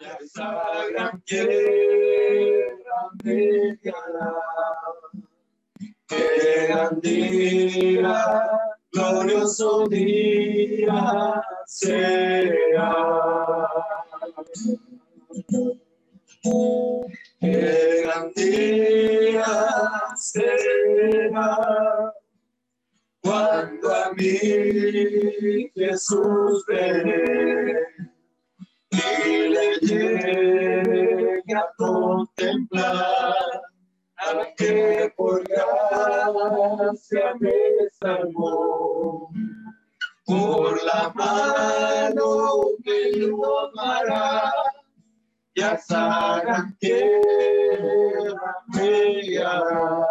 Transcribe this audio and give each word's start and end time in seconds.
ya 0.00 0.18
esa 0.20 0.62
gran 0.90 1.20
tierra 1.22 2.98
me 3.24 3.76
guiará. 3.82 4.34
Qué 6.08 6.66
gran 6.68 7.00
día, 7.00 8.24
glorioso 8.92 9.86
día 9.88 11.42
será. 11.66 12.92
Qué 17.40 18.02
gran 18.04 18.32
día 18.34 19.46
será 20.16 21.56
cuando 23.22 23.94
a 23.94 24.12
mí 24.12 25.70
Jesús 25.74 26.64
veré 26.68 27.86
y 29.26 29.48
le 29.48 29.76
llegue 29.80 31.54
a 31.54 31.66
contemplar 31.76 33.34
al 34.16 34.54
que 34.56 35.12
por 35.16 35.42
gracia 35.48 37.34
me 37.40 37.52
salvó. 38.00 39.30
Por 40.24 40.82
la 40.84 41.12
mano 41.14 42.60
me 42.84 43.28
tomará 43.28 44.52
y 45.54 45.62
a 45.62 45.78
gran 46.44 46.76
tierra 46.78 48.56
me 48.68 49.20
guiará. 49.22 50.06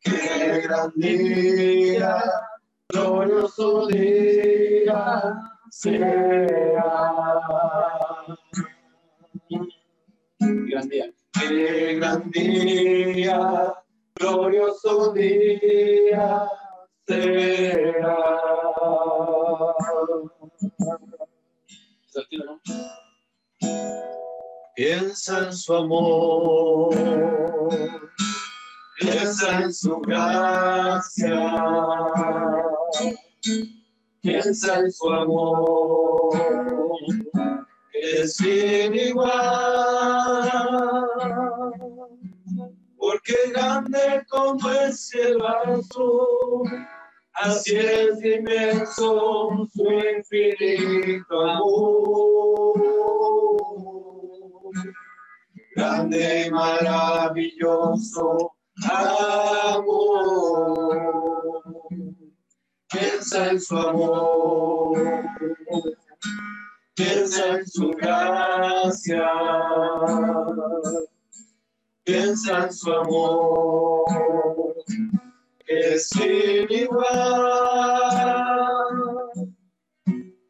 Qué 0.00 0.60
gran 0.62 0.92
día, 0.94 2.22
glorioso 2.88 3.86
día 3.86 5.55
será. 5.70 6.46
Gran 10.38 10.88
día. 10.88 11.12
Qué 11.32 11.94
gran 11.94 12.30
día, 12.30 13.74
glorioso 14.14 15.12
día 15.12 16.48
será. 17.06 18.16
Piensa 24.74 25.46
en 25.46 25.52
su 25.54 25.74
amor, 25.74 26.94
piensa 29.00 29.62
en 29.62 29.72
su 29.72 29.98
gracia, 30.00 31.02
piensa 34.26 34.80
en 34.80 34.90
su 34.90 35.08
amor, 35.08 36.30
que 37.92 38.22
es 38.22 38.36
sin 38.36 38.94
igual, 38.94 40.50
porque 42.96 43.34
grande 43.52 44.26
como 44.28 44.68
el 44.70 44.92
cielo 44.92 45.46
azul, 45.46 46.68
así 47.34 47.76
es 47.76 48.24
inmenso 48.24 49.68
su 49.72 49.84
infinito 50.16 51.40
amor. 51.40 52.74
Grande 55.76 56.46
y 56.46 56.50
maravilloso 56.50 58.52
amor. 59.68 61.25
Piensa 62.88 63.50
en 63.50 63.60
su 63.60 63.76
amor, 63.76 64.96
piensa 66.94 67.56
en 67.56 67.66
su 67.66 67.90
gracia, 67.90 69.28
piensa 72.04 72.64
en 72.64 72.72
su 72.72 72.92
amor, 72.92 74.04
que 75.66 75.94
es 75.94 76.08
sin 76.10 76.70
igual, 76.70 77.02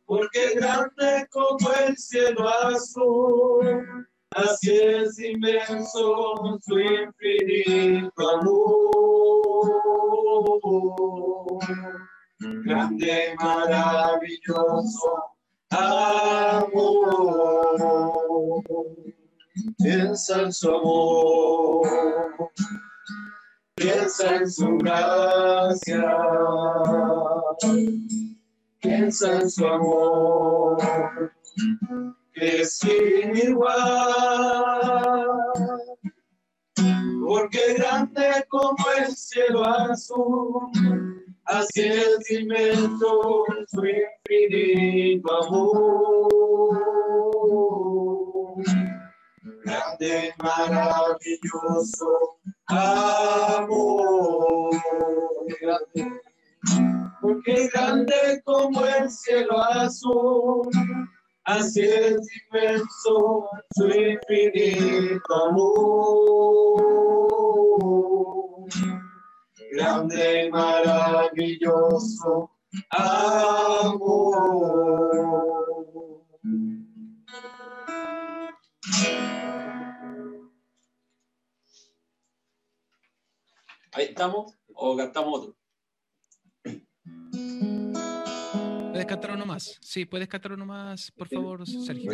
porque 0.04 0.56
grande 0.56 1.26
como 1.30 1.72
el 1.86 1.96
cielo 1.96 2.46
azul, 2.66 4.06
así 4.32 4.76
es 4.78 5.18
inmenso 5.20 6.58
su 6.62 6.78
infinito 6.78 8.28
amor. 8.28 9.36
Grande 12.38 13.34
maravilloso 13.40 15.24
amor. 15.70 16.66
Piensa 19.78 20.42
en 20.42 20.52
su 20.52 20.68
amor, 20.70 21.88
piensa 23.74 24.36
en 24.36 24.50
su 24.50 24.76
gracia, 24.76 26.18
piensa 28.80 29.40
en 29.40 29.50
su 29.50 29.66
amor. 29.66 30.76
Que 32.34 32.60
es 32.60 32.78
sin 32.78 33.34
igual, 33.34 35.26
porque 37.26 37.74
grande 37.78 38.44
como 38.50 38.76
el 38.98 39.16
cielo 39.16 39.64
azul, 39.64 41.25
así 41.46 41.82
es 41.82 42.30
inmenso 42.30 43.44
su 43.68 43.84
infinito 43.84 45.44
amor. 45.44 46.72
Grande 49.64 50.28
y 50.28 50.30
maravilloso 50.42 52.08
amor. 52.66 54.70
Porque 57.20 57.68
grande 57.72 58.40
como 58.44 58.84
el 58.84 59.10
cielo 59.10 59.58
azul, 59.58 60.68
Así 61.46 61.80
es 61.80 62.16
inmenso 62.50 63.48
su 63.76 63.86
infinito 63.86 65.34
amor. 65.48 67.15
Grande 69.76 70.48
maravilloso 70.50 72.50
amor. 72.92 74.56
Ahí 83.92 84.04
estamos, 84.04 84.54
o 84.74 84.96
cantamos 84.96 85.40
otro. 85.40 85.54
¿Puedes 88.92 89.06
cantar 89.06 89.32
uno 89.32 89.44
más? 89.44 89.76
Sí, 89.82 90.06
puedes 90.06 90.28
cantar 90.28 90.52
uno 90.52 90.64
más, 90.64 91.12
por 91.12 91.28
favor, 91.28 91.66
Sergio. 91.66 92.12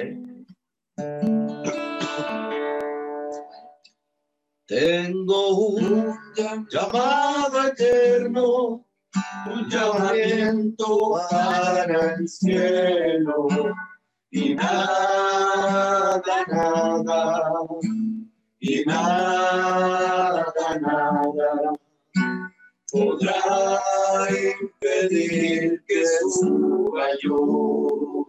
Tengo 4.72 5.66
un 5.66 6.18
llamado 6.70 7.68
eterno, 7.68 8.86
un 9.44 9.68
llamamiento 9.68 11.20
para 11.30 12.14
el 12.14 12.26
cielo, 12.26 13.48
y 14.30 14.54
nada, 14.54 16.22
nada, 16.48 17.52
y 18.60 18.82
nada, 18.86 20.46
nada 20.80 21.72
podrá 22.90 23.78
impedir 24.30 25.82
que 25.86 26.02
suba 26.30 27.08
yo. 27.22 28.26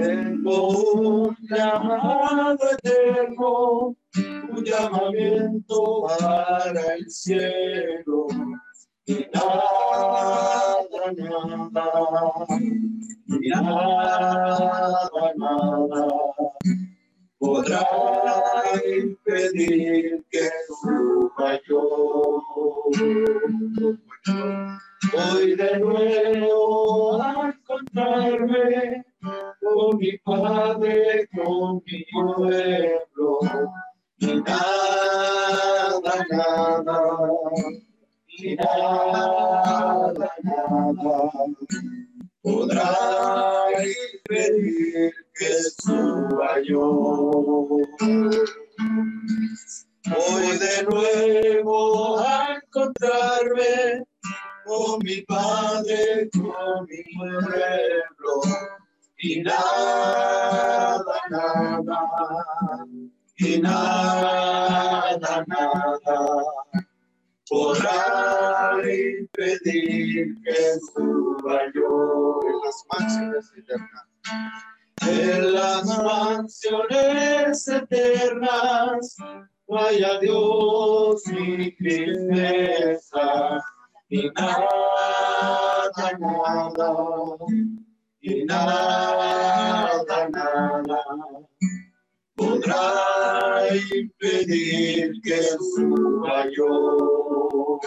Tengo 0.00 0.68
un 0.68 1.36
llamado 1.48 2.58
eterno, 2.72 3.96
un 4.50 4.64
llamamiento 4.64 6.04
para 6.18 6.94
el 6.94 7.10
cielo. 7.10 8.26
Y 9.06 9.26
nada, 9.32 10.76
nada, 10.92 11.62
nada, 15.10 15.34
nada 15.36 16.28
podrá 17.38 17.86
impedir 18.84 20.24
que 20.30 20.50
suba 20.66 21.58
yo. 21.66 22.42
Voy 25.12 25.56
de 25.56 25.78
nuevo 25.78 27.22
a 27.22 27.54
encontrarme 27.54 29.04
con 29.74 29.96
mi 29.98 30.18
padre, 30.18 31.28
con 31.34 31.82
mi 31.86 32.04
pueblo. 32.12 33.38
Y 34.18 34.40
nada, 34.40 36.14
nada, 36.30 37.00
y 38.26 38.54
nada, 38.56 40.12
nada 40.42 41.30
podrá 42.42 43.66
impedir 43.82 44.18
pedir 44.28 45.12
que 45.34 45.52
suba 45.82 46.60
yo. 46.62 46.82
Voy 50.08 50.58
de 50.58 50.82
nuevo 50.88 52.18
a 52.18 52.56
encontrarme 52.56 54.04
con 54.64 54.98
mi 55.02 55.20
Padre, 55.22 56.28
con 56.32 56.86
mi 56.88 57.02
pueblo, 57.14 58.40
y 59.20 59.40
nada, 59.42 61.04
nada, 61.30 61.82
y 63.36 63.60
nada, 63.60 65.44
nada 65.46 66.44
podrá 67.48 68.76
impedir 68.84 70.36
que 70.42 70.78
suba 70.92 71.62
yo 71.74 72.40
en 72.46 72.56
las 72.64 72.84
mansiones 72.92 73.52
eternas. 73.56 74.06
En 75.00 75.52
las 75.54 75.86
mansiones 76.02 77.68
eternas, 77.68 79.16
vaya 79.66 80.18
Dios 80.20 81.22
mi 81.26 81.72
tristeza, 81.76 83.60
y 84.10 84.28
nada, 84.30 85.90
nada, 86.18 86.94
y 88.20 88.44
nada, 88.44 90.28
nada 90.30 91.04
podrá 92.38 93.66
impedir 93.94 95.12
que 95.22 95.42
suba 95.74 96.46
yo. 96.56 97.80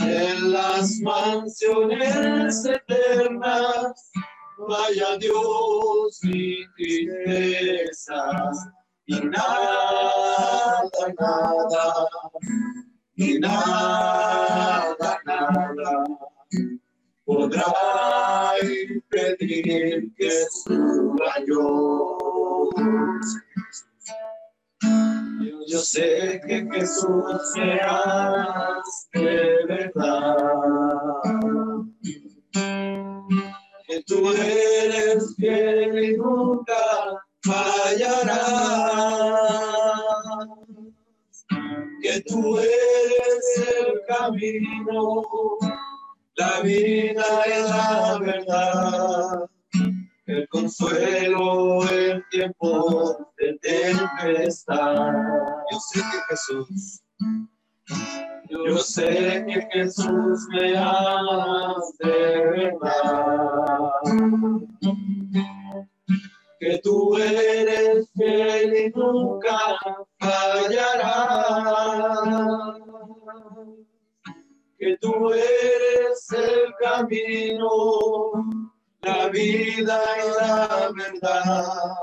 En 0.00 0.52
las 0.52 1.00
mansiones 1.00 2.64
eternas, 2.64 4.10
vaya 4.68 5.16
Dios 5.18 6.20
mi 6.24 6.66
tristeza, 6.76 8.22
y 9.06 9.20
nada, 9.20 10.82
nada, 11.18 12.08
y 13.16 13.38
nada, 13.38 15.20
nada 15.24 16.04
podrá 17.30 18.56
impedir 18.62 20.12
que 20.16 20.30
suba 20.50 21.32
yo. 21.46 22.18
Yo 25.68 25.78
sé 25.78 26.40
que 26.46 26.66
Jesús 26.72 27.52
me 27.56 27.80
de 29.14 29.66
verdad, 29.68 30.36
que 33.86 34.02
tú 34.06 34.32
eres 34.32 35.36
fiel 35.36 36.04
y 36.04 36.16
nunca 36.16 36.69
tú 75.00 75.32
eres 75.32 76.30
el 76.32 76.74
camino, 76.78 78.32
la 79.02 79.28
vida 79.28 80.02
y 80.16 80.28
la 80.40 80.92
verdad, 80.94 81.94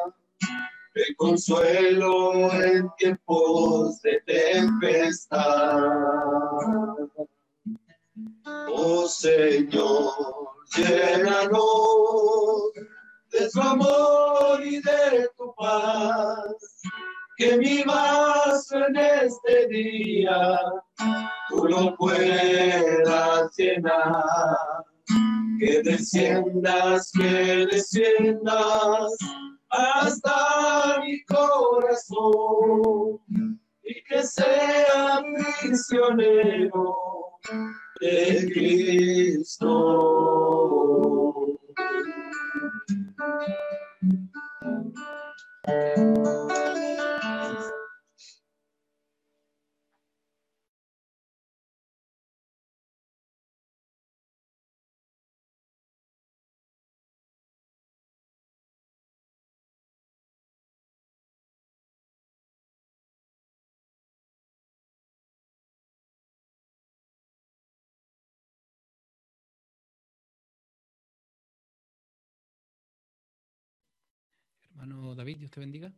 el 0.95 1.15
consuelo 1.15 2.51
en 2.51 2.89
tiempos 2.97 4.01
de 4.01 4.21
tempestad. 4.25 5.79
Oh 8.69 9.07
Señor, 9.07 10.11
llénanos 10.75 12.71
de 13.31 13.49
tu 13.51 13.61
amor 13.61 14.65
y 14.65 14.81
de 14.81 15.29
tu 15.37 15.53
paz 15.55 16.81
que 17.37 17.55
mi 17.57 17.83
vaso 17.83 18.87
en 18.87 18.95
este 18.95 19.67
día 19.67 20.59
tú 21.49 21.65
lo 21.65 21.95
puedas 21.95 23.55
llenar. 23.55 24.57
Que 25.59 25.81
desciendas, 25.83 27.11
que 27.17 27.65
desciendas 27.71 29.15
hasta 29.69 30.99
mi 31.01 31.23
corazón 31.25 33.19
y 33.83 34.03
que 34.03 34.23
sea 34.23 35.21
prisionero 35.61 36.95
de 38.01 38.51
Cristo. 38.53 40.07
Hermano 74.87 75.15
David, 75.15 75.39
Dios 75.39 75.51
te 75.51 75.59
bendiga. 75.59 75.93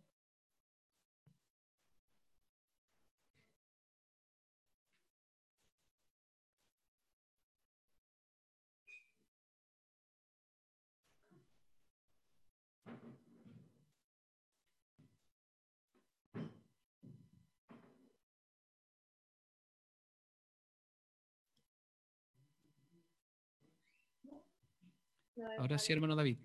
Ahora 25.57 25.77
sí, 25.77 25.93
hermano 25.93 26.15
David. 26.15 26.37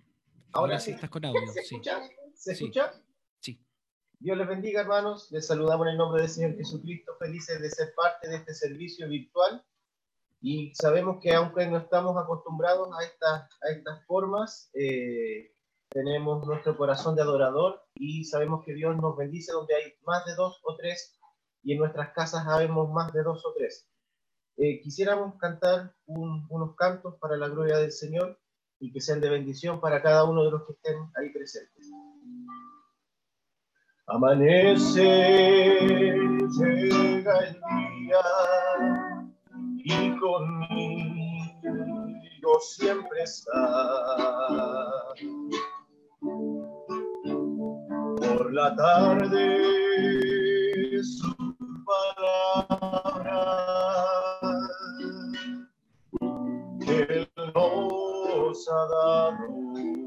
Ahora 0.52 0.78
sí 0.78 0.87
sí. 0.87 0.90
estás 0.92 1.11
con 1.11 1.25
audio. 1.25 1.40
¿Se 1.52 1.62
Sí. 1.62 1.76
escucha? 1.76 2.00
¿Se 2.35 2.55
Sí. 2.55 2.64
escucha? 2.64 2.93
Sí. 3.41 3.64
Dios 4.19 4.37
les 4.38 4.49
bendiga, 4.49 4.81
hermanos. 4.83 5.31
Les 5.31 5.47
saludamos 5.47 5.87
en 5.87 5.93
el 5.93 5.99
nombre 5.99 6.23
del 6.23 6.31
Señor 6.31 6.57
Jesucristo, 6.57 7.14
felices 7.19 7.61
de 7.61 7.71
ser 7.71 7.95
parte 7.95 8.29
de 8.29 8.37
este 8.37 8.55
servicio 8.55 9.09
virtual. 9.09 9.64
Y 10.41 10.75
sabemos 10.75 11.19
que 11.23 11.33
aunque 11.35 11.67
no 11.67 11.79
estamos 11.79 12.17
acostumbrados 12.23 12.88
a, 12.99 13.05
estas 13.05 13.43
a 13.62 13.71
estas 13.71 14.05
formas, 14.07 14.71
eh, 14.75 15.53
tenemos 15.88 16.47
nuestro 16.47 16.76
corazón 16.76 17.14
de 17.17 17.23
adorador 17.23 17.83
y 17.95 18.25
sabemos 18.25 18.62
que 18.64 18.75
Dios 18.75 18.95
nos 18.97 19.17
bendice 19.17 19.53
donde 19.53 19.75
hay 19.75 19.93
más 20.05 20.25
de 20.26 20.35
dos 20.35 20.61
o 20.64 20.76
tres 20.76 21.19
y 21.62 21.73
en 21.73 21.79
nuestras 21.79 22.12
casas 22.12 22.47
habemos 22.47 22.91
más 22.93 23.12
de 23.12 23.23
dos 23.23 23.43
o 23.47 23.55
tres. 23.57 23.88
Eh, 24.57 24.81
quisiéramos 24.83 25.37
cantar 25.38 25.95
un- 26.07 26.47
unos 26.50 26.76
cantos 26.76 27.14
para 27.21 27.37
la 27.37 27.49
gloria 27.49 27.79
del 27.79 27.93
Señor 27.93 28.38
y 28.79 28.93
que 28.93 29.00
sean 29.00 29.21
de 29.21 29.31
bendición 29.31 29.81
para 29.81 30.03
cada 30.03 30.25
uno 30.25 30.45
de 30.45 30.50
los 30.50 30.67
que 30.67 30.73
estén 30.75 30.97
ahí 31.17 31.31
presentes. 31.33 31.91
Amanece, 34.06 35.02
llega 36.58 37.38
el 37.38 37.54
día 37.54 38.20
y 39.78 40.18
conmigo 40.18 41.34
siempre 42.61 43.23
está. 43.23 43.62
Por 48.18 48.52
la 48.52 48.76
tarde 48.76 49.32
su 51.02 51.34
palabra 51.87 53.40
Él 56.87 57.26
nos 57.54 58.68
ha 58.68 58.87
dado 58.87 60.03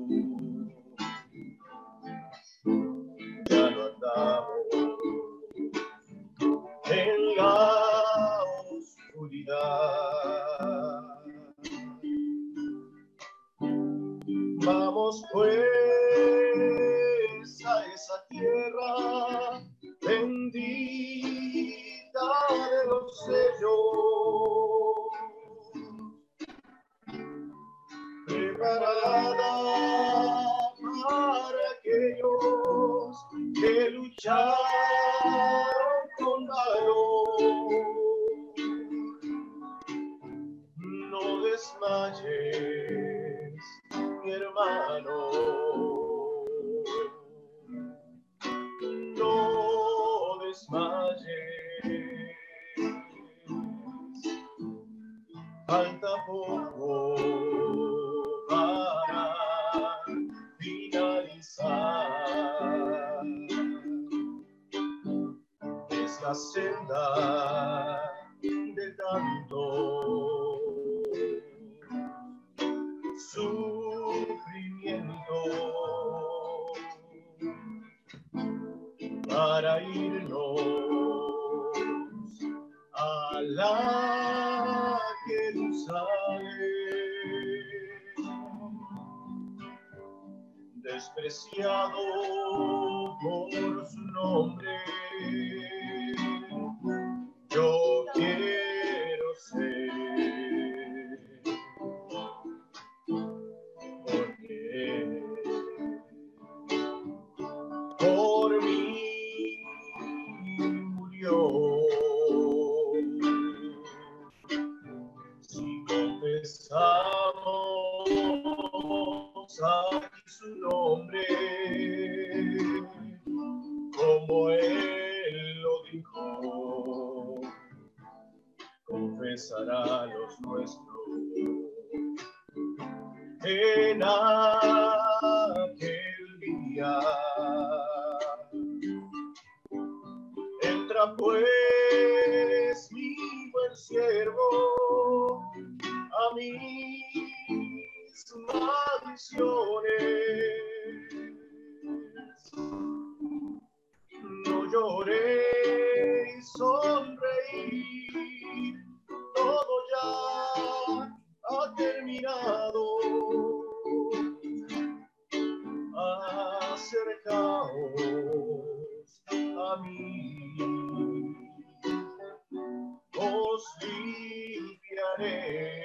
limpiaré 173.88 175.84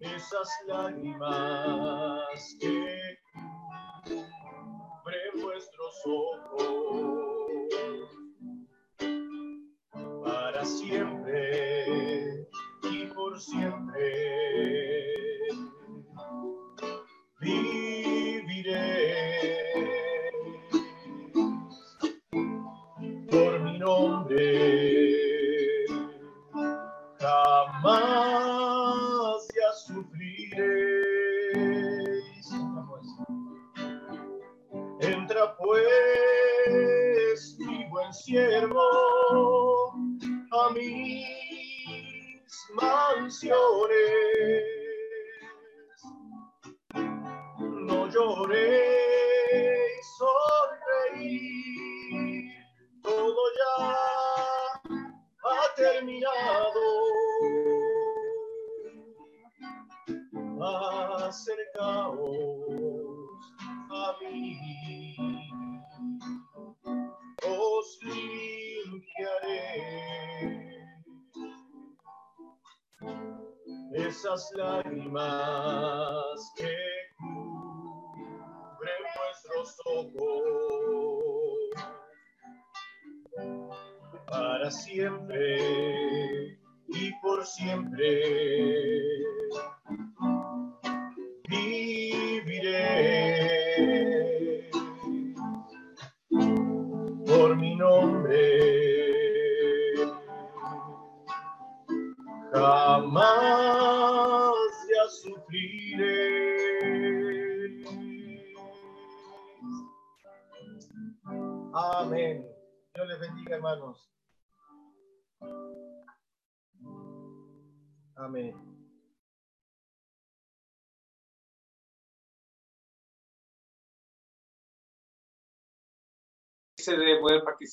esas 0.00 0.48
lágrimas 0.66 2.56
que 2.60 2.97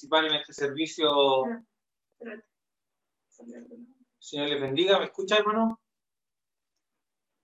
participar 0.05 0.25
en 0.25 0.33
este 0.35 0.53
servicio. 0.53 1.43
Señor 4.19 4.49
les 4.49 4.61
bendiga. 4.61 4.99
¿Me 4.99 5.05
escucha, 5.05 5.37
hermano? 5.37 5.79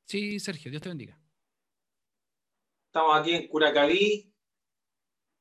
Sí, 0.05 0.39
Sergio, 0.39 0.71
Dios 0.71 0.81
te 0.81 0.89
bendiga. 0.89 1.17
Estamos 2.87 3.17
aquí 3.17 3.33
en 3.33 3.47
Curacaví 3.47 4.33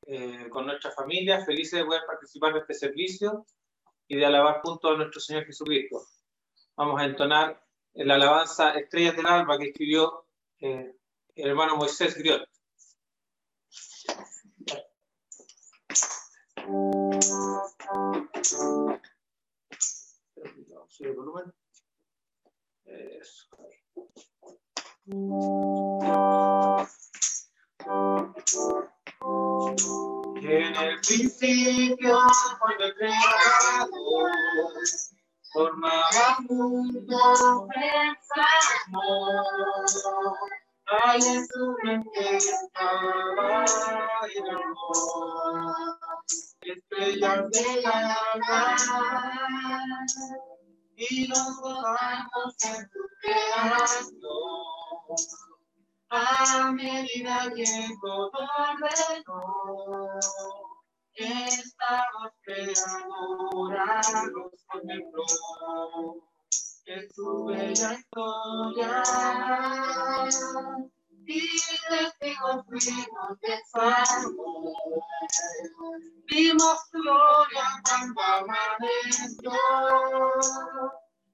eh, 0.07 0.47
con 0.49 0.65
nuestra 0.65 0.91
familia, 0.91 1.45
felices 1.45 1.79
de 1.79 1.85
poder 1.85 2.03
participar 2.07 2.53
de 2.53 2.59
este 2.59 2.73
servicio 2.73 3.45
y 4.07 4.15
de 4.15 4.25
alabar 4.25 4.61
junto 4.61 4.89
a 4.89 4.97
nuestro 4.97 5.19
Señor 5.19 5.45
Jesucristo. 5.45 6.01
Vamos 6.75 7.01
a 7.01 7.05
entonar 7.05 7.61
la 7.93 8.15
alabanza 8.15 8.71
Estrellas 8.71 9.15
del 9.15 9.25
Alba 9.25 9.57
que 9.57 9.69
escribió 9.69 10.25
eh, 10.59 10.95
el 11.35 11.49
hermano 11.49 11.75
Moisés 11.75 12.15
Griot. 12.15 12.47
En 16.73 17.19
el 30.75 30.99
principio, 31.01 32.19
cuando 32.59 32.85
el 32.85 32.95
creador 32.95 34.31
formaba 35.53 36.37
mundo, 36.47 37.67
pensamos, 37.73 40.05
el 44.35 44.49
amor, 44.49 45.97
estrellas 46.61 47.49
de 47.49 47.85
alba, 47.85 48.75
y 50.95 51.27
nos 51.27 51.59
gozamos 51.61 52.55
en 52.63 52.89
tu 52.89 52.99
creación. 53.21 54.11
A 56.09 56.71
medida 56.73 57.51
que 57.55 57.65
todo 58.01 58.31
ordenó, 58.59 60.19
estamos 61.13 62.31
creadora 62.43 64.01
nos 64.33 64.65
contempló. 64.67 65.25
En 66.85 67.09
su 67.13 67.45
bella 67.45 67.93
historia, 67.93 69.03
y 71.25 71.37
fuimos 72.17 72.65
de 73.41 73.53
amor. 73.73 74.35
Vimos 76.27 76.79
gloria 76.91 77.81
cuando 77.83 78.21
amaneció, 78.21 79.51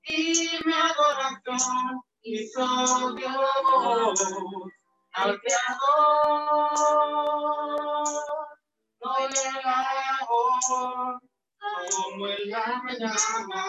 y 0.04 0.60
mi 0.66 0.74
adoración 0.74 2.02
hizo 2.22 3.14
Dios 3.14 3.36
al 5.14 5.40
Creador. 5.40 6.72
No 9.00 9.12
le 9.30 9.44
alabó 9.64 11.20
como 11.92 12.28
en 12.28 12.50
la 12.50 12.82
mañana 12.84 13.62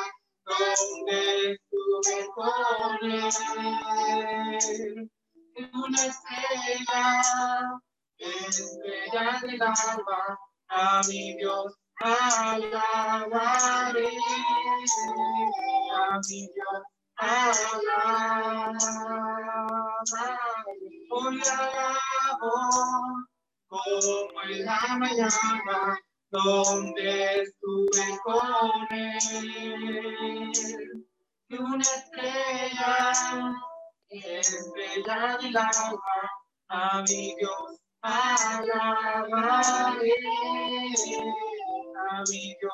donde 0.44 1.52
estuve 1.52 2.16
con 2.34 3.10
él. 4.60 5.10
Una 5.58 6.06
estrella, 6.06 7.22
estrella 8.16 9.40
del 9.42 9.62
alba, 9.62 10.38
a 10.68 11.00
mi 11.08 11.34
Dios 11.36 11.74
alabaré, 12.00 13.28
a 15.96 16.20
mi 16.28 16.48
Dios 16.54 16.82
Hoy 21.10 21.40
alabo 21.50 22.52
como 23.66 24.42
en 24.44 24.64
la 24.64 24.80
mañana 24.96 25.98
donde 26.30 27.42
estuve 27.42 28.18
con 28.22 28.86
él. 28.92 30.52
Y 31.48 31.56
una 31.56 31.82
estrella, 31.82 33.12
estrella 34.10 35.38
del 35.40 35.56
alba, 35.56 36.30
a 36.68 37.02
mi 37.02 37.34
Dios 37.36 37.80
alabaré, 38.02 40.14
a 42.10 42.22
mi 42.28 42.56
Dios 42.58 42.72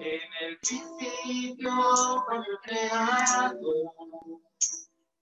en 0.00 0.20
el 0.40 0.58
principio, 0.58 1.72
el 2.32 2.58
creado 2.62 3.92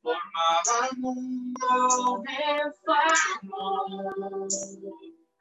formaba 0.02 0.88
el 0.90 0.98
mundo 0.98 2.22
en 2.28 2.72
su 2.72 2.92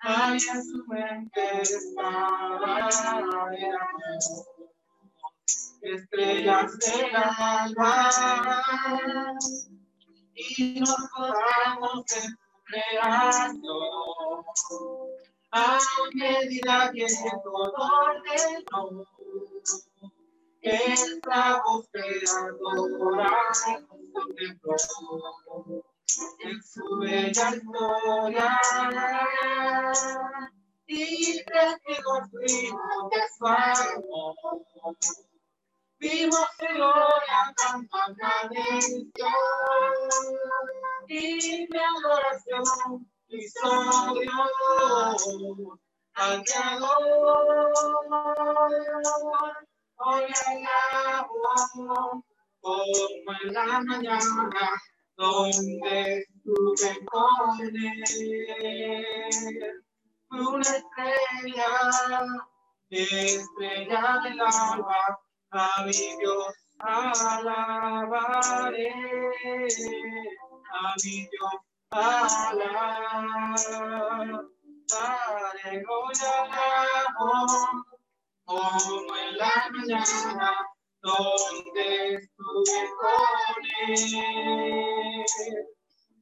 amor, 0.02 0.32
ahí 0.32 0.38
en 0.38 0.64
su 0.64 0.86
mente 0.88 1.62
estaba 1.62 2.90
el 3.54 3.76
amor 3.76 4.60
estrellas 5.82 6.78
del 6.80 7.16
alba 7.16 8.10
y 10.34 10.80
nos 10.80 10.96
podamos 11.16 12.06
en 12.16 12.38
creación. 12.66 13.60
A 15.52 15.80
medida 16.14 16.92
que 16.94 17.08
todo 17.44 17.74
ordenó, 17.74 19.06
esta 20.62 21.62
voz 21.64 21.88
creadora 21.92 23.32
nos 23.50 24.12
contempló 24.14 24.76
en 26.40 26.64
su 26.64 26.98
bella 27.00 27.56
historia 27.56 28.60
y 30.88 31.44
testigos 31.46 32.30
fuimos 32.32 33.10
de 33.12 33.22
su 33.38 33.46
amor. 33.48 34.36
Vimos 36.00 36.48
su 36.58 36.66
gloria 36.76 37.54
tanto 37.58 37.98
amaneció 37.98 39.28
y 41.08 41.68
mi 41.70 41.80
adoración 41.80 43.10
hizo 43.28 44.14
Dios 44.14 44.50
Creador. 46.46 47.30
Hoy 50.02 50.34
alabo 50.48 52.24
como 52.62 53.34
en 53.44 53.54
la 53.54 53.82
mañana 53.82 54.80
donde 55.20 56.26
con 57.12 57.60
él. 57.60 58.14
Una 60.32 60.62
estrella, 60.62 61.68
estrella 62.90 64.22
del 64.24 64.40
alba, 64.40 65.20
a 65.52 65.84
mi 65.84 65.92
Dios 65.92 66.56
alabaré, 66.80 68.10
a 70.72 70.96
mi 71.04 71.28
Dios 71.28 71.58
alabaré, 71.92 72.94
hoy 75.86 76.20
alabo, 76.38 77.32
como 78.46 79.12
en 79.18 79.38
la 79.38 79.52
donde 81.02 82.16
estuve 82.16 82.90
con 83.00 83.66
él. 83.88 85.26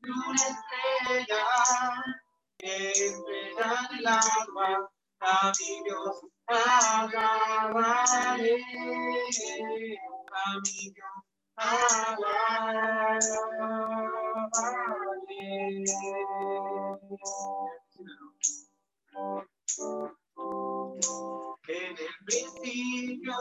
Una 0.03 0.35
estrella, 0.35 1.43
estrella 2.59 3.87
del 3.91 4.07
alba, 4.07 4.89
a 5.21 5.51
mi 5.59 5.71
Dios 5.83 6.15
alabaré, 6.47 8.55
a 10.31 10.33
mi 10.63 10.91
Dios 10.93 11.17
alabaré. 11.55 13.27
En 21.69 21.97
el 21.97 21.97
principio, 22.25 23.33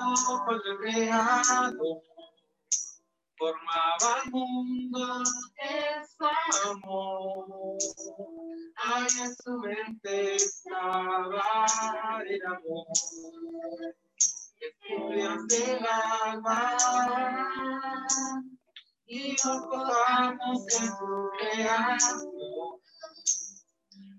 el 0.51 0.79
creado 0.79 2.03
formaba 3.39 4.23
el 4.25 4.31
mundo 4.33 5.23
en 5.59 6.07
su 6.09 6.27
amor. 6.71 7.79
Ay, 8.79 9.07
en 9.23 9.37
su 9.37 9.59
mente 9.59 10.35
estaba 10.35 11.45
el 12.27 12.47
amor. 12.47 12.87
Estudias 14.59 15.47
del 15.47 15.87
alma 15.87 16.77
y 19.07 19.37
nos 19.45 19.67
podamos 19.69 20.67
en 20.81 20.89
su 20.89 21.31
creación. 21.39 22.27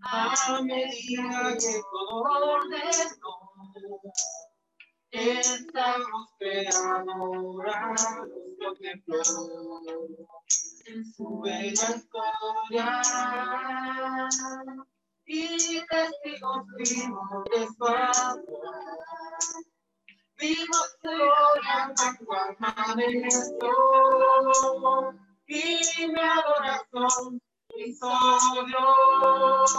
a 0.04 0.62
medida 0.62 1.58
que 1.60 1.82
todo 1.91 2.24
ordenó. 2.24 3.46
Estamos 5.12 6.30
creados, 6.38 8.06
contempló 8.60 9.22
en 10.86 11.13
su 11.13 11.39
bella 11.41 11.72
historia 11.72 13.02
y 15.26 15.82
testigos 15.88 16.65
vivos 16.78 17.43
de 17.52 17.67
su 17.67 17.86
amor. 17.86 18.43
Vimos 20.39 20.98
gloria 21.02 21.93
cuando 22.26 22.58
amaneció 22.60 23.74
y 25.48 26.08
mi 26.08 26.20
adoración 26.20 27.41
hizo 27.78 28.10
Dios 28.67 29.76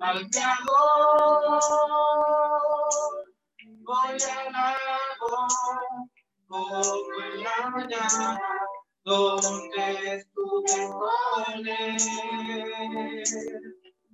al 0.00 0.30
Creador. 0.30 1.60
Hoy 3.88 4.18
alabo 4.18 5.46
como 6.48 6.82
en 7.22 7.44
la 7.44 7.70
mañana 7.70 8.28
donde 9.04 10.16
estuve 10.16 10.90
con 10.90 11.68
él. 11.68 11.96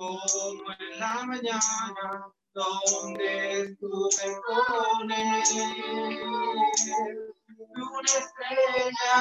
como 0.03 0.67
en 0.81 0.99
la 0.99 1.25
mañana 1.25 2.27
donde 2.53 3.63
estuve 3.63 4.27
con 4.45 5.11
él. 5.13 5.43
Una 7.77 8.03
estrella, 8.03 9.17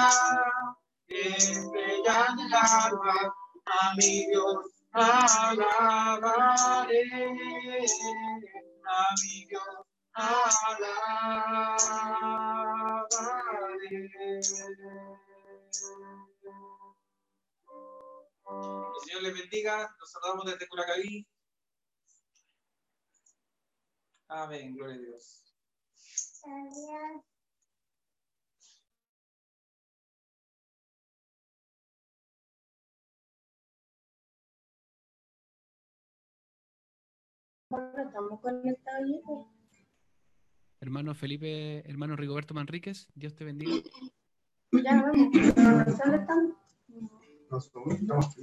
estrella 1.07 2.17
del 2.35 2.53
alma, 2.53 3.17
a 3.65 3.93
mi 3.95 4.25
Dios 4.25 4.57
alabaré, 4.93 5.83
a 8.87 9.15
mi 9.21 9.35
Dios 9.45 9.85
alabaré. 10.15 11.11
El 18.51 19.01
Señor 19.05 19.23
les 19.23 19.33
bendiga. 19.33 19.95
Nos 19.99 20.11
saludamos 20.11 20.45
desde 20.45 20.67
Curacaví. 20.67 21.25
Amén. 24.27 24.75
Gloria 24.75 24.95
a 24.95 24.99
Dios. 24.99 25.41
Bueno, 37.69 38.03
estamos 38.05 38.41
conectados. 38.41 39.47
Hermano 40.81 41.15
Felipe, 41.15 41.89
hermano 41.89 42.17
Rigoberto 42.17 42.53
Manríquez, 42.53 43.07
Dios 43.15 43.33
te 43.33 43.45
bendiga. 43.45 43.81
Ya 44.71 45.01
vamos. 45.03 46.51
¿Dónde 47.51 47.95
estamos? 47.95 48.35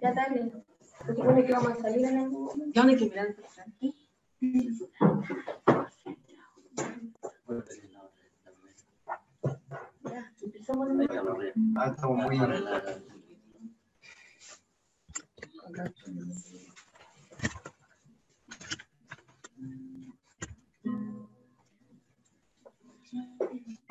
Ya 0.00 0.12
dale. 0.14 0.64
Se 1.06 1.14
supone 1.14 1.44
que 1.44 1.52
vamos 1.52 1.72
a 1.72 1.82
salir 1.82 2.06
en 2.06 2.18
algún 2.18 2.44
momento. 2.44 2.82
Hay 2.82 2.96
que 2.96 3.04
mirar 3.04 3.36
aquí. 3.66 3.94
Ya, 10.10 10.32
empezamos 10.40 10.88
de 10.88 10.94
nuevo. 10.94 11.38
Ah, 11.76 11.88
estamos 11.90 12.16
muy 12.24 12.38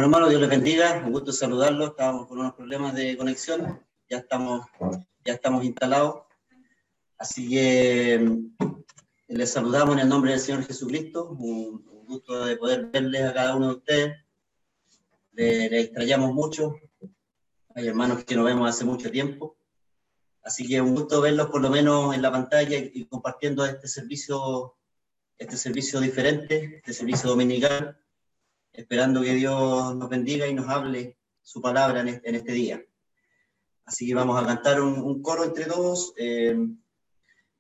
Bueno, 0.01 0.15
hermano, 0.17 0.29
Dios 0.29 0.41
les 0.41 0.49
bendiga. 0.49 1.03
Un 1.05 1.11
gusto 1.11 1.31
saludarlos. 1.31 1.89
Estábamos 1.91 2.25
con 2.25 2.39
unos 2.39 2.55
problemas 2.55 2.95
de 2.95 3.15
conexión. 3.15 3.85
Ya 4.09 4.17
estamos, 4.17 4.65
ya 5.23 5.33
estamos 5.33 5.63
instalados. 5.63 6.23
Así 7.19 7.47
que 7.47 8.17
mm, 8.17 8.65
les 9.27 9.51
saludamos 9.51 9.93
en 9.93 9.99
el 10.01 10.09
nombre 10.09 10.31
del 10.31 10.39
Señor 10.39 10.65
Jesucristo. 10.65 11.29
Un, 11.29 11.87
un 11.87 12.05
gusto 12.07 12.45
de 12.45 12.57
poder 12.57 12.87
verles 12.87 13.21
a 13.29 13.33
cada 13.35 13.55
uno 13.55 13.67
de 13.67 13.73
ustedes. 13.75 14.17
Le- 15.33 15.69
Les 15.69 15.83
extrañamos 15.85 16.33
mucho. 16.33 16.73
Hay 17.75 17.87
hermanos 17.87 18.23
que 18.23 18.35
no 18.35 18.43
vemos 18.43 18.67
hace 18.67 18.83
mucho 18.83 19.11
tiempo. 19.11 19.55
Así 20.41 20.67
que 20.67 20.81
un 20.81 20.95
gusto 20.95 21.21
verlos 21.21 21.51
por 21.51 21.61
lo 21.61 21.69
menos 21.69 22.15
en 22.15 22.23
la 22.23 22.31
pantalla 22.31 22.75
y 22.75 23.05
compartiendo 23.05 23.63
este 23.67 23.87
servicio, 23.87 24.77
este 25.37 25.57
servicio 25.57 25.99
diferente, 25.99 26.77
este 26.77 26.91
servicio 26.91 27.29
dominical 27.29 28.00
esperando 28.73 29.21
que 29.21 29.33
Dios 29.33 29.95
nos 29.95 30.09
bendiga 30.09 30.47
y 30.47 30.53
nos 30.53 30.67
hable 30.69 31.17
su 31.41 31.61
palabra 31.61 32.01
en 32.01 32.07
este, 32.09 32.35
este 32.35 32.51
día. 32.53 32.83
Así 33.85 34.07
que 34.07 34.15
vamos 34.15 34.41
a 34.41 34.45
cantar 34.45 34.81
un, 34.81 34.99
un 34.99 35.21
coro 35.21 35.43
entre 35.43 35.65
todos. 35.65 36.13
eh, 36.17 36.55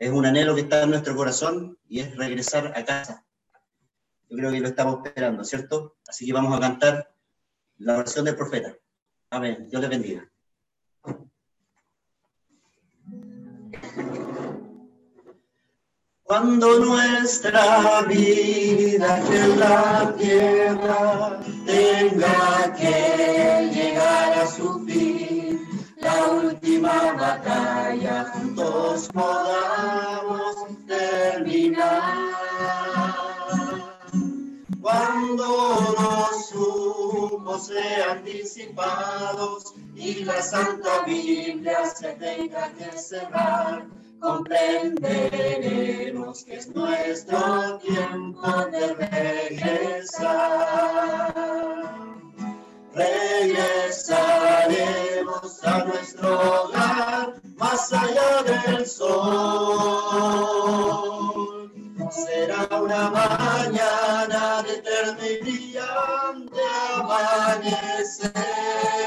es 0.01 0.09
un 0.09 0.25
anhelo 0.25 0.55
que 0.55 0.61
está 0.61 0.81
en 0.81 0.89
nuestro 0.89 1.15
corazón 1.15 1.77
y 1.87 1.99
es 1.99 2.17
regresar 2.17 2.73
a 2.75 2.83
casa. 2.83 3.23
Yo 4.27 4.35
creo 4.37 4.51
que 4.51 4.59
lo 4.59 4.69
estamos 4.69 5.05
esperando, 5.05 5.43
¿cierto? 5.43 5.97
Así 6.07 6.25
que 6.25 6.33
vamos 6.33 6.57
a 6.57 6.59
cantar 6.59 7.13
la 7.77 7.99
oración 7.99 8.25
del 8.25 8.35
profeta. 8.35 8.75
Amén. 9.29 9.67
Dios 9.69 9.79
les 9.79 9.89
bendiga. 9.91 10.27
Cuando 16.31 16.79
nuestra 16.79 18.03
vida 18.03 19.19
en 19.29 19.59
la 19.59 20.15
tierra 20.17 21.41
tenga 21.65 22.73
que 22.73 23.69
llegar 23.73 24.39
a 24.39 24.47
su 24.47 24.79
fin, 24.85 25.59
la 25.97 26.27
última 26.27 27.11
batalla 27.19 28.31
juntos 28.33 29.09
podamos 29.11 30.55
terminar. 30.87 32.31
Cuando 34.79 35.95
los 35.99 36.51
humos 36.53 37.67
sean 37.67 38.23
disipados 38.23 39.73
y 39.97 40.23
la 40.23 40.41
Santa 40.41 41.03
Biblia 41.05 41.85
se 41.93 42.13
tenga 42.13 42.71
que 42.71 42.97
cerrar, 42.97 43.85
comprenderemos 44.21 46.45
que 46.45 46.55
es 46.57 46.67
nuestro 46.75 47.79
tiempo 47.79 48.65
de 48.71 48.93
regresar. 48.93 50.29
Regresaremos 52.93 55.63
a 55.63 55.85
nuestro 55.85 56.63
hogar 56.63 57.33
más 57.57 57.91
allá 57.91 58.43
del 58.43 58.85
sol. 58.85 59.11
Será 62.11 62.67
una 62.79 63.09
mañana 63.09 64.61
de 64.63 64.75
eterno 64.75 65.25
y 65.25 65.37
brillante 65.41 66.61
amanecer. 66.95 69.00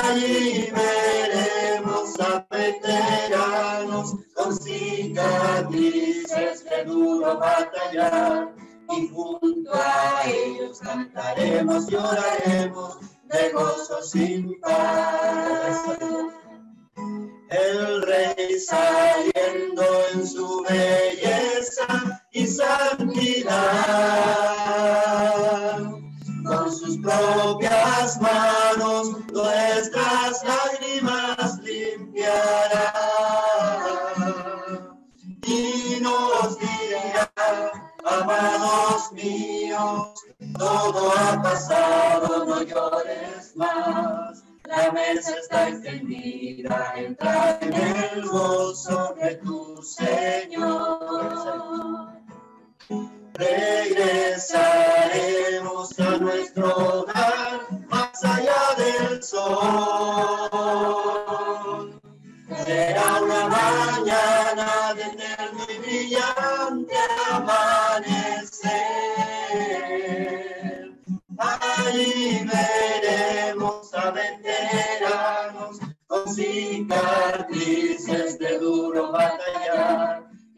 Allí 0.00 0.72
veremos 0.72 2.18
a 2.18 2.46
veteranos 2.50 4.16
con 4.34 4.56
cicatrices 4.56 6.64
de 6.64 6.84
duro 6.84 7.38
batallar 7.38 8.54
y 8.96 9.08
junto 9.08 9.70
a 9.74 10.22
ellos 10.24 10.80
cantaremos 10.80 11.90
y 11.90 11.96
oraremos 11.96 12.96
de 13.24 13.50
gozo 13.50 14.02
sin 14.02 14.58
par. 14.60 15.90
El 17.50 18.00
rey 18.02 18.58
saliendo 18.60 19.84
en 20.14 20.26
su 20.26 20.62
belleza 20.62 22.22
y 22.32 22.46
santidad 22.46 24.61
propias 26.98 28.20
manos 28.20 29.10
nuestras 29.32 30.44
lágrimas 30.44 31.58
limpiará 31.60 32.92
y 35.46 35.98
nos 36.00 36.58
dirá, 36.58 37.30
amados 38.04 39.12
míos, 39.12 40.08
todo 40.58 41.12
ha 41.12 41.42
pasado, 41.42 42.44
no 42.46 42.62
llores 42.62 43.56
más. 43.56 44.42
está 45.38 45.68
encendida, 45.68 46.94
entra 46.96 47.58
en 47.60 47.72
el 47.74 48.26
gozo 48.26 49.14
de 49.20 49.36
tu 49.36 49.82
Señor. 49.82 51.32
Regresaremos 53.42 55.98
a 55.98 56.16
nuestro 56.18 56.68
hogar 56.76 57.66
más 57.88 58.22
allá 58.22 58.74
del 58.76 59.20
sol. 59.22 59.40
Será 62.64 63.20
una 63.20 63.48
mañana 63.48 64.94
de 64.94 65.02
eterno 65.02 65.66
y 65.68 65.78
brillante 65.78 66.94
amanecer. 67.32 68.70
Allí 71.38 72.46
veremos 72.46 73.92
a 73.94 74.12
veteranos 74.12 75.80
con 76.06 76.32
cicatrices 76.32 78.21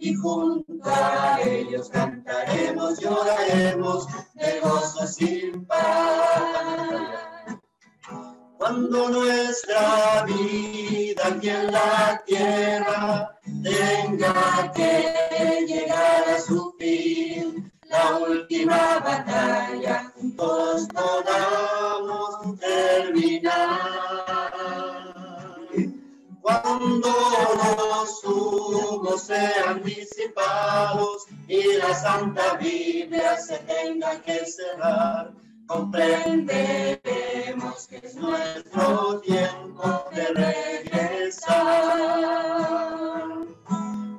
y 0.04 0.14
junto 0.16 0.84
a 0.84 1.40
ellos 1.40 1.88
cantaremos, 1.88 3.00
lloraremos 3.00 4.06
de 4.34 4.60
gozo 4.60 5.06
sin 5.06 5.64
par. 5.64 7.58
Cuando 8.58 9.08
nuestra 9.08 10.24
vida 10.26 11.22
aquí 11.26 11.48
en 11.48 11.72
la 11.72 12.22
tierra 12.26 13.38
tenga 13.62 14.72
que 14.74 15.64
llegar 15.66 16.28
a 16.28 16.38
su 16.38 16.74
fin, 16.78 17.72
la 17.84 18.18
última 18.18 18.98
batalla 18.98 20.12
juntos 20.14 20.86
podamos 20.92 21.63
los 26.64 28.24
humos 28.24 29.22
sean 29.22 29.82
disipados 29.82 31.26
y 31.46 31.74
la 31.74 31.94
Santa 31.94 32.54
Biblia 32.54 33.38
se 33.38 33.58
tenga 33.58 34.18
que 34.22 34.46
cerrar, 34.46 35.30
comprenderemos 35.66 37.86
que 37.86 37.98
es 37.98 38.14
nuestro 38.14 39.20
tiempo 39.20 40.06
de 40.14 40.24
regresar. 40.28 41.58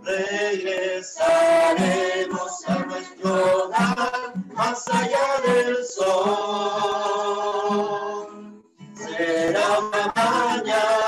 Regresaremos 0.03 2.63
a 2.67 2.86
nuestro 2.86 3.65
hogar 3.65 4.36
más 4.53 4.88
allá 4.88 5.41
del 5.47 5.84
sol. 5.84 6.05
Será 8.93 9.79
una 9.79 10.13
mañana 10.15 11.05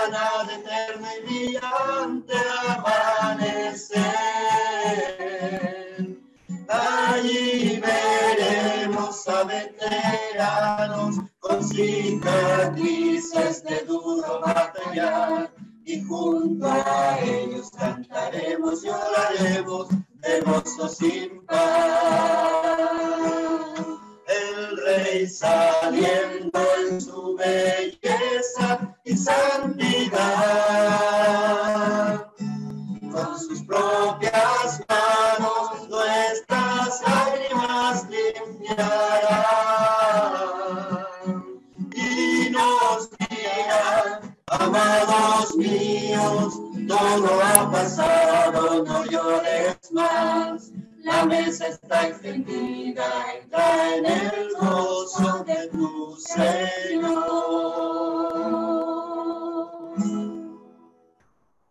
veteranos 9.46 11.16
con 11.40 11.64
cicatrices 11.64 13.64
de 13.64 13.86
duro 13.86 14.42
batallar 14.42 15.50
y 15.86 16.04
junto 16.04 16.68
a 16.68 17.18
ellos 17.22 17.72
cantaremos, 17.78 18.84
lloraremos 18.84 19.88
de 19.90 20.42
gozo 20.42 20.90
sin 20.90 21.46
par. 21.46 22.68
El 24.28 24.78
rey 24.78 25.28
saliendo 25.28 26.60
en 26.90 27.00
su 27.00 27.36
belleza 27.36 28.98
y 29.06 29.16
santidad, 29.16 30.18
con 33.12 33.40
sus 33.40 33.62
propias 33.64 34.37
amados 44.78 45.56
míos, 45.56 46.54
todo 46.88 47.42
ha 47.42 47.72
pasado, 47.72 48.84
no 48.84 49.06
llores 49.06 49.92
más. 49.92 50.72
La 51.04 51.26
mesa 51.26 51.68
está 51.68 52.10
extendida, 52.10 53.34
entra 53.34 53.96
en 53.96 54.06
el 54.06 54.54
gozo 54.54 55.44
de 55.46 55.68
tu 55.70 56.16
Señor. 56.18 57.28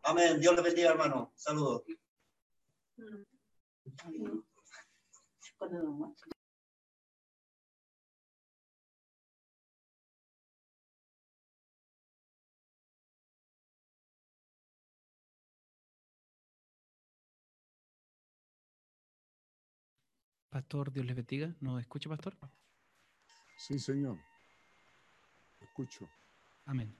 Amén. 0.03 0.41
Dios 0.41 0.57
le 0.57 0.63
bendiga, 0.63 0.91
hermano. 0.91 1.33
Saludos. 1.35 1.83
Pastor, 20.57 20.91
Dios 20.91 21.05
les 21.05 21.15
bendiga. 21.15 21.55
¿Nos 21.61 21.83
escucha, 21.83 22.09
pastor? 22.09 22.35
Sí, 23.59 23.79
señor. 23.79 24.19
Escucho. 25.61 26.09
Amén. 26.65 26.97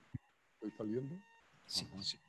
¿Estoy 0.53 0.69
saliendo? 0.77 1.19
Sí, 1.65 1.89
sí. 2.01 2.19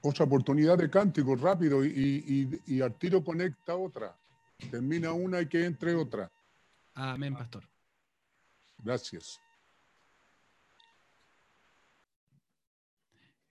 Otra 0.00 0.24
oportunidad 0.24 0.76
de 0.76 0.90
cántico 0.90 1.36
rápido 1.36 1.84
y, 1.84 1.90
y, 2.26 2.74
y 2.74 2.80
al 2.80 2.98
tiro 2.98 3.22
conecta 3.22 3.76
otra. 3.76 4.18
Termina 4.68 5.12
una 5.12 5.40
y 5.40 5.46
que 5.46 5.64
entre 5.64 5.94
otra. 5.94 6.28
Amén, 6.94 7.34
pastor. 7.34 7.70
Gracias. 8.78 9.38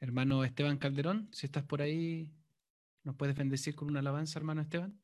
Hermano 0.02 0.44
Esteban 0.44 0.78
Calderón, 0.78 1.30
si 1.32 1.46
estás 1.46 1.64
por 1.64 1.82
ahí, 1.82 2.30
¿nos 3.06 3.16
puedes 3.16 3.38
bendecir 3.38 3.76
con 3.76 3.88
una 3.88 4.02
alabanza, 4.02 4.38
hermano 4.38 4.60
Esteban? 4.60 5.02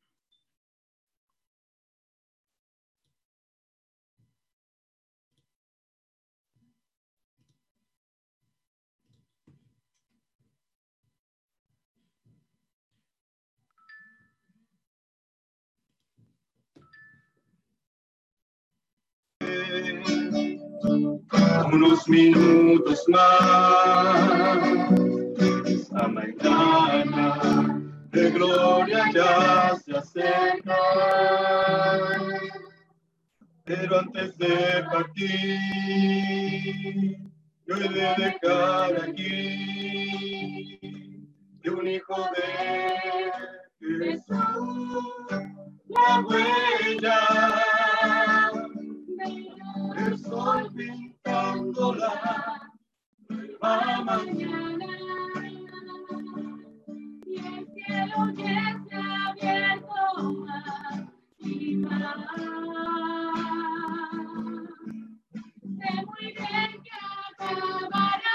Unos 21.72 22.08
minutos 22.08 23.04
más. 23.08 24.90
Esa 25.66 26.08
mañana 26.08 27.80
de 28.10 28.30
gloria 28.30 29.10
ya 29.14 29.76
se 29.84 29.96
acerca. 29.96 30.76
Pero 33.64 34.00
antes 34.00 34.36
de 34.38 34.84
partir, 34.90 35.58
yo 37.66 37.76
he 37.76 37.88
de 37.88 38.14
dejar 38.18 39.02
aquí 39.08 40.80
que 41.62 41.70
un 41.70 41.86
hijo 41.86 42.28
de 42.34 43.30
Jesús, 43.80 44.26
la 45.88 46.20
huella 46.26 47.20
el 49.22 50.18
sol 50.18 50.70
pintándola, 50.74 52.72
nueva 53.28 54.02
mañana. 54.04 54.86
Y 57.26 57.36
el 57.36 57.66
cielo 57.74 58.32
ya 58.36 58.80
se 58.88 58.96
ha 58.96 59.28
abierto 59.28 59.94
más 60.46 61.04
y 61.38 61.76
más. 61.76 62.16
Sé 65.62 65.90
muy 66.06 66.26
bien 66.32 66.72
que 66.82 66.96
acabarán 67.42 68.28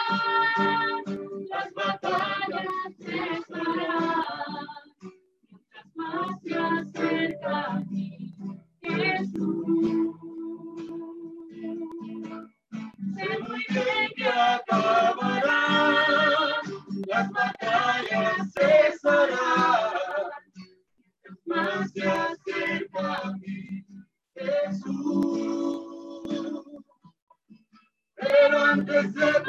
las 1.50 1.70
batallas 1.74 2.68
cesarán. 3.00 4.66
Mientras 5.02 5.88
más 5.96 6.42
se 6.44 6.56
acerca 6.56 7.85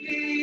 Please. 0.05 0.42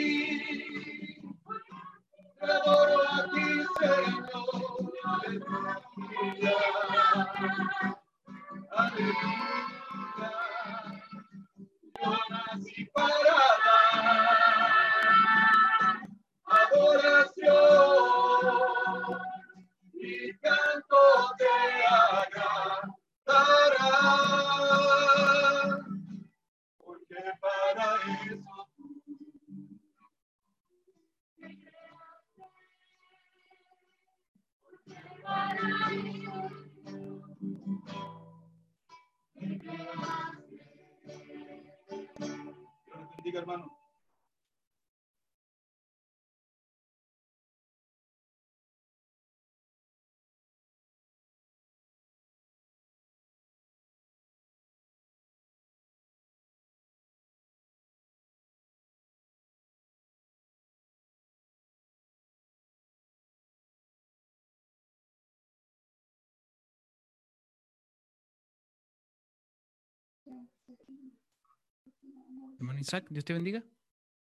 Hermano 72.59 72.79
Isaac, 72.81 73.05
Dios 73.09 73.23
te 73.23 73.31
bendiga. 73.31 73.63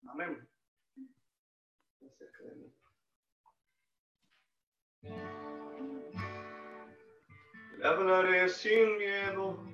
Amén. 0.08 0.48
Le 7.78 7.86
hablaré 7.86 8.48
sin 8.48 8.98
miedo 8.98 9.68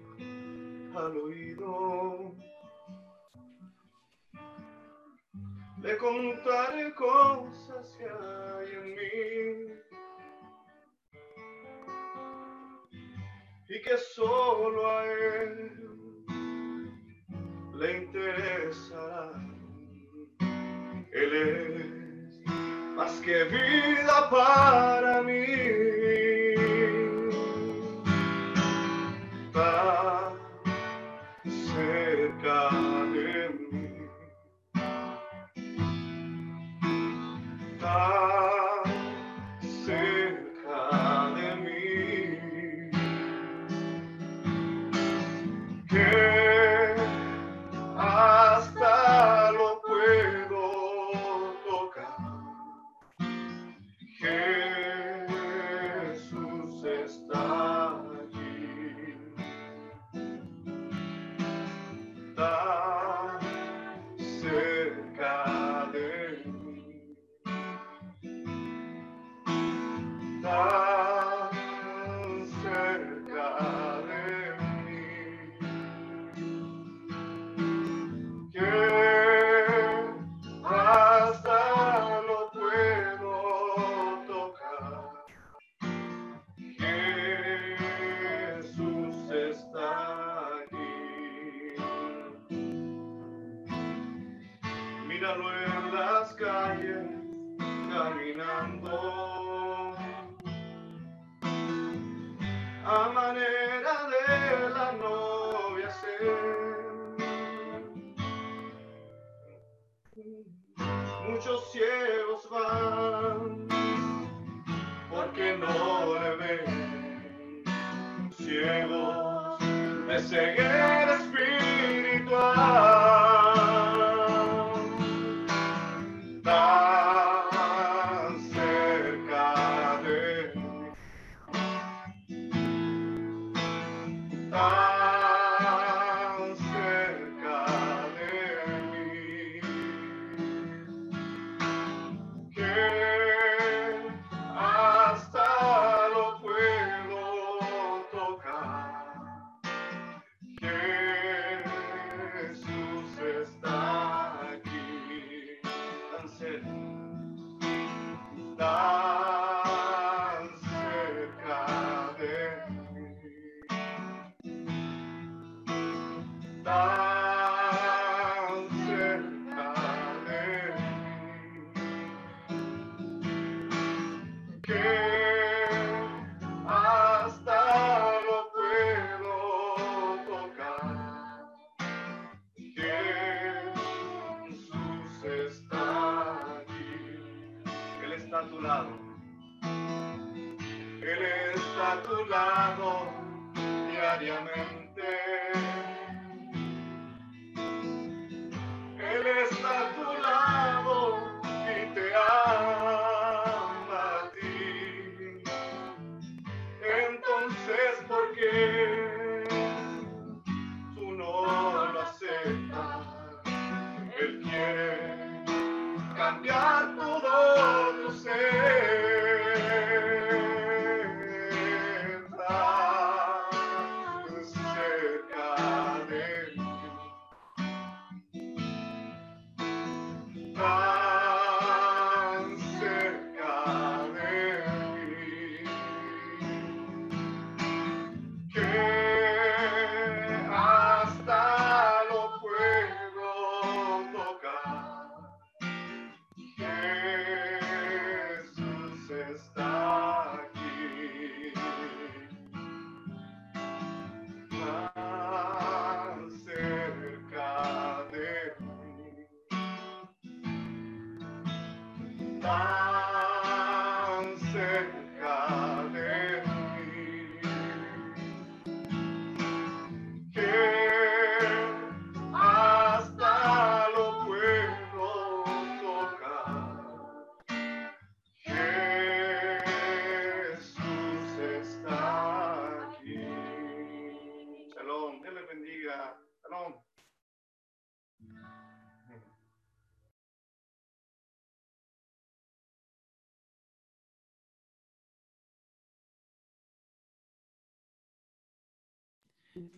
al 0.95 1.17
oído. 1.17 2.35
Le 5.83 5.97
contaré 5.97 6.95
cosas 6.95 7.95
que 7.99 8.05
hay 8.05 8.71
en 8.73 8.95
mí. 8.95 9.79
Y 13.69 13.81
que 13.83 13.95
solo 13.95 14.89
a 14.89 15.05
él 15.05 15.88
le 17.80 17.98
interesará. 17.98 19.32
Él 21.12 21.34
es 21.34 22.96
más 22.96 23.12
que 23.22 23.46
vida 23.46 24.30
para 24.30 25.22
mí. 25.22 25.68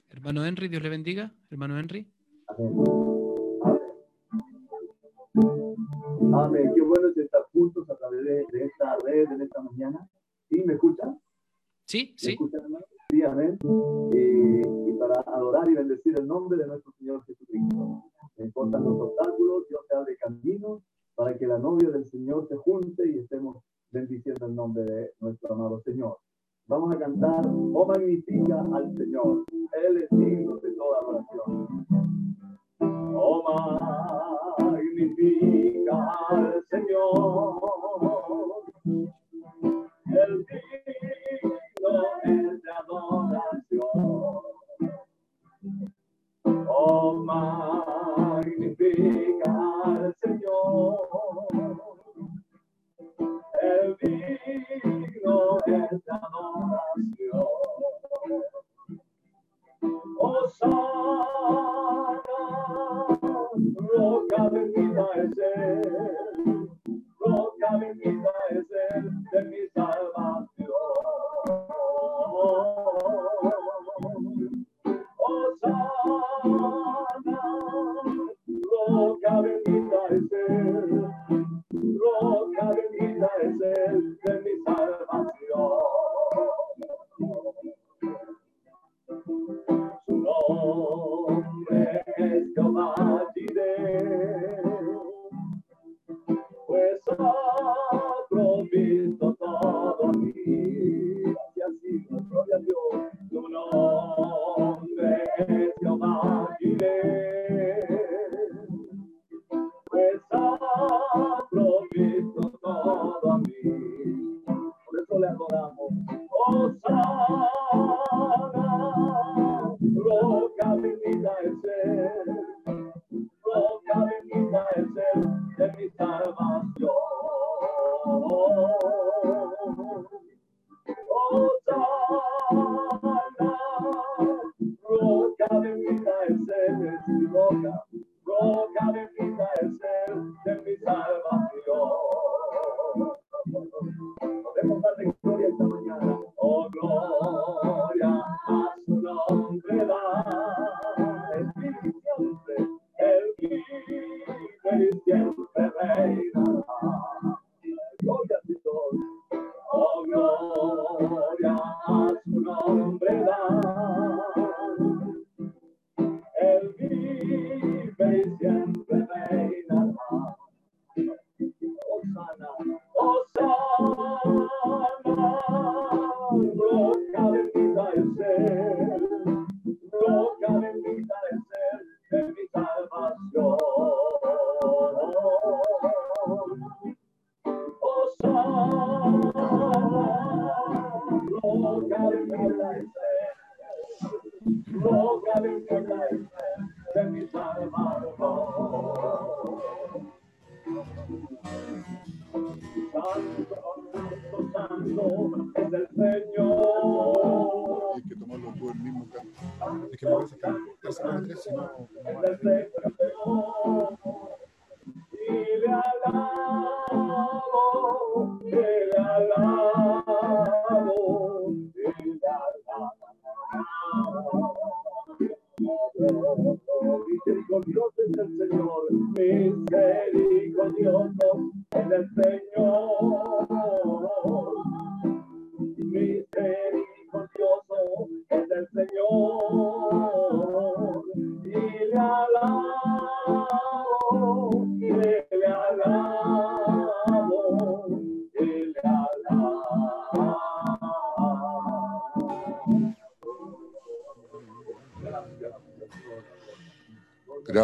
Hermano 0.10 0.46
Henry, 0.46 0.68
Dios 0.68 0.84
le 0.84 0.90
bendiga. 0.90 1.32
Hermano 1.50 1.80
Henry. 1.80 2.12
Amén. 6.34 6.72
Qué 6.76 6.82
bueno 6.82 7.08
es 7.08 7.18
estar 7.18 7.44
juntos 7.54 7.90
a 7.90 7.96
través 7.96 8.24
de, 8.26 8.46
de 8.52 8.66
esta 8.66 8.98
red 9.06 9.32
en 9.32 9.42
esta 9.42 9.62
mañana. 9.62 10.08
¿Sí? 10.50 10.64
¿Me 10.66 10.74
escuchan? 10.74 11.20
Sí, 11.86 12.12
¿Me 12.14 12.20
sí. 12.20 12.32
escuchan, 12.32 12.62
hermano? 12.64 12.86
Sí, 13.10 13.22
amén. 13.24 13.58
Eh, 14.14 14.62
y 14.88 14.94
para 14.94 15.22
adorar 15.22 15.70
y 15.70 15.74
bendecir 15.76 16.18
el 16.18 16.28
nombre 16.28 16.58
de 16.58 16.68
nuestro 16.68 16.92
Señor 16.94 17.24
Jesucristo. 17.26 17.76
No 17.76 18.46
importan 18.46 18.84
los 18.84 19.00
obstáculos, 19.00 19.68
Dios 19.68 19.82
te 19.90 19.96
abre 19.96 20.16
caminos 20.18 20.82
para 21.16 21.38
que 21.38 21.46
la 21.46 21.58
novia 21.58 21.90
del 21.90 22.08
Señor 22.10 22.48
se 22.48 22.56
junte 22.56 23.10
y 23.10 23.20
estemos 23.20 23.64
bendiciendo 23.92 24.46
el 24.46 24.56
nombre 24.56 24.84
de 24.84 25.12
nuestro 25.20 25.54
amado 25.54 25.82
Señor. 25.82 26.18
Vamos 26.68 26.96
a 26.96 27.00
cantar, 27.00 27.46
oh 27.48 27.86
magnifica 27.86 28.62
al 28.74 28.96
Señor. 28.98 29.46
Él 29.52 29.98
es 29.98 30.10
de 30.12 30.72
toda 30.78 31.00
oración. 31.08 31.86
Oh 33.14 33.44
magnifica 34.60 35.98
al 36.30 36.64
Señor. 36.70 38.64
El 40.06 40.46
digno 40.46 41.92
es 42.24 42.62
de 42.64 42.72
adoración. 42.72 44.42
Oh 46.68 47.14
magnifica 47.26 48.72
al 49.84 50.16
Señor. 50.22 51.61
Digno 54.02 55.58
es 55.68 56.08
roca 63.76 64.50
bendita 64.52 65.08
es 65.16 65.38
él, 65.38 66.70
roca 67.20 67.78
bendita 67.78 68.34
es 68.52 68.68
él 68.96 69.12
de 69.32 69.44
mi 69.46 69.68
salvación. 69.74 70.51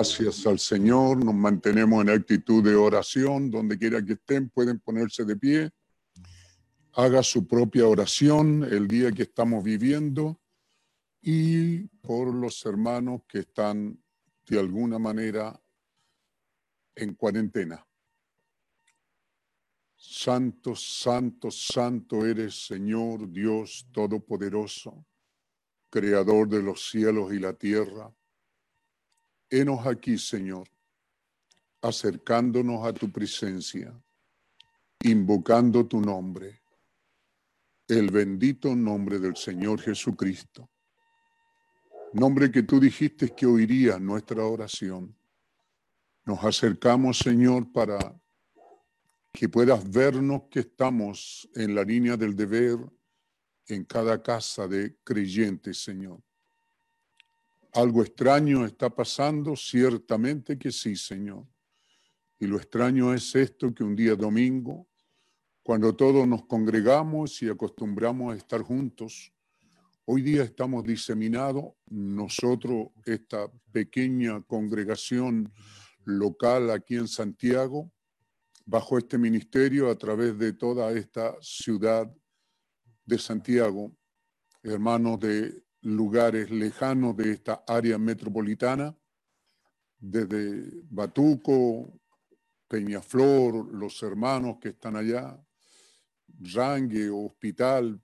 Gracias 0.08 0.48
al 0.48 0.58
Señor, 0.58 1.24
nos 1.24 1.36
mantenemos 1.36 2.02
en 2.02 2.10
actitud 2.10 2.64
de 2.64 2.76
oración, 2.76 3.52
donde 3.52 3.78
quiera 3.78 4.02
que 4.02 4.14
estén, 4.14 4.50
pueden 4.50 4.80
ponerse 4.80 5.26
de 5.26 5.36
pie. 5.36 5.70
Haga 6.94 7.22
su 7.22 7.46
propia 7.46 7.86
oración 7.86 8.64
el 8.64 8.88
día 8.88 9.12
que 9.12 9.24
estamos 9.24 9.62
viviendo 9.66 10.40
y 11.22 11.80
por 12.00 12.34
los 12.34 12.66
hermanos 12.66 13.24
que 13.28 13.40
están 13.40 14.02
de 14.48 14.58
alguna 14.58 14.98
manera 14.98 15.62
en 16.96 17.14
cuarentena. 17.14 17.86
Santo, 19.94 20.74
santo, 20.74 21.52
santo 21.52 22.26
eres 22.26 22.66
Señor 22.66 23.30
Dios 23.30 23.86
Todopoderoso, 23.92 25.06
Creador 25.90 26.48
de 26.48 26.64
los 26.64 26.90
cielos 26.90 27.34
y 27.34 27.40
la 27.40 27.52
tierra. 27.52 28.10
Henos 29.50 29.86
aquí, 29.88 30.18
Señor, 30.18 30.68
acercándonos 31.82 32.86
a 32.86 32.94
tu 32.94 33.10
presencia, 33.10 33.98
invocando 35.04 35.86
tu 35.86 36.02
nombre, 36.02 36.62
el 37.88 38.12
bendito 38.12 38.76
nombre 38.76 39.20
del 39.20 39.38
Señor 39.38 39.80
Jesucristo. 39.80 40.70
Nombre 42.12 42.52
que 42.52 42.64
tú 42.64 42.80
dijiste 42.80 43.34
que 43.34 43.46
oiría 43.46 44.00
nuestra 44.00 44.44
oración. 44.44 45.16
Nos 46.26 46.44
acercamos, 46.44 47.20
Señor, 47.20 47.72
para 47.72 48.20
que 49.32 49.48
puedas 49.48 49.90
vernos 49.90 50.44
que 50.50 50.60
estamos 50.62 51.48
en 51.56 51.74
la 51.74 51.84
línea 51.84 52.18
del 52.18 52.36
deber 52.36 52.80
en 53.68 53.86
cada 53.86 54.22
casa 54.22 54.68
de 54.68 54.98
creyentes, 55.04 55.84
Señor. 55.84 56.22
Algo 57.74 58.02
extraño 58.02 58.66
está 58.66 58.90
pasando, 58.90 59.56
ciertamente 59.56 60.58
que 60.58 60.72
sí, 60.72 60.96
Señor. 60.96 61.46
Y 62.40 62.48
lo 62.48 62.58
extraño 62.58 63.14
es 63.14 63.36
esto 63.36 63.74
que 63.74 63.84
un 63.84 63.96
día 63.96 64.16
domingo, 64.16 64.88
cuando 65.64 65.96
todos 65.96 66.28
nos 66.28 66.46
congregamos 66.46 67.42
y 67.42 67.50
acostumbramos 67.50 68.34
a 68.34 68.38
estar 68.38 68.62
juntos, 68.62 69.34
hoy 70.06 70.22
día 70.22 70.44
estamos 70.44 70.86
diseminados, 70.86 71.74
nosotros, 71.88 72.88
esta 73.06 73.52
pequeña 73.72 74.42
congregación 74.44 75.52
local 76.06 76.72
aquí 76.72 76.96
en 76.96 77.08
Santiago, 77.08 77.92
bajo 78.66 78.98
este 78.98 79.18
ministerio 79.18 79.90
a 79.90 79.96
través 79.98 80.38
de 80.38 80.54
toda 80.54 80.92
esta 80.92 81.36
ciudad 81.42 82.10
de 83.06 83.18
Santiago, 83.18 83.92
hermanos 84.64 85.20
de 85.20 85.67
lugares 85.82 86.50
lejanos 86.50 87.16
de 87.16 87.32
esta 87.32 87.64
área 87.68 87.98
metropolitana, 87.98 88.98
desde 90.00 90.82
Batuco, 90.90 92.00
Peñaflor, 92.68 93.74
los 93.74 94.02
hermanos 94.04 94.58
que 94.62 94.70
están 94.70 94.96
allá, 94.96 95.40
Rangue, 96.40 97.10
Hospital, 97.10 98.02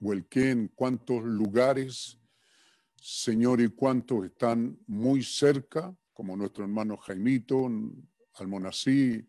Huelquén, 0.00 0.72
cuántos 0.74 1.22
lugares, 1.22 2.18
Señor, 3.00 3.60
y 3.60 3.68
cuántos 3.68 4.26
están 4.26 4.78
muy 4.86 5.22
cerca, 5.22 5.96
como 6.12 6.36
nuestro 6.36 6.64
hermano 6.64 6.96
Jaimito, 6.96 7.70
Almonací, 8.34 9.26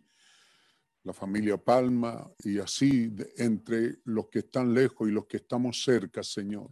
la 1.08 1.14
familia 1.14 1.58
Palma, 1.58 2.30
y 2.44 2.60
así 2.60 3.10
entre 3.38 4.00
los 4.04 4.28
que 4.28 4.40
están 4.40 4.74
lejos 4.74 5.08
y 5.08 5.12
los 5.12 5.26
que 5.26 5.38
estamos 5.38 5.82
cerca, 5.82 6.22
Señor. 6.22 6.70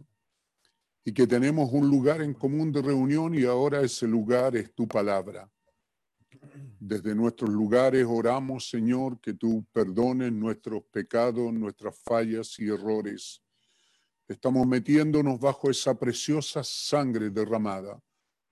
Y 1.04 1.12
que 1.12 1.26
tenemos 1.26 1.70
un 1.72 1.88
lugar 1.88 2.20
en 2.20 2.34
común 2.34 2.70
de 2.70 2.82
reunión 2.82 3.34
y 3.34 3.44
ahora 3.44 3.80
ese 3.80 4.06
lugar 4.06 4.54
es 4.54 4.74
tu 4.74 4.86
palabra. 4.86 5.50
Desde 6.78 7.14
nuestros 7.14 7.48
lugares 7.48 8.04
oramos, 8.06 8.68
Señor, 8.68 9.20
que 9.20 9.32
tú 9.32 9.64
perdones 9.72 10.32
nuestros 10.32 10.82
pecados, 10.84 11.50
nuestras 11.54 11.98
fallas 11.98 12.58
y 12.58 12.68
errores. 12.68 13.42
Estamos 14.28 14.66
metiéndonos 14.66 15.40
bajo 15.40 15.70
esa 15.70 15.98
preciosa 15.98 16.62
sangre 16.62 17.30
derramada. 17.30 17.98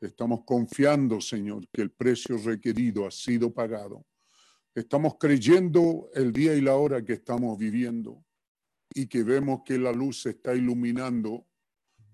Estamos 0.01 0.45
confiando, 0.47 1.21
Señor, 1.21 1.69
que 1.71 1.83
el 1.83 1.91
precio 1.91 2.39
requerido 2.39 3.07
ha 3.07 3.11
sido 3.11 3.53
pagado. 3.53 4.07
Estamos 4.75 5.15
creyendo 5.21 6.11
el 6.15 6.33
día 6.33 6.53
y 6.57 6.61
la 6.61 6.75
hora 6.75 7.05
que 7.05 7.13
estamos 7.13 7.57
viviendo 7.57 8.25
y 8.93 9.07
que 9.07 9.23
vemos 9.23 9.63
que 9.65 9.79
la 9.79 9.93
luz 9.93 10.27
está 10.27 10.53
iluminando 10.53 11.47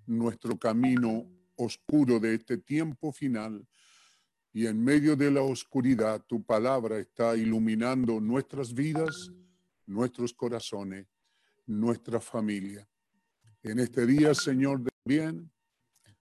nuestro 0.04 0.58
camino 0.58 1.26
oscuro 1.56 2.20
de 2.20 2.34
este 2.34 2.58
tiempo 2.58 3.12
final. 3.12 3.66
Y 4.52 4.66
en 4.66 4.84
medio 4.84 5.16
de 5.16 5.30
la 5.30 5.40
oscuridad, 5.40 6.22
tu 6.26 6.42
palabra 6.42 6.98
está 6.98 7.34
iluminando 7.34 8.20
nuestras 8.20 8.74
vidas, 8.74 9.32
nuestros 9.86 10.34
corazones, 10.34 11.06
nuestra 11.64 12.20
familia. 12.20 12.86
En 13.62 13.78
este 13.78 14.04
día, 14.04 14.34
Señor, 14.34 14.82
también, 14.82 15.50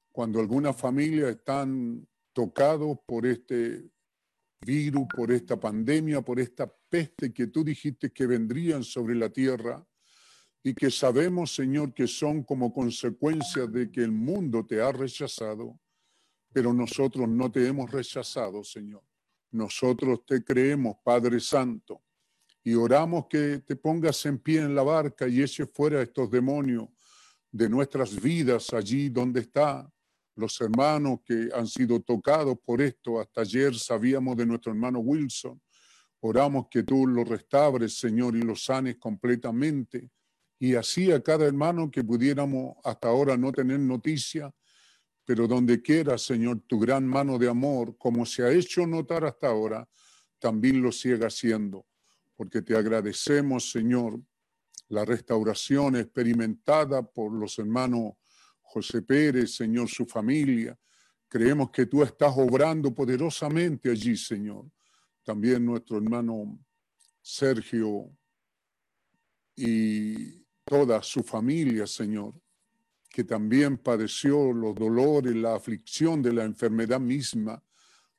cuando 0.09 0.39
algunas 0.39 0.77
familias 0.77 1.31
están 1.31 2.07
tocados 2.31 2.97
por 3.05 3.25
este 3.25 3.89
virus, 4.61 5.07
por 5.15 5.31
esta 5.31 5.59
pandemia, 5.59 6.21
por 6.21 6.39
esta 6.39 6.71
peste 6.89 7.33
que 7.33 7.47
tú 7.47 7.63
dijiste 7.63 8.11
que 8.11 8.27
vendrían 8.27 8.83
sobre 8.83 9.15
la 9.15 9.29
tierra 9.29 9.85
y 10.63 10.73
que 10.73 10.91
sabemos, 10.91 11.55
Señor, 11.55 11.93
que 11.93 12.07
son 12.07 12.43
como 12.43 12.73
consecuencia 12.73 13.65
de 13.65 13.89
que 13.89 14.01
el 14.01 14.11
mundo 14.11 14.65
te 14.65 14.81
ha 14.81 14.91
rechazado. 14.91 15.79
pero 16.51 16.73
nosotros 16.73 17.29
no 17.29 17.51
te 17.51 17.67
hemos 17.67 17.91
rechazado, 17.91 18.63
Señor. 18.63 19.03
Nosotros 19.51 20.25
te 20.25 20.43
creemos, 20.43 20.97
Padre 21.03 21.39
Santo, 21.39 22.01
y 22.63 22.73
oramos 22.73 23.27
que 23.29 23.59
te 23.59 23.75
pongas 23.75 24.25
en 24.25 24.39
pie 24.39 24.61
en 24.61 24.73
la 24.73 24.81
barca 24.81 25.27
y 25.27 25.43
eches 25.43 25.69
fuera 25.71 26.01
estos 26.01 26.29
demonios 26.31 26.89
de 27.51 27.69
nuestras 27.69 28.19
vidas 28.19 28.73
allí 28.73 29.09
donde 29.09 29.41
está 29.41 29.87
los 30.39 30.59
hermanos 30.61 31.19
que 31.25 31.49
han 31.53 31.67
sido 31.67 31.99
tocados 31.99 32.57
por 32.65 32.81
esto. 32.81 33.19
Hasta 33.19 33.41
ayer 33.41 33.75
sabíamos 33.75 34.37
de 34.37 34.45
nuestro 34.45 34.71
hermano 34.71 34.99
Wilson. 34.99 35.61
Oramos 36.21 36.67
que 36.71 36.83
tú 36.83 37.05
lo 37.05 37.23
restaures, 37.23 37.97
Señor, 37.97 38.35
y 38.35 38.41
lo 38.41 38.55
sanes 38.55 38.97
completamente. 38.97 40.09
Y 40.57 40.75
así 40.75 41.11
a 41.11 41.21
cada 41.21 41.45
hermano 41.45 41.91
que 41.91 42.03
pudiéramos 42.03 42.75
hasta 42.83 43.07
ahora 43.07 43.37
no 43.37 43.51
tener 43.51 43.79
noticia, 43.79 44.53
pero 45.25 45.47
donde 45.47 45.81
quiera, 45.81 46.17
Señor, 46.17 46.61
tu 46.67 46.79
gran 46.79 47.05
mano 47.05 47.37
de 47.37 47.47
amor, 47.47 47.97
como 47.97 48.25
se 48.25 48.43
ha 48.43 48.51
hecho 48.51 48.87
notar 48.87 49.25
hasta 49.25 49.47
ahora, 49.47 49.87
también 50.39 50.81
lo 50.81 50.91
siga 50.91 51.27
haciendo. 51.27 51.85
Porque 52.35 52.61
te 52.61 52.75
agradecemos, 52.75 53.71
Señor, 53.71 54.19
la 54.87 55.05
restauración 55.05 55.95
experimentada 55.95 57.03
por 57.03 57.31
los 57.31 57.59
hermanos 57.59 58.13
José 58.69 59.01
Pérez, 59.01 59.55
Señor, 59.55 59.89
su 59.89 60.05
familia. 60.05 60.77
Creemos 61.27 61.71
que 61.71 61.87
tú 61.87 62.03
estás 62.03 62.31
obrando 62.37 62.93
poderosamente 62.93 63.89
allí, 63.89 64.15
Señor. 64.15 64.69
También 65.23 65.65
nuestro 65.65 65.97
hermano 65.97 66.59
Sergio 67.19 68.11
y 69.55 70.45
toda 70.63 71.01
su 71.01 71.23
familia, 71.23 71.87
Señor, 71.87 72.35
que 73.09 73.23
también 73.23 73.77
padeció 73.77 74.53
los 74.53 74.75
dolores, 74.75 75.35
la 75.35 75.55
aflicción 75.55 76.21
de 76.21 76.33
la 76.33 76.43
enfermedad 76.43 76.99
misma. 76.99 77.61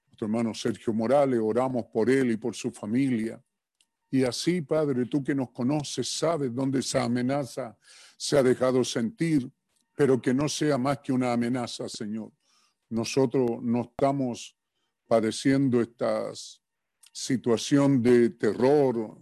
Nuestro 0.09 0.27
hermano 0.27 0.53
Sergio 0.53 0.93
Morales, 0.93 1.39
oramos 1.41 1.87
por 1.87 2.11
él 2.11 2.33
y 2.33 2.37
por 2.37 2.57
su 2.57 2.73
familia. 2.73 3.41
Y 4.11 4.25
así, 4.25 4.63
Padre, 4.63 5.07
tú 5.07 5.23
que 5.23 5.35
nos 5.35 5.53
conoces, 5.53 6.09
sabes 6.09 6.53
dónde 6.53 6.81
esa 6.81 7.05
amenaza 7.05 7.79
se 8.17 8.37
ha 8.37 8.43
dejado 8.43 8.83
sentir, 8.83 9.49
pero 10.01 10.19
que 10.19 10.33
no 10.33 10.49
sea 10.49 10.79
más 10.79 11.01
que 11.01 11.13
una 11.13 11.31
amenaza, 11.31 11.87
Señor. 11.87 12.33
Nosotros 12.89 13.63
no 13.63 13.83
estamos 13.83 14.57
padeciendo 15.07 15.79
esta 15.79 16.33
situación 17.13 18.03
de 18.03 18.31
terror 18.31 19.19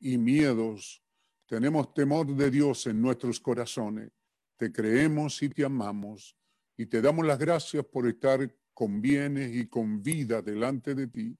y 0.00 0.18
miedos. 0.18 1.00
Tenemos 1.46 1.94
temor 1.94 2.26
de 2.34 2.50
Dios 2.50 2.88
en 2.88 3.00
nuestros 3.00 3.38
corazones. 3.38 4.10
Te 4.56 4.72
creemos 4.72 5.40
y 5.44 5.48
te 5.48 5.64
amamos 5.64 6.36
y 6.76 6.86
te 6.86 7.00
damos 7.00 7.24
las 7.24 7.38
gracias 7.38 7.84
por 7.84 8.08
estar 8.08 8.52
con 8.74 9.00
bienes 9.00 9.54
y 9.54 9.68
con 9.68 10.02
vida 10.02 10.42
delante 10.42 10.96
de 10.96 11.06
ti. 11.06 11.38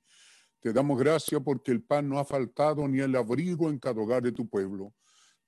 Te 0.60 0.72
damos 0.72 0.96
gracias 0.96 1.42
porque 1.44 1.72
el 1.72 1.82
pan 1.82 2.08
no 2.08 2.20
ha 2.20 2.24
faltado 2.24 2.86
ni 2.86 3.00
el 3.00 3.16
abrigo 3.16 3.68
en 3.68 3.80
cada 3.80 4.00
hogar 4.00 4.22
de 4.22 4.30
tu 4.30 4.48
pueblo. 4.48 4.94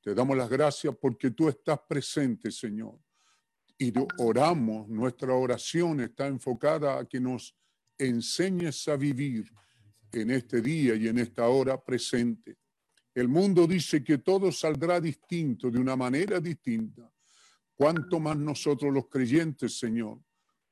Te 0.01 0.12
damos 0.12 0.36
las 0.36 0.51
gracias 0.51 0.93
porque 1.01 1.30
tú 1.30 1.49
estás 1.49 1.78
presente, 1.89 2.51
Señor. 2.51 2.99
Y 3.79 3.93
oramos, 4.18 4.89
nuestra 4.89 5.33
oración 5.35 6.01
está 6.01 6.26
enfocada 6.26 6.99
a 6.99 7.05
que 7.07 7.20
nos 7.20 7.55
enseñes 7.97 8.89
a 8.89 8.97
vivir 8.97 9.53
en 10.12 10.31
este 10.33 10.61
día 10.61 10.97
y 10.97 11.07
en 11.07 11.18
esta 11.18 11.47
hora 11.49 11.81
presente. 11.81 12.57
El 13.14 13.29
mundo 13.29 13.66
dice 13.66 14.03
que 14.03 14.18
todo 14.18 14.51
saldrá 14.51 15.01
distinto, 15.01 15.70
de 15.70 15.79
una 15.79 15.97
manera 15.97 16.41
distinta. 16.41 17.11
Cuanto 17.74 18.18
más 18.18 18.37
nosotros 18.37 18.93
los 18.93 19.09
creyentes, 19.09 19.79
Señor, 19.79 20.20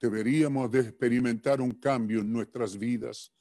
deberíamos 0.01 0.71
de 0.71 0.81
experimentar 0.81 1.61
un 1.61 1.73
cambio 1.73 2.21
en 2.21 2.33
nuestras 2.33 2.77
vidas. 2.77 3.33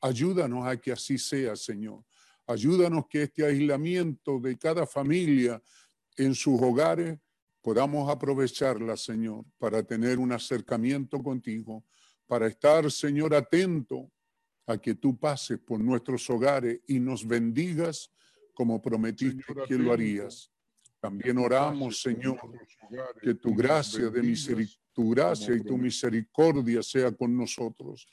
Ayúdanos 0.00 0.66
a 0.66 0.76
que 0.76 0.92
así 0.92 1.16
sea, 1.16 1.56
Señor. 1.56 2.04
Ayúdanos 2.46 3.06
que 3.08 3.22
este 3.22 3.46
aislamiento 3.46 4.38
de 4.38 4.58
cada 4.58 4.86
familia 4.86 5.62
en 6.16 6.34
sus 6.34 6.60
hogares 6.60 7.18
podamos 7.64 8.10
aprovecharla, 8.10 8.94
Señor, 8.94 9.46
para 9.56 9.82
tener 9.82 10.18
un 10.18 10.32
acercamiento 10.32 11.22
contigo, 11.22 11.82
para 12.26 12.46
estar, 12.46 12.90
Señor, 12.92 13.34
atento 13.34 14.12
a 14.66 14.76
que 14.76 14.94
tú 14.94 15.18
pases 15.18 15.58
por 15.60 15.80
nuestros 15.80 16.28
hogares 16.28 16.80
y 16.86 17.00
nos 17.00 17.26
bendigas 17.26 18.10
como 18.52 18.82
prometiste 18.82 19.42
Señor, 19.42 19.66
que 19.66 19.78
lo 19.78 19.94
harías. 19.94 20.52
También 21.00 21.38
oramos, 21.38 22.02
Señor, 22.02 22.38
que 23.22 23.34
tu 23.34 23.54
gracia 23.54 24.10
de 24.10 24.22
misericordia, 24.22 24.78
tu 24.92 25.10
gracia 25.10 25.54
y 25.54 25.62
tu 25.62 25.78
misericordia 25.78 26.82
sea 26.82 27.12
con 27.12 27.34
nosotros. 27.34 28.06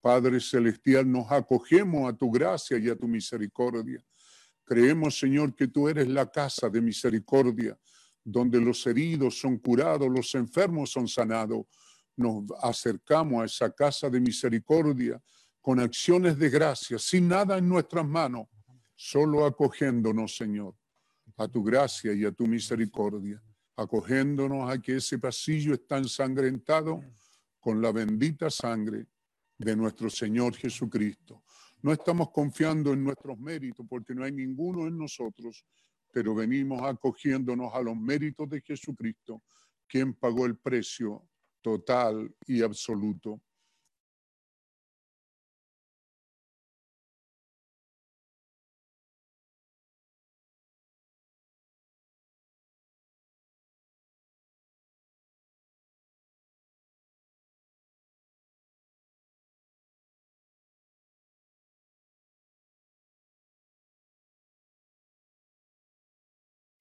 Padre 0.00 0.40
celestial, 0.40 1.10
nos 1.10 1.30
acogemos 1.30 2.10
a 2.10 2.16
tu 2.16 2.30
gracia 2.30 2.78
y 2.78 2.88
a 2.88 2.96
tu 2.96 3.06
misericordia. 3.06 4.02
Creemos, 4.64 5.18
Señor, 5.18 5.54
que 5.54 5.68
tú 5.68 5.86
eres 5.86 6.08
la 6.08 6.30
casa 6.30 6.70
de 6.70 6.80
misericordia, 6.80 7.78
donde 8.28 8.60
los 8.60 8.84
heridos 8.88 9.38
son 9.38 9.56
curados, 9.58 10.08
los 10.10 10.34
enfermos 10.34 10.90
son 10.90 11.06
sanados. 11.06 11.64
Nos 12.16 12.42
acercamos 12.60 13.40
a 13.40 13.44
esa 13.44 13.70
casa 13.70 14.10
de 14.10 14.18
misericordia 14.18 15.22
con 15.60 15.78
acciones 15.78 16.36
de 16.36 16.50
gracia, 16.50 16.98
sin 16.98 17.28
nada 17.28 17.56
en 17.56 17.68
nuestras 17.68 18.04
manos, 18.04 18.48
solo 18.96 19.46
acogiéndonos, 19.46 20.36
Señor, 20.36 20.74
a 21.36 21.46
tu 21.46 21.62
gracia 21.62 22.12
y 22.14 22.24
a 22.24 22.32
tu 22.32 22.48
misericordia, 22.48 23.40
acogiéndonos 23.76 24.68
a 24.70 24.80
que 24.82 24.96
ese 24.96 25.20
pasillo 25.20 25.74
está 25.74 25.98
ensangrentado 25.98 27.00
con 27.60 27.80
la 27.80 27.92
bendita 27.92 28.50
sangre 28.50 29.06
de 29.56 29.76
nuestro 29.76 30.10
Señor 30.10 30.56
Jesucristo. 30.56 31.44
No 31.80 31.92
estamos 31.92 32.30
confiando 32.30 32.92
en 32.92 33.04
nuestros 33.04 33.38
méritos 33.38 33.86
porque 33.88 34.16
no 34.16 34.24
hay 34.24 34.32
ninguno 34.32 34.88
en 34.88 34.98
nosotros, 34.98 35.64
pero 36.10 36.34
venimos 36.34 36.82
acogiéndonos 36.82 37.74
a 37.74 37.82
los 37.82 37.96
méritos 37.96 38.48
de 38.48 38.60
Jesucristo, 38.60 39.42
quien 39.86 40.14
pagó 40.14 40.46
el 40.46 40.56
precio 40.56 41.28
total 41.60 42.34
y 42.46 42.62
absoluto. 42.62 43.40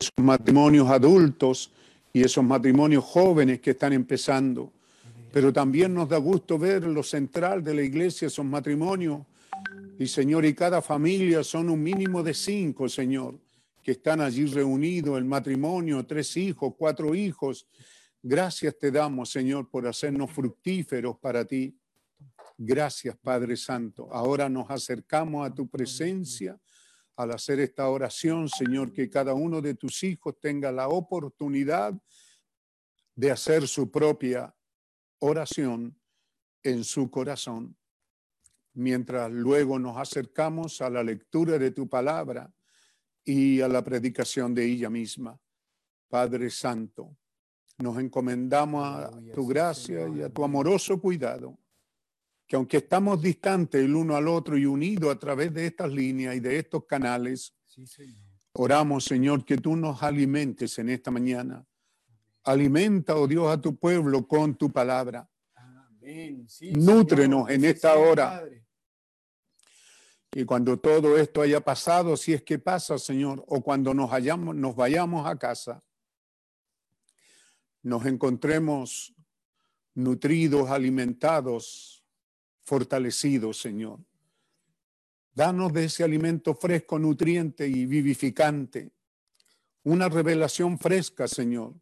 Esos 0.05 0.23
matrimonios 0.23 0.89
adultos 0.89 1.71
y 2.13 2.23
esos 2.23 2.43
matrimonios 2.43 3.03
jóvenes 3.03 3.59
que 3.59 3.71
están 3.71 3.93
empezando. 3.93 4.71
Pero 5.31 5.51
también 5.51 5.93
nos 5.93 6.07
da 6.07 6.17
gusto 6.17 6.57
ver 6.57 6.83
lo 6.83 7.03
central 7.03 7.63
de 7.63 7.73
la 7.73 7.81
iglesia, 7.81 8.27
esos 8.27 8.45
matrimonios. 8.45 9.21
Y 9.97 10.07
Señor, 10.07 10.45
y 10.45 10.53
cada 10.53 10.81
familia 10.81 11.43
son 11.43 11.69
un 11.69 11.81
mínimo 11.81 12.21
de 12.23 12.33
cinco, 12.33 12.87
Señor, 12.87 13.37
que 13.83 13.91
están 13.91 14.21
allí 14.21 14.45
reunidos, 14.45 15.17
el 15.17 15.25
matrimonio, 15.25 16.05
tres 16.05 16.37
hijos, 16.37 16.73
cuatro 16.77 17.15
hijos. 17.15 17.67
Gracias 18.21 18.77
te 18.77 18.91
damos, 18.91 19.29
Señor, 19.31 19.69
por 19.69 19.87
hacernos 19.87 20.31
fructíferos 20.31 21.17
para 21.17 21.45
ti. 21.45 21.75
Gracias, 22.57 23.15
Padre 23.17 23.57
Santo. 23.57 24.07
Ahora 24.11 24.47
nos 24.47 24.69
acercamos 24.69 25.45
a 25.45 25.53
tu 25.53 25.67
presencia 25.67 26.57
al 27.15 27.31
hacer 27.31 27.59
esta 27.59 27.89
oración, 27.89 28.49
Señor, 28.49 28.91
que 28.91 29.09
cada 29.09 29.33
uno 29.33 29.61
de 29.61 29.75
tus 29.75 30.03
hijos 30.03 30.39
tenga 30.39 30.71
la 30.71 30.89
oportunidad 30.89 31.93
de 33.15 33.31
hacer 33.31 33.67
su 33.67 33.89
propia 33.89 34.53
oración 35.19 35.97
en 36.63 36.83
su 36.83 37.09
corazón, 37.09 37.77
mientras 38.73 39.31
luego 39.31 39.79
nos 39.79 39.97
acercamos 39.97 40.81
a 40.81 40.89
la 40.89 41.03
lectura 41.03 41.57
de 41.57 41.71
tu 41.71 41.87
palabra 41.87 42.53
y 43.23 43.61
a 43.61 43.67
la 43.67 43.83
predicación 43.83 44.53
de 44.53 44.65
ella 44.65 44.89
misma. 44.89 45.39
Padre 46.09 46.49
Santo, 46.49 47.17
nos 47.77 47.97
encomendamos 47.99 48.85
a 48.85 49.11
tu 49.33 49.47
gracia 49.47 50.07
y 50.09 50.21
a 50.21 50.29
tu 50.29 50.43
amoroso 50.43 50.99
cuidado 50.99 51.57
que 52.47 52.55
aunque 52.55 52.77
estamos 52.77 53.21
distantes 53.21 53.83
el 53.83 53.95
uno 53.95 54.15
al 54.15 54.27
otro 54.27 54.57
y 54.57 54.65
unidos 54.65 55.15
a 55.15 55.19
través 55.19 55.53
de 55.53 55.67
estas 55.67 55.91
líneas 55.91 56.35
y 56.35 56.39
de 56.39 56.59
estos 56.59 56.85
canales, 56.85 57.55
oramos, 58.53 59.05
Señor, 59.05 59.43
que 59.43 59.57
tú 59.57 59.75
nos 59.75 60.03
alimentes 60.03 60.77
en 60.77 60.89
esta 60.89 61.11
mañana. 61.11 61.65
Alimenta, 62.43 63.15
oh 63.15 63.27
Dios, 63.27 63.51
a 63.51 63.59
tu 63.59 63.75
pueblo 63.77 64.27
con 64.27 64.55
tu 64.55 64.71
palabra. 64.71 65.27
Nútrenos 66.75 67.49
en 67.49 67.65
esta 67.65 67.95
hora. 67.95 68.43
Y 70.31 70.43
cuando 70.43 70.77
todo 70.77 71.17
esto 71.17 71.41
haya 71.41 71.61
pasado, 71.61 72.15
si 72.17 72.33
es 72.33 72.43
que 72.43 72.59
pasa, 72.59 72.99
Señor, 72.99 73.43
o 73.47 73.61
cuando 73.63 73.93
nos, 73.93 74.11
hayamos, 74.11 74.53
nos 74.53 74.75
vayamos 74.75 75.25
a 75.25 75.37
casa, 75.37 75.81
nos 77.81 78.05
encontremos 78.05 79.15
nutridos, 79.93 80.69
alimentados, 80.69 81.94
fortalecidos, 82.65 83.59
Señor. 83.59 83.99
Danos 85.33 85.71
de 85.73 85.85
ese 85.85 86.03
alimento 86.03 86.55
fresco, 86.55 86.97
nutriente 86.97 87.67
y 87.67 87.85
vivificante. 87.85 88.91
Una 89.83 90.09
revelación 90.09 90.79
fresca, 90.79 91.27
Señor. 91.27 91.73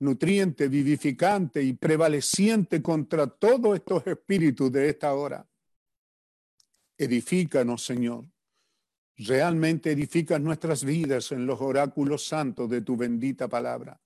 Nutriente, 0.00 0.68
vivificante 0.68 1.62
y 1.62 1.72
prevaleciente 1.74 2.80
contra 2.80 3.26
todos 3.26 3.76
estos 3.76 4.06
espíritus 4.06 4.72
de 4.72 4.88
esta 4.88 5.12
hora. 5.12 5.46
Edifícanos, 6.96 7.84
Señor. 7.84 8.24
Realmente 9.16 9.90
edificas 9.90 10.40
nuestras 10.40 10.84
vidas 10.84 11.32
en 11.32 11.46
los 11.46 11.60
oráculos 11.60 12.26
santos 12.26 12.70
de 12.70 12.80
tu 12.82 12.96
bendita 12.96 13.48
palabra. 13.48 14.00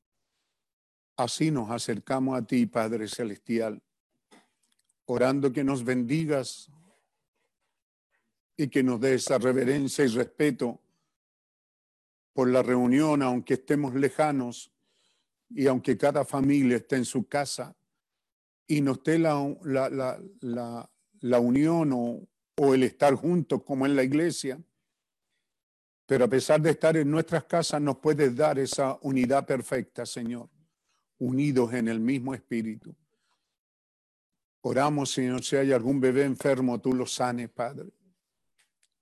Así 1.16 1.50
nos 1.50 1.70
acercamos 1.70 2.38
a 2.38 2.46
ti, 2.46 2.64
Padre 2.64 3.06
Celestial, 3.06 3.82
orando 5.06 5.52
que 5.52 5.64
nos 5.64 5.84
bendigas 5.84 6.70
y 8.56 8.68
que 8.68 8.82
nos 8.82 9.00
des 9.00 9.22
esa 9.22 9.38
reverencia 9.38 10.04
y 10.04 10.08
respeto 10.08 10.80
por 12.32 12.48
la 12.48 12.62
reunión, 12.62 13.22
aunque 13.22 13.54
estemos 13.54 13.94
lejanos 13.94 14.72
y 15.50 15.66
aunque 15.66 15.98
cada 15.98 16.24
familia 16.24 16.76
esté 16.76 16.96
en 16.96 17.04
su 17.04 17.26
casa 17.26 17.76
y 18.66 18.80
no 18.80 18.92
esté 18.92 19.18
la, 19.18 19.54
la, 19.64 19.90
la, 19.90 20.22
la, 20.40 20.90
la 21.20 21.40
unión 21.40 21.92
o, 21.92 22.26
o 22.56 22.74
el 22.74 22.84
estar 22.84 23.14
juntos 23.14 23.62
como 23.64 23.86
en 23.86 23.96
la 23.96 24.02
iglesia. 24.02 24.60
Pero 26.06 26.24
a 26.24 26.28
pesar 26.28 26.60
de 26.60 26.70
estar 26.70 26.96
en 26.96 27.10
nuestras 27.10 27.44
casas, 27.44 27.80
nos 27.80 27.98
puedes 27.98 28.34
dar 28.34 28.58
esa 28.58 28.98
unidad 29.02 29.46
perfecta, 29.46 30.04
Señor, 30.04 30.48
unidos 31.18 31.72
en 31.74 31.88
el 31.88 32.00
mismo 32.00 32.34
espíritu. 32.34 32.94
Oramos, 34.64 35.10
Señor, 35.10 35.42
si 35.42 35.56
hay 35.56 35.72
algún 35.72 36.00
bebé 36.00 36.22
enfermo, 36.22 36.80
tú 36.80 36.94
lo 36.94 37.04
sanes, 37.04 37.50
Padre. 37.50 37.90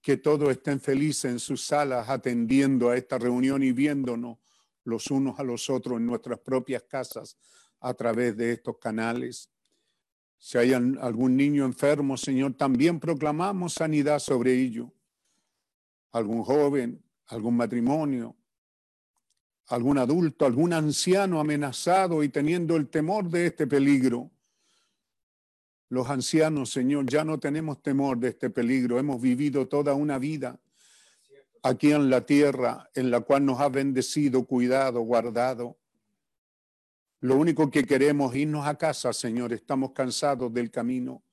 Que 0.00 0.16
todos 0.16 0.50
estén 0.50 0.80
felices 0.80 1.30
en 1.30 1.38
sus 1.38 1.62
salas 1.62 2.08
atendiendo 2.08 2.88
a 2.88 2.96
esta 2.96 3.18
reunión 3.18 3.62
y 3.62 3.72
viéndonos 3.72 4.38
los 4.84 5.10
unos 5.10 5.38
a 5.38 5.42
los 5.42 5.68
otros 5.68 5.98
en 5.98 6.06
nuestras 6.06 6.38
propias 6.38 6.82
casas 6.84 7.36
a 7.78 7.92
través 7.92 8.36
de 8.38 8.52
estos 8.52 8.78
canales. 8.78 9.50
Si 10.38 10.56
hay 10.56 10.72
algún 10.72 11.36
niño 11.36 11.66
enfermo, 11.66 12.16
Señor, 12.16 12.54
también 12.54 12.98
proclamamos 12.98 13.74
sanidad 13.74 14.18
sobre 14.18 14.54
ello. 14.54 14.90
Algún 16.12 16.42
joven, 16.42 17.04
algún 17.26 17.56
matrimonio, 17.58 18.34
algún 19.66 19.98
adulto, 19.98 20.46
algún 20.46 20.72
anciano 20.72 21.38
amenazado 21.38 22.22
y 22.22 22.30
teniendo 22.30 22.76
el 22.76 22.88
temor 22.88 23.28
de 23.28 23.46
este 23.46 23.66
peligro. 23.66 24.30
Los 25.90 26.08
ancianos, 26.08 26.70
Señor, 26.70 27.06
ya 27.10 27.24
no 27.24 27.40
tenemos 27.40 27.82
temor 27.82 28.16
de 28.16 28.28
este 28.28 28.48
peligro. 28.48 29.00
Hemos 29.00 29.20
vivido 29.20 29.66
toda 29.66 29.92
una 29.92 30.18
vida 30.18 30.56
aquí 31.64 31.90
en 31.90 32.08
la 32.08 32.24
tierra 32.24 32.88
en 32.94 33.10
la 33.10 33.20
cual 33.22 33.44
nos 33.44 33.58
ha 33.58 33.68
bendecido, 33.68 34.44
cuidado, 34.44 35.00
guardado. 35.00 35.78
Lo 37.18 37.36
único 37.36 37.72
que 37.72 37.84
queremos 37.84 38.32
es 38.32 38.42
irnos 38.42 38.68
a 38.68 38.78
casa, 38.78 39.12
Señor. 39.12 39.52
Estamos 39.52 39.90
cansados 39.90 40.54
del 40.54 40.70
camino. 40.70 41.24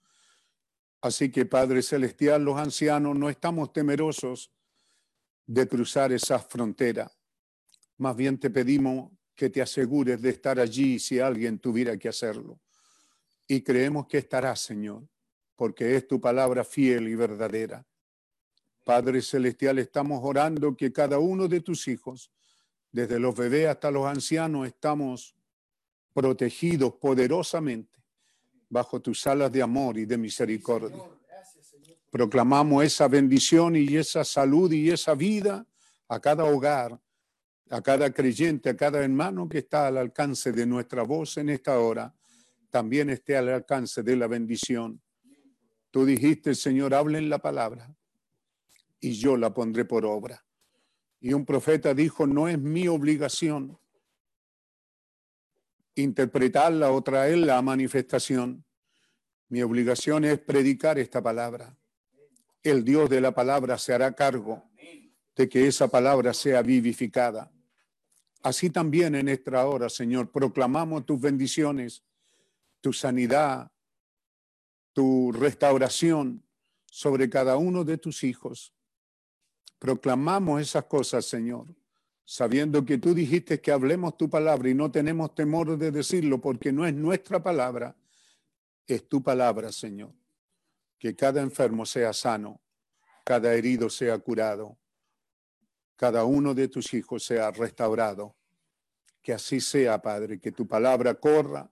Así 1.01 1.31
que, 1.31 1.45
Padre 1.45 1.83
Celestial, 1.83 2.43
los 2.43 2.57
ancianos 2.57 3.15
no 3.15 3.29
estamos 3.29 3.71
temerosos 3.71 4.51
de 5.45 5.67
cruzar 5.67 6.11
esa 6.11 6.39
frontera. 6.39 7.11
Más 7.97 8.15
bien 8.15 8.39
te 8.39 8.49
pedimos 8.49 9.11
que 9.35 9.51
te 9.51 9.61
asegures 9.61 10.19
de 10.19 10.31
estar 10.31 10.59
allí 10.59 10.97
si 10.97 11.19
alguien 11.19 11.59
tuviera 11.59 11.95
que 11.95 12.09
hacerlo. 12.09 12.59
Y 13.47 13.61
creemos 13.61 14.07
que 14.07 14.17
estarás, 14.17 14.59
Señor, 14.59 15.07
porque 15.55 15.95
es 15.95 16.07
tu 16.07 16.19
palabra 16.19 16.63
fiel 16.63 17.07
y 17.07 17.15
verdadera. 17.15 17.85
Padre 18.83 19.21
Celestial, 19.21 19.79
estamos 19.79 20.19
orando 20.23 20.75
que 20.75 20.91
cada 20.91 21.19
uno 21.19 21.47
de 21.47 21.61
tus 21.61 21.87
hijos, 21.87 22.31
desde 22.91 23.19
los 23.19 23.35
bebés 23.35 23.67
hasta 23.67 23.91
los 23.91 24.05
ancianos, 24.05 24.67
estamos 24.67 25.35
protegidos 26.13 26.93
poderosamente 26.93 27.99
bajo 28.69 28.99
tus 29.01 29.25
alas 29.27 29.51
de 29.51 29.61
amor 29.61 29.97
y 29.97 30.05
de 30.05 30.17
misericordia. 30.17 31.03
Proclamamos 32.09 32.83
esa 32.83 33.07
bendición 33.07 33.75
y 33.75 33.95
esa 33.95 34.23
salud 34.23 34.71
y 34.71 34.89
esa 34.89 35.13
vida 35.13 35.65
a 36.07 36.19
cada 36.19 36.45
hogar, 36.45 36.99
a 37.69 37.81
cada 37.81 38.11
creyente, 38.11 38.69
a 38.69 38.77
cada 38.77 39.03
hermano 39.03 39.47
que 39.49 39.59
está 39.59 39.87
al 39.87 39.97
alcance 39.97 40.51
de 40.51 40.65
nuestra 40.65 41.03
voz 41.03 41.37
en 41.37 41.49
esta 41.49 41.79
hora, 41.79 42.15
también 42.69 43.09
esté 43.09 43.37
al 43.37 43.49
alcance 43.49 44.03
de 44.03 44.15
la 44.15 44.27
bendición. 44.27 45.01
Tú 45.91 46.05
dijiste, 46.05 46.53
Señor, 46.55 46.93
hablen 46.93 47.29
la 47.29 47.39
palabra 47.39 47.95
y 48.99 49.13
yo 49.13 49.37
la 49.37 49.53
pondré 49.53 49.85
por 49.85 50.05
obra. 50.05 50.45
Y 51.19 51.33
un 51.33 51.45
profeta 51.45 51.93
dijo, 51.93 52.27
no 52.27 52.47
es 52.47 52.59
mi 52.59 52.87
obligación 52.87 53.79
interpretarla 55.95 56.91
o 56.91 57.01
traerla 57.01 57.57
a 57.57 57.61
manifestación. 57.61 58.63
Mi 59.49 59.61
obligación 59.61 60.25
es 60.25 60.39
predicar 60.39 60.99
esta 60.99 61.21
palabra. 61.21 61.75
El 62.61 62.83
Dios 62.83 63.09
de 63.09 63.21
la 63.21 63.33
palabra 63.33 63.77
se 63.77 63.93
hará 63.93 64.13
cargo 64.13 64.63
de 65.35 65.47
que 65.47 65.67
esa 65.67 65.87
palabra 65.87 66.33
sea 66.33 66.61
vivificada. 66.61 67.51
Así 68.43 68.69
también 68.69 69.15
en 69.15 69.27
esta 69.29 69.65
hora, 69.65 69.89
Señor, 69.89 70.31
proclamamos 70.31 71.05
tus 71.05 71.19
bendiciones, 71.19 72.03
tu 72.81 72.93
sanidad, 72.93 73.71
tu 74.93 75.31
restauración 75.31 76.43
sobre 76.85 77.29
cada 77.29 77.57
uno 77.57 77.83
de 77.83 77.97
tus 77.97 78.23
hijos. 78.23 78.73
Proclamamos 79.79 80.61
esas 80.61 80.85
cosas, 80.85 81.25
Señor 81.25 81.67
sabiendo 82.29 82.83
que 82.83 82.97
tú 82.97 83.13
dijiste 83.13 83.61
que 83.61 83.71
hablemos 83.71 84.17
tu 84.17 84.29
palabra 84.29 84.69
y 84.69 84.73
no 84.73 84.91
tenemos 84.91 85.33
temor 85.33 85.77
de 85.77 85.91
decirlo 85.91 86.41
porque 86.41 86.73
no 86.73 86.85
es 86.85 86.93
nuestra 86.93 87.41
palabra, 87.41 87.95
es 88.85 89.07
tu 89.07 89.23
palabra, 89.23 89.71
Señor. 89.71 90.13
Que 90.99 91.15
cada 91.15 91.41
enfermo 91.41 91.85
sea 91.85 92.11
sano, 92.11 92.59
cada 93.23 93.53
herido 93.53 93.89
sea 93.89 94.19
curado, 94.19 94.77
cada 95.95 96.25
uno 96.25 96.53
de 96.53 96.67
tus 96.67 96.93
hijos 96.93 97.23
sea 97.23 97.49
restaurado. 97.51 98.35
Que 99.21 99.31
así 99.31 99.61
sea, 99.61 100.01
Padre, 100.01 100.37
que 100.37 100.51
tu 100.51 100.67
palabra 100.67 101.13
corra 101.13 101.71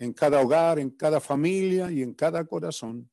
en 0.00 0.14
cada 0.14 0.40
hogar, 0.40 0.78
en 0.78 0.90
cada 0.90 1.20
familia 1.20 1.92
y 1.92 2.02
en 2.02 2.14
cada 2.14 2.44
corazón. 2.44 3.08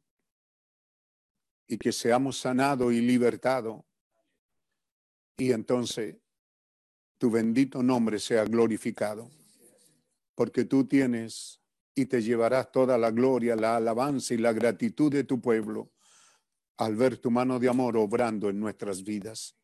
Y 1.67 1.77
que 1.77 1.91
seamos 1.91 2.39
sanados 2.39 2.93
y 2.93 3.01
libertados. 3.01 3.83
Y 5.38 5.51
entonces 5.51 6.15
tu 7.17 7.29
bendito 7.29 7.83
nombre 7.83 8.19
sea 8.19 8.45
glorificado, 8.45 9.29
porque 10.33 10.63
tú 10.63 10.88
tienes 10.88 11.61
y 11.93 12.05
te 12.05 12.21
llevarás 12.21 12.71
toda 12.71 12.97
la 12.97 13.11
gloria, 13.11 13.55
la 13.57 13.75
alabanza 13.75 14.33
y 14.33 14.38
la 14.38 14.53
gratitud 14.53 15.11
de 15.11 15.25
tu 15.25 15.41
pueblo 15.41 15.91
al 16.77 16.95
ver 16.95 17.17
tu 17.17 17.29
mano 17.29 17.59
de 17.59 17.67
amor 17.67 17.97
obrando 17.97 18.49
en 18.49 18.59
nuestras 18.59 19.03
vidas. 19.03 19.57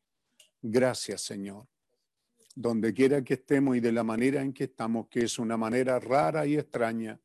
Gracias, 0.62 1.22
Señor. 1.22 1.68
Donde 2.56 2.94
quiera 2.94 3.24
que 3.24 3.36
estemos 3.36 3.76
y 3.76 3.80
de 3.80 3.92
la 3.92 4.04
manera 4.04 4.42
en 4.42 4.54
que 4.54 4.66
estamos, 4.66 5.08
que 5.08 5.22
es 5.22 5.40
una 5.40 5.58
manera 5.58 6.00
rara 6.00 6.46
y 6.46 6.56
extraña, 6.56 7.20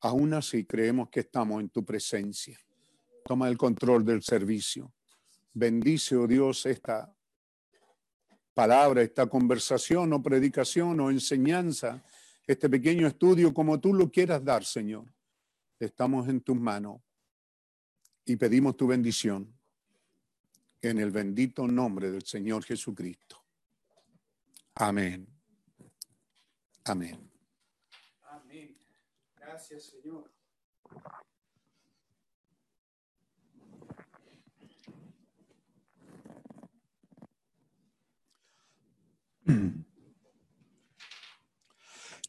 aún 0.00 0.34
así 0.34 0.64
creemos 0.64 1.08
que 1.08 1.20
estamos 1.20 1.60
en 1.60 1.70
tu 1.70 1.84
presencia. 1.84 2.58
Toma 3.24 3.48
el 3.48 3.56
control 3.56 4.04
del 4.04 4.22
servicio. 4.22 4.92
Bendice, 5.54 6.16
oh 6.16 6.26
Dios, 6.26 6.66
esta 6.66 7.14
palabra, 8.52 9.02
esta 9.02 9.26
conversación 9.26 10.12
o 10.12 10.22
predicación 10.22 11.00
o 11.00 11.10
enseñanza, 11.10 12.02
este 12.46 12.68
pequeño 12.68 13.06
estudio, 13.06 13.54
como 13.54 13.80
tú 13.80 13.94
lo 13.94 14.10
quieras 14.10 14.44
dar, 14.44 14.64
Señor. 14.64 15.06
Estamos 15.78 16.28
en 16.28 16.40
tus 16.40 16.56
manos 16.56 17.00
y 18.24 18.36
pedimos 18.36 18.76
tu 18.76 18.86
bendición 18.86 19.52
en 20.80 20.98
el 20.98 21.10
bendito 21.10 21.66
nombre 21.66 22.10
del 22.10 22.24
Señor 22.24 22.64
Jesucristo. 22.64 23.43
Amén. 24.76 25.28
Amén. 26.84 27.30
Amén. 28.22 28.76
Gracias, 29.36 29.84
Señor. 29.84 30.32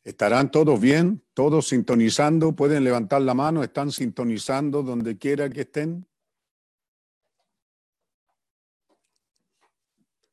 ¿Estarán 0.03 0.51
todos 0.51 0.79
bien? 0.79 1.23
¿Todos 1.33 1.67
sintonizando? 1.67 2.55
¿Pueden 2.55 2.83
levantar 2.83 3.23
la 3.23 3.33
mano? 3.33 3.63
¿Están 3.63 3.91
sintonizando 3.91 4.83
donde 4.83 5.17
quiera 5.17 5.49
que 5.49 5.61
estén? 5.61 6.07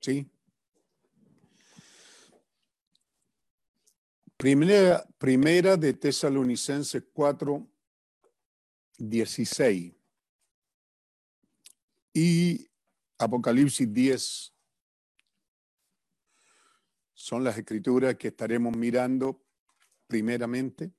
¿Sí? 0.01 0.32
Primera, 4.43 5.77
de 5.77 5.93
Tesalonicenses 5.93 7.05
4, 7.13 7.65
16 8.99 9.95
y 12.13 12.69
Apocalipsis 13.19 13.93
10 13.93 14.53
son 17.15 17.45
las 17.45 17.57
escrituras 17.57 18.17
que 18.17 18.29
estaremos 18.29 18.77
mirando 18.77 19.45
primeramente. 20.09 20.93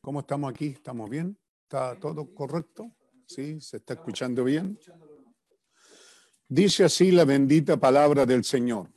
¿Cómo 0.00 0.20
estamos 0.20 0.52
aquí? 0.52 0.66
¿Estamos 0.68 1.10
bien? 1.10 1.36
¿Está 1.64 1.98
todo 1.98 2.32
correcto? 2.32 2.94
¿Sí? 3.26 3.60
¿Se 3.60 3.78
está 3.78 3.94
escuchando 3.94 4.44
bien? 4.44 4.78
Dice 6.46 6.84
así 6.84 7.10
la 7.10 7.24
bendita 7.24 7.76
palabra 7.76 8.24
del 8.24 8.44
Señor. 8.44 8.96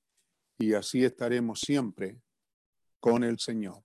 y 0.61 0.75
así 0.75 1.03
estaremos 1.03 1.59
siempre 1.59 2.21
con 2.99 3.23
el 3.23 3.39
Señor. 3.39 3.83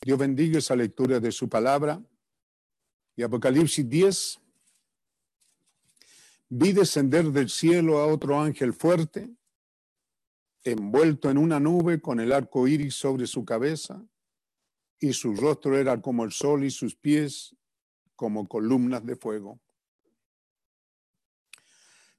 Dios 0.00 0.18
bendiga 0.18 0.58
esa 0.58 0.76
lectura 0.76 1.18
de 1.18 1.32
su 1.32 1.48
palabra. 1.48 2.00
Y 3.16 3.22
Apocalipsis 3.22 3.88
10, 3.88 4.40
vi 6.48 6.72
descender 6.72 7.26
del 7.26 7.50
cielo 7.50 7.98
a 7.98 8.06
otro 8.06 8.40
ángel 8.40 8.72
fuerte, 8.72 9.30
envuelto 10.62 11.28
en 11.28 11.38
una 11.38 11.58
nube 11.58 12.00
con 12.00 12.20
el 12.20 12.32
arco 12.32 12.66
iris 12.68 12.94
sobre 12.94 13.26
su 13.26 13.44
cabeza, 13.44 14.02
y 14.98 15.12
su 15.12 15.34
rostro 15.34 15.76
era 15.76 16.00
como 16.00 16.24
el 16.24 16.30
sol 16.30 16.64
y 16.64 16.70
sus 16.70 16.94
pies 16.94 17.56
como 18.14 18.46
columnas 18.46 19.04
de 19.04 19.16
fuego. 19.16 19.60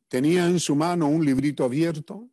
Tenía 0.09 0.45
en 0.45 0.59
su 0.59 0.75
mano 0.75 1.07
un 1.07 1.25
librito 1.25 1.63
abierto 1.63 2.29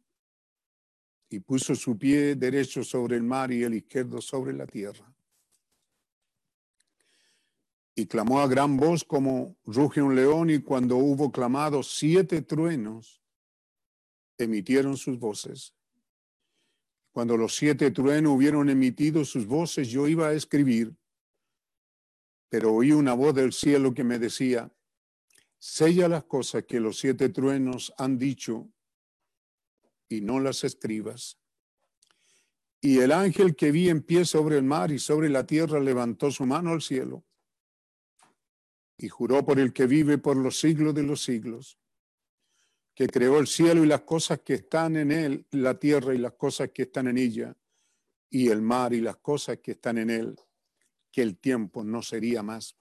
y 1.30 1.38
puso 1.38 1.76
su 1.76 1.96
pie 1.96 2.34
derecho 2.34 2.82
sobre 2.82 3.16
el 3.16 3.22
mar 3.22 3.52
y 3.52 3.62
el 3.62 3.74
izquierdo 3.74 4.20
sobre 4.20 4.52
la 4.52 4.66
tierra. 4.66 5.14
Y 7.94 8.06
clamó 8.06 8.40
a 8.40 8.48
gran 8.48 8.76
voz 8.76 9.04
como 9.04 9.56
ruge 9.64 10.02
un 10.02 10.16
león 10.16 10.50
y 10.50 10.58
cuando 10.58 10.96
hubo 10.96 11.30
clamado 11.30 11.84
siete 11.84 12.42
truenos, 12.42 13.22
emitieron 14.38 14.96
sus 14.96 15.18
voces. 15.18 15.74
Cuando 17.12 17.36
los 17.36 17.54
siete 17.54 17.90
truenos 17.92 18.32
hubieron 18.32 18.68
emitido 18.68 19.24
sus 19.24 19.46
voces, 19.46 19.88
yo 19.88 20.08
iba 20.08 20.28
a 20.28 20.32
escribir, 20.32 20.96
pero 22.48 22.74
oí 22.74 22.90
una 22.90 23.14
voz 23.14 23.34
del 23.34 23.52
cielo 23.52 23.94
que 23.94 24.02
me 24.02 24.18
decía, 24.18 24.72
sella 25.58 26.08
las 26.08 26.24
cosas 26.24 26.64
que 26.64 26.80
los 26.80 26.98
siete 26.98 27.28
truenos 27.28 27.92
han 27.98 28.18
dicho 28.18 28.68
y 30.10 30.20
no 30.20 30.40
las 30.40 30.64
escribas. 30.64 31.38
Y 32.82 32.98
el 32.98 33.12
ángel 33.12 33.56
que 33.56 33.70
vi 33.70 33.88
en 33.88 34.02
pie 34.02 34.26
sobre 34.26 34.58
el 34.58 34.64
mar 34.64 34.90
y 34.90 34.98
sobre 34.98 35.30
la 35.30 35.46
tierra 35.46 35.80
levantó 35.80 36.30
su 36.30 36.44
mano 36.44 36.72
al 36.72 36.82
cielo 36.82 37.24
y 38.98 39.08
juró 39.08 39.44
por 39.46 39.58
el 39.58 39.72
que 39.72 39.86
vive 39.86 40.18
por 40.18 40.36
los 40.36 40.60
siglos 40.60 40.94
de 40.94 41.02
los 41.02 41.22
siglos, 41.22 41.78
que 42.94 43.06
creó 43.06 43.38
el 43.38 43.46
cielo 43.46 43.82
y 43.82 43.86
las 43.86 44.02
cosas 44.02 44.40
que 44.40 44.54
están 44.54 44.96
en 44.96 45.10
él, 45.10 45.46
la 45.52 45.78
tierra 45.78 46.14
y 46.14 46.18
las 46.18 46.34
cosas 46.34 46.70
que 46.70 46.82
están 46.82 47.08
en 47.08 47.16
ella, 47.16 47.56
y 48.28 48.48
el 48.48 48.60
mar 48.60 48.92
y 48.92 49.00
las 49.00 49.16
cosas 49.16 49.58
que 49.58 49.72
están 49.72 49.96
en 49.96 50.10
él, 50.10 50.36
que 51.10 51.22
el 51.22 51.38
tiempo 51.38 51.82
no 51.82 52.02
sería 52.02 52.42
más. 52.42 52.76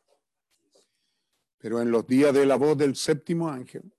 Pero 1.58 1.82
en 1.82 1.92
los 1.92 2.06
días 2.06 2.34
de 2.34 2.46
la 2.46 2.56
voz 2.56 2.78
del 2.78 2.96
séptimo 2.96 3.50
ángel, 3.50 3.94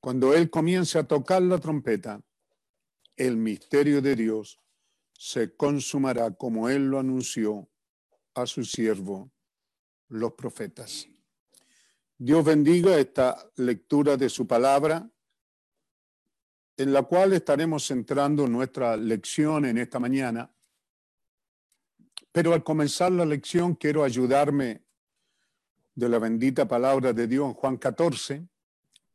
cuando 0.00 0.34
él 0.34 0.48
comience 0.48 0.98
a 0.98 1.04
tocar 1.04 1.42
la 1.42 1.58
trompeta, 1.58 2.22
el 3.16 3.36
misterio 3.36 4.00
de 4.00 4.16
Dios 4.16 4.58
se 5.12 5.54
consumará 5.54 6.34
como 6.34 6.70
él 6.70 6.86
lo 6.86 6.98
anunció 6.98 7.68
a 8.34 8.46
su 8.46 8.64
siervo, 8.64 9.30
los 10.08 10.32
profetas. 10.32 11.06
Dios 12.16 12.44
bendiga 12.44 12.98
esta 12.98 13.50
lectura 13.56 14.16
de 14.16 14.30
su 14.30 14.46
palabra, 14.46 15.10
en 16.78 16.92
la 16.94 17.02
cual 17.02 17.34
estaremos 17.34 17.86
centrando 17.86 18.46
nuestra 18.48 18.96
lección 18.96 19.66
en 19.66 19.76
esta 19.76 19.98
mañana. 19.98 20.50
Pero 22.32 22.54
al 22.54 22.64
comenzar 22.64 23.12
la 23.12 23.26
lección 23.26 23.74
quiero 23.74 24.02
ayudarme 24.02 24.82
de 25.94 26.08
la 26.08 26.18
bendita 26.18 26.66
palabra 26.66 27.12
de 27.12 27.26
Dios 27.26 27.48
en 27.48 27.54
Juan 27.54 27.76
14 27.76 28.48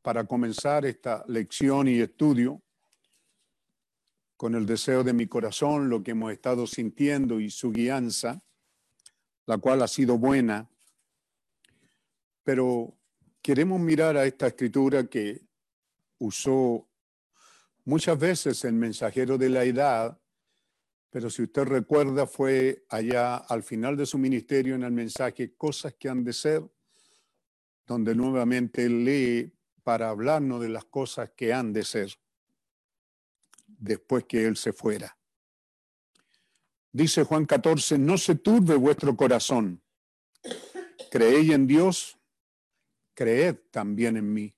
para 0.05 0.23
comenzar 0.25 0.85
esta 0.85 1.25
lección 1.27 1.87
y 1.87 1.99
estudio 1.99 2.61
con 4.37 4.53
el 4.53 4.67
deseo 4.67 5.03
de 5.03 5.13
mi 5.13 5.25
corazón, 5.25 5.89
lo 5.89 6.03
que 6.03 6.11
hemos 6.11 6.31
estado 6.31 6.67
sintiendo 6.67 7.39
y 7.39 7.49
su 7.49 7.71
guianza, 7.71 8.43
la 9.47 9.57
cual 9.57 9.81
ha 9.81 9.87
sido 9.87 10.19
buena. 10.19 10.69
Pero 12.43 12.95
queremos 13.41 13.79
mirar 13.79 14.15
a 14.15 14.27
esta 14.27 14.45
escritura 14.45 15.07
que 15.07 15.41
usó 16.19 16.87
muchas 17.83 18.19
veces 18.19 18.63
el 18.63 18.73
mensajero 18.73 19.39
de 19.39 19.49
la 19.49 19.63
edad, 19.63 20.21
pero 21.09 21.31
si 21.31 21.41
usted 21.41 21.63
recuerda 21.63 22.27
fue 22.27 22.85
allá 22.89 23.37
al 23.37 23.63
final 23.63 23.97
de 23.97 24.05
su 24.05 24.19
ministerio 24.19 24.75
en 24.75 24.83
el 24.83 24.91
mensaje 24.91 25.55
Cosas 25.55 25.95
que 25.95 26.09
han 26.09 26.23
de 26.23 26.33
ser, 26.33 26.61
donde 27.87 28.13
nuevamente 28.13 28.87
lee 28.87 29.54
para 29.85 30.09
hablarnos 30.09 30.61
de 30.61 30.69
las 30.69 30.83
cosas 30.85 31.29
que 31.37 31.53
han 31.53 31.71
de 31.71 31.83
ser 31.83 32.17
después 33.67 34.23
que 34.23 34.47
Él 34.47 34.57
se 34.57 34.73
fuera. 34.73 35.15
Dice 36.91 37.23
Juan 37.23 37.45
14, 37.45 37.99
no 37.99 38.17
se 38.17 38.33
turbe 38.33 38.75
vuestro 38.77 39.15
corazón. 39.15 39.83
Creéis 41.11 41.51
en 41.51 41.67
Dios, 41.67 42.17
creed 43.13 43.57
también 43.69 44.17
en 44.17 44.33
mí. 44.33 44.55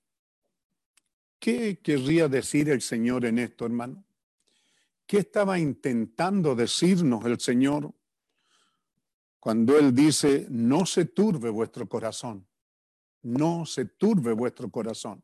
¿Qué 1.38 1.78
querría 1.82 2.26
decir 2.28 2.70
el 2.70 2.80
Señor 2.80 3.26
en 3.26 3.38
esto, 3.38 3.66
hermano? 3.66 4.02
¿Qué 5.06 5.18
estaba 5.18 5.58
intentando 5.58 6.54
decirnos 6.54 7.26
el 7.26 7.38
Señor 7.38 7.92
cuando 9.38 9.78
Él 9.78 9.94
dice, 9.94 10.46
no 10.48 10.86
se 10.86 11.04
turbe 11.04 11.50
vuestro 11.50 11.86
corazón? 11.86 12.47
No 13.22 13.66
se 13.66 13.84
turbe 13.84 14.32
vuestro 14.32 14.70
corazón. 14.70 15.22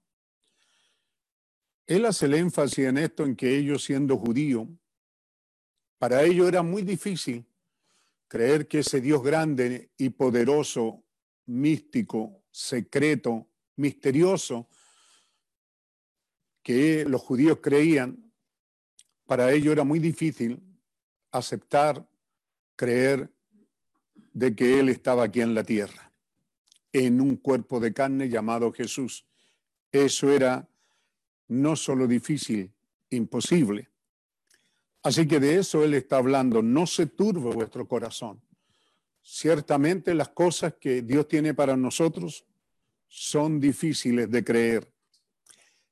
Él 1.86 2.06
hace 2.06 2.26
el 2.26 2.34
énfasis 2.34 2.86
en 2.86 2.98
esto, 2.98 3.24
en 3.24 3.36
que 3.36 3.56
ellos 3.56 3.84
siendo 3.84 4.16
judíos, 4.16 4.66
para 5.98 6.22
ellos 6.22 6.48
era 6.48 6.62
muy 6.62 6.82
difícil 6.82 7.46
creer 8.26 8.66
que 8.66 8.80
ese 8.80 9.00
Dios 9.00 9.22
grande 9.22 9.90
y 9.96 10.10
poderoso, 10.10 11.04
místico, 11.46 12.42
secreto, 12.50 13.48
misterioso, 13.76 14.68
que 16.62 17.04
los 17.04 17.20
judíos 17.20 17.58
creían, 17.62 18.32
para 19.26 19.52
ellos 19.52 19.72
era 19.72 19.84
muy 19.84 19.98
difícil 19.98 20.60
aceptar, 21.30 22.06
creer 22.76 23.30
de 24.32 24.56
que 24.56 24.80
Él 24.80 24.88
estaba 24.88 25.24
aquí 25.24 25.42
en 25.42 25.54
la 25.54 25.62
tierra 25.62 26.13
en 26.94 27.20
un 27.20 27.36
cuerpo 27.36 27.80
de 27.80 27.92
carne 27.92 28.28
llamado 28.28 28.72
Jesús. 28.72 29.26
Eso 29.90 30.30
era 30.30 30.66
no 31.48 31.74
solo 31.74 32.06
difícil, 32.06 32.72
imposible. 33.10 33.90
Así 35.02 35.26
que 35.26 35.40
de 35.40 35.58
eso 35.58 35.84
Él 35.84 35.94
está 35.94 36.18
hablando. 36.18 36.62
No 36.62 36.86
se 36.86 37.06
turbe 37.06 37.52
vuestro 37.52 37.86
corazón. 37.86 38.40
Ciertamente 39.22 40.14
las 40.14 40.28
cosas 40.28 40.74
que 40.80 41.02
Dios 41.02 41.26
tiene 41.26 41.52
para 41.52 41.76
nosotros 41.76 42.46
son 43.08 43.58
difíciles 43.58 44.30
de 44.30 44.44
creer. 44.44 44.88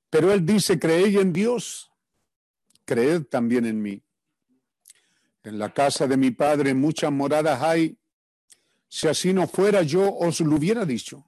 Pero 0.09 0.33
Él 0.33 0.47
dice, 0.47 0.79
creed 0.79 1.19
en 1.19 1.33
Dios, 1.33 1.91
creed 2.85 3.25
también 3.25 3.67
en 3.67 3.83
mí. 3.83 4.01
En 5.43 5.59
la 5.59 5.75
casa 5.75 6.07
de 6.07 6.17
mi 6.17 6.31
Padre 6.31 6.75
muchas 6.75 7.11
moradas 7.11 7.61
hay 7.61 7.99
si 8.95 9.09
así 9.09 9.33
no 9.33 9.49
fuera, 9.49 9.81
yo 9.81 10.15
os 10.19 10.41
lo 10.41 10.57
hubiera 10.57 10.85
dicho. 10.85 11.27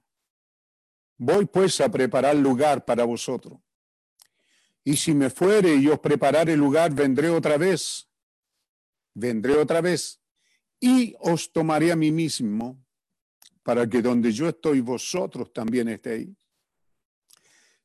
Voy 1.17 1.47
pues 1.47 1.81
a 1.81 1.89
preparar 1.89 2.35
lugar 2.35 2.85
para 2.85 3.05
vosotros. 3.05 3.59
Y 4.83 4.95
si 4.95 5.15
me 5.15 5.31
fuere 5.31 5.73
y 5.73 5.87
os 5.87 5.99
preparare 5.99 6.55
lugar, 6.55 6.93
vendré 6.93 7.27
otra 7.31 7.57
vez, 7.57 8.07
vendré 9.15 9.57
otra 9.57 9.81
vez 9.81 10.21
y 10.79 11.15
os 11.19 11.51
tomaré 11.51 11.91
a 11.91 11.95
mí 11.95 12.11
mismo 12.11 12.85
para 13.63 13.89
que 13.89 13.99
donde 13.99 14.31
yo 14.31 14.47
estoy 14.47 14.81
vosotros 14.81 15.51
también 15.51 15.87
estéis. 15.87 16.29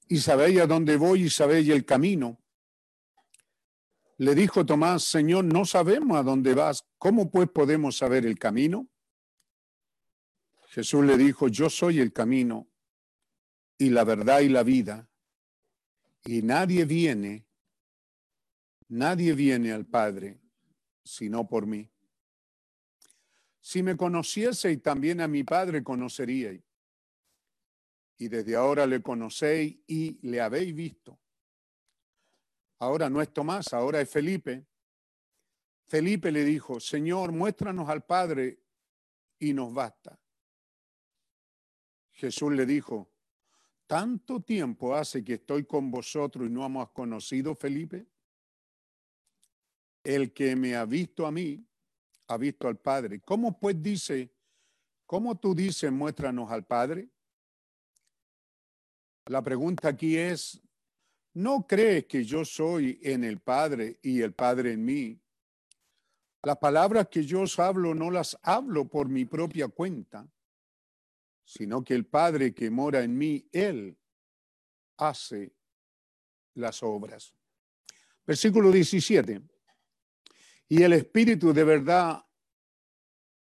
Y 0.09 0.19
sabéis 0.19 0.61
a 0.61 0.67
dónde 0.67 0.99
voy 0.99 1.23
y 1.23 1.31
sabéis 1.31 1.71
el 1.71 1.87
camino. 1.87 2.39
Le 4.19 4.35
dijo 4.35 4.67
Tomás, 4.67 5.05
Señor, 5.05 5.47
no 5.47 5.65
sabemos 5.65 6.19
a 6.19 6.23
dónde 6.23 6.53
vas. 6.53 6.85
¿Cómo 6.99 7.31
pues 7.31 7.49
podemos 7.49 7.97
saber 7.97 8.27
el 8.27 8.39
camino? 8.39 8.87
Jesús 10.71 11.05
le 11.05 11.17
dijo, 11.17 11.49
yo 11.49 11.69
soy 11.69 11.99
el 11.99 12.13
camino 12.13 12.69
y 13.77 13.91
la 13.91 14.05
verdad 14.05 14.39
y 14.39 14.49
la 14.49 14.63
vida. 14.63 15.11
Y 16.25 16.43
nadie 16.43 16.85
viene, 16.85 17.45
nadie 18.87 19.33
viene 19.33 19.73
al 19.73 19.87
Padre 19.87 20.41
sino 21.03 21.49
por 21.49 21.67
mí. 21.67 21.91
Si 23.61 23.83
me 23.83 23.97
conocieseis, 23.97 24.81
también 24.81 25.21
a 25.21 25.27
mi 25.27 25.43
Padre 25.43 25.83
conoceríais. 25.83 26.63
Y 28.19 28.29
desde 28.29 28.55
ahora 28.55 28.87
le 28.87 29.03
conocéis 29.03 29.77
y 29.89 30.25
le 30.29 30.41
habéis 30.41 30.73
visto. 30.73 31.19
Ahora 32.79 33.11
no 33.11 33.21
es 33.21 33.33
Tomás, 33.33 33.73
ahora 33.73 34.01
es 34.01 34.09
Felipe. 34.09 34.67
Felipe 35.89 36.31
le 36.31 36.45
dijo, 36.45 36.79
Señor, 36.79 37.33
muéstranos 37.33 37.89
al 37.89 38.05
Padre 38.05 38.61
y 39.41 39.53
nos 39.53 39.75
basta. 39.75 40.20
Jesús 42.21 42.53
le 42.53 42.67
dijo, 42.67 43.11
¿tanto 43.87 44.41
tiempo 44.41 44.95
hace 44.95 45.25
que 45.25 45.35
estoy 45.35 45.65
con 45.65 45.91
vosotros 45.91 46.47
y 46.47 46.53
no 46.53 46.67
hemos 46.67 46.91
conocido, 46.91 47.55
Felipe? 47.55 48.07
El 50.05 50.35
que 50.35 50.55
me 50.55 50.77
ha 50.77 50.85
visto 50.85 51.27
a 51.27 51.33
mí, 51.33 51.67
ha 52.29 52.37
visto 52.37 52.69
al 52.69 52.77
Padre. 52.77 53.21
¿Cómo 53.21 53.59
pues 53.59 53.83
dice, 53.83 54.31
cómo 55.07 55.39
tú 55.39 55.55
dices, 55.55 55.91
muéstranos 55.91 56.51
al 56.51 56.67
Padre? 56.67 57.09
La 59.25 59.43
pregunta 59.43 59.89
aquí 59.89 60.19
es, 60.19 60.61
¿no 61.33 61.67
crees 61.67 62.05
que 62.05 62.23
yo 62.23 62.45
soy 62.45 63.01
en 63.03 63.25
el 63.25 63.41
Padre 63.41 63.99
y 64.03 64.21
el 64.21 64.35
Padre 64.35 64.73
en 64.73 64.85
mí? 64.85 65.19
Las 66.43 66.59
palabras 66.59 67.09
que 67.09 67.25
yo 67.25 67.43
os 67.43 67.59
hablo 67.59 67.95
no 67.95 68.11
las 68.11 68.39
hablo 68.43 68.89
por 68.89 69.09
mi 69.09 69.25
propia 69.25 69.69
cuenta, 69.69 70.29
sino 71.51 71.83
que 71.83 71.95
el 71.95 72.07
Padre 72.07 72.55
que 72.55 72.71
mora 72.71 73.03
en 73.03 73.19
mí, 73.19 73.49
Él 73.51 73.99
hace 74.99 75.53
las 76.55 76.81
obras. 76.85 77.35
Versículo 78.25 78.71
17. 78.71 79.43
Y 80.69 80.83
el 80.85 80.93
Espíritu 80.93 81.53
de 81.53 81.65
verdad 81.65 82.25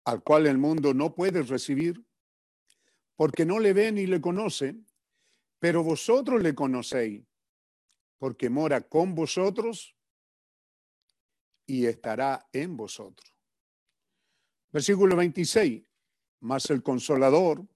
al 0.07 0.22
cual 0.22 0.47
el 0.47 0.57
mundo 0.57 0.95
no 0.95 1.14
puede 1.14 1.43
recibir, 1.43 2.03
porque 3.14 3.45
no 3.45 3.61
le 3.61 3.74
ve 3.74 3.93
ni 3.93 4.07
le 4.07 4.22
conoce, 4.22 4.74
pero 5.59 5.84
vosotros 5.84 6.43
le 6.43 6.55
conocéis, 6.55 7.22
porque 8.16 8.49
mora 8.49 8.80
con 8.80 9.14
vosotros 9.14 9.95
y 11.66 11.84
estará 11.84 12.49
en 12.55 12.74
vosotros. 12.74 13.36
Versículo 14.72 15.14
26, 15.14 15.86
más 16.40 16.70
el 16.70 16.82
consolador, 16.82 17.68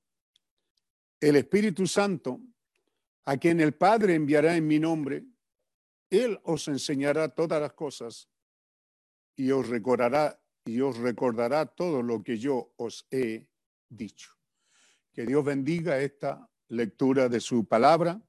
el 1.21 1.37
Espíritu 1.37 1.87
Santo, 1.87 2.41
a 3.25 3.37
quien 3.37 3.61
el 3.61 3.75
Padre 3.75 4.15
enviará 4.15 4.57
en 4.57 4.67
mi 4.67 4.79
nombre, 4.79 5.25
Él 6.11 6.39
os 6.45 6.69
enseñará 6.69 7.29
todas 7.29 7.61
las 7.61 7.73
cosas 7.73 8.29
y 9.35 9.51
os 9.51 9.69
recordará 9.69 10.41
y 10.65 10.81
os 10.81 10.99
recordará 10.99 11.67
todo 11.67 12.03
lo 12.03 12.23
que 12.23 12.39
yo 12.39 12.73
os 12.77 13.07
he 13.11 13.47
dicho. 13.89 14.33
Que 15.13 15.25
Dios 15.25 15.45
bendiga 15.45 16.01
esta 16.01 16.51
lectura 16.69 17.29
de 17.29 17.41
su 17.41 17.65
palabra. 17.65 18.21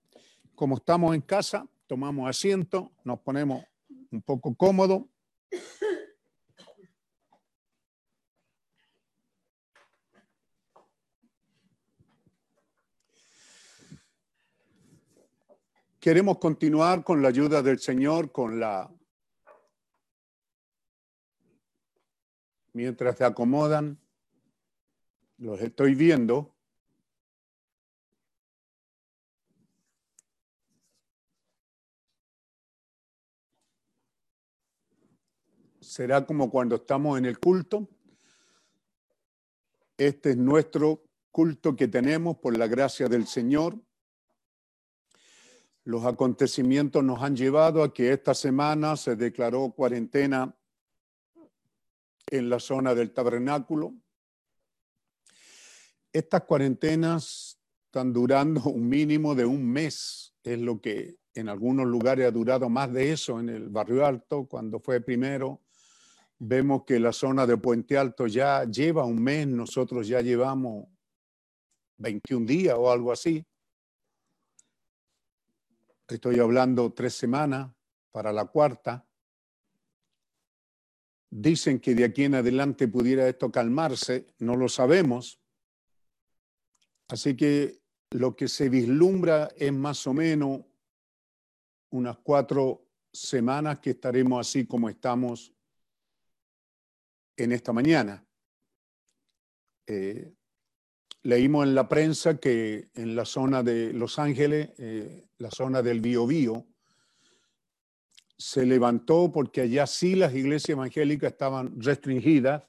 Como 0.55 0.75
estamos 0.75 1.15
en 1.15 1.21
casa, 1.21 1.67
tomamos 1.87 2.29
asiento, 2.29 2.91
nos 3.03 3.19
ponemos 3.19 3.65
un 4.11 4.21
poco 4.21 4.55
cómodos. 4.55 5.03
Queremos 15.99 16.37
continuar 16.37 17.03
con 17.03 17.21
la 17.21 17.29
ayuda 17.29 17.61
del 17.63 17.79
Señor, 17.79 18.31
con 18.31 18.59
la 18.59 18.89
mientras 22.77 23.17
se 23.17 23.25
acomodan, 23.25 23.99
los 25.39 25.59
estoy 25.61 25.95
viendo. 25.95 26.55
Será 35.81 36.23
como 36.23 36.51
cuando 36.51 36.75
estamos 36.75 37.17
en 37.17 37.25
el 37.25 37.39
culto. 37.39 37.89
Este 39.97 40.31
es 40.31 40.37
nuestro 40.37 41.03
culto 41.31 41.75
que 41.75 41.87
tenemos 41.87 42.37
por 42.37 42.55
la 42.55 42.67
gracia 42.67 43.07
del 43.07 43.25
Señor. 43.25 43.86
Los 45.87 46.03
acontecimientos 46.03 47.01
nos 47.01 47.23
han 47.23 47.33
llevado 47.37 47.81
a 47.81 47.93
que 47.93 48.11
esta 48.11 48.33
semana 48.33 48.97
se 48.97 49.15
declaró 49.15 49.71
cuarentena 49.71 50.53
en 52.29 52.49
la 52.49 52.59
zona 52.59 52.93
del 52.93 53.13
tabernáculo. 53.13 53.93
Estas 56.11 56.43
cuarentenas 56.43 57.57
están 57.85 58.11
durando 58.11 58.63
un 58.65 58.85
mínimo 58.89 59.33
de 59.33 59.45
un 59.45 59.65
mes, 59.65 60.33
es 60.43 60.59
lo 60.59 60.81
que 60.81 61.19
en 61.33 61.47
algunos 61.47 61.87
lugares 61.87 62.27
ha 62.27 62.31
durado 62.31 62.67
más 62.67 62.91
de 62.91 63.13
eso, 63.13 63.39
en 63.39 63.47
el 63.47 63.69
barrio 63.69 64.05
alto, 64.05 64.45
cuando 64.45 64.81
fue 64.81 64.99
primero. 64.99 65.61
Vemos 66.37 66.83
que 66.83 66.99
la 66.99 67.13
zona 67.13 67.47
de 67.47 67.55
Puente 67.55 67.97
Alto 67.97 68.27
ya 68.27 68.65
lleva 68.65 69.05
un 69.05 69.23
mes, 69.23 69.47
nosotros 69.47 70.05
ya 70.05 70.19
llevamos 70.19 70.85
21 71.95 72.45
días 72.45 72.75
o 72.77 72.91
algo 72.91 73.13
así. 73.13 73.47
Estoy 76.07 76.39
hablando 76.39 76.93
tres 76.93 77.15
semanas 77.15 77.69
para 78.11 78.31
la 78.31 78.45
cuarta. 78.45 79.05
Dicen 81.29 81.81
que 81.81 81.93
de 81.93 82.05
aquí 82.05 82.23
en 82.23 82.35
adelante 82.35 82.87
pudiera 82.87 83.27
esto 83.27 83.51
calmarse, 83.51 84.27
no 84.39 84.55
lo 84.55 84.69
sabemos. 84.69 85.41
Así 87.09 87.35
que 87.35 87.81
lo 88.11 88.37
que 88.37 88.47
se 88.47 88.69
vislumbra 88.69 89.49
es 89.57 89.73
más 89.73 90.07
o 90.07 90.13
menos 90.13 90.61
unas 91.89 92.17
cuatro 92.19 92.87
semanas 93.11 93.79
que 93.79 93.89
estaremos 93.89 94.47
así 94.47 94.65
como 94.65 94.87
estamos 94.87 95.53
en 97.35 97.51
esta 97.51 97.73
mañana. 97.73 98.25
Eh, 99.85 100.36
leímos 101.27 101.67
en 101.67 101.75
la 101.75 101.89
prensa 101.89 102.37
que 102.37 102.87
en 102.93 103.13
la 103.13 103.25
zona 103.25 103.61
de 103.61 103.91
Los 103.91 104.17
Ángeles, 104.17 104.69
eh, 104.77 105.27
la 105.39 105.51
zona 105.51 105.81
del 105.81 105.99
Biobío, 105.99 106.65
se 108.37 108.65
levantó 108.65 109.29
porque 109.29 109.59
allá 109.59 109.85
sí 109.87 110.15
las 110.15 110.33
iglesias 110.33 110.77
evangélicas 110.77 111.33
estaban 111.33 111.81
restringidas 111.81 112.63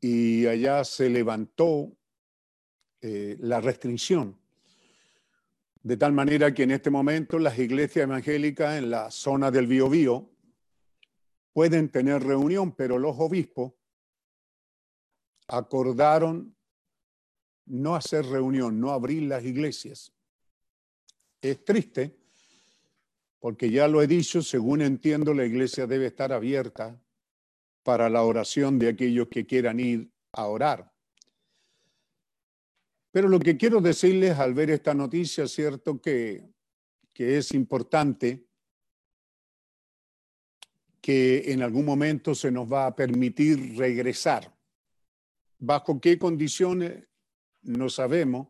y 0.00 0.48
allá 0.48 0.82
se 0.82 1.08
levantó 1.08 1.96
eh, 3.00 3.36
la 3.38 3.60
restricción. 3.60 4.36
De 5.84 5.96
tal 5.96 6.14
manera 6.14 6.52
que 6.52 6.64
en 6.64 6.72
este 6.72 6.90
momento 6.90 7.38
las 7.38 7.60
iglesias 7.60 8.08
evangélicas 8.08 8.76
en 8.76 8.90
la 8.90 9.12
zona 9.12 9.52
del 9.52 9.68
Biobío 9.68 10.28
pueden 11.52 11.90
tener 11.90 12.24
reunión, 12.24 12.72
pero 12.74 12.98
los 12.98 13.14
obispos 13.20 13.72
acordaron 15.46 16.55
no 17.66 17.94
hacer 17.94 18.24
reunión, 18.26 18.80
no 18.80 18.90
abrir 18.90 19.24
las 19.24 19.44
iglesias. 19.44 20.12
Es 21.40 21.64
triste 21.64 22.16
porque 23.38 23.70
ya 23.70 23.86
lo 23.86 24.02
he 24.02 24.06
dicho, 24.06 24.42
según 24.42 24.82
entiendo, 24.82 25.32
la 25.34 25.44
iglesia 25.44 25.86
debe 25.86 26.06
estar 26.06 26.32
abierta 26.32 27.00
para 27.82 28.10
la 28.10 28.22
oración 28.22 28.78
de 28.78 28.88
aquellos 28.88 29.28
que 29.28 29.46
quieran 29.46 29.78
ir 29.78 30.10
a 30.32 30.46
orar. 30.46 30.92
Pero 33.12 33.28
lo 33.28 33.38
que 33.38 33.56
quiero 33.56 33.80
decirles 33.80 34.38
al 34.38 34.52
ver 34.52 34.70
esta 34.70 34.94
noticia, 34.94 35.46
cierto 35.46 36.00
que, 36.00 36.42
que 37.12 37.38
es 37.38 37.52
importante 37.52 38.46
que 41.00 41.52
en 41.52 41.62
algún 41.62 41.84
momento 41.84 42.34
se 42.34 42.50
nos 42.50 42.70
va 42.70 42.86
a 42.86 42.96
permitir 42.96 43.76
regresar. 43.76 44.52
¿Bajo 45.58 46.00
qué 46.00 46.18
condiciones? 46.18 47.04
No 47.66 47.90
sabemos, 47.90 48.46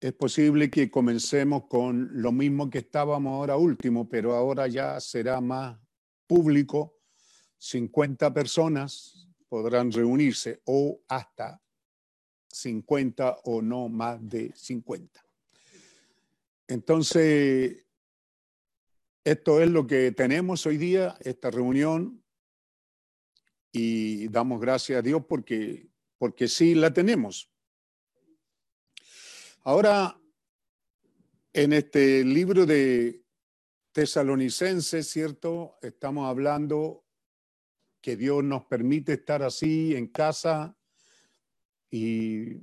es 0.00 0.14
posible 0.14 0.70
que 0.70 0.90
comencemos 0.90 1.64
con 1.68 2.08
lo 2.22 2.32
mismo 2.32 2.70
que 2.70 2.78
estábamos 2.78 3.34
ahora 3.34 3.58
último, 3.58 4.08
pero 4.08 4.34
ahora 4.34 4.66
ya 4.66 4.98
será 4.98 5.42
más 5.42 5.78
público. 6.26 6.96
50 7.58 8.32
personas 8.32 9.28
podrán 9.46 9.92
reunirse 9.92 10.62
o 10.64 11.02
hasta 11.06 11.60
50 12.50 13.40
o 13.44 13.60
no 13.60 13.90
más 13.90 14.26
de 14.26 14.52
50. 14.54 15.22
Entonces, 16.66 17.84
esto 19.22 19.60
es 19.60 19.68
lo 19.68 19.86
que 19.86 20.12
tenemos 20.12 20.64
hoy 20.64 20.78
día, 20.78 21.14
esta 21.20 21.50
reunión, 21.50 22.24
y 23.70 24.28
damos 24.28 24.62
gracias 24.62 24.98
a 24.98 25.02
Dios 25.02 25.22
porque, 25.28 25.90
porque 26.16 26.48
sí 26.48 26.74
la 26.74 26.90
tenemos. 26.90 27.52
Ahora, 29.68 30.18
en 31.52 31.74
este 31.74 32.24
libro 32.24 32.64
de 32.64 33.22
Tesalonicenses, 33.92 35.10
¿cierto? 35.10 35.76
Estamos 35.82 36.26
hablando 36.26 37.04
que 38.00 38.16
Dios 38.16 38.42
nos 38.42 38.64
permite 38.64 39.12
estar 39.12 39.42
así 39.42 39.94
en 39.94 40.06
casa 40.06 40.74
y 41.90 42.56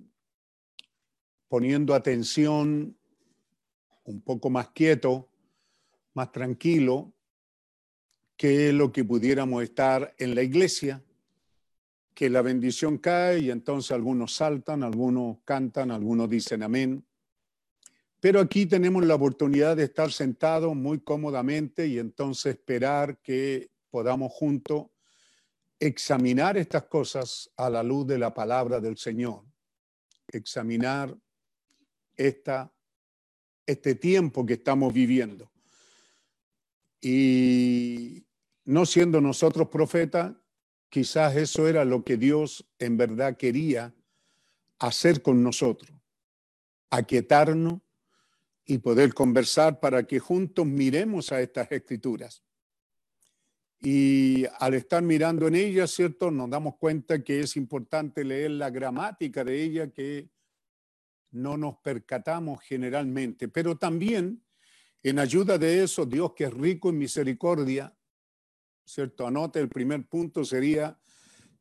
poniendo 1.48 1.94
atención 1.94 2.98
un 4.04 4.22
poco 4.22 4.50
más 4.50 4.70
quieto, 4.70 5.30
más 6.16 6.32
tranquilo, 6.32 7.14
que 8.36 8.74
lo 8.74 8.92
que 8.92 9.06
pudiéramos 9.06 9.62
estar 9.62 10.16
en 10.18 10.34
la 10.34 10.42
iglesia, 10.42 11.04
que 12.16 12.30
la 12.30 12.42
bendición 12.42 12.98
cae 12.98 13.40
y 13.40 13.52
entonces 13.52 13.92
algunos 13.92 14.34
saltan, 14.34 14.84
algunos 14.84 15.40
cantan, 15.44 15.92
algunos 15.92 16.30
dicen 16.30 16.64
amén. 16.64 17.06
Pero 18.22 18.40
aquí 18.40 18.66
tenemos 18.66 19.06
la 19.06 19.16
oportunidad 19.16 19.76
de 19.76 19.84
estar 19.84 20.12
sentados 20.12 20.74
muy 20.76 21.02
cómodamente 21.02 21.86
y 21.86 22.00
entonces 22.00 22.56
esperar 22.56 23.18
que 23.22 23.70
podamos 23.92 24.32
juntos 24.32 24.88
examinar 25.78 26.58
estas 26.58 26.84
cosas 26.86 27.52
a 27.58 27.70
la 27.70 27.84
luz 27.84 28.08
de 28.08 28.18
la 28.18 28.34
palabra 28.34 28.80
del 28.80 28.98
Señor. 28.98 29.44
Examinar 30.30 31.16
esta, 32.16 32.74
este 33.66 33.94
tiempo 33.96 34.46
que 34.46 34.54
estamos 34.54 34.94
viviendo. 34.94 35.52
Y 37.02 38.26
no 38.64 38.86
siendo 38.86 39.20
nosotros 39.20 39.68
profetas, 39.68 40.34
quizás 40.96 41.36
eso 41.36 41.68
era 41.68 41.84
lo 41.84 42.06
que 42.06 42.16
Dios 42.16 42.66
en 42.80 42.96
verdad 42.96 43.36
quería 43.36 43.94
hacer 44.80 45.22
con 45.22 45.44
nosotros, 45.44 45.92
aquietarnos 46.90 47.82
y 48.66 48.78
poder 48.78 49.14
conversar 49.14 49.82
para 49.82 50.08
que 50.08 50.20
juntos 50.20 50.66
miremos 50.66 51.34
a 51.34 51.42
estas 51.42 51.70
escrituras. 51.70 52.46
Y 53.82 54.46
al 54.58 54.76
estar 54.76 55.04
mirando 55.04 55.50
en 55.50 55.56
ellas, 55.56 55.92
¿cierto? 55.92 56.32
Nos 56.32 56.50
damos 56.50 56.78
cuenta 56.78 57.22
que 57.22 57.42
es 57.42 57.58
importante 57.58 58.24
leer 58.24 58.52
la 58.52 58.70
gramática 58.70 59.44
de 59.44 59.64
ella 59.64 59.92
que 59.92 60.30
no 61.32 61.58
nos 61.58 61.76
percatamos 61.80 62.62
generalmente, 62.62 63.50
pero 63.50 63.78
también 63.78 64.46
en 65.04 65.20
ayuda 65.20 65.58
de 65.58 65.84
eso, 65.84 66.06
Dios 66.06 66.32
que 66.38 66.46
es 66.46 66.54
rico 66.54 66.88
en 66.88 67.00
misericordia, 67.00 67.94
¿cierto? 68.86 69.28
Anote, 69.28 69.60
el 69.60 69.70
primer 69.70 70.08
punto 70.08 70.46
sería 70.46 71.00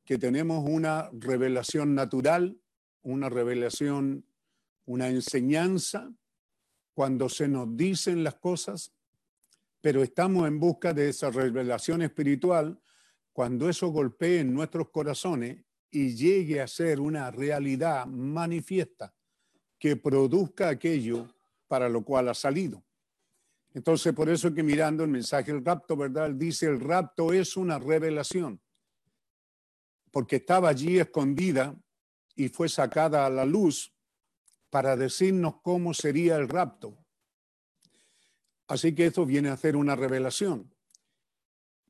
que 0.04 0.18
tenemos 0.18 0.64
una 0.68 1.10
revelación 1.12 1.94
natural, 1.94 2.58
una 3.02 3.28
revelación, 3.28 4.26
una 4.84 5.08
enseñanza, 5.08 6.12
cuando 6.94 7.28
se 7.28 7.48
nos 7.48 7.76
dicen 7.76 8.22
las 8.22 8.36
cosas, 8.36 8.92
pero 9.80 10.02
estamos 10.02 10.46
en 10.46 10.60
busca 10.60 10.94
de 10.94 11.08
esa 11.08 11.30
revelación 11.30 12.02
espiritual 12.02 12.80
cuando 13.32 13.68
eso 13.68 13.88
golpee 13.88 14.40
en 14.40 14.54
nuestros 14.54 14.90
corazones 14.90 15.64
y 15.90 16.14
llegue 16.14 16.60
a 16.60 16.68
ser 16.68 17.00
una 17.00 17.30
realidad 17.30 18.06
manifiesta 18.06 19.12
que 19.78 19.96
produzca 19.96 20.68
aquello 20.68 21.26
para 21.66 21.88
lo 21.88 22.04
cual 22.04 22.28
ha 22.28 22.34
salido. 22.34 22.84
Entonces, 23.74 24.14
por 24.14 24.28
eso 24.30 24.54
que 24.54 24.62
mirando 24.62 25.02
el 25.02 25.10
mensaje 25.10 25.52
del 25.52 25.64
rapto, 25.64 25.96
¿verdad? 25.96 26.30
Dice, 26.30 26.66
el 26.66 26.78
rapto 26.78 27.32
es 27.32 27.56
una 27.56 27.76
revelación, 27.78 28.60
porque 30.12 30.36
estaba 30.36 30.68
allí 30.68 30.98
escondida 31.00 31.76
y 32.36 32.48
fue 32.48 32.68
sacada 32.68 33.26
a 33.26 33.30
la 33.30 33.44
luz 33.44 33.92
para 34.70 34.96
decirnos 34.96 35.56
cómo 35.60 35.92
sería 35.92 36.36
el 36.36 36.48
rapto. 36.48 36.96
Así 38.68 38.94
que 38.94 39.06
esto 39.06 39.26
viene 39.26 39.48
a 39.48 39.56
ser 39.56 39.76
una 39.76 39.96
revelación. 39.96 40.72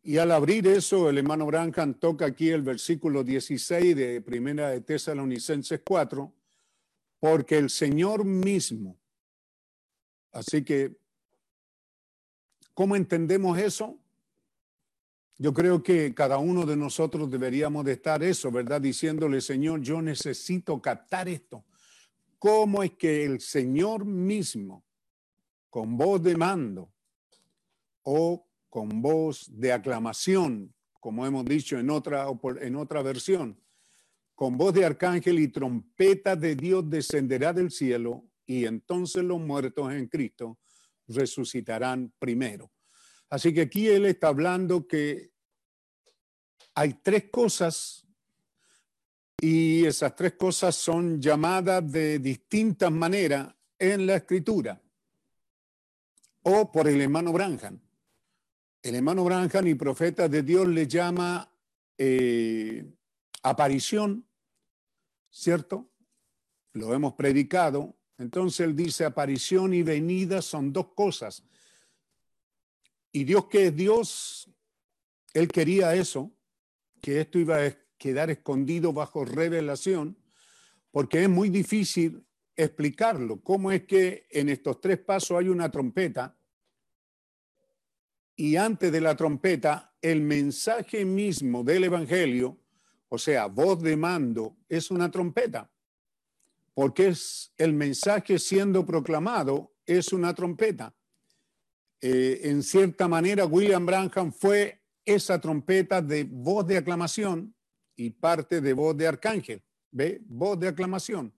Y 0.02 0.16
al 0.18 0.32
abrir 0.32 0.66
eso, 0.66 1.08
el 1.08 1.18
hermano 1.18 1.46
Branham 1.46 1.94
toca 1.94 2.26
aquí 2.26 2.48
el 2.48 2.62
versículo 2.62 3.22
16 3.22 3.94
de 3.94 4.20
Primera 4.22 4.70
de 4.70 4.80
Tesalonicenses 4.80 5.80
4, 5.84 6.32
porque 7.20 7.58
el 7.58 7.70
Señor 7.70 8.24
mismo, 8.24 8.98
así 10.32 10.62
que 10.62 11.03
¿Cómo 12.74 12.96
entendemos 12.96 13.56
eso? 13.58 13.98
Yo 15.38 15.52
creo 15.52 15.82
que 15.82 16.12
cada 16.14 16.38
uno 16.38 16.66
de 16.66 16.76
nosotros 16.76 17.30
deberíamos 17.30 17.84
de 17.84 17.92
estar 17.92 18.22
eso, 18.22 18.50
¿verdad? 18.50 18.80
Diciéndole, 18.80 19.40
Señor, 19.40 19.80
yo 19.80 20.02
necesito 20.02 20.80
captar 20.82 21.28
esto. 21.28 21.64
¿Cómo 22.38 22.82
es 22.82 22.92
que 22.92 23.24
el 23.24 23.40
Señor 23.40 24.04
mismo, 24.04 24.84
con 25.70 25.96
voz 25.96 26.22
de 26.22 26.36
mando 26.36 26.92
o 28.02 28.46
con 28.68 29.00
voz 29.00 29.48
de 29.50 29.72
aclamación, 29.72 30.74
como 31.00 31.26
hemos 31.26 31.44
dicho 31.44 31.78
en 31.78 31.90
otra, 31.90 32.26
en 32.60 32.76
otra 32.76 33.02
versión, 33.02 33.58
con 34.34 34.56
voz 34.56 34.74
de 34.74 34.84
arcángel 34.84 35.38
y 35.38 35.48
trompeta 35.48 36.34
de 36.34 36.56
Dios 36.56 36.88
descenderá 36.90 37.52
del 37.52 37.70
cielo 37.70 38.24
y 38.46 38.66
entonces 38.66 39.22
los 39.22 39.40
muertos 39.40 39.92
en 39.92 40.08
Cristo 40.08 40.58
resucitarán 41.08 42.12
primero. 42.18 42.70
Así 43.30 43.52
que 43.52 43.62
aquí 43.62 43.88
él 43.88 44.06
está 44.06 44.28
hablando 44.28 44.86
que 44.86 45.32
hay 46.74 46.94
tres 47.02 47.30
cosas 47.30 48.06
y 49.40 49.84
esas 49.84 50.14
tres 50.14 50.34
cosas 50.34 50.74
son 50.74 51.20
llamadas 51.20 51.90
de 51.90 52.18
distintas 52.18 52.90
maneras 52.90 53.54
en 53.78 54.06
la 54.06 54.16
escritura 54.16 54.80
o 56.42 56.70
por 56.70 56.88
el 56.88 57.00
hermano 57.00 57.32
Branham. 57.32 57.80
El 58.82 58.94
hermano 58.94 59.24
Branham 59.24 59.66
y 59.66 59.74
profeta 59.74 60.28
de 60.28 60.42
Dios 60.42 60.68
le 60.68 60.86
llama 60.86 61.50
eh, 61.96 62.86
aparición, 63.42 64.26
¿cierto? 65.30 65.90
Lo 66.72 66.92
hemos 66.92 67.14
predicado, 67.14 67.96
entonces 68.18 68.60
él 68.60 68.76
dice, 68.76 69.04
aparición 69.04 69.74
y 69.74 69.82
venida 69.82 70.40
son 70.40 70.72
dos 70.72 70.88
cosas. 70.94 71.44
Y 73.10 73.24
Dios 73.24 73.46
que 73.46 73.66
es 73.66 73.76
Dios, 73.76 74.50
él 75.32 75.48
quería 75.48 75.94
eso, 75.94 76.32
que 77.00 77.20
esto 77.20 77.38
iba 77.38 77.64
a 77.64 77.76
quedar 77.98 78.30
escondido 78.30 78.92
bajo 78.92 79.24
revelación, 79.24 80.16
porque 80.90 81.24
es 81.24 81.28
muy 81.28 81.48
difícil 81.48 82.24
explicarlo. 82.56 83.40
¿Cómo 83.40 83.72
es 83.72 83.84
que 83.84 84.26
en 84.30 84.48
estos 84.48 84.80
tres 84.80 84.98
pasos 84.98 85.38
hay 85.38 85.48
una 85.48 85.70
trompeta? 85.70 86.36
Y 88.36 88.56
antes 88.56 88.90
de 88.90 89.00
la 89.00 89.16
trompeta, 89.16 89.96
el 90.00 90.20
mensaje 90.20 91.04
mismo 91.04 91.64
del 91.64 91.84
Evangelio, 91.84 92.60
o 93.08 93.18
sea, 93.18 93.46
voz 93.46 93.80
de 93.82 93.96
mando, 93.96 94.56
es 94.68 94.90
una 94.90 95.10
trompeta 95.10 95.73
porque 96.74 97.08
es 97.08 97.52
el 97.56 97.72
mensaje 97.72 98.38
siendo 98.38 98.84
proclamado, 98.84 99.72
es 99.86 100.12
una 100.12 100.34
trompeta. 100.34 100.94
Eh, 102.00 102.40
en 102.50 102.62
cierta 102.62 103.08
manera, 103.08 103.46
William 103.46 103.86
Branham 103.86 104.32
fue 104.32 104.82
esa 105.04 105.40
trompeta 105.40 106.02
de 106.02 106.24
voz 106.24 106.66
de 106.66 106.76
aclamación 106.76 107.54
y 107.96 108.10
parte 108.10 108.60
de 108.60 108.72
voz 108.72 108.96
de 108.96 109.06
arcángel. 109.06 109.62
¿Ve? 109.90 110.20
Voz 110.26 110.58
de 110.58 110.68
aclamación. 110.68 111.32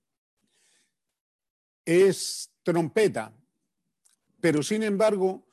Es 1.84 2.50
trompeta. 2.62 3.32
Pero 4.40 4.62
sin 4.62 4.82
embargo, 4.82 5.46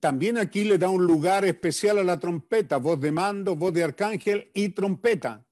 también 0.00 0.36
aquí 0.36 0.64
le 0.64 0.76
da 0.76 0.90
un 0.90 1.06
lugar 1.06 1.44
especial 1.44 1.98
a 1.98 2.04
la 2.04 2.20
trompeta, 2.20 2.76
voz 2.76 3.00
de 3.00 3.10
mando, 3.10 3.56
voz 3.56 3.72
de 3.72 3.84
arcángel 3.84 4.50
y 4.52 4.68
trompeta. 4.68 5.43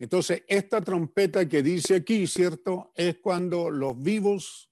Entonces, 0.00 0.42
esta 0.48 0.80
trompeta 0.80 1.48
que 1.48 1.62
dice 1.62 1.94
aquí, 1.94 2.26
¿cierto? 2.26 2.90
Es 2.96 3.18
cuando 3.18 3.70
los 3.70 4.02
vivos 4.02 4.68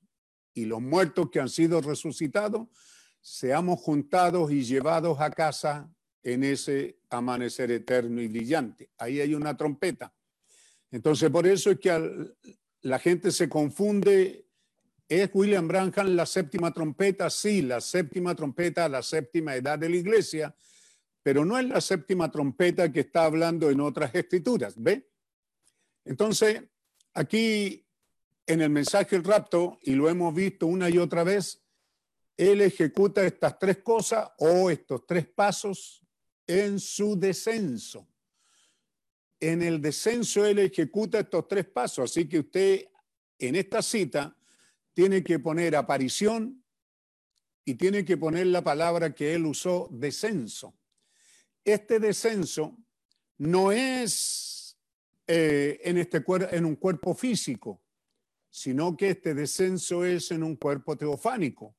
y 0.55 0.65
los 0.65 0.81
muertos 0.81 1.31
que 1.31 1.39
han 1.39 1.49
sido 1.49 1.81
resucitados 1.81 2.67
seamos 3.21 3.79
juntados 3.79 4.51
y 4.51 4.65
llevados 4.65 5.21
a 5.21 5.31
casa 5.31 5.89
en 6.23 6.43
ese 6.43 6.99
amanecer 7.11 7.71
eterno 7.71 8.21
y 8.21 8.27
brillante. 8.27 8.91
Ahí 8.99 9.21
hay 9.21 9.35
una 9.35 9.57
trompeta. 9.57 10.13
Entonces, 10.91 11.31
por 11.31 11.47
eso 11.47 11.71
es 11.71 11.79
que 11.79 12.35
la 12.81 12.99
gente 12.99 13.31
se 13.31 13.49
confunde 13.49 14.49
¿Es 15.09 15.31
William 15.33 15.67
Branham 15.67 16.09
la 16.09 16.27
séptima 16.27 16.71
trompeta? 16.71 17.31
Sí, 17.31 17.63
la 17.63 17.81
séptima 17.81 18.35
trompeta, 18.35 18.87
la 18.91 19.03
séptima 19.03 19.57
edad 19.57 19.79
de 19.79 19.89
la 19.89 19.97
iglesia, 19.97 20.55
pero 21.23 21.47
no 21.47 21.59
es 21.59 21.67
la 21.67 21.81
séptima 21.81 22.31
trompeta 22.31 22.93
que 22.93 23.01
está 23.01 23.25
hablando 23.25 23.71
en 23.71 23.81
otras 23.81 24.15
escrituras, 24.15 24.75
¿ve? 24.77 25.09
Entonces, 26.09 26.63
aquí 27.13 27.85
en 28.47 28.63
el 28.63 28.71
mensaje 28.71 29.15
del 29.15 29.25
rapto, 29.25 29.79
y 29.83 29.93
lo 29.93 30.09
hemos 30.09 30.35
visto 30.35 30.67
una 30.67 30.89
y 30.89 30.97
otra 30.97 31.23
vez, 31.23 31.63
él 32.35 32.63
ejecuta 32.63 33.27
estas 33.27 33.59
tres 33.59 33.79
cosas 33.83 34.31
o 34.39 34.71
estos 34.71 35.07
tres 35.07 35.27
pasos 35.29 36.03
en 36.47 36.81
su 36.81 37.19
descenso. 37.19 38.09
En 39.39 39.61
el 39.61 39.83
descenso 39.83 40.47
él 40.47 40.61
ejecuta 40.61 41.21
estos 41.21 41.47
tres 41.47 41.67
pasos, 41.67 42.11
así 42.11 42.27
que 42.27 42.39
usted 42.39 42.87
en 43.39 43.55
esta 43.55 43.83
cita 43.83 44.35
tiene 44.95 45.23
que 45.23 45.39
poner 45.39 45.77
aparición 45.77 46.65
y 47.67 47.75
tiene 47.75 48.03
que 48.07 48.17
poner 48.17 48.47
la 48.47 48.65
palabra 48.65 49.15
que 49.15 49.35
él 49.35 49.45
usó, 49.45 49.89
descenso. 49.93 50.75
Este 51.65 52.01
descenso 52.01 52.79
no 53.37 53.73
es 53.73 54.48
eh, 55.31 55.79
en, 55.85 55.99
este 55.99 56.25
en 56.53 56.65
un 56.65 56.77
cuerpo 56.77 57.15
físico, 57.15 57.83
sino 58.49 58.97
que 58.97 59.11
este 59.11 59.35
descenso 59.35 60.03
es 60.07 60.31
en 60.31 60.43
un 60.43 60.57
cuerpo 60.57 60.97
teofánico. 60.97 61.77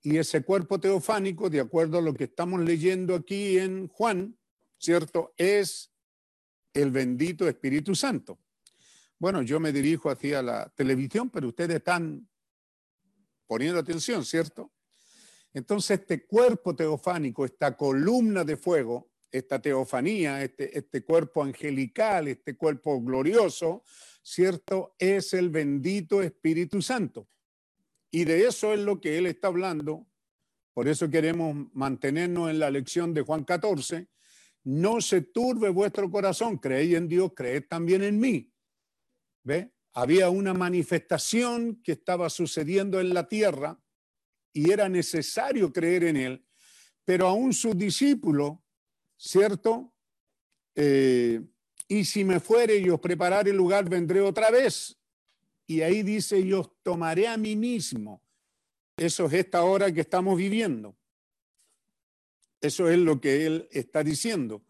Y 0.00 0.16
ese 0.16 0.42
cuerpo 0.42 0.80
teofánico, 0.80 1.50
de 1.50 1.60
acuerdo 1.60 1.98
a 1.98 2.00
lo 2.00 2.14
que 2.14 2.24
estamos 2.24 2.62
leyendo 2.62 3.14
aquí 3.14 3.58
en 3.58 3.88
Juan, 3.88 4.38
¿cierto? 4.78 5.34
Es 5.36 5.92
el 6.72 6.90
bendito 6.90 7.46
Espíritu 7.46 7.94
Santo. 7.94 8.38
Bueno, 9.18 9.42
yo 9.42 9.60
me 9.60 9.70
dirijo 9.70 10.08
hacia 10.08 10.40
la 10.40 10.72
televisión, 10.74 11.28
pero 11.28 11.48
ustedes 11.48 11.76
están 11.76 12.26
poniendo 13.46 13.78
atención, 13.78 14.24
¿cierto? 14.24 14.72
Entonces, 15.52 16.00
este 16.00 16.26
cuerpo 16.26 16.74
teofánico, 16.74 17.44
esta 17.44 17.76
columna 17.76 18.44
de 18.44 18.56
fuego, 18.56 19.11
esta 19.32 19.60
teofanía, 19.60 20.44
este, 20.44 20.76
este 20.78 21.02
cuerpo 21.02 21.42
angelical, 21.42 22.28
este 22.28 22.54
cuerpo 22.54 23.00
glorioso, 23.02 23.82
¿cierto? 24.22 24.94
Es 24.98 25.32
el 25.32 25.48
bendito 25.48 26.22
Espíritu 26.22 26.82
Santo. 26.82 27.28
Y 28.10 28.24
de 28.24 28.46
eso 28.46 28.74
es 28.74 28.80
lo 28.80 29.00
que 29.00 29.16
él 29.16 29.26
está 29.26 29.48
hablando. 29.48 30.06
Por 30.74 30.86
eso 30.86 31.08
queremos 31.10 31.56
mantenernos 31.72 32.50
en 32.50 32.58
la 32.58 32.70
lección 32.70 33.14
de 33.14 33.22
Juan 33.22 33.44
14. 33.44 34.08
No 34.64 35.00
se 35.00 35.22
turbe 35.22 35.70
vuestro 35.70 36.10
corazón, 36.10 36.58
creéis 36.58 36.94
en 36.94 37.08
Dios, 37.08 37.32
creed 37.34 37.64
también 37.68 38.02
en 38.02 38.20
mí. 38.20 38.52
¿Ve? 39.42 39.72
Había 39.94 40.28
una 40.28 40.54
manifestación 40.54 41.82
que 41.82 41.92
estaba 41.92 42.30
sucediendo 42.30 43.00
en 43.00 43.12
la 43.12 43.28
tierra 43.28 43.82
y 44.52 44.70
era 44.70 44.88
necesario 44.88 45.72
creer 45.72 46.04
en 46.04 46.16
él, 46.16 46.46
pero 47.04 47.26
aún 47.26 47.52
sus 47.52 47.76
discípulos, 47.76 48.58
¿cierto? 49.22 49.92
Eh, 50.74 51.40
y 51.86 52.04
si 52.04 52.24
me 52.24 52.40
fuere 52.40 52.76
y 52.78 52.88
os 52.90 52.98
prepararé 52.98 53.50
el 53.50 53.56
lugar, 53.56 53.88
vendré 53.88 54.20
otra 54.20 54.50
vez. 54.50 54.98
Y 55.66 55.80
ahí 55.82 56.02
dice, 56.02 56.40
y 56.40 56.52
os 56.52 56.70
tomaré 56.82 57.28
a 57.28 57.36
mí 57.36 57.54
mismo. 57.54 58.20
Eso 58.96 59.26
es 59.26 59.34
esta 59.34 59.62
hora 59.62 59.92
que 59.92 60.00
estamos 60.00 60.36
viviendo. 60.36 60.96
Eso 62.60 62.88
es 62.88 62.98
lo 62.98 63.20
que 63.20 63.46
él 63.46 63.68
está 63.70 64.02
diciendo, 64.02 64.62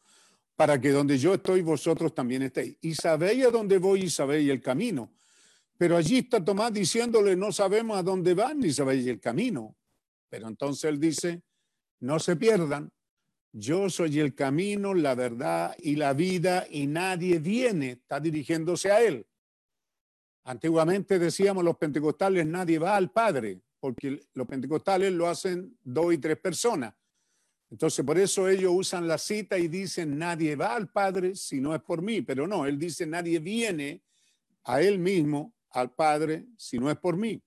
para 0.55 0.81
que 0.81 0.91
donde 0.91 1.19
yo 1.19 1.35
estoy, 1.35 1.62
vosotros 1.62 2.15
también 2.15 2.43
estéis. 2.43 2.77
Y 2.83 2.95
sabéis 2.95 3.47
a 3.47 3.51
dónde 3.51 3.79
voy 3.79 4.05
y 4.05 4.11
sabéis 4.11 4.51
el 4.51 4.61
camino. 4.61 5.15
Pero 5.79 5.97
allí 5.97 6.19
está 6.19 6.45
Tomás 6.45 6.73
diciéndole, 6.73 7.37
no 7.37 7.53
sabemos 7.53 7.97
a 7.97 8.03
dónde 8.03 8.35
van 8.35 8.61
ni 8.61 8.73
sabéis 8.73 9.07
el 9.07 9.19
camino. 9.19 9.77
Pero 10.29 10.49
entonces 10.49 10.85
él 10.85 11.01
dice, 11.01 11.43
no 12.01 12.19
se 12.19 12.37
pierdan, 12.37 12.91
yo 13.53 13.91
soy 13.91 14.19
el 14.19 14.35
camino, 14.35 14.95
la 14.95 15.15
verdad 15.15 15.77
y 15.79 15.97
la 15.97 16.15
vida 16.15 16.66
y 16.70 16.87
nadie 16.87 17.39
viene, 17.39 17.91
está 17.93 18.19
dirigiéndose 18.19 18.91
a 18.91 19.03
él. 19.03 19.27
Antiguamente 20.45 21.19
decíamos 21.19 21.62
los 21.62 21.77
pentecostales, 21.77 22.47
nadie 22.47 22.79
va 22.79 22.97
al 22.97 23.11
Padre, 23.11 23.61
porque 23.79 24.20
los 24.35 24.47
pentecostales 24.47 25.12
lo 25.12 25.29
hacen 25.29 25.77
dos 25.85 26.15
y 26.15 26.19
tres 26.19 26.39
personas. 26.39 26.95
Entonces, 27.70 28.05
por 28.05 28.19
eso 28.19 28.49
ellos 28.49 28.73
usan 28.74 29.07
la 29.07 29.19
cita 29.19 29.59
y 29.59 29.69
dicen, 29.69 30.19
nadie 30.19 30.57
va 30.57 30.74
al 30.74 30.89
Padre 30.91 31.35
si 31.35 31.61
no 31.61 31.74
es 31.74 31.81
por 31.83 32.03
mí, 32.03 32.23
pero 32.23 32.47
no, 32.47 32.66
él 32.66 32.79
dice, 32.79 33.07
nadie 33.07 33.39
viene 33.39 34.03
a 34.65 34.81
él 34.81 34.99
mismo, 34.99 35.55
al 35.70 35.91
Padre, 35.91 36.47
si 36.57 36.79
no 36.79 36.91
es 36.91 36.99
por 36.99 37.16
mí. 37.16 37.43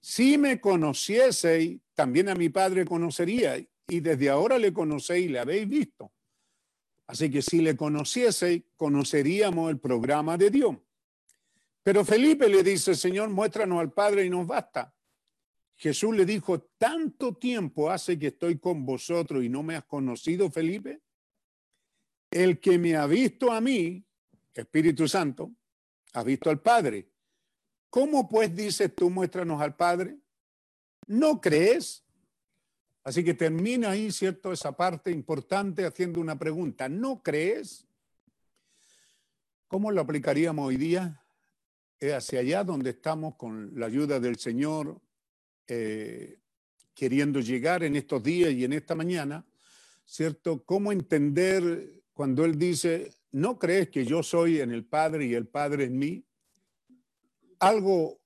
Si 0.00 0.38
me 0.38 0.60
conocieseis, 0.60 1.80
también 1.94 2.30
a 2.30 2.34
mi 2.34 2.48
Padre 2.48 2.86
conocería, 2.86 3.56
y 3.88 4.00
desde 4.00 4.28
ahora 4.28 4.58
le 4.58 4.72
conocéis 4.72 5.26
y 5.26 5.28
le 5.28 5.38
habéis 5.38 5.68
visto. 5.68 6.12
Así 7.06 7.30
que 7.30 7.42
si 7.42 7.60
le 7.60 7.76
conocieseis, 7.76 8.62
conoceríamos 8.76 9.70
el 9.70 9.80
programa 9.80 10.38
de 10.38 10.50
Dios. 10.50 10.76
Pero 11.82 12.04
Felipe 12.04 12.48
le 12.48 12.62
dice, 12.62 12.94
Señor, 12.94 13.30
muéstranos 13.30 13.80
al 13.80 13.92
Padre 13.92 14.24
y 14.24 14.30
nos 14.30 14.46
basta. 14.46 14.94
Jesús 15.76 16.14
le 16.14 16.26
dijo, 16.26 16.60
¿tanto 16.78 17.34
tiempo 17.34 17.90
hace 17.90 18.18
que 18.18 18.28
estoy 18.28 18.58
con 18.58 18.84
vosotros 18.84 19.42
y 19.42 19.48
no 19.48 19.62
me 19.62 19.76
has 19.76 19.84
conocido, 19.84 20.50
Felipe? 20.50 21.00
El 22.30 22.60
que 22.60 22.78
me 22.78 22.94
ha 22.96 23.06
visto 23.06 23.50
a 23.50 23.60
mí, 23.60 24.04
Espíritu 24.54 25.08
Santo, 25.08 25.52
ha 26.12 26.22
visto 26.22 26.50
al 26.50 26.60
Padre. 26.60 27.08
¿Cómo 27.88 28.28
pues 28.28 28.54
dices 28.54 28.94
tú, 28.94 29.10
muéstranos 29.10 29.60
al 29.60 29.74
Padre? 29.74 30.18
¿No 31.06 31.40
crees? 31.40 32.04
Así 33.02 33.24
que 33.24 33.34
termina 33.34 33.90
ahí, 33.90 34.12
¿cierto? 34.12 34.52
Esa 34.52 34.72
parte 34.72 35.10
importante 35.10 35.86
haciendo 35.86 36.20
una 36.20 36.38
pregunta. 36.38 36.88
¿No 36.88 37.22
crees? 37.22 37.86
¿Cómo 39.68 39.90
lo 39.90 40.00
aplicaríamos 40.00 40.66
hoy 40.66 40.76
día? 40.76 41.22
Es 41.98 42.12
hacia 42.12 42.40
allá 42.40 42.64
donde 42.64 42.90
estamos 42.90 43.36
con 43.36 43.78
la 43.78 43.86
ayuda 43.86 44.20
del 44.20 44.36
Señor, 44.36 45.00
eh, 45.66 46.38
queriendo 46.94 47.40
llegar 47.40 47.84
en 47.84 47.96
estos 47.96 48.22
días 48.22 48.52
y 48.52 48.64
en 48.64 48.72
esta 48.74 48.94
mañana, 48.94 49.46
¿cierto? 50.04 50.62
¿Cómo 50.64 50.92
entender 50.92 52.02
cuando 52.12 52.44
Él 52.44 52.58
dice, 52.58 53.14
¿no 53.32 53.58
crees 53.58 53.88
que 53.88 54.04
yo 54.04 54.22
soy 54.22 54.60
en 54.60 54.72
el 54.72 54.84
Padre 54.84 55.26
y 55.26 55.34
el 55.34 55.46
Padre 55.46 55.84
en 55.84 55.98
mí? 55.98 56.24
Algo 57.60 58.20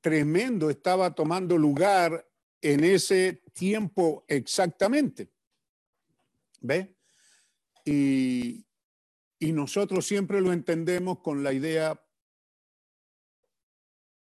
tremendo 0.00 0.68
estaba 0.68 1.14
tomando 1.14 1.56
lugar 1.56 2.28
en 2.60 2.84
ese 2.84 3.43
tiempo 3.54 4.24
exactamente. 4.28 5.30
¿Ve? 6.60 6.94
Y, 7.84 8.64
nosotros 9.40 10.06
siempre 10.06 10.40
lo 10.40 10.54
entendemos 10.54 11.18
con 11.18 11.44
la 11.44 11.52
idea, 11.52 12.02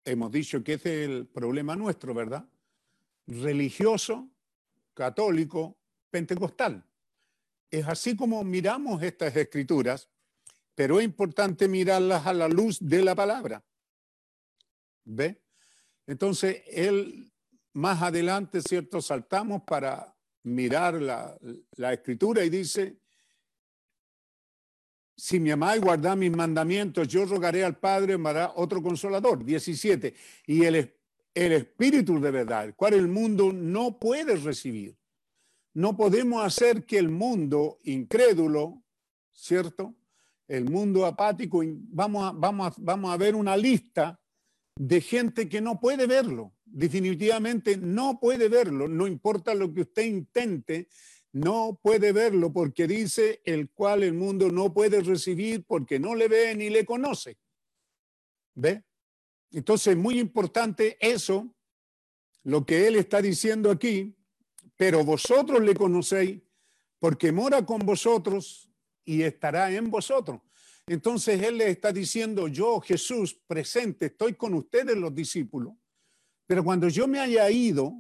hemos 0.05 0.31
dicho 0.31 0.63
que 0.63 0.75
ese 0.75 1.03
es 1.03 1.11
el 1.11 1.27
problema 1.27 1.75
nuestro, 1.75 2.15
¿verdad? 2.15 2.49
Religioso, 3.27 4.31
católico, 4.95 5.77
pentecostal. 6.11 6.85
Es 7.73 7.89
así 7.89 8.15
como 8.15 8.45
miramos 8.45 9.03
estas 9.03 9.35
escrituras, 9.35 10.09
pero 10.77 11.01
es 11.01 11.05
importante 11.05 11.67
mirarlas 11.67 12.25
a 12.25 12.33
la 12.33 12.49
luz 12.49 12.79
de 12.81 13.03
la 13.03 13.17
palabra. 13.17 13.65
¿Ve? 15.05 15.43
Entonces, 16.07 16.63
él 16.69 17.30
más 17.73 18.03
adelante, 18.03 18.61
¿cierto? 18.61 19.01
Saltamos 19.01 19.63
para 19.63 20.17
mirar 20.43 20.95
la, 21.01 21.37
la 21.77 21.93
escritura 21.93 22.45
y 22.45 22.51
dice, 22.51 23.01
si 25.21 25.39
me 25.39 25.53
amáis, 25.53 25.83
guardad 25.83 26.17
mis 26.17 26.35
mandamientos, 26.35 27.07
yo 27.07 27.27
rogaré 27.27 27.63
al 27.63 27.77
Padre, 27.77 28.17
me 28.17 28.31
hará 28.31 28.53
otro 28.57 28.83
consolador. 28.83 29.45
17. 29.45 30.15
Y 30.47 30.65
el, 30.65 30.95
el 31.35 31.53
Espíritu 31.53 32.19
de 32.19 32.31
verdad, 32.31 32.65
el 32.65 32.75
cual 32.75 32.95
el 32.95 33.07
mundo 33.07 33.53
no 33.53 33.99
puede 33.99 34.37
recibir. 34.37 34.97
No 35.75 35.95
podemos 35.95 36.43
hacer 36.43 36.87
que 36.87 36.99
el 36.99 37.11
mundo 37.11 37.81
incrédulo, 37.85 38.83
¿cierto? 39.33 39.95
El 40.49 40.65
mundo 40.65 41.05
apático, 41.05 41.63
vamos 41.65 42.33
vamos 42.41 42.75
vamos 42.79 43.13
a 43.13 43.17
ver 43.17 43.37
una 43.37 43.57
lista 43.57 44.19
de 44.75 45.01
gente 45.03 45.49
que 45.49 45.61
no 45.61 45.79
puede 45.79 46.07
verlo. 46.07 46.55
Definitivamente 46.73 47.77
no 47.77 48.21
puede 48.21 48.49
verlo, 48.49 48.87
no 48.87 49.07
importa 49.07 49.55
lo 49.55 49.73
que 49.73 49.81
usted 49.83 50.05
intente, 50.05 50.89
no 51.33 51.79
puede 51.83 52.13
verlo 52.13 52.53
porque 52.53 52.87
dice 52.87 53.41
el 53.45 53.71
cual 53.71 54.03
el 54.03 54.15
mundo 54.15 54.51
no 54.51 54.73
puede 54.73 55.01
recibir 55.01 55.65
porque 55.65 55.99
no 55.99 56.15
le 56.15 56.29
ve 56.29 56.55
ni 56.55 56.71
le 56.71 56.85
conoce. 56.85 57.39
¿Ve? 58.55 58.85
Entonces, 59.53 59.97
muy 59.97 60.19
importante 60.21 60.97
eso, 61.01 61.53
lo 62.45 62.65
que 62.65 62.87
él 62.87 62.97
está 62.97 63.21
diciendo 63.21 63.71
aquí, 63.71 64.17
pero 64.77 65.05
vosotros 65.05 65.61
le 65.61 65.75
conocéis 65.75 66.41
porque 66.99 67.33
mora 67.33 67.67
con 67.67 67.81
vosotros 67.81 68.71
y 69.05 69.23
estará 69.23 69.73
en 69.73 69.91
vosotros. 69.91 70.41
Entonces 70.87 71.43
él 71.43 71.59
le 71.59 71.71
está 71.71 71.93
diciendo, 71.93 72.49
yo 72.49 72.81
Jesús 72.81 73.39
presente, 73.47 74.07
estoy 74.07 74.35
con 74.35 74.55
ustedes 74.55 74.97
los 74.97 75.15
discípulos, 75.15 75.75
Pero 76.51 76.65
cuando 76.65 76.89
yo 76.89 77.07
me 77.07 77.21
haya 77.21 77.49
ido, 77.49 77.95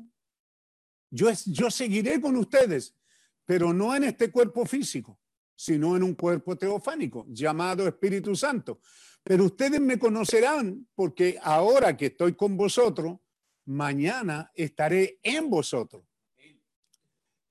yo, 1.08 1.30
yo 1.46 1.70
seguiré 1.70 2.20
con 2.20 2.34
ustedes, 2.34 2.96
pero 3.44 3.72
no 3.72 3.94
en 3.94 4.02
este 4.02 4.32
cuerpo 4.32 4.66
físico, 4.66 5.20
sino 5.54 5.96
en 5.96 6.02
un 6.02 6.16
cuerpo 6.16 6.58
teofánico 6.58 7.26
llamado 7.28 7.86
Espíritu 7.86 8.34
Santo. 8.34 8.80
Pero 9.22 9.44
ustedes 9.44 9.80
me 9.80 10.00
conocerán 10.00 10.88
porque 10.96 11.38
ahora 11.40 11.96
que 11.96 12.06
estoy 12.06 12.34
con 12.34 12.56
vosotros, 12.56 13.20
mañana 13.66 14.50
estaré 14.52 15.20
en 15.22 15.48
vosotros. 15.48 16.02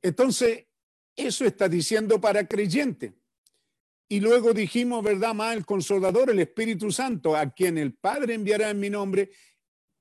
Entonces, 0.01 0.65
eso 1.15 1.45
está 1.45 1.69
diciendo 1.69 2.19
para 2.19 2.45
creyente. 2.45 3.13
Y 4.09 4.19
luego 4.19 4.53
dijimos, 4.53 5.03
¿verdad? 5.03 5.35
Más 5.35 5.55
el 5.55 5.65
consolador, 5.65 6.31
el 6.31 6.39
Espíritu 6.39 6.91
Santo, 6.91 7.37
a 7.37 7.51
quien 7.51 7.77
el 7.77 7.93
Padre 7.93 8.33
enviará 8.33 8.71
en 8.71 8.79
mi 8.79 8.89
nombre. 8.89 9.29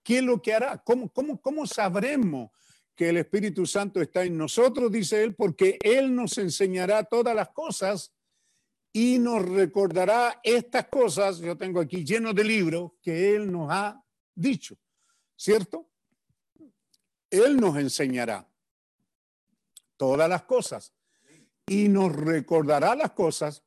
¿Qué 0.09 0.21
es 0.21 0.25
lo 0.25 0.41
que 0.41 0.55
hará? 0.55 0.79
¿Cómo, 0.79 1.13
cómo, 1.13 1.39
cómo 1.39 1.67
sabremos 1.67 2.51
que 2.97 3.11
el 3.11 3.19
Espíritu 3.19 3.67
Santo 3.67 4.01
está 4.01 4.25
en 4.25 4.39
nosotros? 4.39 4.91
Dice 4.91 5.23
él, 5.23 5.35
porque 5.35 5.79
Él 5.83 6.15
nos 6.15 6.39
enseñará 6.39 7.05
todas 7.05 7.37
las 7.37 7.51
cosas 7.51 8.15
y 8.91 9.19
nos 9.19 9.47
recordará 9.47 10.41
estas 10.43 10.89
cosas. 10.89 11.41
Yo 11.41 11.59
tengo 11.59 11.79
aquí 11.79 12.07
lleno 12.07 12.33
de 12.33 12.43
libros 12.43 12.93
que 13.03 13.37
Él 13.37 13.53
nos 13.53 13.71
ha 13.71 14.03
dicho, 14.35 14.79
¿cierto? 15.37 15.91
Él 17.29 17.59
nos 17.59 17.77
enseñará 17.77 18.49
todas 19.99 20.27
las 20.27 20.45
cosas 20.45 20.95
y 21.67 21.87
nos 21.91 22.17
recordará 22.17 22.97
las 22.97 23.11
cosas 23.11 23.63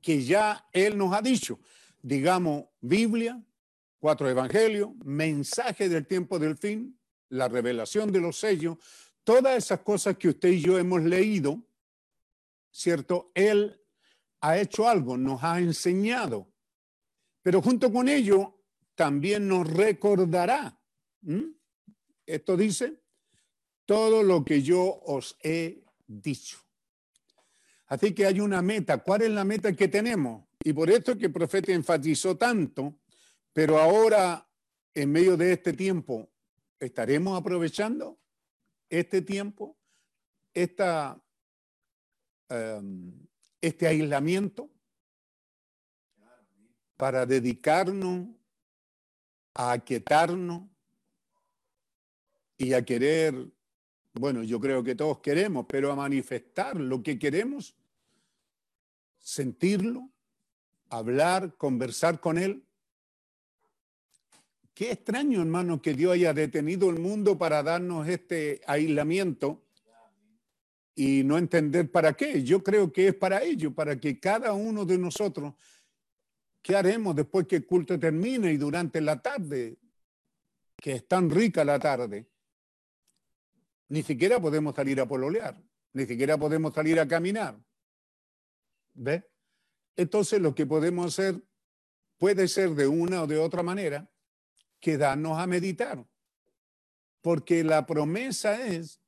que 0.00 0.24
ya 0.24 0.68
Él 0.72 0.98
nos 0.98 1.14
ha 1.14 1.22
dicho. 1.22 1.60
Digamos, 2.02 2.64
Biblia, 2.80 3.40
cuatro 4.02 4.28
evangelios, 4.28 4.90
mensaje 5.04 5.88
del 5.88 6.08
tiempo 6.08 6.40
del 6.40 6.56
fin, 6.56 6.98
la 7.28 7.46
revelación 7.46 8.10
de 8.10 8.20
los 8.20 8.36
sellos, 8.36 8.76
todas 9.22 9.56
esas 9.56 9.78
cosas 9.82 10.16
que 10.16 10.30
usted 10.30 10.48
y 10.48 10.60
yo 10.60 10.76
hemos 10.76 11.02
leído, 11.02 11.62
¿cierto? 12.72 13.30
Él 13.32 13.80
ha 14.40 14.58
hecho 14.58 14.88
algo, 14.88 15.16
nos 15.16 15.44
ha 15.44 15.60
enseñado, 15.60 16.52
pero 17.42 17.62
junto 17.62 17.92
con 17.92 18.08
ello 18.08 18.64
también 18.96 19.46
nos 19.46 19.70
recordará. 19.70 20.76
Esto 22.26 22.56
dice, 22.56 23.04
todo 23.86 24.24
lo 24.24 24.44
que 24.44 24.62
yo 24.62 24.82
os 24.82 25.38
he 25.44 25.84
dicho. 26.08 26.58
Así 27.86 28.12
que 28.12 28.26
hay 28.26 28.40
una 28.40 28.62
meta. 28.62 28.98
¿Cuál 28.98 29.22
es 29.22 29.30
la 29.30 29.44
meta 29.44 29.72
que 29.74 29.86
tenemos? 29.86 30.44
Y 30.64 30.72
por 30.72 30.90
esto 30.90 31.12
es 31.12 31.18
que 31.18 31.26
el 31.26 31.32
profeta 31.32 31.70
enfatizó 31.70 32.36
tanto, 32.36 32.98
pero 33.52 33.78
ahora, 33.78 34.48
en 34.94 35.12
medio 35.12 35.36
de 35.36 35.52
este 35.52 35.72
tiempo, 35.72 36.30
¿estaremos 36.80 37.38
aprovechando 37.38 38.18
este 38.88 39.22
tiempo, 39.22 39.76
em, 42.48 43.26
este 43.60 43.86
aislamiento 43.86 44.70
para 46.96 47.24
dedicarnos 47.26 48.28
a 49.54 49.72
aquietarnos 49.72 50.62
y 52.56 52.74
a 52.74 52.84
querer, 52.84 53.34
bueno, 54.12 54.42
yo 54.42 54.60
creo 54.60 54.84
que 54.84 54.94
todos 54.94 55.18
queremos, 55.18 55.66
pero 55.68 55.90
a 55.90 55.96
manifestar 55.96 56.76
lo 56.76 57.02
que 57.02 57.18
queremos, 57.18 57.74
sentirlo, 59.18 60.10
hablar, 60.88 61.56
conversar 61.56 62.20
con 62.20 62.38
Él. 62.38 62.64
Qué 64.74 64.92
extraño, 64.92 65.40
hermano, 65.40 65.82
que 65.82 65.92
Dios 65.92 66.14
haya 66.14 66.32
detenido 66.32 66.88
el 66.88 66.98
mundo 66.98 67.36
para 67.36 67.62
darnos 67.62 68.08
este 68.08 68.62
aislamiento 68.66 69.62
y 70.94 71.24
no 71.24 71.36
entender 71.36 71.90
para 71.90 72.14
qué. 72.14 72.42
Yo 72.42 72.62
creo 72.62 72.90
que 72.90 73.08
es 73.08 73.14
para 73.14 73.42
ello, 73.42 73.74
para 73.74 74.00
que 74.00 74.18
cada 74.18 74.54
uno 74.54 74.86
de 74.86 74.96
nosotros, 74.96 75.54
¿qué 76.62 76.74
haremos 76.74 77.14
después 77.14 77.46
que 77.46 77.56
el 77.56 77.66
culto 77.66 77.98
termine 77.98 78.52
y 78.52 78.56
durante 78.56 79.00
la 79.02 79.20
tarde, 79.20 79.78
que 80.76 80.92
es 80.92 81.06
tan 81.06 81.28
rica 81.28 81.64
la 81.64 81.78
tarde? 81.78 82.26
Ni 83.88 84.02
siquiera 84.02 84.40
podemos 84.40 84.74
salir 84.74 84.98
a 85.02 85.06
pololear, 85.06 85.62
ni 85.92 86.06
siquiera 86.06 86.38
podemos 86.38 86.72
salir 86.72 86.98
a 86.98 87.06
caminar. 87.06 87.58
¿Ve? 88.94 89.30
Entonces 89.96 90.40
lo 90.40 90.54
que 90.54 90.64
podemos 90.64 91.06
hacer 91.06 91.42
puede 92.16 92.48
ser 92.48 92.70
de 92.70 92.86
una 92.86 93.22
o 93.22 93.26
de 93.26 93.36
otra 93.36 93.62
manera 93.62 94.11
quedarnos 94.82 95.38
a 95.38 95.46
meditar. 95.46 96.04
Porque 97.22 97.62
la 97.64 97.86
promesa 97.86 98.66
es 98.66 99.00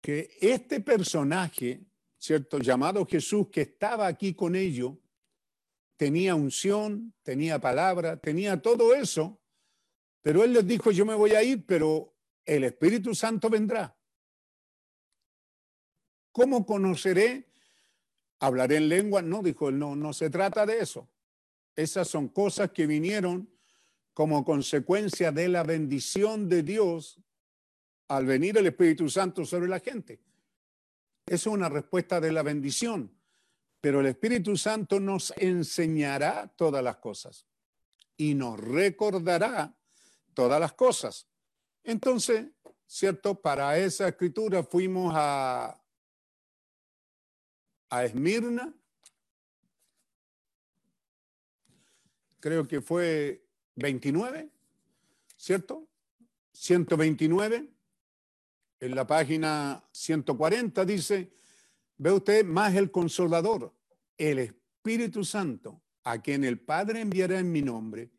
que 0.00 0.38
este 0.40 0.80
personaje, 0.80 1.84
¿cierto? 2.16 2.58
Llamado 2.58 3.04
Jesús, 3.04 3.48
que 3.50 3.62
estaba 3.62 4.06
aquí 4.06 4.34
con 4.34 4.54
ellos, 4.54 4.94
tenía 5.96 6.34
unción, 6.34 7.12
tenía 7.22 7.60
palabra, 7.60 8.16
tenía 8.16 8.62
todo 8.62 8.94
eso, 8.94 9.40
pero 10.22 10.44
él 10.44 10.52
les 10.52 10.66
dijo, 10.66 10.92
yo 10.92 11.04
me 11.04 11.14
voy 11.14 11.32
a 11.32 11.42
ir, 11.42 11.66
pero 11.66 12.16
el 12.44 12.64
Espíritu 12.64 13.14
Santo 13.14 13.50
vendrá. 13.50 13.96
¿Cómo 16.30 16.64
conoceré? 16.64 17.50
¿Hablaré 18.38 18.76
en 18.76 18.88
lengua? 18.88 19.22
No, 19.22 19.42
dijo 19.42 19.68
él, 19.68 19.78
no, 19.78 19.96
no 19.96 20.12
se 20.12 20.30
trata 20.30 20.64
de 20.64 20.78
eso. 20.78 21.08
Esas 21.74 22.06
son 22.08 22.28
cosas 22.28 22.70
que 22.70 22.86
vinieron 22.86 23.51
como 24.12 24.44
consecuencia 24.44 25.32
de 25.32 25.48
la 25.48 25.62
bendición 25.62 26.48
de 26.48 26.62
Dios 26.62 27.20
al 28.08 28.26
venir 28.26 28.58
el 28.58 28.66
Espíritu 28.66 29.08
Santo 29.08 29.44
sobre 29.44 29.68
la 29.68 29.80
gente. 29.80 30.20
Es 31.24 31.46
una 31.46 31.68
respuesta 31.68 32.20
de 32.20 32.32
la 32.32 32.42
bendición, 32.42 33.16
pero 33.80 34.00
el 34.00 34.06
Espíritu 34.06 34.56
Santo 34.56 35.00
nos 35.00 35.32
enseñará 35.36 36.48
todas 36.56 36.84
las 36.84 36.96
cosas 36.96 37.46
y 38.16 38.34
nos 38.34 38.60
recordará 38.60 39.74
todas 40.34 40.60
las 40.60 40.74
cosas. 40.74 41.26
Entonces, 41.82 42.46
¿cierto? 42.86 43.40
Para 43.40 43.78
esa 43.78 44.08
escritura 44.08 44.62
fuimos 44.62 45.12
a, 45.16 45.82
a 47.88 48.04
Esmirna, 48.04 48.74
creo 52.40 52.66
que 52.66 52.80
fue 52.80 53.41
29, 53.76 54.50
¿cierto? 55.36 55.88
129, 56.52 57.68
en 58.80 58.94
la 58.94 59.06
página 59.06 59.84
140 59.92 60.84
dice, 60.84 61.32
ve 61.96 62.12
usted 62.12 62.44
más 62.44 62.74
el 62.74 62.90
consolador, 62.90 63.74
el 64.18 64.40
Espíritu 64.40 65.24
Santo, 65.24 65.82
a 66.04 66.20
quien 66.20 66.44
el 66.44 66.60
Padre 66.60 67.00
enviará 67.00 67.38
en 67.38 67.52
mi 67.52 67.62
nombre, 67.62 68.10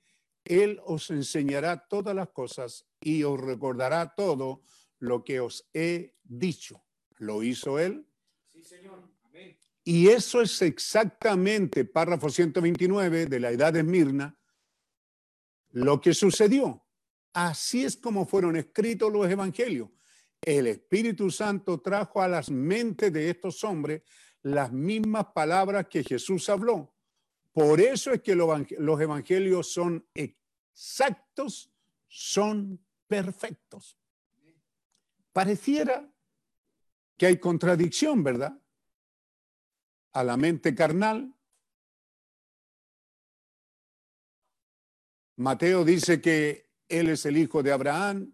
Él 0.46 0.80
os 0.86 1.10
enseñará 1.12 1.86
todas 1.88 2.16
las 2.16 2.30
cosas 2.30 2.86
y 3.02 3.24
os 3.24 3.40
recordará 3.40 4.14
todo 4.16 4.64
lo 5.00 5.24
que 5.24 5.40
os 5.40 5.70
he 5.74 6.16
dicho. 6.24 6.84
¿Lo 7.18 7.44
hizo 7.44 7.80
Él? 7.80 8.08
Sí, 8.48 8.64
Señor. 8.64 9.04
Amén. 9.24 9.58
Y 9.84 10.08
eso 10.08 10.42
es 10.42 10.62
exactamente, 10.62 11.86
párrafo 11.86 12.30
129 12.30 13.26
de 13.26 13.40
la 13.40 13.52
edad 13.52 13.74
de 13.74 13.80
Esmirna, 13.80 14.38
lo 15.74 16.00
que 16.00 16.14
sucedió. 16.14 16.86
Así 17.34 17.84
es 17.84 17.98
como 17.98 18.26
fueron 18.26 18.56
escritos 18.56 19.12
los 19.12 19.30
evangelios. 19.30 19.90
El 20.42 20.68
Espíritu 20.68 21.32
Santo 21.32 21.82
trajo 21.82 22.22
a 22.22 22.28
las 22.28 22.50
mentes 22.50 23.12
de 23.12 23.30
estos 23.30 23.64
hombres 23.64 24.04
las 24.44 24.72
mismas 24.72 25.28
palabras 25.34 25.88
que 25.88 26.04
Jesús 26.04 26.50
habló. 26.50 26.94
Por 27.52 27.80
eso 27.80 28.12
es 28.12 28.22
que 28.22 28.36
los 28.36 29.02
evangelios 29.02 29.72
son 29.72 30.08
exactos, 30.14 31.72
son 32.08 32.84
perfectos. 33.08 33.98
Pareciera 35.32 36.12
que 37.18 37.26
hay 37.28 37.38
contradicción, 37.38 38.24
¿verdad? 38.24 38.60
A 40.12 40.24
la 40.24 40.36
mente 40.36 40.76
carnal. 40.76 41.33
Mateo 45.44 45.84
dice 45.84 46.22
que 46.22 46.70
él 46.88 47.10
es 47.10 47.26
el 47.26 47.36
hijo 47.36 47.62
de 47.62 47.74
Abraham, 47.74 48.32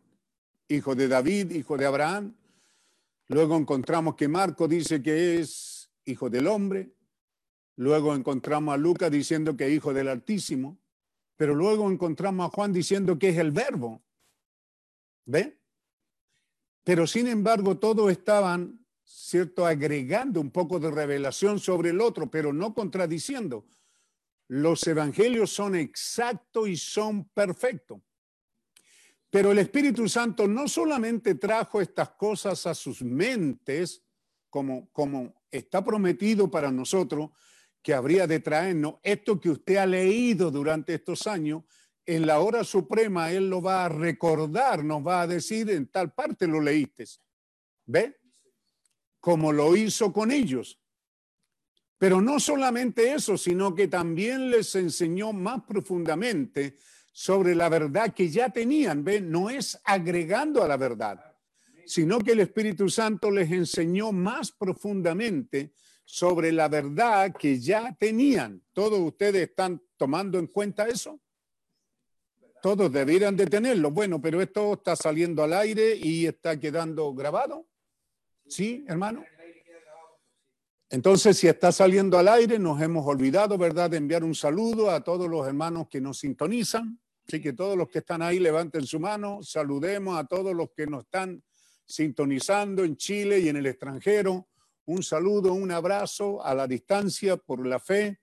hijo 0.68 0.94
de 0.94 1.08
David, 1.08 1.50
hijo 1.54 1.76
de 1.76 1.88
Abraham. 1.88 2.36
Luego 3.30 3.58
encontramos 3.58 4.14
que 4.14 4.28
Marco 4.28 4.68
dice 4.68 5.02
que 5.02 5.40
es 5.40 5.90
hijo 6.06 6.30
del 6.30 6.46
hombre. 6.46 6.94
Luego 7.78 8.14
encontramos 8.14 8.76
a 8.76 8.78
Lucas 8.78 9.10
diciendo 9.10 9.58
que 9.58 9.66
es 9.66 9.74
hijo 9.74 9.92
del 9.92 10.08
Altísimo. 10.08 10.78
Pero 11.36 11.56
luego 11.56 11.90
encontramos 11.90 12.46
a 12.46 12.52
Juan 12.52 12.72
diciendo 12.72 13.18
que 13.18 13.30
es 13.30 13.40
el 13.40 13.50
verbo. 13.50 14.04
¿Ve? 15.26 15.58
Pero 16.84 17.08
sin 17.08 17.26
embargo, 17.26 17.80
todos 17.80 18.12
estaban, 18.12 18.86
¿cierto?, 19.04 19.66
agregando 19.66 20.40
un 20.40 20.52
poco 20.52 20.80
de 20.80 20.92
revelación 20.92 21.58
sobre 21.58 21.90
el 21.90 22.02
otro, 22.02 22.30
pero 22.30 22.54
no 22.54 22.76
contradiciendo. 22.76 23.66
Los 24.50 24.86
evangelios 24.88 25.52
son 25.52 25.76
exactos 25.76 26.68
y 26.68 26.76
son 26.76 27.30
perfectos. 27.30 28.02
Pero 29.30 29.52
el 29.52 29.60
Espíritu 29.60 30.10
Santo 30.10 30.48
no 30.48 30.68
solamente 30.68 31.36
trajo 31.36 31.80
estas 31.80 32.10
cosas 32.12 32.66
a 32.66 32.74
sus 32.74 33.04
mentes, 33.04 34.04
como, 34.50 34.90
como 34.92 35.44
está 35.52 35.84
prometido 35.84 36.50
para 36.50 36.72
nosotros, 36.72 37.30
que 37.84 37.94
habría 37.94 38.26
de 38.26 38.40
traernos 38.40 38.96
esto 39.04 39.40
que 39.40 39.52
usted 39.52 39.76
ha 39.78 39.86
leído 39.86 40.50
durante 40.50 40.96
estos 40.96 41.28
años, 41.28 41.64
en 42.08 42.26
la 42.26 42.40
hora 42.40 42.64
suprema 42.64 43.32
Él 43.32 43.52
lo 43.52 43.62
va 43.62 43.86
a 43.86 43.90
recordar, 43.90 44.84
nos 44.84 45.06
va 45.06 45.22
a 45.22 45.28
decir 45.28 45.70
en 45.70 45.86
tal 45.92 46.12
parte 46.12 46.48
lo 46.48 46.60
leíste. 46.60 47.06
¿Ve? 47.86 48.20
Como 49.20 49.52
lo 49.52 49.76
hizo 49.76 50.12
con 50.12 50.32
ellos. 50.32 50.79
Pero 52.00 52.22
no 52.22 52.40
solamente 52.40 53.12
eso, 53.12 53.38
sino 53.38 53.76
que 53.76 53.90
también 53.90 54.50
les 54.50 54.74
enseñó 54.76 55.34
más 55.34 55.64
profundamente 55.68 56.78
sobre 57.12 57.54
la 57.54 57.68
verdad 57.68 58.14
que 58.14 58.30
ya 58.30 58.50
tenían. 58.50 59.04
¿Ve? 59.04 59.20
No 59.20 59.50
es 59.50 59.78
agregando 59.84 60.64
a 60.64 60.68
la 60.70 60.78
verdad, 60.78 61.20
sino 61.86 62.20
que 62.20 62.32
el 62.32 62.40
Espíritu 62.40 62.90
Santo 62.90 63.30
les 63.30 63.52
enseñó 63.52 64.14
más 64.14 64.54
profundamente 64.54 65.74
sobre 66.06 66.54
la 66.54 66.70
verdad 66.70 67.36
que 67.38 67.60
ya 67.60 67.94
tenían. 68.00 68.64
¿Todos 68.72 69.00
ustedes 69.02 69.50
están 69.50 69.82
tomando 69.98 70.40
en 70.40 70.48
cuenta 70.48 70.88
eso? 70.88 71.20
Todos 72.62 72.92
debieran 72.94 73.36
de 73.36 73.46
tenerlo. 73.46 73.92
Bueno, 73.92 74.22
pero 74.22 74.42
esto 74.42 74.74
está 74.74 74.96
saliendo 74.96 75.44
al 75.44 75.52
aire 75.52 75.98
y 75.98 76.26
está 76.26 76.58
quedando 76.58 77.14
grabado. 77.14 77.68
¿Sí, 78.48 78.86
hermano? 78.88 79.26
Entonces, 80.92 81.38
si 81.38 81.48
está 81.48 81.72
saliendo 81.72 82.18
al 82.18 82.28
aire, 82.28 82.58
nos 82.58 82.82
hemos 82.82 83.06
olvidado, 83.06 83.58
¿verdad?, 83.60 83.92
de 83.92 83.98
enviar 83.98 84.24
un 84.24 84.34
saludo 84.34 84.90
a 84.90 85.04
todos 85.04 85.30
los 85.30 85.46
hermanos 85.46 85.88
que 85.88 86.02
nos 86.02 86.20
sintonizan. 86.20 87.00
Así 87.28 87.40
que 87.40 87.54
todos 87.54 87.78
los 87.78 87.90
que 87.90 88.00
están 88.00 88.24
ahí 88.24 88.40
levanten 88.40 88.88
su 88.88 89.00
mano, 89.00 89.44
saludemos 89.44 90.18
a 90.18 90.26
todos 90.26 90.56
los 90.56 90.72
que 90.72 90.88
nos 90.88 91.04
están 91.04 91.44
sintonizando 91.86 92.84
en 92.84 92.98
Chile 92.98 93.40
y 93.40 93.50
en 93.50 93.58
el 93.58 93.68
extranjero. 93.68 94.48
Un 94.86 95.04
saludo, 95.04 95.54
un 95.54 95.72
abrazo 95.72 96.44
a 96.44 96.56
la 96.56 96.66
distancia 96.66 97.38
por 97.38 97.68
la 97.68 97.80
fe 97.80 98.20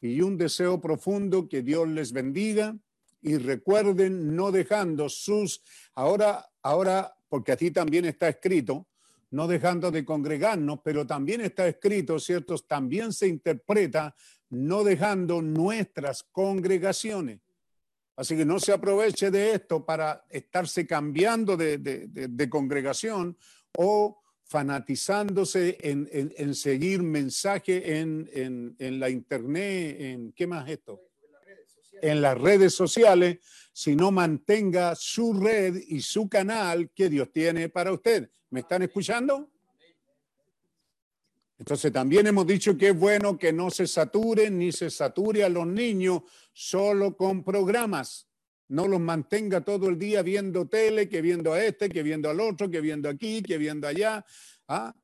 y 0.00 0.20
un 0.20 0.36
deseo 0.36 0.80
profundo 0.80 1.48
que 1.48 1.62
Dios 1.62 1.86
les 1.86 2.12
bendiga 2.12 2.76
y 3.20 3.36
recuerden 3.36 4.34
no 4.34 4.50
dejando 4.50 5.08
sus 5.08 5.62
ahora 5.94 6.44
ahora 6.60 7.14
porque 7.28 7.52
aquí 7.52 7.70
también 7.70 8.04
está 8.04 8.28
escrito 8.28 8.88
no 9.32 9.46
dejando 9.48 9.90
de 9.90 10.04
congregarnos, 10.04 10.80
pero 10.84 11.06
también 11.06 11.40
está 11.40 11.66
escrito, 11.66 12.18
¿cierto? 12.18 12.56
También 12.58 13.12
se 13.12 13.26
interpreta 13.28 14.14
no 14.50 14.84
dejando 14.84 15.42
nuestras 15.42 16.22
congregaciones. 16.22 17.40
Así 18.14 18.36
que 18.36 18.44
no 18.44 18.60
se 18.60 18.72
aproveche 18.72 19.30
de 19.30 19.52
esto 19.54 19.84
para 19.84 20.24
estarse 20.30 20.86
cambiando 20.86 21.56
de, 21.56 21.78
de- 21.78 22.06
de- 22.08 22.28
de 22.28 22.48
congregación 22.50 23.36
o 23.76 24.20
fanatizándose 24.44 25.78
en, 25.80 26.08
en- 26.12 26.34
en 26.36 26.54
seguir 26.54 27.02
mensaje 27.02 27.98
en, 28.00 28.28
en- 28.34 28.76
en 28.78 29.00
la 29.00 29.08
internet, 29.08 29.96
en 29.98 30.32
qué 30.32 30.46
más 30.46 30.68
esto, 30.68 31.00
en 32.02 32.20
las 32.20 32.36
redes 32.38 32.74
sociales, 32.74 33.38
sino 33.72 34.10
mantenga 34.10 34.94
su 34.94 35.32
red 35.32 35.76
y 35.88 36.00
su 36.02 36.28
canal 36.28 36.90
que 36.90 37.08
Dios 37.08 37.32
tiene 37.32 37.70
para 37.70 37.92
usted. 37.92 38.30
¿Me 38.50 38.60
están 38.60 38.82
escuchando? 38.82 39.50
Entonces 41.58 41.92
también 41.92 42.26
hemos 42.26 42.46
dicho 42.46 42.76
que 42.76 42.88
es 42.88 42.98
bueno 42.98 43.38
que 43.38 43.52
no 43.52 43.70
se 43.70 43.86
saturen 43.86 44.58
ni 44.58 44.72
se 44.72 44.90
sature 44.90 45.44
a 45.44 45.48
los 45.48 45.66
niños 45.66 46.22
solo 46.52 47.16
con 47.16 47.44
programas. 47.44 48.28
No 48.68 48.88
los 48.88 49.00
mantenga 49.00 49.60
todo 49.62 49.88
el 49.88 49.98
día 49.98 50.22
viendo 50.22 50.66
tele, 50.66 51.08
que 51.08 51.22
viendo 51.22 51.52
a 51.52 51.64
este, 51.64 51.88
que 51.88 52.02
viendo 52.02 52.28
al 52.28 52.40
otro, 52.40 52.68
que 52.70 52.80
viendo 52.80 53.08
aquí, 53.08 53.42
que 53.42 53.58
viendo 53.58 53.86
allá. 53.86 54.24
¿ah? 54.68 54.94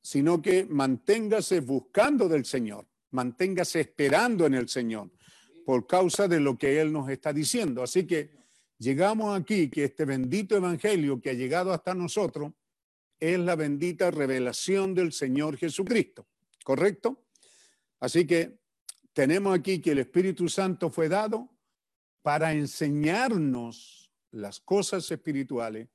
Sino 0.00 0.40
que 0.40 0.64
manténgase 0.64 1.60
buscando 1.60 2.28
del 2.28 2.44
Señor, 2.44 2.86
manténgase 3.10 3.80
esperando 3.80 4.46
en 4.46 4.54
el 4.54 4.68
Señor 4.68 5.10
por 5.70 5.86
causa 5.86 6.26
de 6.26 6.40
lo 6.40 6.58
que 6.58 6.80
Él 6.80 6.92
nos 6.92 7.08
está 7.08 7.32
diciendo. 7.32 7.84
Así 7.84 8.04
que 8.04 8.32
llegamos 8.76 9.40
aquí, 9.40 9.70
que 9.70 9.84
este 9.84 10.04
bendito 10.04 10.56
evangelio 10.56 11.20
que 11.20 11.30
ha 11.30 11.32
llegado 11.32 11.72
hasta 11.72 11.94
nosotros 11.94 12.52
es 13.20 13.38
la 13.38 13.54
bendita 13.54 14.10
revelación 14.10 14.96
del 14.96 15.12
Señor 15.12 15.56
Jesucristo, 15.56 16.26
¿correcto? 16.64 17.22
Así 18.00 18.26
que 18.26 18.58
tenemos 19.12 19.56
aquí 19.56 19.80
que 19.80 19.92
el 19.92 20.00
Espíritu 20.00 20.48
Santo 20.48 20.90
fue 20.90 21.08
dado 21.08 21.48
para 22.20 22.52
enseñarnos 22.52 24.10
las 24.32 24.58
cosas 24.58 25.08
espirituales 25.08 25.86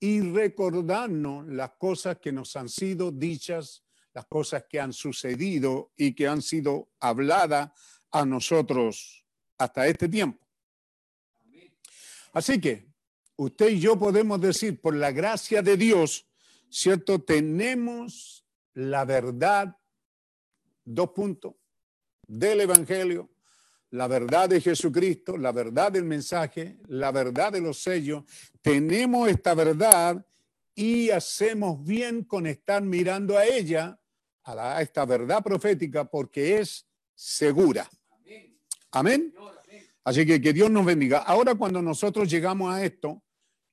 y 0.00 0.22
recordarnos 0.22 1.46
las 1.46 1.70
cosas 1.78 2.18
que 2.18 2.32
nos 2.32 2.56
han 2.56 2.68
sido 2.68 3.12
dichas, 3.12 3.84
las 4.12 4.26
cosas 4.26 4.64
que 4.68 4.80
han 4.80 4.92
sucedido 4.92 5.92
y 5.96 6.16
que 6.16 6.26
han 6.26 6.42
sido 6.42 6.90
habladas 6.98 7.70
a 8.10 8.24
nosotros 8.24 9.19
hasta 9.60 9.86
este 9.86 10.08
tiempo. 10.08 10.38
Así 12.32 12.58
que 12.60 12.88
usted 13.36 13.68
y 13.68 13.80
yo 13.80 13.98
podemos 13.98 14.40
decir, 14.40 14.80
por 14.80 14.94
la 14.94 15.12
gracia 15.12 15.60
de 15.60 15.76
Dios, 15.76 16.26
¿cierto? 16.70 17.20
Tenemos 17.20 18.44
la 18.72 19.04
verdad, 19.04 19.76
dos 20.84 21.10
puntos, 21.10 21.54
del 22.26 22.62
Evangelio, 22.62 23.28
la 23.90 24.06
verdad 24.08 24.48
de 24.48 24.60
Jesucristo, 24.62 25.36
la 25.36 25.52
verdad 25.52 25.92
del 25.92 26.04
mensaje, 26.04 26.78
la 26.86 27.10
verdad 27.10 27.52
de 27.52 27.60
los 27.60 27.82
sellos. 27.82 28.24
Tenemos 28.62 29.28
esta 29.28 29.52
verdad 29.54 30.24
y 30.74 31.10
hacemos 31.10 31.84
bien 31.84 32.24
con 32.24 32.46
estar 32.46 32.82
mirando 32.82 33.36
a 33.36 33.44
ella, 33.44 34.00
a, 34.44 34.76
a 34.76 34.80
esta 34.80 35.04
verdad 35.04 35.42
profética, 35.42 36.04
porque 36.04 36.60
es 36.60 36.86
segura. 37.14 37.90
Amén. 38.92 39.34
Así 40.04 40.26
que 40.26 40.40
que 40.40 40.52
Dios 40.52 40.70
nos 40.70 40.84
bendiga. 40.84 41.18
Ahora 41.18 41.54
cuando 41.54 41.80
nosotros 41.82 42.28
llegamos 42.28 42.72
a 42.72 42.84
esto 42.84 43.22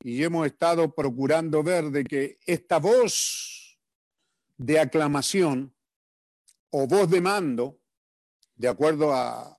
y 0.03 0.23
hemos 0.23 0.45
estado 0.45 0.93
procurando 0.93 1.63
ver 1.63 1.85
de 1.85 2.03
que 2.03 2.37
esta 2.45 2.79
voz 2.79 3.79
de 4.57 4.79
aclamación 4.79 5.73
o 6.69 6.85
voz 6.85 7.09
de 7.09 7.21
mando, 7.21 7.79
de 8.55 8.67
acuerdo 8.67 9.13
a, 9.13 9.57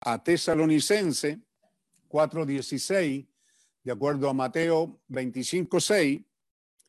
a 0.00 0.22
Tesalonicense 0.22 1.40
4.16, 2.08 3.26
de 3.82 3.92
acuerdo 3.92 4.28
a 4.28 4.34
Mateo 4.34 5.00
25.6, 5.08 6.24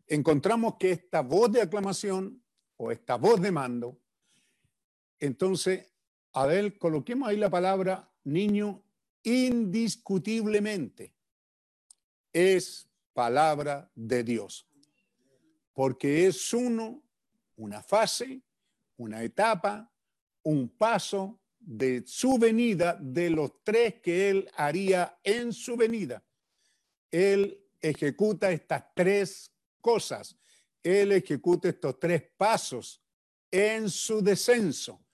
encontramos 0.07 0.75
que 0.77 0.91
esta 0.91 1.21
voz 1.21 1.51
de 1.51 1.61
aclamación 1.61 2.43
o 2.77 2.91
esta 2.91 3.15
voz 3.15 3.41
de 3.41 3.51
mando, 3.51 3.99
entonces, 5.19 5.94
a 6.35 6.45
ver, 6.45 6.77
coloquemos 6.77 7.29
ahí 7.29 7.37
la 7.37 7.49
palabra 7.49 8.11
niño 8.25 8.83
indiscutiblemente. 9.23 11.13
Es 12.33 12.89
palabra 13.13 13.89
de 13.95 14.21
Dios. 14.25 14.67
Porque 15.71 16.27
es 16.27 16.53
uno, 16.53 17.01
una 17.55 17.81
fase, 17.81 18.41
una 18.97 19.23
etapa, 19.23 19.89
un 20.43 20.67
paso 20.67 21.39
de 21.57 22.03
su 22.05 22.37
venida, 22.37 22.97
de 22.99 23.29
los 23.29 23.63
tres 23.63 24.01
que 24.01 24.29
él 24.29 24.51
haría 24.57 25.17
en 25.23 25.53
su 25.53 25.77
venida. 25.77 26.21
Él 27.09 27.65
ejecuta 27.79 28.51
estas 28.51 28.93
tres 28.93 29.49
cosas. 29.79 30.37
Él 30.83 31.13
ejecuta 31.13 31.69
estos 31.69 31.97
tres 31.97 32.23
pasos 32.35 33.01
en 33.49 33.89
su 33.89 34.21
descenso. 34.21 35.04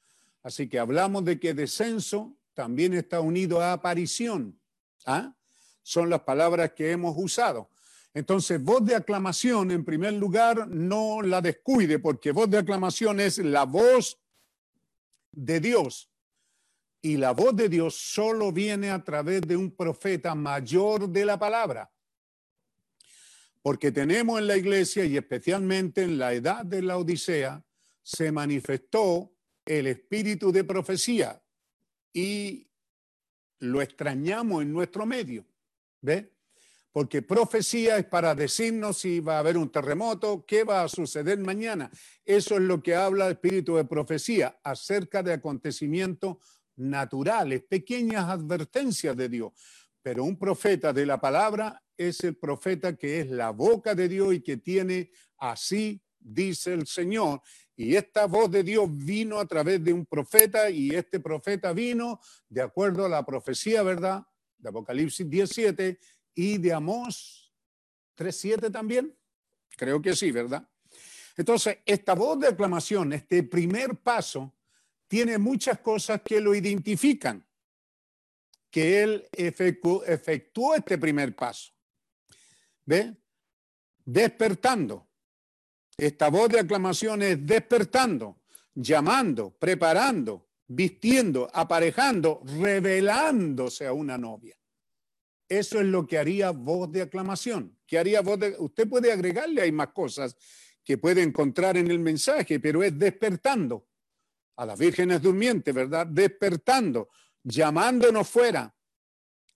Así 0.44 0.68
que 0.68 0.80
hablamos 0.80 1.24
de 1.26 1.40
que 1.40 1.54
descenso 1.54 2.38
también 2.54 2.94
está 2.94 3.22
unido 3.22 3.62
a 3.62 3.74
aparición. 3.74 4.60
¿Ah? 5.06 5.36
Son 5.84 6.10
las 6.10 6.22
palabras 6.22 6.74
que 6.74 6.92
hemos 6.92 7.16
usado. 7.18 7.70
Entonces, 8.14 8.62
voz 8.62 8.86
de 8.86 8.96
aclamación, 8.96 9.72
en 9.72 9.86
primer 9.86 10.14
lugar, 10.14 10.68
no 10.68 11.22
la 11.22 11.42
descuide, 11.42 12.00
porque 12.00 12.32
voz 12.32 12.50
de 12.50 12.58
aclamación 12.58 13.20
es 13.20 13.38
la 13.38 13.64
voz 13.64 14.20
de 15.32 15.60
Dios. 15.60 16.10
Y 17.02 17.18
la 17.18 17.32
voz 17.32 17.56
de 17.56 17.70
Dios 17.70 17.96
solo 17.96 18.52
viene 18.52 18.92
a 18.92 19.04
través 19.04 19.42
de 19.42 19.56
un 19.56 19.72
profeta 19.72 20.36
mayor 20.36 21.10
de 21.10 21.26
la 21.26 21.40
palabra. 21.40 21.92
Porque 23.62 23.92
tenemos 23.92 24.40
en 24.40 24.48
la 24.48 24.58
iglesia 24.58 25.06
y 25.06 25.18
especialmente 25.18 26.04
en 26.04 26.18
la 26.18 26.34
edad 26.34 26.66
de 26.66 26.82
la 26.82 26.98
Odisea, 26.98 27.64
se 28.04 28.32
manifestó 28.32 29.32
el 29.66 29.88
espíritu 29.88 30.52
de 30.52 30.64
profecía 30.64 31.42
y 32.14 32.68
lo 33.60 33.82
extrañamos 33.82 34.64
en 34.64 34.74
nuestro 34.74 35.06
medio. 35.06 35.46
¿Ve? 36.02 36.32
Porque 36.92 37.22
profecía 37.22 37.98
es 37.98 38.06
para 38.06 38.36
decirnos 38.36 38.98
si 38.98 39.20
va 39.20 39.38
a 39.38 39.40
haber 39.40 39.58
un 39.58 39.72
terremoto, 39.72 40.46
qué 40.46 40.64
va 40.64 40.84
a 40.84 40.90
suceder 40.90 41.38
mañana. 41.40 41.90
Eso 42.26 42.56
es 42.56 42.62
lo 42.62 42.84
que 42.84 42.96
habla 42.96 43.28
el 43.28 43.34
espíritu 43.34 43.76
de 43.76 43.86
profecía 43.86 44.60
acerca 44.64 45.24
de 45.24 45.34
acontecimientos 45.34 46.38
naturales, 46.76 47.64
pequeñas 47.64 48.26
advertencias 48.30 49.16
de 49.16 49.30
Dios. 49.30 49.54
Pero 50.02 50.24
un 50.24 50.38
profeta 50.38 50.92
de 50.92 51.06
la 51.06 51.22
palabra 51.22 51.82
es 51.96 52.24
el 52.24 52.36
profeta 52.36 52.98
que 52.98 53.22
es 53.22 53.30
la 53.30 53.52
boca 53.52 53.96
de 53.96 54.10
Dios 54.10 54.34
y 54.34 54.42
que 54.42 54.58
tiene 54.58 55.12
así 55.38 56.02
dice 56.20 56.74
el 56.74 56.88
Señor. 56.88 57.42
Y 57.76 57.96
esta 57.96 58.26
voz 58.26 58.52
de 58.52 58.64
Dios 58.64 58.88
vino 58.92 59.40
a 59.40 59.46
través 59.46 59.84
de 59.84 59.94
un 59.94 60.06
profeta 60.06 60.70
y 60.70 60.90
este 60.92 61.20
profeta 61.20 61.74
vino 61.74 62.20
de 62.50 62.62
acuerdo 62.62 63.06
a 63.06 63.10
la 63.10 63.26
profecía, 63.26 63.82
¿verdad? 63.82 64.26
De 64.58 64.70
Apocalipsis 64.70 65.30
17 65.30 66.00
y 66.36 66.58
de 66.58 66.74
Amós 66.74 67.54
3.7 68.18 68.72
también. 68.72 69.16
Creo 69.78 70.02
que 70.02 70.16
sí, 70.16 70.32
¿verdad? 70.32 70.68
Entonces, 71.38 71.80
esta 71.86 72.14
voz 72.14 72.40
de 72.40 72.48
aclamación, 72.50 73.14
este 73.14 73.44
primer 73.44 73.98
paso, 73.98 74.54
tiene 75.08 75.38
muchas 75.38 75.80
cosas 75.80 76.22
que 76.22 76.40
lo 76.40 76.54
identifican, 76.56 77.46
que 78.70 79.04
él 79.04 79.28
efectuó, 79.34 80.74
este 80.76 80.98
primer 80.98 81.36
paso. 81.36 81.72
¿Ve? 82.86 83.18
Despertando. 84.06 85.11
Esta 85.98 86.30
voz 86.30 86.50
de 86.50 86.60
aclamación 86.60 87.22
es 87.22 87.46
despertando, 87.46 88.42
llamando, 88.74 89.52
preparando, 89.52 90.48
vistiendo, 90.68 91.50
aparejando, 91.54 92.42
revelándose 92.60 93.86
a 93.86 93.94
una 93.94 94.18
novia. 94.18 94.58
Eso 95.48 95.80
es 95.80 95.86
lo 95.86 96.08
que 96.08 96.18
haría 96.18 96.52
voz 96.52 96.92
de 96.92 97.02
aclamación. 97.02 97.78
¿Qué 97.86 98.00
haría 98.00 98.22
voz 98.22 98.40
de... 98.40 98.56
Usted 98.58 98.88
puede 98.88 99.12
agregarle, 99.12 99.62
hay 99.62 99.72
más 99.72 99.90
cosas 99.90 100.36
que 100.84 100.98
puede 100.98 101.22
encontrar 101.22 101.78
en 101.78 101.92
el 101.92 102.00
mensaje, 102.00 102.60
pero 102.60 102.82
es 102.82 102.98
despertando 102.98 103.88
a 104.56 104.66
las 104.66 104.80
vírgenes 104.80 105.22
durmientes, 105.22 105.74
¿verdad? 105.74 106.08
Despertando, 106.08 107.10
llamándonos 107.44 108.28
fuera, 108.30 108.74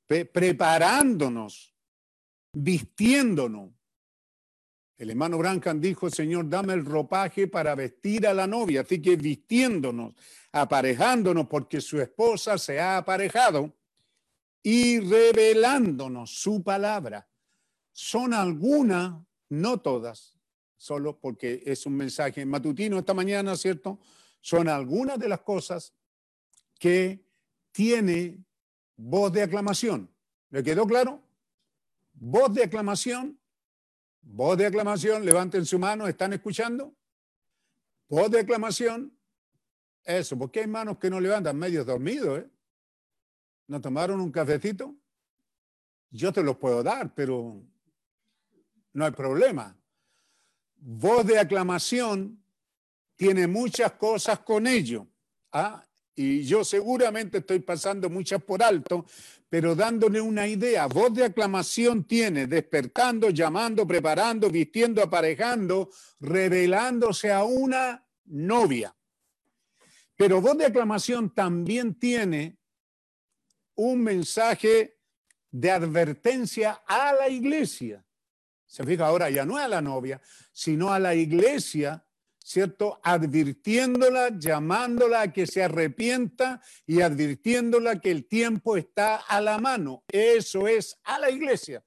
pre- 0.05 0.25
preparándonos, 0.25 1.73
vistiéndonos. 2.53 3.71
El 4.97 5.09
hermano 5.09 5.37
Branham 5.37 5.81
dijo, 5.81 6.09
Señor, 6.09 6.47
dame 6.47 6.73
el 6.73 6.85
ropaje 6.85 7.47
para 7.47 7.75
vestir 7.75 8.25
a 8.25 8.33
la 8.33 8.47
novia, 8.47 8.81
así 8.81 9.01
que 9.01 9.17
vistiéndonos, 9.17 10.13
aparejándonos, 10.53 11.47
porque 11.47 11.81
su 11.81 11.99
esposa 11.99 12.57
se 12.57 12.79
ha 12.79 12.97
aparejado 12.97 13.73
y 14.63 14.99
revelándonos 14.99 16.39
su 16.39 16.63
palabra. 16.63 17.27
Son 17.91 18.33
algunas, 18.33 19.21
no 19.49 19.79
todas, 19.81 20.37
solo 20.77 21.19
porque 21.19 21.61
es 21.65 21.85
un 21.85 21.95
mensaje 21.97 22.45
matutino 22.45 22.97
esta 22.97 23.13
mañana, 23.13 23.55
¿cierto? 23.57 23.99
Son 24.39 24.69
algunas 24.69 25.19
de 25.19 25.27
las 25.29 25.41
cosas 25.41 25.93
que 26.79 27.25
tiene 27.71 28.43
voz 28.95 29.31
de 29.33 29.43
aclamación. 29.43 30.09
¿Le 30.51 30.63
quedó 30.63 30.87
claro? 30.87 31.21
Voz 32.13 32.53
de 32.53 32.63
aclamación, 32.63 33.37
voz 34.25 34.57
de 34.57 34.65
aclamación, 34.65 35.23
levanten 35.23 35.65
su 35.65 35.79
mano, 35.79 36.07
¿están 36.07 36.33
escuchando? 36.33 36.93
Voz 38.09 38.29
de 38.31 38.39
aclamación, 38.39 39.17
eso, 40.03 40.37
porque 40.37 40.61
hay 40.61 40.67
manos 40.67 40.97
que 40.97 41.09
no 41.09 41.19
levantan, 41.19 41.57
medio 41.57 41.85
dormidos, 41.85 42.39
¿eh? 42.39 42.49
¿No 43.67 43.81
tomaron 43.81 44.21
un 44.21 44.31
cafecito? 44.31 44.95
Yo 46.11 46.31
te 46.31 46.43
los 46.43 46.57
puedo 46.57 46.83
dar, 46.83 47.13
pero 47.15 47.63
no 48.93 49.05
hay 49.05 49.11
problema. 49.11 49.75
Voz 50.77 51.25
de 51.25 51.39
aclamación 51.39 52.43
tiene 53.15 53.47
muchas 53.47 53.93
cosas 53.93 54.39
con 54.39 54.67
ello. 54.67 55.07
¿ah? 55.51 55.83
Y 56.15 56.43
yo 56.43 56.63
seguramente 56.63 57.39
estoy 57.39 57.59
pasando 57.59 58.09
muchas 58.09 58.41
por 58.41 58.63
alto, 58.63 59.05
pero 59.49 59.75
dándole 59.75 60.21
una 60.21 60.47
idea. 60.47 60.87
Voz 60.87 61.13
de 61.13 61.25
aclamación 61.25 62.05
tiene 62.05 62.47
despertando, 62.47 63.29
llamando, 63.29 63.85
preparando, 63.85 64.49
vistiendo, 64.49 65.03
aparejando, 65.03 65.89
revelándose 66.21 67.33
a 67.33 67.43
una 67.43 68.07
novia. 68.25 68.95
Pero 70.15 70.39
voz 70.39 70.57
de 70.57 70.65
aclamación 70.65 71.33
también 71.33 71.95
tiene 71.95 72.57
un 73.75 74.01
mensaje 74.01 74.97
de 75.51 75.71
advertencia 75.71 76.83
a 76.87 77.13
la 77.13 77.27
iglesia. 77.27 78.05
Se 78.65 78.85
fija 78.85 79.07
ahora, 79.07 79.29
ya 79.29 79.45
no 79.45 79.57
a 79.57 79.67
la 79.67 79.81
novia, 79.81 80.21
sino 80.53 80.93
a 80.93 80.99
la 80.99 81.13
iglesia, 81.13 82.04
¿cierto? 82.45 82.99
Advirtiéndola, 83.01 84.37
llamándola 84.37 85.21
a 85.21 85.33
que 85.33 85.47
se 85.47 85.63
arrepienta 85.63 86.61
y 86.85 87.01
advirtiéndola 87.01 87.99
que 87.99 88.11
el 88.11 88.27
tiempo 88.27 88.77
está 88.77 89.15
a 89.15 89.41
la 89.41 89.57
mano. 89.57 90.03
Eso 90.07 90.67
es 90.67 90.99
a 91.03 91.17
la 91.19 91.31
iglesia, 91.31 91.83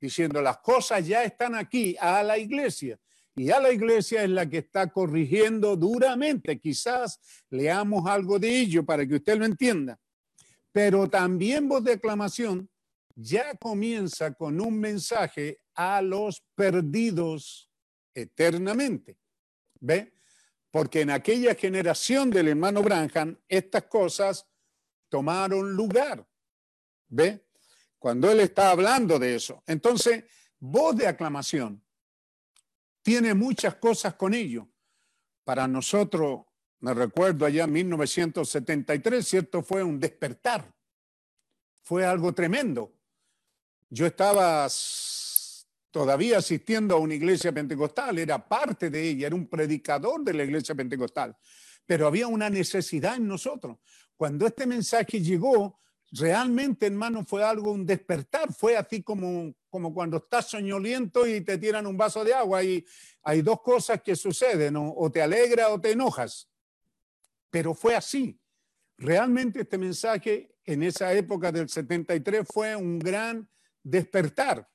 diciendo 0.00 0.42
las 0.42 0.58
cosas 0.58 1.06
ya 1.06 1.22
están 1.22 1.54
aquí, 1.54 1.96
a 2.00 2.22
la 2.22 2.38
iglesia. 2.38 2.98
Y 3.36 3.50
a 3.50 3.60
la 3.60 3.70
iglesia 3.70 4.24
es 4.24 4.30
la 4.30 4.50
que 4.50 4.58
está 4.58 4.88
corrigiendo 4.88 5.76
duramente. 5.76 6.58
Quizás 6.58 7.20
leamos 7.48 8.06
algo 8.06 8.38
de 8.38 8.60
ello 8.60 8.84
para 8.84 9.06
que 9.06 9.14
usted 9.14 9.38
lo 9.38 9.44
entienda 9.44 9.98
pero 10.72 11.08
también 11.08 11.68
voz 11.68 11.84
de 11.84 11.94
aclamación 11.94 12.68
ya 13.14 13.54
comienza 13.56 14.32
con 14.32 14.60
un 14.60 14.78
mensaje 14.78 15.58
a 15.74 16.00
los 16.00 16.42
perdidos 16.54 17.70
eternamente. 18.14 19.18
¿Ve? 19.80 20.14
Porque 20.70 21.00
en 21.00 21.10
aquella 21.10 21.54
generación 21.54 22.30
del 22.30 22.48
hermano 22.48 22.82
Branham, 22.82 23.36
estas 23.48 23.84
cosas 23.84 24.46
tomaron 25.08 25.72
lugar. 25.72 26.26
¿Ve? 27.08 27.46
Cuando 27.98 28.30
él 28.30 28.40
está 28.40 28.70
hablando 28.70 29.18
de 29.18 29.34
eso. 29.34 29.62
Entonces, 29.66 30.24
voz 30.58 30.96
de 30.96 31.08
aclamación 31.08 31.82
tiene 33.02 33.34
muchas 33.34 33.76
cosas 33.76 34.14
con 34.14 34.34
ello. 34.34 34.68
Para 35.44 35.66
nosotros, 35.66 36.42
me 36.80 36.94
recuerdo 36.94 37.44
allá 37.44 37.64
en 37.64 37.72
1973, 37.72 39.26
¿cierto? 39.26 39.62
Fue 39.62 39.82
un 39.82 39.98
despertar. 39.98 40.72
Fue 41.82 42.04
algo 42.04 42.32
tremendo. 42.32 42.94
Yo 43.88 44.06
estaba 44.06 44.68
todavía 45.90 46.38
asistiendo 46.38 46.94
a 46.94 46.98
una 46.98 47.14
iglesia 47.14 47.52
pentecostal, 47.52 48.18
era 48.18 48.46
parte 48.46 48.90
de 48.90 49.08
ella, 49.08 49.26
era 49.28 49.36
un 49.36 49.48
predicador 49.48 50.22
de 50.24 50.34
la 50.34 50.44
iglesia 50.44 50.74
pentecostal, 50.74 51.36
pero 51.86 52.06
había 52.06 52.26
una 52.26 52.48
necesidad 52.48 53.16
en 53.16 53.26
nosotros. 53.26 53.78
Cuando 54.16 54.46
este 54.46 54.66
mensaje 54.66 55.20
llegó, 55.20 55.80
realmente, 56.12 56.86
hermano, 56.86 57.24
fue 57.24 57.42
algo, 57.42 57.72
un 57.72 57.86
despertar, 57.86 58.52
fue 58.52 58.76
así 58.76 59.02
como, 59.02 59.54
como 59.68 59.92
cuando 59.92 60.18
estás 60.18 60.48
soñoliento 60.48 61.26
y 61.26 61.40
te 61.40 61.58
tiran 61.58 61.86
un 61.86 61.96
vaso 61.96 62.24
de 62.24 62.34
agua 62.34 62.62
y 62.62 62.84
hay 63.22 63.42
dos 63.42 63.60
cosas 63.62 64.02
que 64.02 64.14
suceden, 64.14 64.76
o 64.76 65.10
te 65.10 65.22
alegra 65.22 65.70
o 65.70 65.80
te 65.80 65.92
enojas 65.92 66.50
pero 67.50 67.74
fue 67.74 67.94
así. 67.96 68.40
Realmente 68.96 69.62
este 69.62 69.76
mensaje 69.76 70.54
en 70.64 70.82
esa 70.82 71.12
época 71.12 71.50
del 71.50 71.68
73 71.68 72.46
fue 72.50 72.76
un 72.76 72.98
gran 72.98 73.48
despertar. 73.82 74.68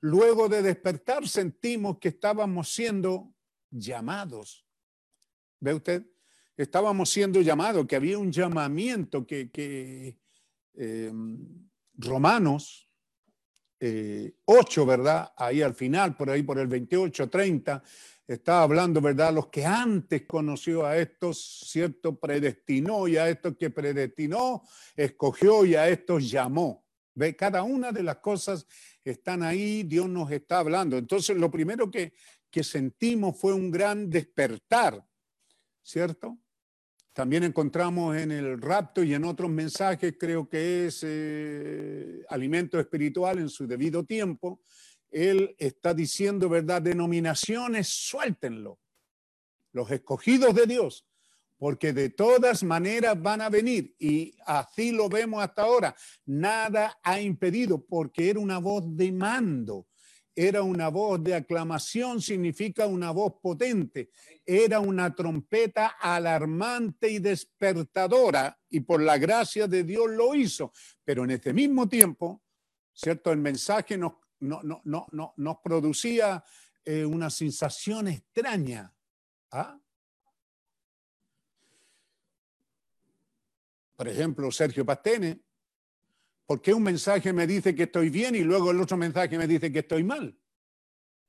Luego 0.00 0.48
de 0.48 0.62
despertar 0.62 1.26
sentimos 1.26 1.98
que 1.98 2.08
estábamos 2.08 2.72
siendo 2.72 3.34
llamados. 3.70 4.66
¿Ve 5.60 5.74
usted? 5.74 6.06
Estábamos 6.56 7.10
siendo 7.10 7.40
llamados, 7.40 7.86
que 7.86 7.96
había 7.96 8.18
un 8.18 8.32
llamamiento 8.32 9.26
que, 9.26 9.50
que 9.50 10.18
eh, 10.74 11.12
Romanos 11.94 12.86
eh, 13.78 14.36
8, 14.46 14.86
¿verdad? 14.86 15.32
Ahí 15.36 15.60
al 15.60 15.74
final, 15.74 16.16
por 16.16 16.30
ahí 16.30 16.42
por 16.42 16.58
el 16.58 16.66
28, 16.66 17.28
30, 17.28 17.82
estaba 18.26 18.62
hablando, 18.62 19.00
¿verdad? 19.00 19.34
Los 19.34 19.48
que 19.48 19.66
antes 19.66 20.22
conoció 20.26 20.86
a 20.86 20.96
estos, 20.96 21.64
¿cierto? 21.70 22.18
Predestinó 22.18 23.06
y 23.06 23.18
a 23.18 23.28
estos 23.28 23.56
que 23.56 23.70
predestinó, 23.70 24.62
escogió 24.96 25.64
y 25.64 25.74
a 25.74 25.88
estos 25.88 26.30
llamó. 26.30 26.85
¿Ve? 27.16 27.34
Cada 27.34 27.62
una 27.62 27.92
de 27.92 28.02
las 28.02 28.18
cosas 28.18 28.66
están 29.02 29.42
ahí, 29.42 29.82
Dios 29.84 30.08
nos 30.08 30.30
está 30.30 30.58
hablando. 30.58 30.98
Entonces, 30.98 31.36
lo 31.36 31.50
primero 31.50 31.90
que, 31.90 32.12
que 32.50 32.62
sentimos 32.62 33.40
fue 33.40 33.54
un 33.54 33.70
gran 33.70 34.10
despertar, 34.10 35.02
¿cierto? 35.82 36.38
También 37.14 37.44
encontramos 37.44 38.14
en 38.18 38.32
el 38.32 38.60
rapto 38.60 39.02
y 39.02 39.14
en 39.14 39.24
otros 39.24 39.50
mensajes, 39.50 40.16
creo 40.20 40.46
que 40.46 40.86
es 40.86 41.00
eh, 41.02 42.22
alimento 42.28 42.78
espiritual 42.78 43.38
en 43.38 43.48
su 43.48 43.66
debido 43.66 44.04
tiempo. 44.04 44.60
Él 45.10 45.56
está 45.58 45.94
diciendo, 45.94 46.50
¿verdad? 46.50 46.82
Denominaciones, 46.82 47.88
suéltenlo. 47.88 48.78
Los 49.72 49.90
escogidos 49.90 50.54
de 50.54 50.66
Dios, 50.66 51.06
porque 51.58 51.92
de 51.92 52.10
todas 52.10 52.62
maneras 52.62 53.20
van 53.20 53.40
a 53.40 53.48
venir. 53.48 53.94
Y 53.98 54.34
así 54.46 54.92
lo 54.92 55.08
vemos 55.08 55.42
hasta 55.42 55.62
ahora. 55.62 55.94
Nada 56.24 56.98
ha 57.02 57.20
impedido, 57.20 57.84
porque 57.84 58.30
era 58.30 58.40
una 58.40 58.58
voz 58.58 58.84
de 58.96 59.12
mando. 59.12 59.86
Era 60.34 60.62
una 60.62 60.88
voz 60.88 61.22
de 61.24 61.34
aclamación, 61.34 62.20
significa 62.20 62.86
una 62.86 63.10
voz 63.10 63.34
potente. 63.42 64.10
Era 64.44 64.80
una 64.80 65.14
trompeta 65.14 65.86
alarmante 65.98 67.08
y 67.10 67.18
despertadora, 67.20 68.58
y 68.68 68.80
por 68.80 69.00
la 69.02 69.16
gracia 69.16 69.66
de 69.66 69.82
Dios 69.82 70.10
lo 70.10 70.34
hizo. 70.34 70.72
Pero 71.04 71.24
en 71.24 71.30
este 71.30 71.52
mismo 71.52 71.88
tiempo 71.88 72.42
¿cierto? 72.96 73.30
El 73.30 73.38
mensaje 73.38 73.98
nos, 73.98 74.14
no, 74.40 74.62
no, 74.62 74.80
no, 74.84 75.06
no- 75.12 75.34
nos 75.36 75.58
producía 75.58 76.42
eh, 76.84 77.04
una 77.04 77.28
sensación 77.30 78.08
extraña. 78.08 78.92
¿ah? 79.52 79.78
Por 83.96 84.08
ejemplo, 84.08 84.52
Sergio 84.52 84.84
Pastene, 84.84 85.40
¿por 86.44 86.60
qué 86.60 86.74
un 86.74 86.82
mensaje 86.82 87.32
me 87.32 87.46
dice 87.46 87.74
que 87.74 87.84
estoy 87.84 88.10
bien 88.10 88.34
y 88.34 88.40
luego 88.40 88.70
el 88.70 88.80
otro 88.80 88.96
mensaje 88.96 89.38
me 89.38 89.46
dice 89.46 89.72
que 89.72 89.78
estoy 89.80 90.04
mal? 90.04 90.38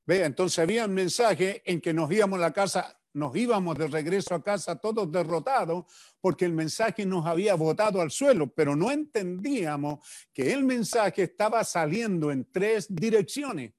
Ve, 0.05 0.25
entonces 0.25 0.59
había 0.59 0.85
un 0.85 0.93
mensaje 0.93 1.63
en 1.65 1.79
que 1.79 1.93
nos 1.93 2.11
íbamos 2.11 2.39
a 2.39 2.41
la 2.41 2.53
casa, 2.53 2.99
nos 3.13 3.35
íbamos 3.35 3.77
de 3.77 3.87
regreso 3.87 4.35
a 4.35 4.43
casa 4.43 4.75
todos 4.75 5.09
derrotados 5.11 5.85
porque 6.19 6.45
el 6.45 6.53
mensaje 6.53 7.05
nos 7.05 7.25
había 7.25 7.55
botado 7.55 8.01
al 8.01 8.11
suelo, 8.11 8.47
pero 8.53 8.75
no 8.75 8.91
entendíamos 8.91 10.05
que 10.33 10.51
el 10.51 10.63
mensaje 10.65 11.23
estaba 11.23 11.63
saliendo 11.63 12.31
en 12.31 12.49
tres 12.51 12.87
direcciones. 12.89 13.73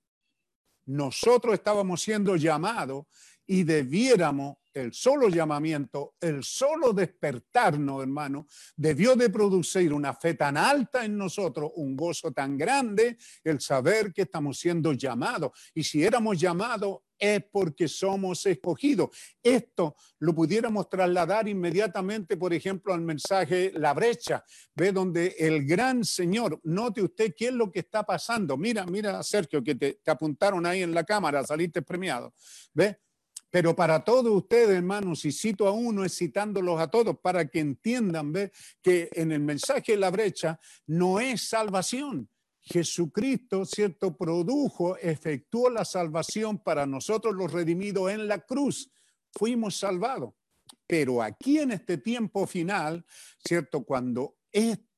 Nosotros 0.87 1.55
estábamos 1.55 2.01
siendo 2.01 2.37
llamados 2.37 3.05
y 3.47 3.65
debiéramos 3.65 4.57
el 4.79 4.93
solo 4.93 5.29
llamamiento, 5.29 6.15
el 6.21 6.43
solo 6.43 6.93
despertarnos, 6.93 8.03
hermano, 8.03 8.47
debió 8.77 9.17
de 9.17 9.31
producir 9.31 9.93
una 9.93 10.15
fe 10.15 10.35
tan 10.35 10.57
alta 10.57 11.05
en 11.05 11.17
nosotros, 11.17 11.71
un 11.77 11.97
gozo 11.97 12.33
tan 12.33 12.57
grande, 12.57 13.19
el 13.45 13.61
saber 13.61 14.13
que 14.13 14.23
estamos 14.23 14.59
siendo 14.59 14.93
llamados. 14.93 15.51
Y 15.75 15.83
si 15.83 16.05
éramos 16.05 16.39
llamados 16.39 16.99
es 17.19 17.43
porque 17.51 17.89
somos 17.89 18.47
escogidos. 18.47 19.11
Esto 19.43 19.97
lo 20.21 20.35
pudiéramos 20.35 20.89
trasladar 20.89 21.49
inmediatamente, 21.49 22.37
por 22.37 22.55
ejemplo, 22.55 22.95
al 22.95 23.01
mensaje 23.01 23.73
La 23.75 23.93
brecha, 23.93 24.45
ve 24.75 24.93
donde 24.93 25.35
el 25.39 25.67
gran 25.67 26.05
Señor, 26.05 26.61
note 26.63 27.03
usted 27.03 27.35
qué 27.37 27.49
es 27.49 27.53
lo 27.53 27.71
que 27.71 27.81
está 27.81 28.05
pasando. 28.05 28.57
Mira, 28.57 28.87
mira, 28.87 29.23
Sergio, 29.23 29.63
que 29.63 29.75
te, 29.75 29.95
te 29.95 30.11
apuntaron 30.11 30.65
ahí 30.65 30.83
en 30.83 30.95
la 30.95 31.05
cámara, 31.05 31.45
saliste 31.45 31.83
premiado. 31.83 32.33
¿Ve? 32.73 32.99
Pero 33.51 33.75
para 33.75 34.05
todos 34.05 34.35
ustedes, 34.35 34.77
hermanos, 34.77 35.21
si 35.21 35.33
cito 35.33 35.67
a 35.67 35.73
uno, 35.73 36.05
es 36.05 36.17
citándolos 36.17 36.81
a 36.81 36.89
todos 36.89 37.19
para 37.19 37.49
que 37.49 37.61
entiendan 37.61 38.33
¿ve? 38.33 38.53
que 38.83 39.09
en 39.13 39.33
el 39.33 39.41
mensaje 39.41 39.93
de 39.93 39.99
la 39.99 40.11
brecha 40.11 40.61
no 40.87 41.19
es 41.21 41.49
salvación. 41.49 42.29
Jesucristo, 42.61 43.65
¿cierto? 43.65 44.17
Produjo, 44.17 44.99
efectuó 44.99 45.71
la 45.71 45.87
salvación 45.87 46.59
para 46.59 46.85
nosotros 46.85 47.35
los 47.35 47.51
redimidos 47.51 48.11
en 48.11 48.29
la 48.29 48.41
cruz. 48.41 48.91
Fuimos 49.33 49.79
salvados. 49.79 50.35
Pero 50.87 51.23
aquí 51.23 51.59
en 51.59 51.73
este 51.73 51.97
tiempo 51.97 52.47
final, 52.47 53.05
¿cierto? 53.43 53.85
Cuando 53.85 54.37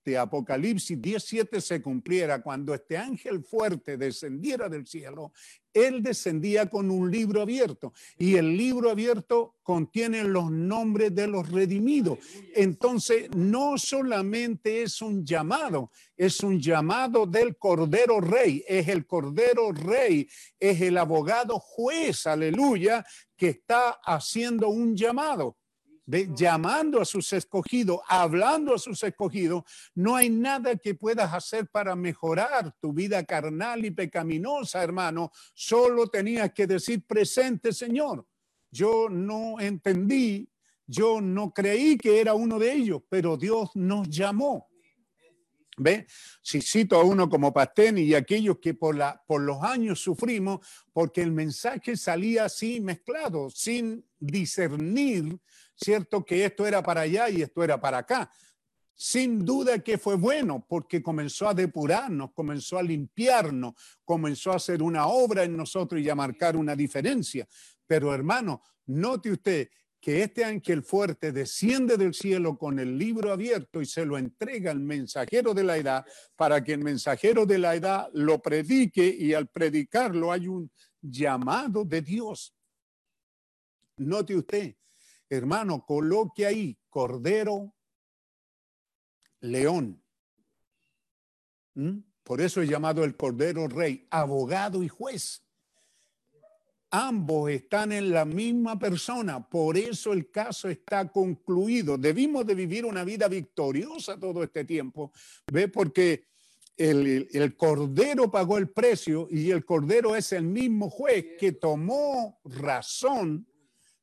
este 0.00 0.16
Apocalipsis 0.16 0.98
17 0.98 1.60
se 1.60 1.82
cumpliera, 1.82 2.40
cuando 2.40 2.72
este 2.72 2.96
ángel 2.96 3.44
fuerte 3.44 3.98
descendiera 3.98 4.66
del 4.66 4.86
cielo, 4.86 5.34
él 5.74 6.02
descendía 6.02 6.70
con 6.70 6.90
un 6.90 7.10
libro 7.10 7.42
abierto 7.42 7.92
y 8.16 8.36
el 8.36 8.56
libro 8.56 8.90
abierto 8.90 9.56
contiene 9.62 10.24
los 10.24 10.50
nombres 10.50 11.14
de 11.14 11.26
los 11.26 11.50
redimidos. 11.50 12.18
Entonces, 12.54 13.28
no 13.36 13.76
solamente 13.76 14.82
es 14.82 15.02
un 15.02 15.22
llamado, 15.22 15.90
es 16.16 16.40
un 16.40 16.58
llamado 16.58 17.26
del 17.26 17.58
Cordero 17.58 18.22
Rey, 18.22 18.64
es 18.66 18.88
el 18.88 19.06
Cordero 19.06 19.70
Rey, 19.70 20.26
es 20.58 20.80
el 20.80 20.96
abogado 20.96 21.58
juez, 21.58 22.26
aleluya, 22.26 23.04
que 23.36 23.48
está 23.48 24.00
haciendo 24.02 24.70
un 24.70 24.96
llamado. 24.96 25.59
Llamando 26.10 27.00
a 27.00 27.04
sus 27.04 27.32
escogidos, 27.32 28.00
hablando 28.08 28.74
a 28.74 28.78
sus 28.78 29.02
escogidos, 29.02 29.62
no 29.94 30.16
hay 30.16 30.28
nada 30.28 30.74
que 30.76 30.94
puedas 30.94 31.32
hacer 31.32 31.68
para 31.68 31.94
mejorar 31.94 32.74
tu 32.80 32.92
vida 32.92 33.22
carnal 33.24 33.84
y 33.84 33.92
pecaminosa, 33.92 34.82
hermano. 34.82 35.30
Solo 35.54 36.08
tenías 36.08 36.52
que 36.52 36.66
decir 36.66 37.04
presente, 37.06 37.72
Señor. 37.72 38.26
Yo 38.72 39.08
no 39.08 39.60
entendí, 39.60 40.48
yo 40.86 41.20
no 41.20 41.52
creí 41.52 41.96
que 41.96 42.20
era 42.20 42.34
uno 42.34 42.58
de 42.58 42.72
ellos, 42.72 43.02
pero 43.08 43.36
Dios 43.36 43.70
nos 43.74 44.08
llamó. 44.08 44.68
¿Ve? 45.76 46.06
Si 46.42 46.60
cito 46.60 46.96
a 46.96 47.04
uno 47.04 47.28
como 47.28 47.52
Pasteni 47.54 48.02
y 48.02 48.14
aquellos 48.14 48.58
que 48.58 48.74
por, 48.74 48.96
la, 48.96 49.22
por 49.26 49.40
los 49.40 49.62
años 49.62 50.00
sufrimos, 50.00 50.66
porque 50.92 51.22
el 51.22 51.32
mensaje 51.32 51.96
salía 51.96 52.44
así 52.44 52.80
mezclado, 52.80 53.48
sin 53.48 54.04
discernir, 54.18 55.38
¿cierto? 55.82 56.24
Que 56.24 56.44
esto 56.44 56.66
era 56.66 56.82
para 56.82 57.02
allá 57.02 57.28
y 57.30 57.42
esto 57.42 57.64
era 57.64 57.80
para 57.80 57.98
acá. 57.98 58.30
Sin 58.94 59.44
duda 59.44 59.78
que 59.78 59.96
fue 59.96 60.16
bueno 60.16 60.66
porque 60.68 61.02
comenzó 61.02 61.48
a 61.48 61.54
depurarnos, 61.54 62.32
comenzó 62.34 62.76
a 62.76 62.82
limpiarnos, 62.82 63.72
comenzó 64.04 64.52
a 64.52 64.56
hacer 64.56 64.82
una 64.82 65.06
obra 65.06 65.44
en 65.44 65.56
nosotros 65.56 66.00
y 66.02 66.10
a 66.10 66.14
marcar 66.14 66.54
una 66.56 66.76
diferencia. 66.76 67.48
Pero 67.86 68.14
hermano, 68.14 68.62
note 68.86 69.30
usted 69.30 69.68
que 70.00 70.22
este 70.22 70.44
ángel 70.44 70.82
fuerte 70.82 71.32
desciende 71.32 71.96
del 71.96 72.14
cielo 72.14 72.56
con 72.56 72.78
el 72.78 72.98
libro 72.98 73.32
abierto 73.32 73.80
y 73.82 73.86
se 73.86 74.04
lo 74.04 74.16
entrega 74.16 74.70
al 74.70 74.80
mensajero 74.80 75.52
de 75.52 75.64
la 75.64 75.76
edad 75.76 76.06
para 76.36 76.62
que 76.64 76.72
el 76.72 76.80
mensajero 76.80 77.44
de 77.44 77.58
la 77.58 77.74
edad 77.74 78.08
lo 78.14 78.40
predique 78.40 79.06
y 79.06 79.34
al 79.34 79.48
predicarlo 79.48 80.32
hay 80.32 80.46
un 80.46 80.70
llamado 81.00 81.84
de 81.84 82.00
Dios. 82.00 82.54
Note 83.96 84.36
usted, 84.36 84.74
hermano, 85.30 85.86
coloque 85.86 86.44
ahí 86.44 86.78
cordero, 86.90 87.74
león. 89.40 90.02
¿Mm? 91.74 92.00
Por 92.22 92.40
eso 92.42 92.60
es 92.60 92.68
llamado 92.68 93.04
el 93.04 93.16
cordero 93.16 93.66
rey, 93.68 94.06
abogado 94.10 94.82
y 94.82 94.88
juez 94.88 95.42
ambos 96.90 97.50
están 97.50 97.92
en 97.92 98.10
la 98.10 98.24
misma 98.24 98.78
persona, 98.78 99.48
por 99.48 99.76
eso 99.76 100.12
el 100.12 100.30
caso 100.30 100.68
está 100.68 101.08
concluido. 101.10 101.96
Debimos 101.96 102.46
de 102.46 102.54
vivir 102.54 102.84
una 102.84 103.04
vida 103.04 103.28
victoriosa 103.28 104.18
todo 104.18 104.42
este 104.42 104.64
tiempo, 104.64 105.12
¿ve? 105.52 105.68
Porque 105.68 106.26
el, 106.76 107.28
el, 107.32 107.56
cordero 107.56 108.30
pagó 108.30 108.58
el 108.58 108.70
precio 108.70 109.28
y 109.30 109.50
el 109.50 109.64
cordero 109.64 110.16
es 110.16 110.32
el 110.32 110.44
mismo 110.44 110.90
juez 110.90 111.36
que 111.38 111.52
tomó 111.52 112.40
razón, 112.44 113.46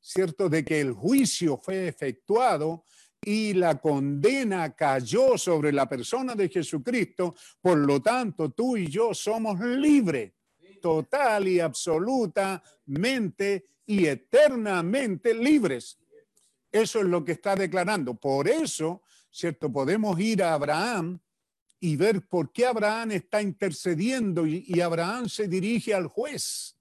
¿cierto?, 0.07 0.47
de 0.47 0.63
que 0.63 0.79
el 0.79 0.93
juicio 0.93 1.57
fue 1.57 1.89
efectuado 1.89 2.85
y 3.21 3.53
la 3.53 3.77
condena 3.77 4.73
cayó 4.73 5.37
sobre 5.37 5.73
la 5.73 5.89
persona 5.89 6.33
de 6.33 6.47
Jesucristo, 6.47 7.35
por 7.59 7.77
lo 7.77 8.01
tanto 8.01 8.51
tú 8.51 8.77
y 8.77 8.87
yo 8.87 9.13
somos 9.13 9.59
libres 9.59 10.31
total 10.81 11.49
y 11.49 11.59
absolutamente 11.59 13.65
y 13.85 14.05
eternamente 14.05 15.33
libres. 15.33 15.97
Eso 16.71 16.99
es 16.99 17.05
lo 17.05 17.25
que 17.25 17.33
está 17.33 17.55
declarando. 17.55 18.13
Por 18.13 18.47
eso, 18.47 19.01
¿cierto? 19.29 19.69
Podemos 19.69 20.17
ir 20.21 20.41
a 20.41 20.53
Abraham 20.53 21.19
y 21.81 21.97
ver 21.97 22.25
por 22.27 22.53
qué 22.53 22.65
Abraham 22.65 23.11
está 23.11 23.41
intercediendo 23.41 24.47
y, 24.47 24.63
y 24.67 24.79
Abraham 24.79 25.27
se 25.27 25.49
dirige 25.49 25.93
al 25.93 26.07
juez. 26.07 26.77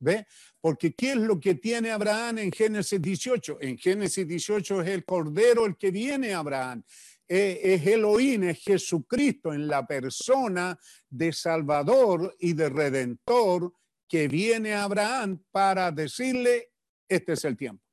¿Ve? 0.00 0.26
Porque 0.64 0.94
¿qué 0.94 1.10
es 1.10 1.18
lo 1.18 1.38
que 1.38 1.56
tiene 1.56 1.90
Abraham 1.90 2.38
en 2.38 2.50
Génesis 2.50 2.98
18? 2.98 3.58
En 3.60 3.76
Génesis 3.76 4.26
18 4.26 4.80
es 4.80 4.88
el 4.88 5.04
cordero 5.04 5.66
el 5.66 5.76
que 5.76 5.90
viene 5.90 6.32
a 6.32 6.38
Abraham 6.38 6.82
es 7.28 7.86
Elohim, 7.86 8.44
es 8.44 8.62
Jesucristo 8.62 9.52
en 9.52 9.68
la 9.68 9.86
persona 9.86 10.78
de 11.10 11.34
Salvador 11.34 12.34
y 12.38 12.54
de 12.54 12.70
Redentor 12.70 13.74
que 14.08 14.26
viene 14.26 14.72
a 14.72 14.84
Abraham 14.84 15.42
para 15.50 15.92
decirle, 15.92 16.72
este 17.08 17.34
es 17.34 17.44
el 17.44 17.58
tiempo. 17.58 17.84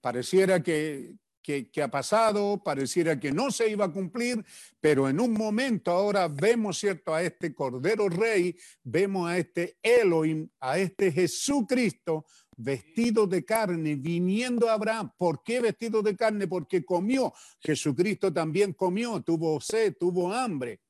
Pareciera 0.00 0.60
que, 0.60 1.14
que, 1.46 1.82
ha 1.82 1.88
pasado, 1.88 2.60
pareciera 2.62 3.20
que 3.20 3.30
no 3.30 3.52
se 3.52 3.70
iba 3.70 3.84
a 3.84 3.92
cumplir, 3.92 4.44
pero 4.80 5.08
en 5.08 5.20
un 5.20 5.32
momento 5.32 5.92
ahora 5.92 6.26
vemos, 6.26 6.78
¿cierto?, 6.78 7.14
a 7.14 7.22
este 7.22 7.54
Cordero 7.54 8.08
Rey, 8.08 8.56
vemos 8.82 9.30
a 9.30 9.38
este 9.38 9.78
Elohim, 9.80 10.48
a 10.58 10.78
este 10.78 11.12
Jesucristo 11.12 12.26
vestido 12.56 13.28
de 13.28 13.44
carne, 13.44 13.94
viniendo 13.94 14.68
a 14.68 14.72
Abraham. 14.72 15.12
¿Por 15.16 15.44
qué 15.44 15.60
vestido 15.60 16.02
de 16.02 16.16
carne? 16.16 16.48
Porque 16.48 16.84
comió. 16.84 17.32
Jesucristo 17.60 18.32
también 18.32 18.72
comió, 18.72 19.20
tuvo 19.20 19.60
sed, 19.60 19.94
tuvo 20.00 20.32
hambre. 20.32 20.80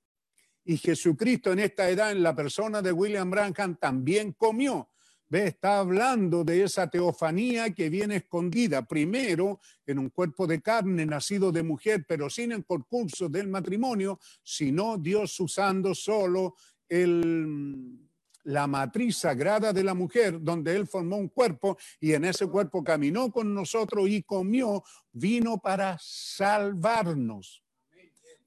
Y 0.64 0.78
Jesucristo 0.78 1.52
en 1.52 1.58
esta 1.58 1.90
edad, 1.90 2.12
en 2.12 2.22
la 2.22 2.34
persona 2.34 2.80
de 2.80 2.92
William 2.92 3.30
Branham, 3.30 3.76
también 3.76 4.32
comió. 4.32 4.88
¿Ve? 5.28 5.48
Está 5.48 5.78
hablando 5.78 6.44
de 6.44 6.62
esa 6.62 6.88
teofanía 6.88 7.74
que 7.74 7.90
viene 7.90 8.16
escondida, 8.16 8.82
primero 8.86 9.60
en 9.84 9.98
un 9.98 10.10
cuerpo 10.10 10.46
de 10.46 10.60
carne 10.60 11.04
nacido 11.04 11.50
de 11.50 11.62
mujer, 11.62 12.04
pero 12.06 12.30
sin 12.30 12.52
el 12.52 12.64
concurso 12.64 13.28
del 13.28 13.48
matrimonio, 13.48 14.20
sino 14.42 14.96
Dios 14.98 15.38
usando 15.40 15.94
solo 15.94 16.54
el, 16.88 18.06
la 18.46 18.68
matriz 18.68 19.16
sagrada 19.16 19.72
de 19.72 19.82
la 19.82 19.94
mujer, 19.94 20.40
donde 20.40 20.76
Él 20.76 20.86
formó 20.86 21.16
un 21.16 21.28
cuerpo 21.28 21.76
y 22.00 22.12
en 22.12 22.24
ese 22.24 22.46
cuerpo 22.46 22.84
caminó 22.84 23.30
con 23.32 23.52
nosotros 23.52 24.08
y 24.08 24.22
comió, 24.22 24.84
vino 25.12 25.58
para 25.58 25.98
salvarnos. 26.00 27.64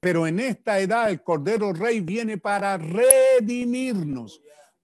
Pero 0.00 0.26
en 0.26 0.40
esta 0.40 0.80
edad 0.80 1.10
el 1.10 1.22
Cordero 1.22 1.74
Rey 1.74 2.00
viene 2.00 2.38
para 2.38 2.78
redimirnos, 2.78 4.40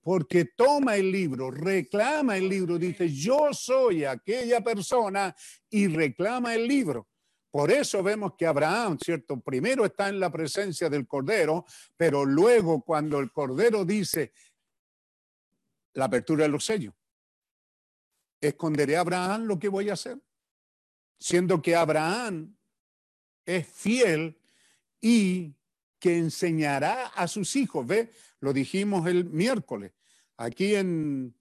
porque 0.07 0.45
toma 0.45 0.95
el 0.95 1.11
libro, 1.11 1.51
reclama 1.51 2.37
el 2.37 2.49
libro, 2.49 2.78
dice, 2.78 3.12
yo 3.12 3.53
soy 3.53 4.05
aquella 4.05 4.61
persona 4.61 5.35
y 5.69 5.89
reclama 5.89 6.55
el 6.55 6.69
libro. 6.69 7.09
Por 7.51 7.73
eso 7.73 8.05
vemos 8.05 8.35
que 8.39 8.47
Abraham, 8.47 8.99
¿cierto? 9.05 9.41
Primero 9.41 9.85
está 9.85 10.09
en 10.09 10.20
la 10.20 10.31
presencia 10.31 10.89
del 10.89 11.09
Cordero, 11.09 11.65
pero 11.97 12.24
luego 12.24 12.83
cuando 12.83 13.19
el 13.19 13.33
Cordero 13.33 13.85
dice 13.85 14.33
la 15.95 16.05
apertura 16.05 16.45
de 16.45 16.51
los 16.51 16.65
sellos, 16.65 16.95
¿esconderé 18.41 18.99
a 18.99 19.01
Abraham 19.01 19.47
lo 19.47 19.59
que 19.59 19.69
voy 19.69 19.91
a 19.91 19.95
hacer? 19.95 20.20
Siendo 21.19 21.61
que 21.61 21.74
Abraham 21.74 22.57
es 23.45 23.66
fiel 23.66 24.41
y 25.01 25.57
que 25.99 26.16
enseñará 26.16 27.09
a 27.09 27.27
sus 27.27 27.57
hijos. 27.57 27.85
¿Ve? 27.85 28.12
Lo 28.39 28.53
dijimos 28.53 29.09
el 29.09 29.24
miércoles. 29.24 29.95
Aquí 30.39 30.75
en 30.75 31.35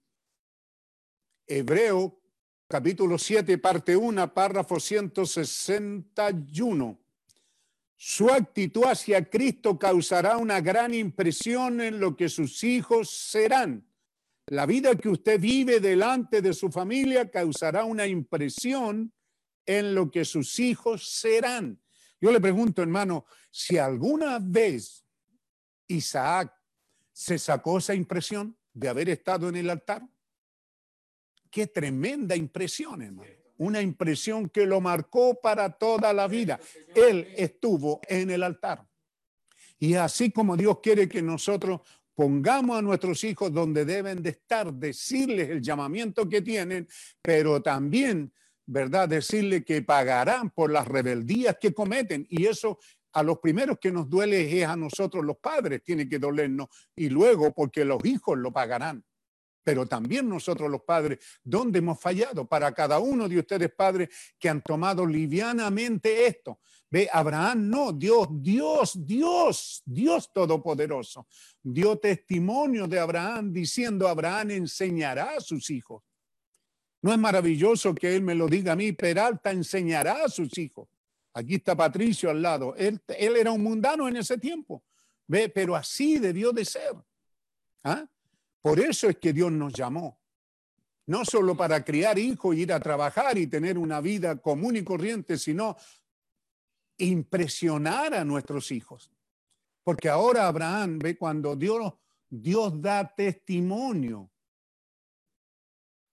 Hebreo 1.46 2.18
capítulo 2.66 3.18
7, 3.18 3.58
parte 3.58 3.94
1, 3.94 4.32
párrafo 4.32 4.80
161. 4.80 6.98
Su 7.94 8.30
actitud 8.30 8.84
hacia 8.84 9.28
Cristo 9.28 9.78
causará 9.78 10.38
una 10.38 10.62
gran 10.62 10.94
impresión 10.94 11.82
en 11.82 12.00
lo 12.00 12.16
que 12.16 12.30
sus 12.30 12.64
hijos 12.64 13.10
serán. 13.10 13.86
La 14.46 14.64
vida 14.64 14.96
que 14.96 15.10
usted 15.10 15.38
vive 15.40 15.78
delante 15.80 16.40
de 16.40 16.54
su 16.54 16.70
familia 16.70 17.30
causará 17.30 17.84
una 17.84 18.06
impresión 18.06 19.12
en 19.66 19.94
lo 19.94 20.10
que 20.10 20.24
sus 20.24 20.58
hijos 20.58 21.20
serán. 21.20 21.82
Yo 22.18 22.32
le 22.32 22.40
pregunto, 22.40 22.80
hermano, 22.80 23.26
si 23.50 23.76
alguna 23.76 24.38
vez 24.40 25.04
Isaac 25.86 26.50
se 27.12 27.38
sacó 27.38 27.76
esa 27.78 27.94
impresión 27.94 28.56
de 28.76 28.88
haber 28.88 29.08
estado 29.08 29.48
en 29.48 29.56
el 29.56 29.70
altar. 29.70 30.06
Qué 31.50 31.66
tremenda 31.66 32.36
impresión, 32.36 33.00
hermano. 33.00 33.30
Una 33.58 33.80
impresión 33.80 34.50
que 34.50 34.66
lo 34.66 34.82
marcó 34.82 35.40
para 35.40 35.70
toda 35.70 36.12
la 36.12 36.28
vida. 36.28 36.60
Él 36.94 37.26
estuvo 37.36 38.02
en 38.06 38.30
el 38.30 38.42
altar. 38.42 38.86
Y 39.78 39.94
así 39.94 40.30
como 40.30 40.58
Dios 40.58 40.80
quiere 40.82 41.08
que 41.08 41.22
nosotros 41.22 41.80
pongamos 42.14 42.78
a 42.78 42.82
nuestros 42.82 43.24
hijos 43.24 43.50
donde 43.50 43.86
deben 43.86 44.22
de 44.22 44.30
estar, 44.30 44.70
decirles 44.74 45.48
el 45.48 45.62
llamamiento 45.62 46.28
que 46.28 46.42
tienen, 46.42 46.86
pero 47.22 47.62
también, 47.62 48.30
¿verdad? 48.66 49.08
Decirle 49.08 49.64
que 49.64 49.80
pagarán 49.80 50.50
por 50.50 50.70
las 50.70 50.86
rebeldías 50.86 51.56
que 51.58 51.72
cometen. 51.72 52.26
Y 52.28 52.44
eso 52.44 52.78
a 53.16 53.22
los 53.22 53.38
primeros 53.38 53.78
que 53.80 53.90
nos 53.90 54.08
duele 54.08 54.60
es 54.60 54.68
a 54.68 54.76
nosotros 54.76 55.24
los 55.24 55.38
padres, 55.38 55.82
tiene 55.82 56.08
que 56.08 56.18
dolernos. 56.18 56.68
Y 56.94 57.08
luego 57.08 57.52
porque 57.52 57.84
los 57.84 58.04
hijos 58.04 58.36
lo 58.36 58.52
pagarán 58.52 59.04
pero 59.66 59.84
también 59.84 60.28
nosotros 60.28 60.70
los 60.70 60.82
padres, 60.82 61.18
¿dónde 61.42 61.80
hemos 61.80 62.00
fallado? 62.00 62.46
Para 62.46 62.72
cada 62.72 63.00
uno 63.00 63.28
de 63.28 63.40
ustedes, 63.40 63.72
padres, 63.74 64.10
que 64.38 64.48
han 64.48 64.62
tomado 64.62 65.04
livianamente 65.04 66.24
esto. 66.28 66.60
Ve, 66.88 67.08
Abraham 67.12 67.68
no, 67.68 67.92
Dios, 67.92 68.28
Dios, 68.30 68.92
Dios, 69.04 69.82
Dios 69.84 70.32
Todopoderoso, 70.32 71.26
dio 71.60 71.98
testimonio 71.98 72.86
de 72.86 73.00
Abraham 73.00 73.52
diciendo, 73.52 74.06
Abraham 74.06 74.52
enseñará 74.52 75.34
a 75.36 75.40
sus 75.40 75.68
hijos. 75.70 76.04
No 77.02 77.12
es 77.12 77.18
maravilloso 77.18 77.92
que 77.92 78.14
él 78.14 78.22
me 78.22 78.36
lo 78.36 78.46
diga 78.46 78.74
a 78.74 78.76
mí, 78.76 78.92
Peralta 78.92 79.50
enseñará 79.50 80.26
a 80.26 80.28
sus 80.28 80.56
hijos. 80.58 80.88
Aquí 81.36 81.56
está 81.56 81.76
Patricio 81.76 82.30
al 82.30 82.40
lado. 82.40 82.74
Él, 82.76 82.98
era 83.08 83.52
un 83.52 83.62
mundano 83.62 84.08
en 84.08 84.16
ese 84.16 84.38
tiempo. 84.38 84.82
Ve, 85.26 85.50
pero 85.50 85.76
así 85.76 86.18
debió 86.18 86.50
de 86.50 86.64
ser. 86.64 86.94
¿Ah? 87.84 88.08
Por 88.62 88.80
eso 88.80 89.10
es 89.10 89.18
que 89.18 89.34
Dios 89.34 89.52
nos 89.52 89.74
llamó. 89.74 90.18
No 91.04 91.26
solo 91.26 91.54
para 91.54 91.84
criar 91.84 92.18
hijos, 92.18 92.56
ir 92.56 92.72
a 92.72 92.80
trabajar 92.80 93.36
y 93.36 93.48
tener 93.48 93.76
una 93.76 94.00
vida 94.00 94.36
común 94.40 94.76
y 94.76 94.82
corriente, 94.82 95.36
sino 95.36 95.76
impresionar 96.96 98.14
a 98.14 98.24
nuestros 98.24 98.72
hijos. 98.72 99.12
Porque 99.84 100.08
ahora 100.08 100.48
Abraham 100.48 100.98
ve 100.98 101.18
cuando 101.18 101.54
Dios, 101.54 101.92
Dios 102.30 102.80
da 102.80 103.14
testimonio 103.14 104.30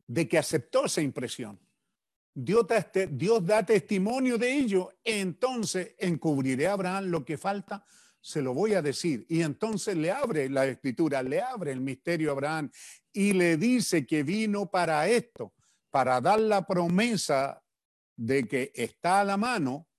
de 0.06 0.28
que 0.28 0.38
aceptó 0.38 0.84
esa 0.84 1.02
impresión. 1.02 1.63
Dios, 2.34 2.66
da 3.46 3.64
testimonio 3.64 4.38
de 4.38 4.54
ello. 4.54 4.94
Entonces 5.04 5.96
encubriré 5.98 6.68
a 6.68 6.74
Abraham 6.74 7.06
lo 7.06 7.24
que 7.24 7.38
falta 7.38 7.86
se 8.24 8.42
lo 8.42 8.54
voy 8.54 8.74
a 8.74 8.82
decir. 8.82 9.26
Y 9.28 9.42
entonces 9.42 9.98
le 9.98 10.10
abre 10.10 10.50
la 10.50 10.66
escritura, 10.66 11.22
le 11.22 11.42
abre 11.42 11.74
el 11.74 11.82
misterio 11.82 12.30
a 12.30 12.32
Abraham 12.32 12.72
y 13.12 13.34
le 13.34 13.58
dice 13.58 14.06
que 14.06 14.24
vino 14.24 14.72
para 14.72 15.08
esto, 15.10 15.54
para 15.92 16.22
dar 16.22 16.40
la 16.40 16.66
promesa 16.66 17.62
de 18.16 18.48
que 18.48 18.72
está 18.74 19.20
a 19.20 19.26
la 19.26 19.36
mano, 19.36 19.90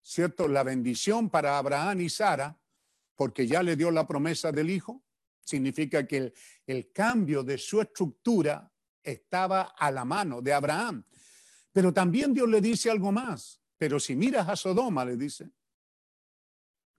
¿cierto? 0.00 0.48
La 0.48 0.62
bendición 0.62 1.28
para 1.28 1.58
Abraham 1.58 2.00
y 2.00 2.08
Sara, 2.08 2.58
porque 3.14 3.46
ya 3.46 3.62
le 3.62 3.76
dio 3.76 3.90
la 3.90 4.06
promesa 4.06 4.50
del 4.50 4.70
hijo. 4.70 5.04
Significa 5.44 6.06
que 6.06 6.32
el 6.66 6.90
cambio 6.90 7.42
de 7.42 7.58
su 7.58 7.82
estructura 7.82 8.72
estaba 9.02 9.74
a 9.78 9.90
la 9.90 10.06
mano 10.06 10.40
de 10.40 10.54
Abraham. 10.54 11.04
Pero 11.72 11.92
también 11.92 12.32
Dios 12.32 12.48
le 12.48 12.60
dice 12.60 12.90
algo 12.90 13.12
más. 13.12 13.60
Pero 13.76 14.00
si 14.00 14.16
miras 14.16 14.48
a 14.48 14.56
Sodoma, 14.56 15.04
le 15.04 15.16
dice, 15.16 15.50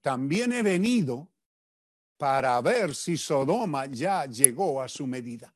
también 0.01 0.53
he 0.53 0.63
venido 0.63 1.29
para 2.17 2.59
ver 2.61 2.95
si 2.95 3.17
Sodoma 3.17 3.85
ya 3.85 4.25
llegó 4.25 4.81
a 4.81 4.87
su 4.87 5.05
medida. 5.05 5.53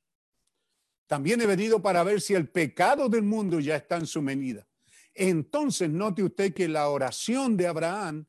También 1.08 1.42
he 1.42 1.46
venido 1.46 1.82
para 1.82 2.04
ver 2.04 2.22
si 2.22 2.34
el 2.34 2.50
pecado 2.50 3.08
del 3.08 3.24
mundo 3.24 3.60
ya 3.60 3.76
está 3.76 3.98
en 3.98 4.08
su 4.08 4.22
medida. 4.22 4.68
Entonces, 5.14 5.90
note 5.90 6.24
usted 6.24 6.54
que 6.54 6.68
la 6.68 6.90
oración 6.90 7.56
de 7.56 7.68
Abraham, 7.68 8.26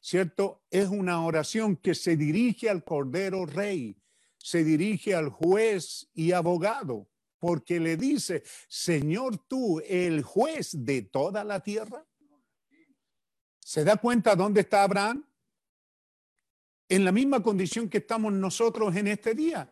¿cierto? 0.00 0.62
Es 0.70 0.88
una 0.88 1.24
oración 1.24 1.76
que 1.76 1.94
se 1.94 2.16
dirige 2.16 2.70
al 2.70 2.84
Cordero 2.84 3.46
Rey, 3.46 3.96
se 4.38 4.64
dirige 4.64 5.14
al 5.14 5.28
juez 5.28 6.08
y 6.14 6.32
abogado, 6.32 7.08
porque 7.42 7.80
le 7.80 7.96
dice, 7.96 8.44
Señor 8.68 9.36
tú, 9.48 9.80
el 9.80 10.22
juez 10.22 10.70
de 10.84 11.02
toda 11.02 11.42
la 11.42 11.58
tierra. 11.58 12.06
¿Se 13.58 13.82
da 13.82 13.96
cuenta 13.96 14.36
dónde 14.36 14.60
está 14.60 14.84
Abraham? 14.84 15.26
en 16.88 17.06
la 17.06 17.12
misma 17.12 17.42
condición 17.42 17.88
que 17.88 17.98
estamos 17.98 18.34
nosotros 18.34 18.94
en 18.94 19.06
este 19.06 19.34
día. 19.34 19.66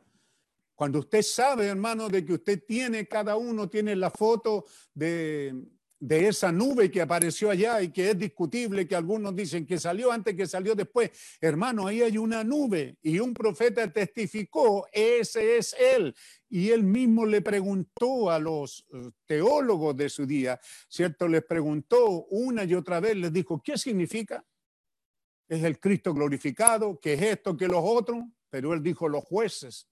Cuando 0.75 1.01
usted 1.01 1.21
sabe, 1.21 1.67
hermano, 1.67 2.09
de 2.09 2.25
que 2.25 2.33
usted 2.33 2.65
tiene, 2.67 3.07
cada 3.07 3.37
uno 3.37 3.69
tiene 3.69 3.95
la 3.95 4.11
foto 4.11 4.65
de, 4.95 5.55
de 6.01 6.27
esa 6.27 6.51
nube 6.51 6.91
que 6.91 7.01
apareció 7.01 7.51
allá 7.51 7.81
y 7.83 7.91
que 7.91 8.11
es 8.11 8.19
discutible, 8.19 8.89
que 8.89 8.97
algunos 8.97 9.37
dicen 9.37 9.65
que 9.65 9.79
salió 9.79 10.11
antes, 10.11 10.35
que 10.35 10.47
salió 10.47 10.75
después. 10.75 11.11
Hermano, 11.41 11.87
ahí 11.87 12.03
hay 12.03 12.19
una 12.19 12.43
nube 12.43 12.97
y 13.03 13.21
un 13.21 13.33
profeta 13.33 13.93
testificó, 13.93 14.89
ese 14.93 15.59
es 15.59 15.77
él. 15.79 16.15
Y 16.49 16.71
él 16.71 16.83
mismo 16.83 17.25
le 17.25 17.43
preguntó 17.43 18.31
a 18.31 18.39
los 18.39 18.85
eh, 18.93 19.11
teólogos 19.27 19.97
de 19.97 20.09
su 20.09 20.27
día, 20.27 20.59
¿cierto? 20.89 21.29
Les 21.29 21.45
preguntó 21.45 22.25
una 22.31 22.65
y 22.65 22.75
otra 22.75 22.99
vez, 22.99 23.17
les 23.17 23.33
dijo, 23.33 23.63
¿qué 23.63 23.79
significa? 23.79 24.45
es 25.51 25.65
el 25.65 25.81
Cristo 25.81 26.15
glorificado, 26.15 27.01
que 27.01 27.15
es 27.15 27.23
esto, 27.23 27.57
que 27.57 27.67
los 27.67 27.83
otros, 27.83 28.25
pero 28.49 28.73
él 28.73 28.83
dijo 28.83 29.09
los 29.09 29.25
jueces. 29.25 29.89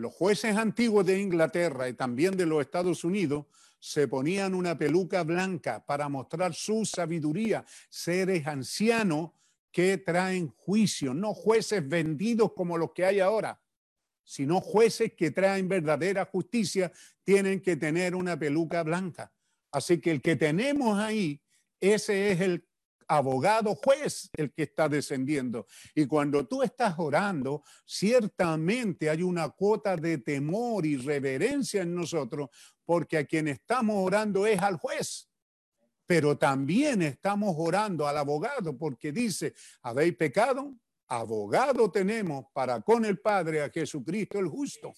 Los 0.00 0.14
jueces 0.14 0.56
antiguos 0.56 1.04
de 1.04 1.20
Inglaterra 1.20 1.86
y 1.86 1.92
también 1.92 2.34
de 2.34 2.46
los 2.46 2.62
Estados 2.62 3.04
Unidos 3.04 3.44
se 3.78 4.08
ponían 4.08 4.54
una 4.54 4.78
peluca 4.78 5.24
blanca 5.24 5.84
para 5.84 6.08
mostrar 6.08 6.54
su 6.54 6.86
sabiduría, 6.86 7.66
seres 7.90 8.46
ancianos 8.46 9.32
que 9.70 9.98
traen 9.98 10.48
juicio, 10.56 11.12
no 11.12 11.34
jueces 11.34 11.86
vendidos 11.86 12.54
como 12.54 12.78
los 12.78 12.92
que 12.92 13.04
hay 13.04 13.20
ahora, 13.20 13.60
sino 14.24 14.62
jueces 14.62 15.12
que 15.12 15.32
traen 15.32 15.68
verdadera 15.68 16.24
justicia, 16.24 16.90
tienen 17.22 17.60
que 17.60 17.76
tener 17.76 18.14
una 18.14 18.38
peluca 18.38 18.82
blanca. 18.82 19.30
Así 19.70 20.00
que 20.00 20.12
el 20.12 20.22
que 20.22 20.34
tenemos 20.34 20.98
ahí, 20.98 21.42
ese 21.78 22.32
es 22.32 22.40
el 22.40 22.66
abogado 23.10 23.74
juez 23.74 24.30
el 24.34 24.52
que 24.52 24.62
está 24.62 24.88
descendiendo. 24.88 25.66
Y 25.96 26.06
cuando 26.06 26.46
tú 26.46 26.62
estás 26.62 26.94
orando, 26.98 27.64
ciertamente 27.84 29.10
hay 29.10 29.24
una 29.24 29.48
cuota 29.48 29.96
de 29.96 30.18
temor 30.18 30.86
y 30.86 30.96
reverencia 30.96 31.82
en 31.82 31.92
nosotros, 31.92 32.50
porque 32.84 33.18
a 33.18 33.24
quien 33.24 33.48
estamos 33.48 33.96
orando 33.98 34.46
es 34.46 34.62
al 34.62 34.76
juez. 34.76 35.28
Pero 36.06 36.38
también 36.38 37.02
estamos 37.02 37.52
orando 37.58 38.06
al 38.06 38.16
abogado, 38.16 38.78
porque 38.78 39.10
dice, 39.10 39.54
¿habéis 39.82 40.14
pecado? 40.16 40.72
Abogado 41.08 41.90
tenemos 41.90 42.44
para 42.52 42.80
con 42.80 43.04
el 43.04 43.18
Padre 43.18 43.62
a 43.62 43.70
Jesucristo 43.70 44.38
el 44.38 44.46
justo. 44.46 44.92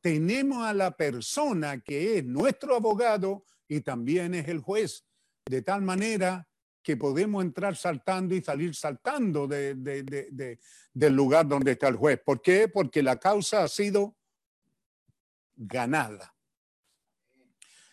Tenemos 0.00 0.64
a 0.64 0.72
la 0.72 0.96
persona 0.96 1.78
que 1.82 2.16
es 2.16 2.24
nuestro 2.24 2.74
abogado 2.74 3.44
y 3.68 3.82
también 3.82 4.34
es 4.34 4.48
el 4.48 4.60
juez. 4.60 5.04
De 5.44 5.60
tal 5.60 5.82
manera 5.82 6.49
que 6.82 6.96
podemos 6.96 7.44
entrar 7.44 7.76
saltando 7.76 8.34
y 8.34 8.42
salir 8.42 8.74
saltando 8.74 9.46
de- 9.46 9.74
de- 9.74 10.02
de- 10.02 10.28
de- 10.30 10.58
del 10.92 11.14
lugar 11.14 11.46
donde 11.46 11.72
está 11.72 11.88
el 11.88 11.96
juez. 11.96 12.20
¿Por 12.24 12.40
qué? 12.40 12.68
Porque 12.68 13.02
la 13.02 13.18
causa 13.18 13.62
ha 13.62 13.68
sido 13.68 14.16
ganada. 15.56 16.34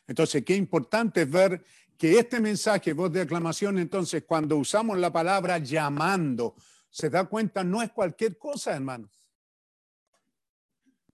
Entonces, 0.07 0.43
qué 0.45 0.55
importante 0.55 1.23
es 1.23 1.29
ver 1.31 1.63
que 1.97 2.17
este 2.17 2.39
mensaje, 2.39 2.93
voz 2.93 3.11
de 3.11 3.21
aclamación, 3.21 3.77
entonces, 3.77 4.23
cuando 4.25 4.55
usamos 4.55 4.97
la 4.97 5.11
palabra 5.11 5.57
llamando, 5.57 6.55
se 6.89 7.09
da 7.09 7.25
cuenta, 7.25 7.63
no 7.63 7.81
es 7.81 7.91
cualquier 7.91 8.37
cosa, 8.37 8.73
hermano. 8.73 9.09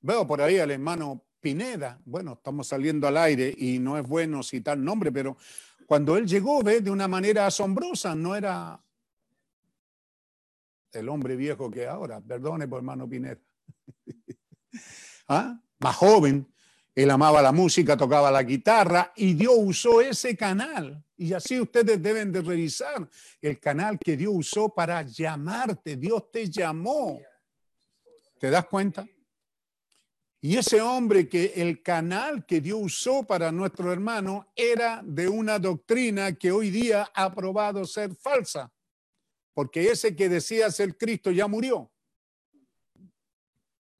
Veo 0.01 0.27
por 0.27 0.41
ahí 0.41 0.59
al 0.59 0.69
hermano 0.71 1.25
Pineda, 1.39 1.99
bueno, 2.05 2.33
estamos 2.33 2.67
saliendo 2.67 3.07
al 3.07 3.17
aire 3.17 3.53
y 3.57 3.79
no 3.79 3.97
es 3.97 4.07
bueno 4.07 4.43
citar 4.43 4.77
nombre, 4.77 5.11
pero 5.11 5.35
cuando 5.85 6.17
él 6.17 6.27
llegó, 6.27 6.61
ve, 6.63 6.81
de 6.81 6.91
una 6.91 7.07
manera 7.07 7.47
asombrosa, 7.47 8.15
no 8.15 8.35
era 8.35 8.81
el 10.91 11.09
hombre 11.09 11.35
viejo 11.35 11.69
que 11.71 11.87
ahora, 11.87 12.21
perdone 12.21 12.67
por 12.67 12.79
hermano 12.79 13.07
Pineda. 13.07 13.39
¿Ah? 15.27 15.59
Más 15.79 15.95
joven, 15.95 16.47
él 16.95 17.09
amaba 17.09 17.41
la 17.41 17.51
música, 17.51 17.97
tocaba 17.97 18.29
la 18.31 18.43
guitarra 18.43 19.11
y 19.15 19.33
Dios 19.33 19.55
usó 19.57 20.01
ese 20.01 20.37
canal. 20.37 21.03
Y 21.17 21.33
así 21.33 21.59
ustedes 21.59 22.01
deben 22.01 22.31
de 22.31 22.41
revisar 22.41 23.09
el 23.41 23.59
canal 23.59 23.97
que 23.97 24.15
Dios 24.15 24.33
usó 24.35 24.69
para 24.69 25.01
llamarte. 25.01 25.95
Dios 25.95 26.31
te 26.31 26.49
llamó. 26.49 27.19
¿Te 28.39 28.49
das 28.49 28.65
cuenta? 28.65 29.07
Y 30.45 30.57
ese 30.57 30.81
hombre 30.81 31.29
que 31.29 31.53
el 31.55 31.81
canal 31.81 32.45
que 32.45 32.59
Dios 32.59 32.77
usó 32.81 33.23
para 33.23 33.49
nuestro 33.49 33.93
hermano 33.93 34.51
era 34.57 35.01
de 35.01 35.29
una 35.29 35.57
doctrina 35.57 36.33
que 36.33 36.51
hoy 36.51 36.69
día 36.69 37.09
ha 37.15 37.33
probado 37.33 37.85
ser 37.85 38.13
falsa. 38.13 38.69
Porque 39.53 39.87
ese 39.87 40.13
que 40.17 40.27
decía 40.27 40.69
ser 40.69 40.97
Cristo 40.97 41.31
ya 41.31 41.47
murió. 41.47 41.89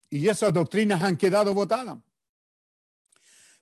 Y 0.09 0.27
esas 0.27 0.53
doctrinas 0.53 1.01
han 1.01 1.15
quedado 1.15 1.53
votadas. 1.53 1.97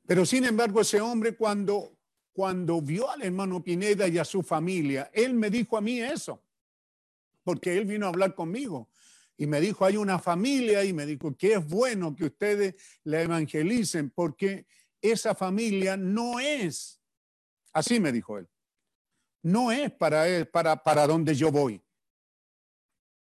Pero 0.08 0.26
sin 0.26 0.46
embargo, 0.46 0.82
ese 0.82 1.00
hombre 1.00 1.36
cuando, 1.36 2.00
cuando 2.34 2.82
vio 2.82 3.12
al 3.12 3.22
hermano 3.22 3.64
Pineda 3.64 4.08
y 4.08 4.18
a 4.18 4.26
su 4.26 4.42
familia, 4.42 5.12
él 5.14 5.36
me 5.36 5.52
dijo 5.52 5.78
a 5.78 5.82
mí 5.82 6.02
eso, 6.02 6.42
porque 7.44 7.78
él 7.78 7.86
vino 7.86 8.08
a 8.08 8.10
hablar 8.10 8.34
conmigo 8.34 8.90
y 9.42 9.48
me 9.48 9.60
dijo, 9.60 9.86
hay 9.86 9.98
una 9.98 10.20
familia 10.20 10.86
y 10.86 10.94
me 10.94 11.04
dijo 11.04 11.36
que 11.36 11.54
es 11.54 11.68
bueno 11.68 12.16
que 12.16 12.26
ustedes 12.26 12.76
la 13.04 13.24
evangelicen 13.24 14.12
porque 14.12 14.68
esa 15.02 15.34
familia 15.34 15.98
no 15.98 16.40
es, 16.40 17.02
así 17.74 18.00
me 18.00 18.12
dijo 18.12 18.38
él, 18.38 18.48
no 19.42 19.72
es 19.72 19.92
para 19.94 20.28
él, 20.28 20.48
para, 20.48 20.84
para 20.84 21.08
donde 21.08 21.34
yo 21.34 21.52
voy. 21.52 21.82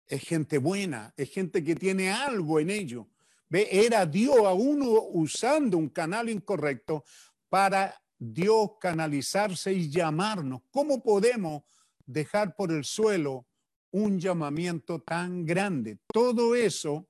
Es 0.06 0.22
gente 0.22 0.58
buena, 0.58 1.12
es 1.16 1.30
gente 1.30 1.64
que 1.64 1.74
tiene 1.74 2.12
algo 2.12 2.60
en 2.60 2.70
ello. 2.70 3.08
Ve, 3.48 3.66
era 3.72 4.06
Dios 4.06 4.38
a 4.46 4.52
uno 4.52 4.86
usando 5.14 5.78
un 5.78 5.88
canal 5.88 6.28
incorrecto 6.28 7.02
para 7.48 8.00
Dios 8.16 8.70
canalizarse 8.80 9.72
y 9.72 9.90
llamarnos. 9.90 10.62
¿Cómo 10.70 11.02
podemos 11.02 11.64
dejar 12.06 12.54
por 12.54 12.70
el 12.70 12.84
suelo 12.84 13.48
un 13.94 14.18
llamamiento 14.18 15.00
tan 15.00 15.46
grande? 15.46 15.98
Todo 16.12 16.56
eso. 16.56 17.08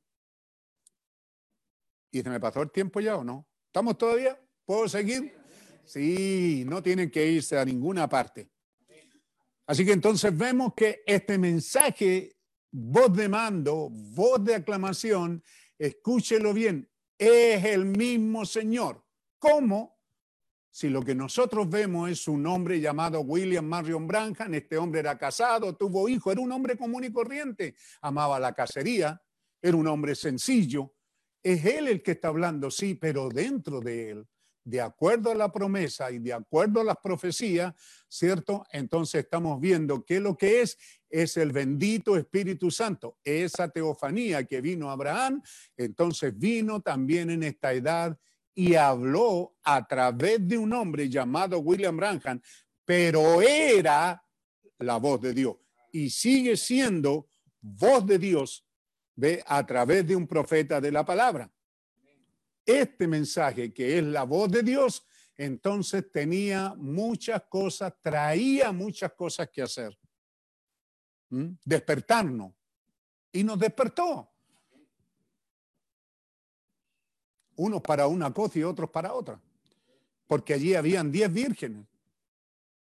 ¿Y 2.11 2.23
se 2.23 2.29
me 2.29 2.39
pasó 2.39 2.61
el 2.61 2.71
tiempo 2.71 3.01
ya 3.01 3.17
o 3.17 3.25
no? 3.25 3.49
¿Estamos 3.67 3.97
todavía? 3.97 4.39
¿Puedo 4.67 4.87
seguir? 4.87 5.35
Sí, 5.87 6.65
no 6.67 6.83
tienen 6.83 7.11
que 7.11 7.27
irse 7.27 7.59
a 7.59 7.65
ninguna 7.65 8.07
parte. 8.07 8.51
Así 9.67 9.85
que 9.85 9.93
entonces 9.93 10.37
vemos 10.37 10.75
que 10.75 11.03
este 11.07 11.39
mensaje, 11.39 12.37
voz 12.71 13.17
de 13.17 13.31
mando, 13.31 13.89
voz 13.91 14.45
de 14.45 14.57
aclamación, 14.57 15.43
escúchelo 15.79 16.53
bien, 16.53 16.91
es 17.17 17.65
el 17.65 17.87
mismo 17.87 18.45
Señor. 18.45 19.03
¿Cómo? 19.39 19.94
Si 20.75 20.89
lo 20.89 21.05
que 21.05 21.15
nosotros 21.15 21.71
vemos 21.71 22.11
es 22.11 22.27
un 22.27 22.45
hombre 22.49 22.81
llamado 22.81 23.21
William 23.21 23.65
Marion 23.65 24.09
Branham, 24.09 24.55
este 24.55 24.77
hombre 24.77 24.99
era 24.99 25.17
casado, 25.17 25.77
tuvo 25.77 26.09
hijo, 26.09 26.33
era 26.33 26.41
un 26.41 26.51
hombre 26.51 26.77
común 26.77 27.05
y 27.05 27.13
corriente, 27.13 27.77
amaba 28.01 28.41
la 28.41 28.55
cacería, 28.55 29.23
era 29.63 29.77
un 29.77 29.87
hombre 29.87 30.17
sencillo. 30.17 30.93
Es 31.41 31.65
él 31.65 31.87
el 31.87 32.03
que 32.03 32.11
está 32.11 32.27
hablando, 32.27 32.73
sí, 32.73 32.97
pero 32.97 33.29
dentro 33.29 33.81
de 33.81 34.11
él, 34.11 34.27
de 34.65 34.81
acuerdo 34.81 35.31
a 35.31 35.37
la 35.37 35.53
promesa 35.53 36.11
y 36.11 36.19
de 36.19 36.33
acuerdo 36.33 36.81
a 36.81 36.85
las 36.85 36.97
profecías, 36.97 37.73
¿cierto? 38.09 38.67
Entonces 38.73 39.23
estamos 39.23 39.61
viendo 39.61 40.05
que 40.05 40.19
lo 40.19 40.37
que 40.37 40.63
es 40.63 40.77
es 41.09 41.37
el 41.37 41.53
bendito 41.53 42.17
Espíritu 42.17 42.73
Santo. 42.73 43.19
Esa 43.23 43.69
teofanía 43.69 44.43
que 44.43 44.61
vino 44.61 44.91
a 44.91 44.95
Abraham, 44.95 45.41
entonces 45.77 46.37
vino 46.37 46.81
también 46.81 47.31
en 47.31 47.45
esta 47.45 47.73
edad 47.73 48.19
y 48.55 48.75
habló 48.75 49.57
a 49.63 49.87
través 49.87 50.47
de 50.47 50.57
un 50.57 50.73
hombre 50.73 51.09
llamado 51.09 51.59
William 51.59 51.97
Branham, 51.97 52.41
pero 52.85 53.43
era 53.43 54.23
la 54.79 54.97
voz 54.99 55.21
de 55.21 55.35
Dios 55.35 55.57
y 55.95 56.11
sigue 56.11 56.57
siendo 56.57 57.29
voz 57.61 58.05
de 58.05 58.19
Dios 58.19 58.67
a 59.47 59.65
través 59.65 60.05
de 60.05 60.17
un 60.17 60.27
profeta 60.27 60.81
de 60.81 60.91
la 60.91 61.05
palabra. 61.05 61.49
Este 62.67 63.07
mensaje 63.07 63.73
que 63.73 63.99
es 63.99 64.05
la 64.05 64.25
voz 64.25 64.51
de 64.51 64.65
Dios, 64.65 65.07
entonces 65.37 66.11
tenía 66.11 66.75
muchas 66.77 67.45
cosas, 67.49 67.95
traía 68.03 68.73
muchas 68.73 69.13
cosas 69.13 69.49
que 69.51 69.63
hacer. 69.63 69.97
¿Mm? 71.31 71.51
Despertarnos. 71.65 72.53
Y 73.31 73.45
nos 73.45 73.59
despertó. 73.59 74.34
Unos 77.57 77.83
para 77.83 78.07
una 78.07 78.33
cosa 78.33 78.59
y 78.59 78.63
otros 78.63 78.91
para 78.91 79.13
otra. 79.13 79.41
Porque 80.27 80.55
allí 80.55 80.75
habían 80.75 81.13
diez 81.13 81.33
vírgenes. 81.33 81.87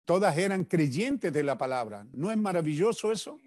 Todas 0.05 0.37
eran 0.39 0.65
creyentes 0.65 1.33
de 1.33 1.43
la 1.43 1.59
palabra. 1.59 2.07
¿No 2.13 2.31
es 2.31 2.37
maravilloso 2.37 3.11
eso? 3.11 3.39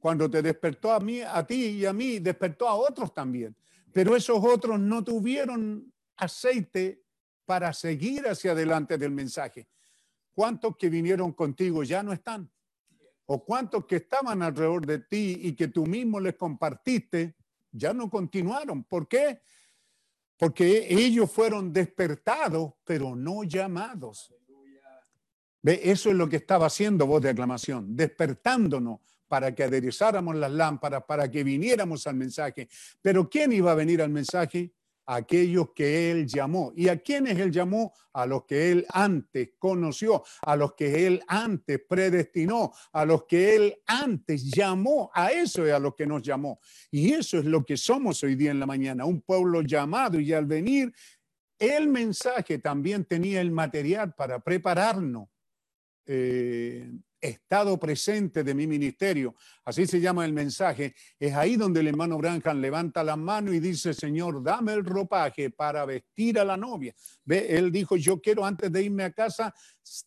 Cuando 0.00 0.30
te 0.30 0.42
despertó 0.42 0.92
a 0.92 1.00
mí, 1.00 1.20
a 1.20 1.46
ti 1.46 1.66
y 1.66 1.86
a 1.86 1.92
mí, 1.92 2.18
despertó 2.18 2.68
a 2.68 2.74
otros 2.74 3.14
también. 3.14 3.56
Pero 3.92 4.14
esos 4.14 4.38
otros 4.44 4.78
no 4.78 5.02
tuvieron 5.02 5.92
aceite 6.16 7.02
para 7.44 7.72
seguir 7.72 8.26
hacia 8.28 8.52
adelante 8.52 8.98
del 8.98 9.12
mensaje. 9.12 9.68
¿Cuántos 10.34 10.76
que 10.76 10.90
vinieron 10.90 11.32
contigo 11.32 11.82
ya 11.82 12.02
no 12.02 12.12
están? 12.12 12.50
¿O 13.24 13.44
cuántos 13.44 13.86
que 13.86 13.96
estaban 13.96 14.42
alrededor 14.42 14.84
de 14.84 14.98
ti 14.98 15.38
y 15.42 15.54
que 15.54 15.68
tú 15.68 15.86
mismo 15.86 16.20
les 16.20 16.34
compartiste 16.34 17.34
ya 17.72 17.94
no 17.94 18.10
continuaron? 18.10 18.84
¿Por 18.84 19.08
qué? 19.08 19.40
Porque 20.36 20.86
ellos 20.90 21.30
fueron 21.30 21.72
despertados, 21.72 22.74
pero 22.84 23.16
no 23.16 23.44
llamados. 23.44 24.34
¿Ve? 25.62 25.80
Eso 25.82 26.10
es 26.10 26.16
lo 26.16 26.28
que 26.28 26.36
estaba 26.36 26.66
haciendo 26.66 27.06
voz 27.06 27.22
de 27.22 27.30
aclamación, 27.30 27.96
despertándonos 27.96 29.00
para 29.26 29.54
que 29.54 29.64
aderezáramos 29.64 30.36
las 30.36 30.52
lámparas, 30.52 31.04
para 31.04 31.30
que 31.30 31.42
viniéramos 31.42 32.06
al 32.06 32.14
mensaje. 32.14 32.68
Pero 33.02 33.28
¿quién 33.28 33.52
iba 33.52 33.72
a 33.72 33.74
venir 33.74 34.00
al 34.00 34.10
mensaje? 34.10 34.72
Aquellos 35.06 35.70
que 35.74 36.10
él 36.10 36.26
llamó. 36.26 36.72
¿Y 36.76 36.88
a 36.88 36.98
quiénes 36.98 37.38
él 37.38 37.50
llamó? 37.52 37.94
A 38.12 38.26
los 38.26 38.44
que 38.44 38.72
él 38.72 38.86
antes 38.90 39.50
conoció, 39.58 40.24
a 40.42 40.56
los 40.56 40.74
que 40.74 41.06
él 41.06 41.22
antes 41.28 41.80
predestinó, 41.88 42.72
a 42.92 43.04
los 43.04 43.24
que 43.24 43.54
él 43.54 43.76
antes 43.86 44.50
llamó. 44.50 45.10
A 45.14 45.30
eso 45.30 45.66
es 45.66 45.72
a 45.72 45.78
los 45.78 45.94
que 45.94 46.06
nos 46.06 46.22
llamó. 46.22 46.60
Y 46.90 47.12
eso 47.12 47.38
es 47.38 47.44
lo 47.44 47.64
que 47.64 47.76
somos 47.76 48.22
hoy 48.22 48.34
día 48.34 48.50
en 48.50 48.60
la 48.60 48.66
mañana, 48.66 49.04
un 49.04 49.20
pueblo 49.20 49.62
llamado 49.62 50.18
y 50.18 50.32
al 50.32 50.46
venir, 50.46 50.92
el 51.58 51.88
mensaje 51.88 52.58
también 52.58 53.04
tenía 53.04 53.40
el 53.40 53.50
material 53.50 54.14
para 54.14 54.40
prepararnos. 54.40 55.28
Eh, 56.06 56.90
estado 57.28 57.78
presente 57.78 58.42
de 58.42 58.54
mi 58.54 58.66
ministerio, 58.66 59.34
así 59.64 59.86
se 59.86 60.00
llama 60.00 60.24
el 60.24 60.32
mensaje, 60.32 60.94
es 61.18 61.34
ahí 61.34 61.56
donde 61.56 61.80
el 61.80 61.88
hermano 61.88 62.18
Branham 62.18 62.60
levanta 62.60 63.04
la 63.04 63.16
mano 63.16 63.52
y 63.52 63.60
dice, 63.60 63.94
Señor, 63.94 64.42
dame 64.42 64.72
el 64.72 64.84
ropaje 64.84 65.50
para 65.50 65.84
vestir 65.84 66.38
a 66.38 66.44
la 66.44 66.56
novia. 66.56 66.94
Ve, 67.24 67.46
él 67.56 67.70
dijo, 67.70 67.96
yo 67.96 68.20
quiero 68.20 68.44
antes 68.44 68.70
de 68.72 68.82
irme 68.82 69.04
a 69.04 69.12
casa 69.12 69.54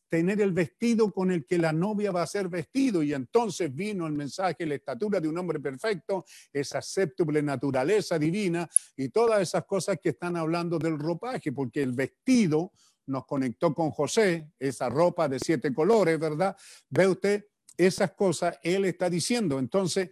tener 0.10 0.42
el 0.42 0.52
vestido 0.52 1.12
con 1.12 1.32
el 1.32 1.46
que 1.46 1.58
la 1.58 1.72
novia 1.72 2.12
va 2.12 2.24
a 2.24 2.28
ser 2.28 2.50
vestido. 2.50 3.04
Y 3.04 3.14
entonces 3.14 3.74
vino 3.74 4.08
el 4.08 4.14
mensaje, 4.14 4.66
la 4.66 4.76
estatura 4.76 5.20
de 5.20 5.28
un 5.28 5.38
hombre 5.38 5.60
perfecto, 5.60 6.26
esa 6.52 6.82
séptuple 6.82 7.42
naturaleza 7.42 8.20
divina 8.20 8.70
y 8.96 9.10
todas 9.10 9.42
esas 9.42 9.66
cosas 9.66 9.98
que 10.02 10.10
están 10.10 10.36
hablando 10.36 10.78
del 10.78 10.98
ropaje, 10.98 11.52
porque 11.52 11.82
el 11.82 11.94
vestido 11.94 12.72
nos 13.10 13.26
conectó 13.26 13.74
con 13.74 13.92
José, 13.92 14.52
esa 14.60 14.90
ropa 14.90 15.28
de 15.28 15.40
siete 15.40 15.74
colores, 15.74 16.20
¿verdad? 16.20 16.56
Ve 16.90 17.08
usted, 17.08 17.46
esas 17.78 18.12
cosas 18.12 18.58
él 18.64 18.86
está 18.86 19.10
diciendo. 19.10 19.60
Entonces, 19.60 20.12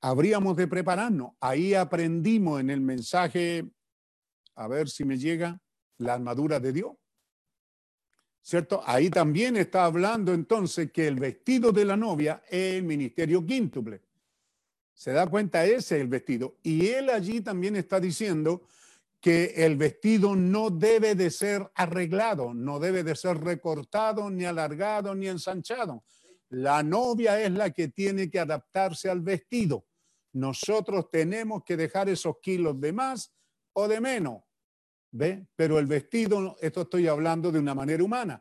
habríamos 0.00 0.56
de 0.56 0.68
prepararnos. 0.68 1.32
Ahí 1.40 1.74
aprendimos 1.74 2.60
en 2.60 2.70
el 2.70 2.80
mensaje, 2.80 3.68
a 4.54 4.68
ver 4.68 4.88
si 4.88 5.04
me 5.04 5.18
llega, 5.18 5.60
la 5.98 6.14
armadura 6.14 6.60
de 6.60 6.72
Dios. 6.72 6.92
¿cierto? 8.46 8.80
Ahí 8.86 9.10
también 9.10 9.56
está 9.56 9.86
hablando 9.86 10.32
entonces 10.32 10.92
que 10.92 11.08
el 11.08 11.16
vestido 11.16 11.72
de 11.72 11.84
la 11.84 11.96
novia 11.96 12.44
es 12.48 12.76
el 12.76 12.84
ministerio 12.84 13.44
quíntuple. 13.44 14.02
¿Se 14.94 15.12
da 15.12 15.26
cuenta? 15.26 15.64
Ese 15.66 15.96
es 15.96 16.02
el 16.02 16.06
vestido. 16.06 16.56
Y 16.62 16.86
él 16.86 17.10
allí 17.10 17.40
también 17.40 17.74
está 17.74 17.98
diciendo 17.98 18.62
que 19.26 19.54
el 19.56 19.74
vestido 19.74 20.36
no 20.36 20.70
debe 20.70 21.16
de 21.16 21.32
ser 21.32 21.68
arreglado, 21.74 22.54
no 22.54 22.78
debe 22.78 23.02
de 23.02 23.16
ser 23.16 23.36
recortado, 23.38 24.30
ni 24.30 24.44
alargado, 24.44 25.16
ni 25.16 25.26
ensanchado. 25.26 26.04
La 26.50 26.84
novia 26.84 27.42
es 27.42 27.50
la 27.50 27.70
que 27.70 27.88
tiene 27.88 28.30
que 28.30 28.38
adaptarse 28.38 29.10
al 29.10 29.22
vestido. 29.22 29.84
Nosotros 30.32 31.10
tenemos 31.10 31.64
que 31.64 31.76
dejar 31.76 32.08
esos 32.08 32.36
kilos 32.40 32.80
de 32.80 32.92
más 32.92 33.34
o 33.72 33.88
de 33.88 34.00
menos. 34.00 34.44
¿Ve? 35.10 35.48
Pero 35.56 35.80
el 35.80 35.86
vestido, 35.86 36.56
esto 36.60 36.82
estoy 36.82 37.08
hablando 37.08 37.50
de 37.50 37.58
una 37.58 37.74
manera 37.74 38.04
humana, 38.04 38.40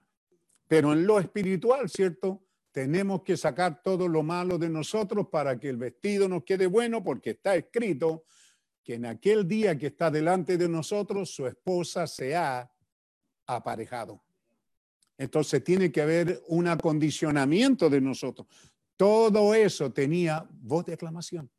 pero 0.68 0.94
en 0.94 1.07
lo 1.07 1.20
espiritual, 1.20 1.90
¿cierto? 1.90 2.45
Tenemos 2.72 3.24
que 3.24 3.38
sacar 3.38 3.82
todo 3.82 4.07
lo 4.07 4.22
malo 4.22 4.60
de 4.60 4.70
nosotros 4.70 5.30
para 5.32 5.60
que 5.60 5.68
el 5.68 5.78
vestido 5.78 6.30
nos 6.30 6.44
quede 6.44 6.68
bueno, 6.68 7.03
porque 7.03 7.32
está 7.32 7.56
escrito 7.56 8.26
que 8.86 8.94
en 8.94 9.06
aquel 9.07 9.48
día 9.48 9.76
que 9.78 9.88
está 9.88 10.12
delante 10.12 10.57
de 10.57 10.70
nosotros, 10.70 11.32
su 11.32 11.48
esposa 11.48 12.06
se 12.06 12.36
ha 12.36 12.72
aparejado. 13.48 14.24
Entonces 15.18 15.64
tiene 15.64 15.91
que 15.91 16.02
haber 16.02 16.44
un 16.49 16.68
acondicionamiento 16.68 17.90
de 17.90 17.99
nosotros. 17.99 18.48
Todo 18.95 19.56
eso 19.56 19.91
tenía 19.91 20.48
voz 20.62 20.86
de 20.86 20.94
aclamación. 20.94 21.49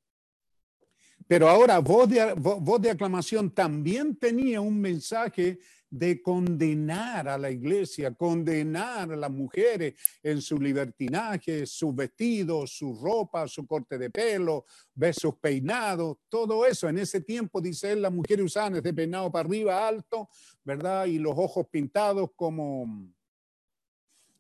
Pero 1.27 1.49
ahora 1.49 1.81
voz 1.81 2.09
de, 2.09 2.21
vo- 2.37 2.61
voz 2.61 2.81
de 2.81 2.91
aclamación 2.91 3.51
también 3.51 4.15
tenía 4.15 4.61
un 4.61 4.81
mensaje 4.81 5.59
de 5.99 6.21
condenar 6.21 7.29
a 7.29 7.39
la 7.39 7.51
iglesia, 7.51 8.13
condenar 8.15 9.13
a 9.13 9.17
las 9.17 9.31
mujeres 9.31 9.95
en 10.23 10.43
su 10.43 10.59
libertinaje, 10.59 11.65
sus 11.67 11.95
vestidos, 11.95 12.77
su 12.77 12.95
ropa, 12.95 13.49
su 13.49 13.67
corte 13.67 13.97
de 13.97 14.11
pelo, 14.11 14.67
ve 14.95 15.13
sus 15.13 15.37
peinados, 15.37 16.19
todo 16.29 16.67
eso. 16.67 16.89
En 16.89 16.99
ese 16.99 17.21
tiempo, 17.21 17.61
dice 17.61 17.93
él, 17.93 18.03
las 18.03 18.13
mujeres 18.13 18.45
usaban 18.45 18.77
ese 18.77 18.93
peinado 18.93 19.31
para 19.33 19.49
arriba 19.49 19.89
alto, 19.89 20.29
¿verdad? 20.65 21.07
Y 21.07 21.19
los 21.19 21.35
ojos 21.37 21.67
pintados 21.71 22.31
como, 22.37 23.11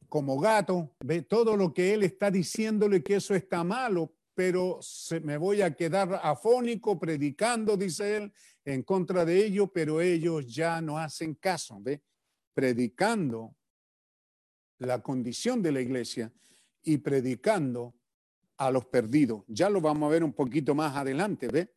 como 0.09 0.39
gato, 0.39 0.93
ve 1.05 1.23
todo 1.23 1.57
lo 1.57 1.73
que 1.73 1.95
él 1.95 2.03
está 2.03 2.31
diciéndole 2.31 3.03
que 3.03 3.17
eso 3.17 3.35
está 3.35 3.65
malo, 3.65 4.13
pero 4.35 4.79
se, 4.83 5.21
me 5.21 5.39
voy 5.39 5.63
a 5.63 5.75
quedar 5.75 6.21
afónico 6.23 6.99
predicando, 6.99 7.77
dice 7.77 8.17
él, 8.17 8.33
en 8.67 8.83
contra 8.83 9.25
de 9.25 9.47
ello, 9.47 9.69
pero 9.69 10.01
ellos 10.01 10.53
ya 10.53 10.81
no 10.81 10.99
hacen 10.99 11.37
caso, 11.37 11.79
ve, 11.81 12.03
predicando 12.53 13.55
la 14.79 15.01
condición 15.01 15.63
de 15.63 15.71
la 15.71 15.81
iglesia 15.81 16.33
y 16.83 16.99
predicando 16.99 17.95
a 18.57 18.73
los 18.73 18.87
perdidos. 18.87 19.45
Ya 19.47 19.71
lo 19.71 19.81
vamos 19.81 20.09
a 20.09 20.11
ver 20.11 20.25
un 20.25 20.33
poquito 20.33 20.75
más 20.75 20.97
adelante, 20.97 21.47
ve, 21.47 21.73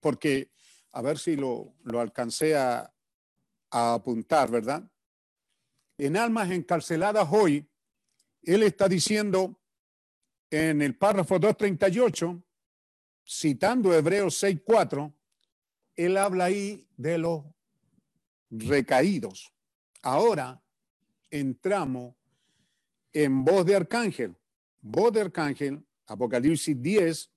porque 0.00 0.52
a 0.92 1.00
ver 1.00 1.18
si 1.18 1.34
lo, 1.34 1.76
lo 1.82 2.00
alcancé 2.00 2.54
a, 2.54 2.92
a 3.70 3.94
apuntar, 3.94 4.50
¿verdad? 4.50 4.86
En 5.96 6.18
almas 6.18 6.50
encarceladas 6.50 7.26
hoy, 7.30 7.66
él 8.42 8.62
está 8.62 8.86
diciendo 8.86 9.58
en 10.50 10.82
el 10.82 10.94
párrafo 10.96 11.38
238, 11.38 12.42
citando 13.24 13.94
Hebreos 13.94 14.42
6.4, 14.42 15.14
él 15.98 16.16
habla 16.16 16.44
ahí 16.44 16.86
de 16.96 17.18
los 17.18 17.44
recaídos. 18.50 19.52
Ahora 20.00 20.62
entramos 21.28 22.14
en 23.12 23.44
voz 23.44 23.66
de 23.66 23.74
arcángel. 23.74 24.36
Voz 24.80 25.12
de 25.12 25.22
arcángel, 25.22 25.84
Apocalipsis 26.06 26.80
10. 26.80 27.30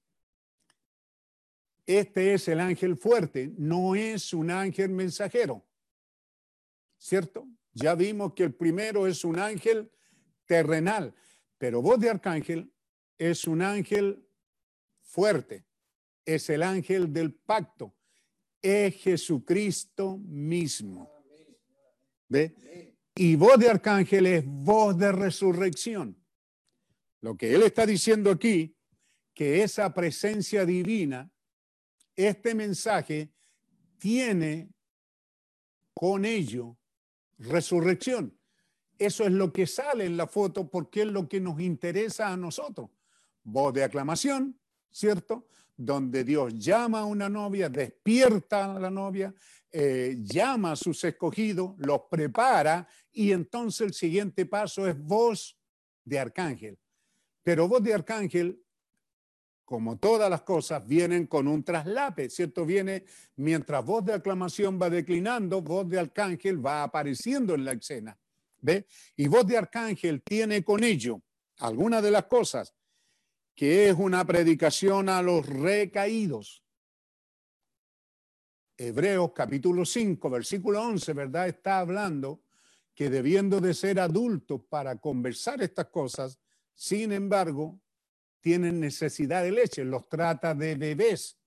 Este 1.88 2.36
es 2.36 2.48
el 2.48 2.60
ángel 2.60 2.96
fuerte, 2.96 3.52
no 3.58 3.96
es 3.96 4.32
un 4.32 4.52
ángel 4.52 4.90
mensajero. 4.90 5.66
¿Cierto? 7.00 7.48
Ya 7.74 7.96
vimos 7.96 8.34
que 8.36 8.44
el 8.44 8.54
primero 8.54 9.08
es 9.08 9.26
un 9.26 9.40
ángel 9.40 9.92
terrenal, 10.46 11.16
pero 11.58 11.82
voz 11.82 12.00
de 12.00 12.12
arcángel 12.12 12.72
es 13.18 13.48
un 13.48 13.64
ángel 13.64 14.24
fuerte, 15.02 15.66
es 16.26 16.48
el 16.52 16.62
ángel 16.62 17.12
del 17.12 17.34
pacto, 17.34 17.96
es 18.62 18.96
Jesucristo 18.96 20.18
mismo. 20.18 21.10
¿Ve? 22.30 22.96
Y 23.16 23.36
voz 23.36 23.60
de 23.60 23.70
arcángel 23.70 24.26
es 24.26 24.44
voz 24.46 24.98
de 24.98 25.12
resurrección. 25.12 26.18
Lo 27.22 27.36
que 27.36 27.54
él 27.54 27.64
está 27.64 27.86
diciendo 27.86 28.32
aquí, 28.32 28.76
que 29.34 29.64
esa 29.64 29.94
presencia 29.94 30.66
divina, 30.66 31.32
este 32.16 32.56
mensaje 32.56 33.32
tiene 33.98 34.70
con 35.94 36.26
ello 36.26 36.78
resurrección. 37.38 38.38
Eso 38.98 39.26
es 39.26 39.32
lo 39.32 39.52
que 39.52 39.66
sale 39.66 40.06
en 40.06 40.18
la 40.18 40.28
foto 40.28 40.70
porque 40.70 41.02
es 41.02 41.08
lo 41.08 41.28
que 41.28 41.40
nos 41.40 41.60
interesa 41.60 42.32
a 42.32 42.38
nosotros. 42.38 42.90
Voz 43.44 43.74
de 43.74 43.84
aclamación, 43.84 44.60
¿cierto? 44.92 45.48
Donde 45.84 46.24
Dios 46.24 46.54
llama 46.60 47.00
a 47.00 47.06
una 47.06 47.28
novia, 47.28 47.68
despierta 47.68 48.76
a 48.76 48.80
la 48.80 48.92
novia, 48.92 49.34
eh, 49.72 50.16
llama 50.22 50.74
a 50.74 50.76
sus 50.76 51.04
escogidos, 51.04 51.74
los 51.80 52.02
prepara 52.08 52.88
y 53.12 53.32
entonces 53.32 53.82
el 53.88 53.94
siguiente 53.96 54.46
paso 54.46 54.88
es 54.88 54.96
voz 54.96 55.58
de 56.06 56.20
arcángel. 56.20 56.78
Pero 57.42 57.68
voz 57.68 57.82
de 57.82 57.96
arcángel, 57.96 58.64
como 59.66 59.98
todas 59.98 60.30
las 60.30 60.44
cosas, 60.44 60.86
vienen 60.88 61.26
con 61.26 61.48
un 61.48 61.64
traslape, 61.64 62.30
¿cierto? 62.30 62.64
Viene 62.64 63.06
mientras 63.38 63.84
voz 63.84 64.06
de 64.06 64.14
aclamación 64.14 64.80
va 64.80 64.88
declinando, 64.88 65.64
voz 65.64 65.90
de 65.90 65.98
arcángel 65.98 66.64
va 66.64 66.84
apareciendo 66.84 67.56
en 67.56 67.66
la 67.66 67.72
escena. 67.72 68.16
¿Ve? 68.60 68.86
Y 69.16 69.28
voz 69.28 69.48
de 69.48 69.58
arcángel 69.58 70.22
tiene 70.22 70.64
con 70.64 70.84
ello 70.84 71.24
algunas 71.58 72.04
de 72.04 72.12
las 72.12 72.26
cosas 72.26 72.76
que 73.56 73.90
es 73.90 73.96
una 73.98 74.26
predicación 74.26 75.10
a 75.10 75.22
los 75.22 75.46
recaídos. 75.46 76.64
Hebreos 78.78 79.32
capítulo 79.34 79.86
5, 79.86 80.30
versículo 80.30 80.82
11, 80.82 81.14
¿verdad? 81.14 81.48
Está 81.48 81.80
hablando 81.80 82.42
que 82.96 83.10
debiendo 83.10 83.62
de 83.62 83.74
ser 83.74 84.00
adultos 84.00 84.62
para 84.70 84.98
conversar 84.98 85.62
estas 85.62 85.88
cosas, 85.88 86.40
sin 86.74 87.12
embargo, 87.12 87.80
tienen 88.40 88.80
necesidad 88.80 89.44
de 89.44 89.52
leche, 89.52 89.86
los 89.86 90.10
trata 90.10 90.56
de 90.56 90.76
bebés 90.76 91.38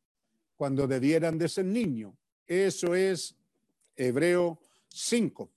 cuando 0.56 0.86
debieran 0.86 1.36
de 1.38 1.48
ser 1.48 1.64
niños. 1.64 2.14
Eso 2.46 2.94
es 2.94 3.36
Hebreo 3.96 4.60
5. 4.88 5.50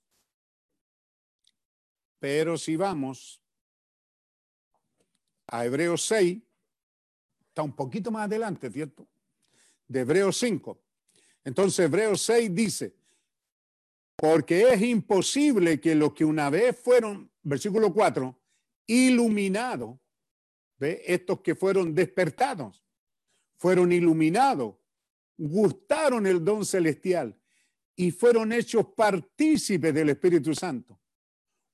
Pero 2.19 2.57
si 2.57 2.75
vamos 2.75 3.41
a 5.47 5.65
Hebreos 5.65 6.05
6, 6.05 6.41
está 7.49 7.61
un 7.63 7.75
poquito 7.75 8.11
más 8.11 8.25
adelante, 8.25 8.69
¿cierto? 8.69 9.07
De 9.87 10.01
Hebreos 10.01 10.37
5. 10.37 10.79
Entonces 11.43 11.85
Hebreos 11.85 12.21
6 12.21 12.53
dice, 12.53 12.95
porque 14.15 14.73
es 14.73 14.81
imposible 14.81 15.79
que 15.79 15.95
los 15.95 16.13
que 16.13 16.25
una 16.25 16.49
vez 16.49 16.77
fueron, 16.77 17.31
versículo 17.43 17.93
4, 17.93 18.37
iluminados, 18.87 19.97
¿ve? 20.77 21.01
estos 21.05 21.41
que 21.41 21.55
fueron 21.55 21.93
despertados, 21.95 22.83
fueron 23.57 23.91
iluminados, 23.91 24.75
gustaron 25.37 26.25
el 26.27 26.43
don 26.43 26.65
celestial 26.65 27.39
y 27.95 28.11
fueron 28.11 28.51
hechos 28.51 28.87
partícipes 28.95 29.93
del 29.93 30.09
Espíritu 30.09 30.53
Santo 30.53 30.99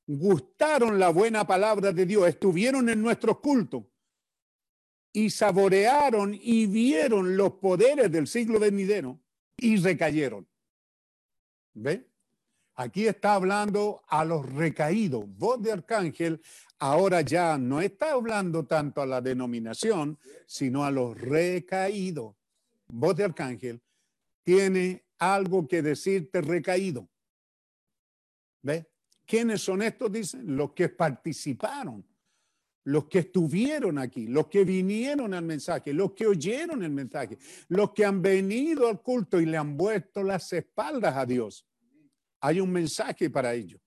gustaron 0.05 0.99
la 0.99 1.09
buena 1.09 1.45
palabra 1.45 1.91
de 1.91 2.05
Dios, 2.05 2.27
estuvieron 2.27 2.89
en 2.89 3.01
nuestros 3.01 3.39
cultos 3.39 3.83
y 5.13 5.29
saborearon 5.29 6.37
y 6.39 6.65
vieron 6.65 7.37
los 7.37 7.53
poderes 7.53 8.11
del 8.11 8.27
siglo 8.27 8.59
venidero 8.59 9.19
y 9.57 9.77
recayeron. 9.77 10.47
¿Ve? 11.75 12.07
Aquí 12.75 13.05
está 13.05 13.35
hablando 13.35 14.03
a 14.07 14.25
los 14.25 14.51
recaídos. 14.51 15.25
Voz 15.27 15.61
de 15.61 15.71
arcángel 15.71 16.41
ahora 16.79 17.21
ya 17.21 17.57
no 17.57 17.79
está 17.81 18.11
hablando 18.11 18.65
tanto 18.65 19.01
a 19.01 19.05
la 19.05 19.21
denominación, 19.21 20.17
sino 20.47 20.83
a 20.83 20.89
los 20.89 21.15
recaídos. 21.19 22.35
Voz 22.87 23.15
de 23.15 23.25
arcángel 23.25 23.81
tiene 24.43 25.05
algo 25.19 25.67
que 25.67 25.83
decirte 25.83 26.41
recaído. 26.41 27.07
¿Ve? 28.63 28.92
¿Quiénes 29.33 29.63
son 29.63 29.81
estos? 29.81 30.11
Dicen 30.11 30.55
los 30.55 30.73
que 30.73 30.89
participaron, 30.89 32.05
los 32.83 33.05
que 33.05 33.17
estuvieron 33.17 33.97
aquí, 33.97 34.27
los 34.27 34.45
que 34.45 34.63
vinieron 34.63 35.33
al 35.33 35.43
mensaje, 35.43 35.91
los 35.91 36.11
que 36.11 36.27
oyeron 36.27 36.83
el 36.83 36.91
mensaje, 36.91 37.39
los 37.67 37.93
que 37.93 38.05
han 38.05 38.21
venido 38.21 38.87
al 38.87 39.01
culto 39.01 39.41
y 39.41 39.47
le 39.47 39.57
han 39.57 39.75
vuelto 39.75 40.21
las 40.21 40.53
espaldas 40.53 41.17
a 41.17 41.25
Dios. 41.25 41.65
Hay 42.41 42.59
un 42.59 42.71
mensaje 42.71 43.27
para 43.31 43.55
ellos. 43.55 43.81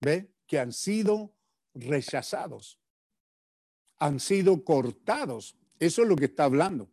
¿Ve? 0.00 0.32
Que 0.46 0.58
han 0.58 0.72
sido 0.72 1.34
rechazados, 1.74 2.80
han 3.98 4.18
sido 4.18 4.64
cortados. 4.64 5.58
Eso 5.78 6.04
es 6.04 6.08
lo 6.08 6.16
que 6.16 6.24
está 6.24 6.44
hablando. 6.44 6.90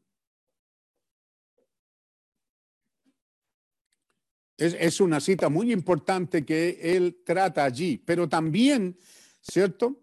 Es, 4.63 5.01
una 5.01 5.19
cita 5.19 5.49
muy 5.49 5.73
importante 5.73 6.45
que 6.45 6.79
él 6.81 7.21
trata 7.25 7.65
allí, 7.65 7.97
pero 7.97 8.29
también, 8.29 8.97
¿cierto? 9.41 10.01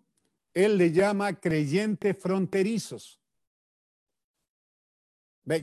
Él 0.52 0.76
le 0.76 0.92
llama 0.92 1.40
creyentes 1.40 2.14
fronterizos. 2.18 3.18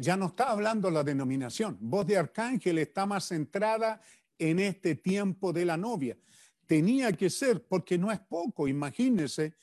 Ya 0.01 0.17
no 0.17 0.25
está 0.25 0.49
hablando 0.49 0.89
la 0.89 1.03
denominación. 1.03 1.77
Voz 1.79 2.07
de 2.07 2.17
arcángel 2.17 2.79
está 2.79 3.05
más 3.05 3.25
centrada 3.27 4.01
en 4.39 4.57
este 4.57 4.95
tiempo 4.95 5.53
de 5.53 5.65
la 5.65 5.77
novia. 5.77 6.17
Tenía 6.65 7.13
que 7.13 7.29
ser, 7.29 7.63
porque 7.67 7.99
no 7.99 8.11
es 8.11 8.19
poco, 8.19 8.67
imagínense. 8.67 9.53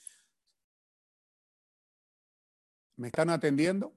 ¿Me 2.95 3.09
están 3.09 3.31
atendiendo? 3.31 3.93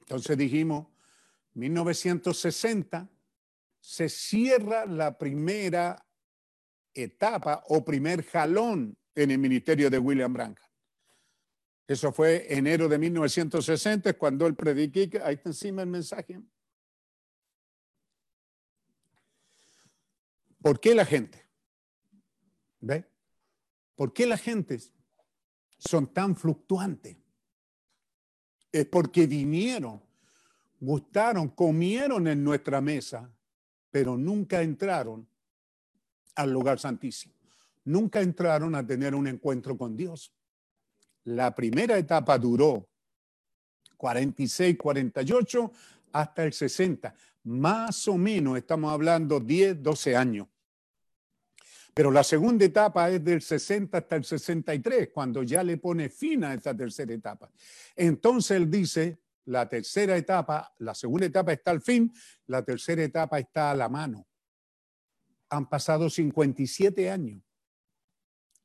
Entonces 0.00 0.36
dijimos, 0.36 0.86
1960 1.56 3.10
se 3.80 4.08
cierra 4.08 4.84
la 4.84 5.16
primera 5.16 6.06
etapa 6.92 7.62
o 7.68 7.84
primer 7.84 8.24
jalón 8.24 8.96
en 9.14 9.30
el 9.30 9.38
ministerio 9.38 9.88
de 9.88 9.98
William 9.98 10.32
Branham. 10.32 10.56
Eso 11.88 12.12
fue 12.12 12.52
enero 12.52 12.88
de 12.88 12.98
1960 12.98 14.12
cuando 14.14 14.46
él 14.46 14.54
prediqué, 14.54 15.20
ahí 15.22 15.34
está 15.36 15.50
encima 15.50 15.82
el 15.82 15.88
mensaje. 15.88 16.40
¿Por 20.60 20.80
qué 20.80 20.94
la 20.94 21.04
gente? 21.04 21.46
¿Ve? 22.80 23.04
¿Por 23.94 24.12
qué 24.12 24.26
la 24.26 24.36
gente 24.36 24.78
son 25.78 26.12
tan 26.12 26.36
fluctuantes? 26.36 27.16
Es 28.72 28.84
porque 28.86 29.26
vinieron, 29.26 30.05
gustaron, 30.80 31.48
comieron 31.48 32.26
en 32.28 32.42
nuestra 32.44 32.80
mesa, 32.80 33.30
pero 33.90 34.16
nunca 34.16 34.62
entraron 34.62 35.26
al 36.34 36.50
lugar 36.50 36.78
santísimo. 36.78 37.34
Nunca 37.84 38.20
entraron 38.20 38.74
a 38.74 38.86
tener 38.86 39.14
un 39.14 39.26
encuentro 39.26 39.76
con 39.78 39.96
Dios. 39.96 40.32
La 41.24 41.54
primera 41.54 41.96
etapa 41.96 42.38
duró 42.38 42.88
46, 43.96 44.76
48 44.76 45.72
hasta 46.12 46.44
el 46.44 46.52
60. 46.52 47.14
Más 47.44 48.08
o 48.08 48.16
menos 48.16 48.58
estamos 48.58 48.92
hablando 48.92 49.40
10, 49.40 49.82
12 49.82 50.16
años. 50.16 50.48
Pero 51.94 52.10
la 52.10 52.22
segunda 52.22 52.64
etapa 52.64 53.08
es 53.08 53.24
del 53.24 53.40
60 53.40 53.96
hasta 53.96 54.16
el 54.16 54.24
63, 54.24 55.08
cuando 55.08 55.42
ya 55.42 55.62
le 55.62 55.78
pone 55.78 56.10
fin 56.10 56.44
a 56.44 56.52
esta 56.52 56.76
tercera 56.76 57.14
etapa. 57.14 57.50
Entonces 57.94 58.50
él 58.58 58.70
dice, 58.70 59.16
la 59.46 59.68
tercera 59.68 60.16
etapa, 60.16 60.74
la 60.78 60.94
segunda 60.94 61.26
etapa 61.26 61.52
está 61.52 61.70
al 61.70 61.80
fin, 61.80 62.12
la 62.46 62.62
tercera 62.62 63.02
etapa 63.02 63.38
está 63.38 63.70
a 63.70 63.74
la 63.74 63.88
mano. 63.88 64.26
Han 65.50 65.68
pasado 65.68 66.10
57 66.10 67.10
años 67.10 67.42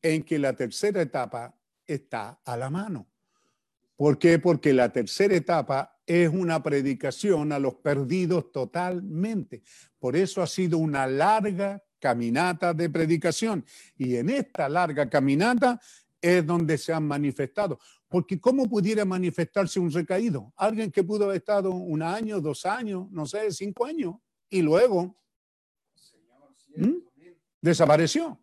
en 0.02 0.24
que 0.24 0.40
la 0.40 0.53
tercera 0.53 1.02
etapa 1.02 1.56
está 1.86 2.41
a 2.44 2.58
la 2.58 2.70
mano. 2.70 3.08
¿Por 3.95 4.18
qué? 4.18 4.40
Porque 4.40 4.74
la 4.74 4.91
tercera 4.91 5.36
etapa 5.36 6.02
es 6.08 6.28
una 6.30 6.64
predicación 6.64 7.52
a 7.52 7.60
los 7.60 7.76
perdidos 7.76 8.52
totalmente. 8.52 9.62
Por 9.99 10.16
eso 10.16 10.41
ha 10.41 10.48
sido 10.48 10.80
una 10.80 11.06
larga 11.06 11.84
caminata 11.99 12.74
de 12.74 12.90
predicación. 12.90 13.64
Y 13.95 14.16
en 14.16 14.32
esta 14.32 14.68
larga 14.68 15.08
caminata 15.08 15.80
es 16.20 16.45
donde 16.45 16.80
se 16.80 16.91
han 16.91 17.08
manifestado. 17.08 17.80
Porque 18.12 18.42
¿cómo 18.42 18.68
pudiera 18.68 19.06
manifestarse 19.06 19.80
un 19.80 19.90
recaído? 19.90 20.52
Alguien 20.58 20.92
que 20.92 21.02
pudo 21.02 21.24
haber 21.24 21.38
estado 21.38 21.72
un 21.72 22.02
año, 22.02 22.42
dos 22.42 22.66
años, 22.66 23.10
no 23.10 23.26
sé, 23.26 23.50
cinco 23.52 23.86
años, 23.86 24.16
y 24.50 24.62
luego 24.62 25.16
¿Mm? 26.76 26.98
desapareció. 27.62 28.38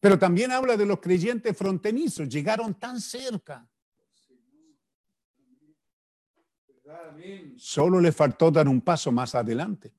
Pero 0.00 0.18
también 0.18 0.50
habla 0.50 0.78
de 0.78 0.86
los 0.86 0.98
creyentes 0.98 1.54
fronterizos, 1.54 2.26
llegaron 2.26 2.80
tan 2.80 3.02
cerca. 3.02 3.68
Solo 7.58 8.00
le 8.00 8.12
faltó 8.12 8.50
dar 8.50 8.66
un 8.66 8.80
paso 8.80 9.12
más 9.12 9.34
adelante. 9.34 9.92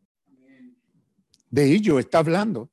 De 1.52 1.72
ello 1.72 2.00
está 2.00 2.18
hablando. 2.18 2.72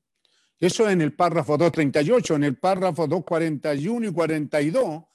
Eso 0.59 0.89
en 0.89 1.03
el 1.03 1.15
párrafo 1.15 1.59
238, 1.59 2.37
en 2.37 2.45
el 2.45 2.57
párrafo 2.57 3.07
241 3.07 4.09
y 4.09 4.11
42. 4.11 5.10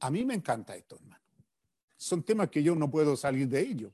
A 0.00 0.10
mí 0.10 0.24
me 0.24 0.34
encanta 0.34 0.74
esto, 0.74 0.96
hermano. 0.96 1.22
Son 1.96 2.22
temas 2.22 2.48
que 2.48 2.62
yo 2.62 2.74
no 2.74 2.90
puedo 2.90 3.16
salir 3.16 3.48
de 3.48 3.60
ellos. 3.60 3.92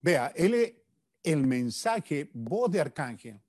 Vea, 0.00 0.32
él, 0.34 0.76
el 1.22 1.46
mensaje 1.46 2.30
voz 2.32 2.70
de 2.70 2.80
arcángel, 2.80 3.40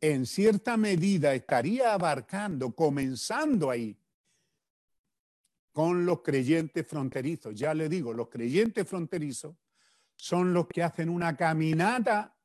en 0.00 0.26
cierta 0.26 0.76
medida 0.76 1.32
estaría 1.32 1.94
abarcando, 1.94 2.74
comenzando 2.74 3.70
ahí, 3.70 3.96
con 5.70 6.04
los 6.04 6.20
creyentes 6.22 6.86
fronterizos. 6.86 7.54
Ya 7.54 7.72
le 7.72 7.88
digo, 7.88 8.12
los 8.12 8.28
creyentes 8.28 8.86
fronterizos 8.86 9.54
son 10.16 10.52
los 10.52 10.66
que 10.66 10.82
hacen 10.82 11.08
una 11.08 11.36
caminata 11.36 12.36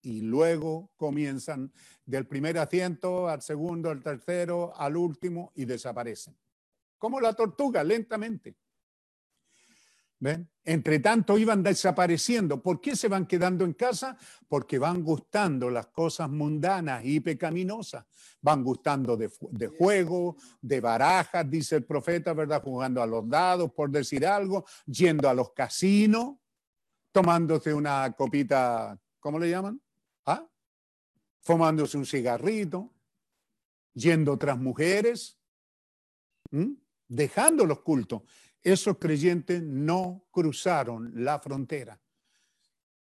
y 0.00 0.20
luego 0.20 0.92
comienzan 0.96 1.72
del 2.04 2.26
primer 2.26 2.56
asiento 2.58 3.28
al 3.28 3.42
segundo, 3.42 3.90
al 3.90 4.02
tercero, 4.02 4.72
al 4.76 4.96
último 4.96 5.52
y 5.56 5.64
desaparecen. 5.64 6.36
Como 6.98 7.20
la 7.20 7.32
tortuga, 7.34 7.84
lentamente. 7.84 8.56
¿Ven? 10.18 10.50
Entre 10.64 10.98
tanto 11.00 11.36
iban 11.36 11.62
desapareciendo. 11.62 12.62
¿Por 12.62 12.80
qué 12.80 12.96
se 12.96 13.08
van 13.08 13.26
quedando 13.26 13.64
en 13.64 13.74
casa? 13.74 14.16
Porque 14.48 14.78
van 14.78 15.04
gustando 15.04 15.68
las 15.68 15.88
cosas 15.88 16.30
mundanas 16.30 17.04
y 17.04 17.20
pecaminosas. 17.20 18.06
Van 18.40 18.64
gustando 18.64 19.16
de, 19.16 19.30
de 19.50 19.68
juego, 19.68 20.36
de 20.60 20.80
barajas, 20.80 21.48
dice 21.50 21.76
el 21.76 21.84
profeta, 21.84 22.32
¿verdad? 22.32 22.62
Jugando 22.62 23.02
a 23.02 23.06
los 23.06 23.28
dados, 23.28 23.72
por 23.72 23.90
decir 23.90 24.26
algo, 24.26 24.64
yendo 24.86 25.28
a 25.28 25.34
los 25.34 25.52
casinos, 25.52 26.36
tomándose 27.12 27.74
una 27.74 28.12
copita, 28.12 28.98
¿cómo 29.20 29.38
le 29.38 29.50
llaman? 29.50 29.80
¿Ah? 30.24 30.48
Fumándose 31.40 31.98
un 31.98 32.06
cigarrito, 32.06 32.90
yendo 33.92 34.36
tras 34.38 34.58
mujeres, 34.58 35.38
¿m? 36.50 36.76
Dejando 37.08 37.64
los 37.64 37.80
cultos 37.80 38.22
esos 38.66 38.98
creyentes 38.98 39.62
no 39.62 40.26
cruzaron 40.32 41.12
la 41.24 41.38
frontera. 41.38 42.00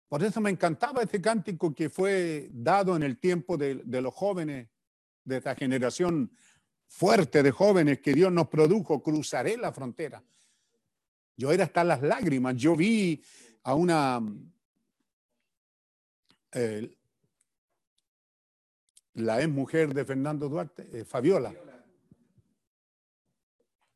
Por 0.07 0.24
eso 0.24 0.40
me 0.41 0.52
encantaba 0.52 1.02
este 1.02 1.20
cántico 1.20 1.74
que 1.74 1.90
fue 1.90 2.49
dado 2.52 2.95
en 2.95 3.02
el 3.02 3.18
tiempo 3.18 3.57
de, 3.57 3.84
los 3.84 4.14
jóvenes, 4.14 4.70
de 5.24 5.38
esta 5.38 5.56
generación 5.56 6.32
fuerte 6.88 7.41
de 7.41 7.49
jóvenes 7.49 7.99
que 7.99 8.14
Dios 8.14 8.32
nos 8.32 8.48
produjo, 8.48 9.02
cruzaré 9.02 9.57
la 9.57 9.74
frontera. 9.74 10.24
Yo 11.36 11.52
era 11.52 11.64
hasta 11.64 11.84
las 11.84 12.03
lágrimas. 12.03 12.56
Yo 12.56 12.76
vi 12.76 13.24
a 13.64 13.74
una, 13.74 14.22
eh, 16.52 16.95
la 19.16 19.41
ex 19.41 19.49
mujer 19.49 19.95
de 19.95 20.06
Fernando 20.06 20.48
Duarte, 20.48 20.88
eh, 20.94 21.06
Fabiola. 21.06 21.68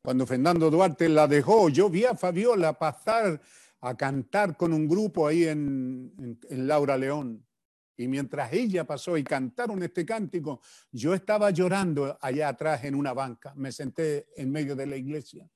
Cuando 0.05 0.27
Fernando 0.27 0.69
Duarte 0.69 1.07
la 1.07 1.29
dejó, 1.29 1.69
yo 1.69 1.89
vi 1.89 2.03
a 2.03 2.13
Fabiola 2.13 2.77
pasar 2.77 3.39
a 3.79 3.95
cantar 3.95 4.57
con 4.57 4.73
un 4.73 4.85
grupo 4.85 5.25
ahí 5.25 5.45
en, 5.45 6.37
en- 6.49 6.67
Laura 6.67 6.97
León. 6.97 7.47
Y 7.95 8.09
mientras 8.09 8.51
ella 8.51 8.83
pasó 8.83 9.15
y 9.17 9.23
cantaron 9.23 9.81
este 9.81 10.05
cántico, 10.05 10.59
yo 10.91 11.13
estaba 11.13 11.51
llorando 11.51 12.17
allá 12.19 12.49
atrás 12.49 12.83
en 12.83 12.95
una 12.95 13.13
banca. 13.13 13.53
Me 13.55 13.71
senté 13.71 14.27
en 14.35 14.51
medio 14.51 14.75
de 14.75 14.87
la 14.87 14.97
iglesia, 14.97 15.49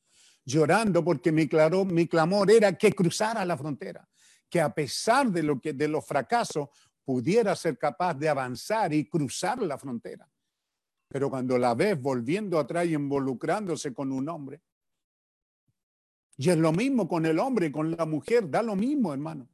llorando 0.45 1.03
porque 1.03 1.33
mi, 1.33 1.49
claro, 1.49 1.83
mi 1.83 2.07
clamor 2.07 2.49
era 2.49 2.71
que 2.77 2.93
cruzara 2.93 3.43
la 3.43 3.57
frontera, 3.57 4.07
que 4.49 4.61
a 4.61 4.73
pesar 4.73 5.29
de, 5.29 5.43
lo 5.43 5.59
que, 5.59 5.73
de 5.73 5.89
los 5.89 6.05
fracasos 6.05 6.69
pudiera 7.03 7.53
ser 7.53 7.77
capaz 7.77 8.13
de 8.13 8.29
avanzar 8.29 8.93
y 8.93 9.09
cruzar 9.09 9.61
la 9.61 9.77
frontera. 9.77 10.25
Pero 11.07 11.29
cuando 11.29 11.57
la 11.57 11.73
ves 11.73 12.01
volviendo 12.01 12.59
atrás 12.59 12.85
y 12.87 12.93
involucrándose 12.93 13.93
con 13.93 14.11
un 14.11 14.27
hombre, 14.29 14.61
y 16.37 16.49
es 16.49 16.57
lo 16.57 16.71
mismo 16.71 17.07
con 17.07 17.25
el 17.25 17.39
hombre, 17.39 17.71
con 17.71 17.95
la 17.95 18.05
mujer, 18.05 18.49
da 18.49 18.61
lo 18.61 18.75
mismo, 18.75 19.11
hermano. 19.11 19.47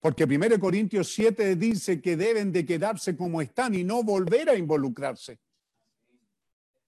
Porque 0.00 0.24
1 0.24 0.58
Corintios 0.60 1.12
7 1.12 1.56
dice 1.56 2.00
que 2.00 2.16
deben 2.16 2.52
de 2.52 2.64
quedarse 2.64 3.16
como 3.16 3.40
están 3.40 3.74
y 3.74 3.84
no 3.84 4.02
volver 4.02 4.48
a 4.50 4.56
involucrarse. 4.56 5.38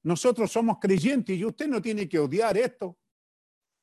Nosotros 0.02 0.52
somos 0.52 0.78
creyentes 0.80 1.36
y 1.36 1.44
usted 1.44 1.66
no 1.66 1.80
tiene 1.80 2.08
que 2.08 2.18
odiar 2.18 2.56
esto. 2.56 2.96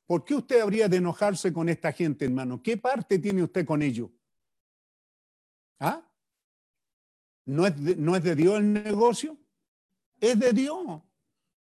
¿Por 0.06 0.24
qué 0.24 0.34
usted 0.34 0.60
habría 0.60 0.88
de 0.88 0.98
enojarse 0.98 1.52
con 1.52 1.68
esta 1.68 1.92
gente, 1.92 2.26
hermano? 2.26 2.62
¿Qué 2.62 2.76
parte 2.76 3.18
tiene 3.18 3.42
usted 3.42 3.66
con 3.66 3.82
ello? 3.82 4.10
¿Ah? 5.80 6.06
¿No 7.44 7.66
es 7.66 7.82
de, 7.82 7.96
¿No 7.96 8.14
es 8.14 8.22
de 8.22 8.36
Dios 8.36 8.58
el 8.58 8.72
negocio? 8.72 9.36
Es 10.22 10.38
de 10.38 10.52
Dios. 10.52 11.02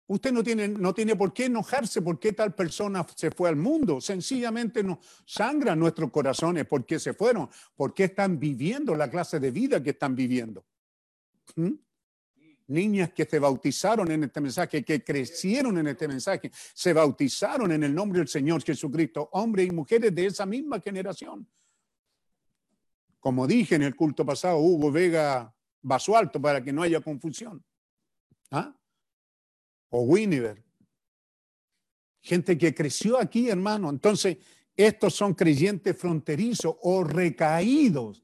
Usted 0.06 0.30
no 0.30 0.44
tiene, 0.44 0.68
no 0.68 0.94
tiene 0.94 1.16
por 1.16 1.32
qué 1.32 1.46
enojarse 1.46 2.00
por 2.00 2.20
qué 2.20 2.32
tal 2.32 2.54
persona 2.54 3.04
se 3.16 3.32
fue 3.32 3.48
al 3.48 3.56
mundo. 3.56 4.00
Sencillamente 4.00 4.84
nos 4.84 4.98
sangra 5.26 5.74
nuestros 5.74 6.12
corazones 6.12 6.64
por 6.64 6.86
qué 6.86 7.00
se 7.00 7.12
fueron, 7.12 7.50
por 7.74 7.92
qué 7.92 8.04
están 8.04 8.38
viviendo 8.38 8.94
la 8.94 9.10
clase 9.10 9.40
de 9.40 9.50
vida 9.50 9.82
que 9.82 9.90
están 9.90 10.14
viviendo. 10.14 10.64
¿Mm? 11.56 11.72
Niñas 12.68 13.10
que 13.12 13.24
se 13.24 13.40
bautizaron 13.40 14.12
en 14.12 14.22
este 14.22 14.40
mensaje, 14.40 14.84
que 14.84 15.02
crecieron 15.02 15.78
en 15.78 15.88
este 15.88 16.06
mensaje, 16.06 16.52
se 16.72 16.92
bautizaron 16.92 17.72
en 17.72 17.82
el 17.82 17.92
nombre 17.92 18.20
del 18.20 18.28
Señor 18.28 18.62
Jesucristo, 18.62 19.28
hombres 19.32 19.66
y 19.66 19.72
mujeres 19.72 20.14
de 20.14 20.26
esa 20.26 20.46
misma 20.46 20.80
generación. 20.80 21.48
Como 23.18 23.44
dije 23.48 23.74
en 23.74 23.82
el 23.82 23.96
culto 23.96 24.24
pasado, 24.24 24.58
Hugo 24.58 24.92
Vega 24.92 25.52
Basualto, 25.82 26.40
para 26.40 26.62
que 26.62 26.72
no 26.72 26.82
haya 26.82 27.00
confusión. 27.00 27.64
¿Ah? 28.50 28.76
o 29.90 30.02
Winiver. 30.02 30.62
Gente 32.20 32.58
que 32.58 32.74
creció 32.74 33.18
aquí, 33.18 33.48
hermano. 33.48 33.88
Entonces, 33.90 34.38
estos 34.76 35.14
son 35.14 35.34
creyentes 35.34 35.96
fronterizos 35.96 36.76
o 36.82 37.04
recaídos. 37.04 38.22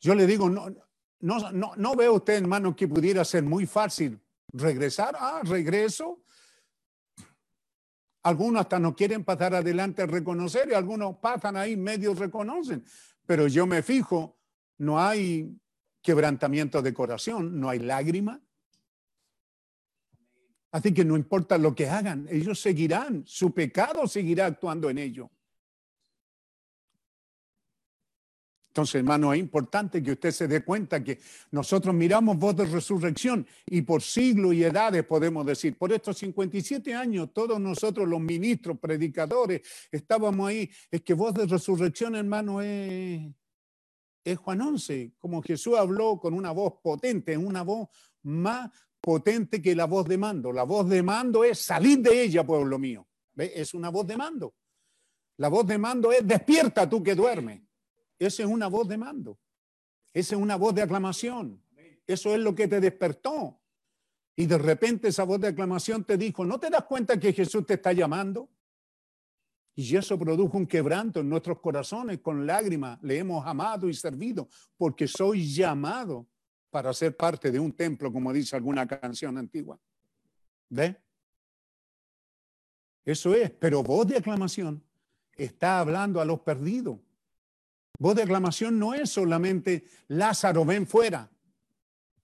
Yo 0.00 0.14
le 0.14 0.26
digo, 0.26 0.48
no, 0.48 0.70
no, 1.20 1.74
no, 1.76 1.96
veo 1.96 2.14
usted, 2.14 2.34
hermano, 2.34 2.76
que 2.76 2.86
pudiera 2.86 3.24
ser 3.24 3.42
muy 3.42 3.66
fácil 3.66 4.20
regresar. 4.52 5.16
Ah, 5.18 5.40
regreso. 5.42 6.22
Algunos 8.22 8.62
hasta 8.62 8.78
no 8.78 8.94
quieren 8.94 9.24
pasar 9.24 9.54
adelante 9.54 10.02
a 10.02 10.06
reconocer 10.06 10.68
y 10.70 10.74
algunos 10.74 11.16
pasan 11.18 11.56
ahí, 11.56 11.76
medio 11.76 12.14
reconocen. 12.14 12.84
Pero 13.26 13.48
yo 13.48 13.66
me 13.66 13.82
fijo, 13.82 14.38
no 14.78 15.00
hay 15.00 15.54
quebrantamiento 16.04 16.82
de 16.82 16.92
corazón, 16.92 17.58
no 17.58 17.70
hay 17.70 17.78
lágrima. 17.78 18.38
Así 20.70 20.92
que 20.92 21.04
no 21.04 21.16
importa 21.16 21.56
lo 21.56 21.74
que 21.74 21.88
hagan, 21.88 22.28
ellos 22.30 22.60
seguirán, 22.60 23.24
su 23.26 23.54
pecado 23.54 24.06
seguirá 24.06 24.46
actuando 24.46 24.90
en 24.90 24.98
ello. 24.98 25.30
Entonces, 28.68 28.96
hermano, 28.96 29.32
es 29.32 29.38
importante 29.38 30.02
que 30.02 30.12
usted 30.12 30.32
se 30.32 30.48
dé 30.48 30.64
cuenta 30.64 31.02
que 31.02 31.20
nosotros 31.52 31.94
miramos 31.94 32.36
voz 32.36 32.56
de 32.56 32.66
resurrección 32.66 33.46
y 33.64 33.82
por 33.82 34.02
siglos 34.02 34.52
y 34.52 34.64
edades 34.64 35.04
podemos 35.04 35.46
decir, 35.46 35.78
por 35.78 35.92
estos 35.92 36.18
57 36.18 36.92
años, 36.92 37.32
todos 37.32 37.60
nosotros 37.60 38.06
los 38.08 38.20
ministros, 38.20 38.76
predicadores, 38.78 39.62
estábamos 39.92 40.48
ahí. 40.48 40.68
Es 40.90 41.02
que 41.02 41.14
voz 41.14 41.32
de 41.34 41.46
resurrección, 41.46 42.16
hermano, 42.16 42.60
es, 42.60 43.32
es 44.24 44.38
Juan 44.38 44.60
11, 44.62 45.12
como 45.18 45.42
Jesús 45.42 45.76
habló 45.76 46.18
con 46.18 46.32
una 46.32 46.50
voz 46.50 46.74
potente, 46.82 47.36
una 47.36 47.62
voz 47.62 47.88
más 48.22 48.70
potente 49.00 49.60
que 49.60 49.74
la 49.74 49.84
voz 49.84 50.08
de 50.08 50.16
mando. 50.16 50.50
La 50.50 50.62
voz 50.62 50.88
de 50.88 51.02
mando 51.02 51.44
es 51.44 51.58
salir 51.58 51.98
de 51.98 52.22
ella, 52.22 52.44
pueblo 52.44 52.78
mío. 52.78 53.06
¿Ve? 53.34 53.52
Es 53.54 53.74
una 53.74 53.90
voz 53.90 54.06
de 54.06 54.16
mando. 54.16 54.54
La 55.36 55.48
voz 55.48 55.66
de 55.66 55.76
mando 55.76 56.10
es 56.10 56.26
despierta 56.26 56.88
tú 56.88 57.02
que 57.02 57.14
duermes. 57.14 57.60
Esa 58.18 58.44
es 58.44 58.48
una 58.48 58.68
voz 58.68 58.88
de 58.88 58.96
mando. 58.96 59.38
Esa 60.12 60.36
es 60.36 60.40
una 60.40 60.56
voz 60.56 60.74
de 60.74 60.82
aclamación. 60.82 61.62
Eso 62.06 62.34
es 62.34 62.40
lo 62.40 62.54
que 62.54 62.66
te 62.66 62.80
despertó. 62.80 63.60
Y 64.36 64.46
de 64.46 64.58
repente 64.58 65.08
esa 65.08 65.24
voz 65.24 65.40
de 65.40 65.48
aclamación 65.48 66.04
te 66.04 66.16
dijo, 66.16 66.44
¿no 66.44 66.58
te 66.58 66.70
das 66.70 66.84
cuenta 66.84 67.20
que 67.20 67.32
Jesús 67.32 67.66
te 67.66 67.74
está 67.74 67.92
llamando? 67.92 68.48
Y 69.76 69.96
eso 69.96 70.18
produjo 70.18 70.56
un 70.56 70.66
quebranto 70.66 71.20
en 71.20 71.28
nuestros 71.28 71.58
corazones, 71.60 72.20
con 72.20 72.46
lágrimas 72.46 72.98
le 73.02 73.18
hemos 73.18 73.44
amado 73.44 73.88
y 73.88 73.94
servido, 73.94 74.48
porque 74.76 75.08
soy 75.08 75.52
llamado 75.52 76.28
para 76.70 76.92
ser 76.92 77.16
parte 77.16 77.50
de 77.50 77.58
un 77.58 77.72
templo, 77.72 78.12
como 78.12 78.32
dice 78.32 78.54
alguna 78.56 78.86
canción 78.86 79.36
antigua. 79.36 79.78
¿Ve? 80.68 80.96
Eso 83.04 83.34
es, 83.34 83.50
pero 83.50 83.82
voz 83.82 84.06
de 84.06 84.16
aclamación 84.16 84.82
está 85.36 85.80
hablando 85.80 86.20
a 86.20 86.24
los 86.24 86.40
perdidos. 86.40 86.98
Voz 87.98 88.14
de 88.16 88.22
aclamación 88.22 88.78
no 88.78 88.94
es 88.94 89.10
solamente 89.10 89.84
Lázaro, 90.08 90.64
ven 90.64 90.86
fuera. 90.86 91.30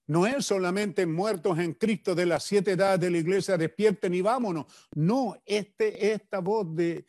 No 0.06 0.26
es 0.26 0.46
solamente 0.46 1.06
muertos 1.06 1.58
en 1.58 1.74
Cristo 1.74 2.16
de 2.16 2.26
las 2.26 2.42
siete 2.42 2.72
edades 2.72 3.00
de 3.00 3.10
la 3.10 3.18
iglesia, 3.18 3.56
despierten 3.56 4.14
y 4.14 4.20
vámonos. 4.20 4.66
No, 4.96 5.40
este, 5.46 6.12
esta 6.12 6.40
voz 6.40 6.74
de, 6.74 7.06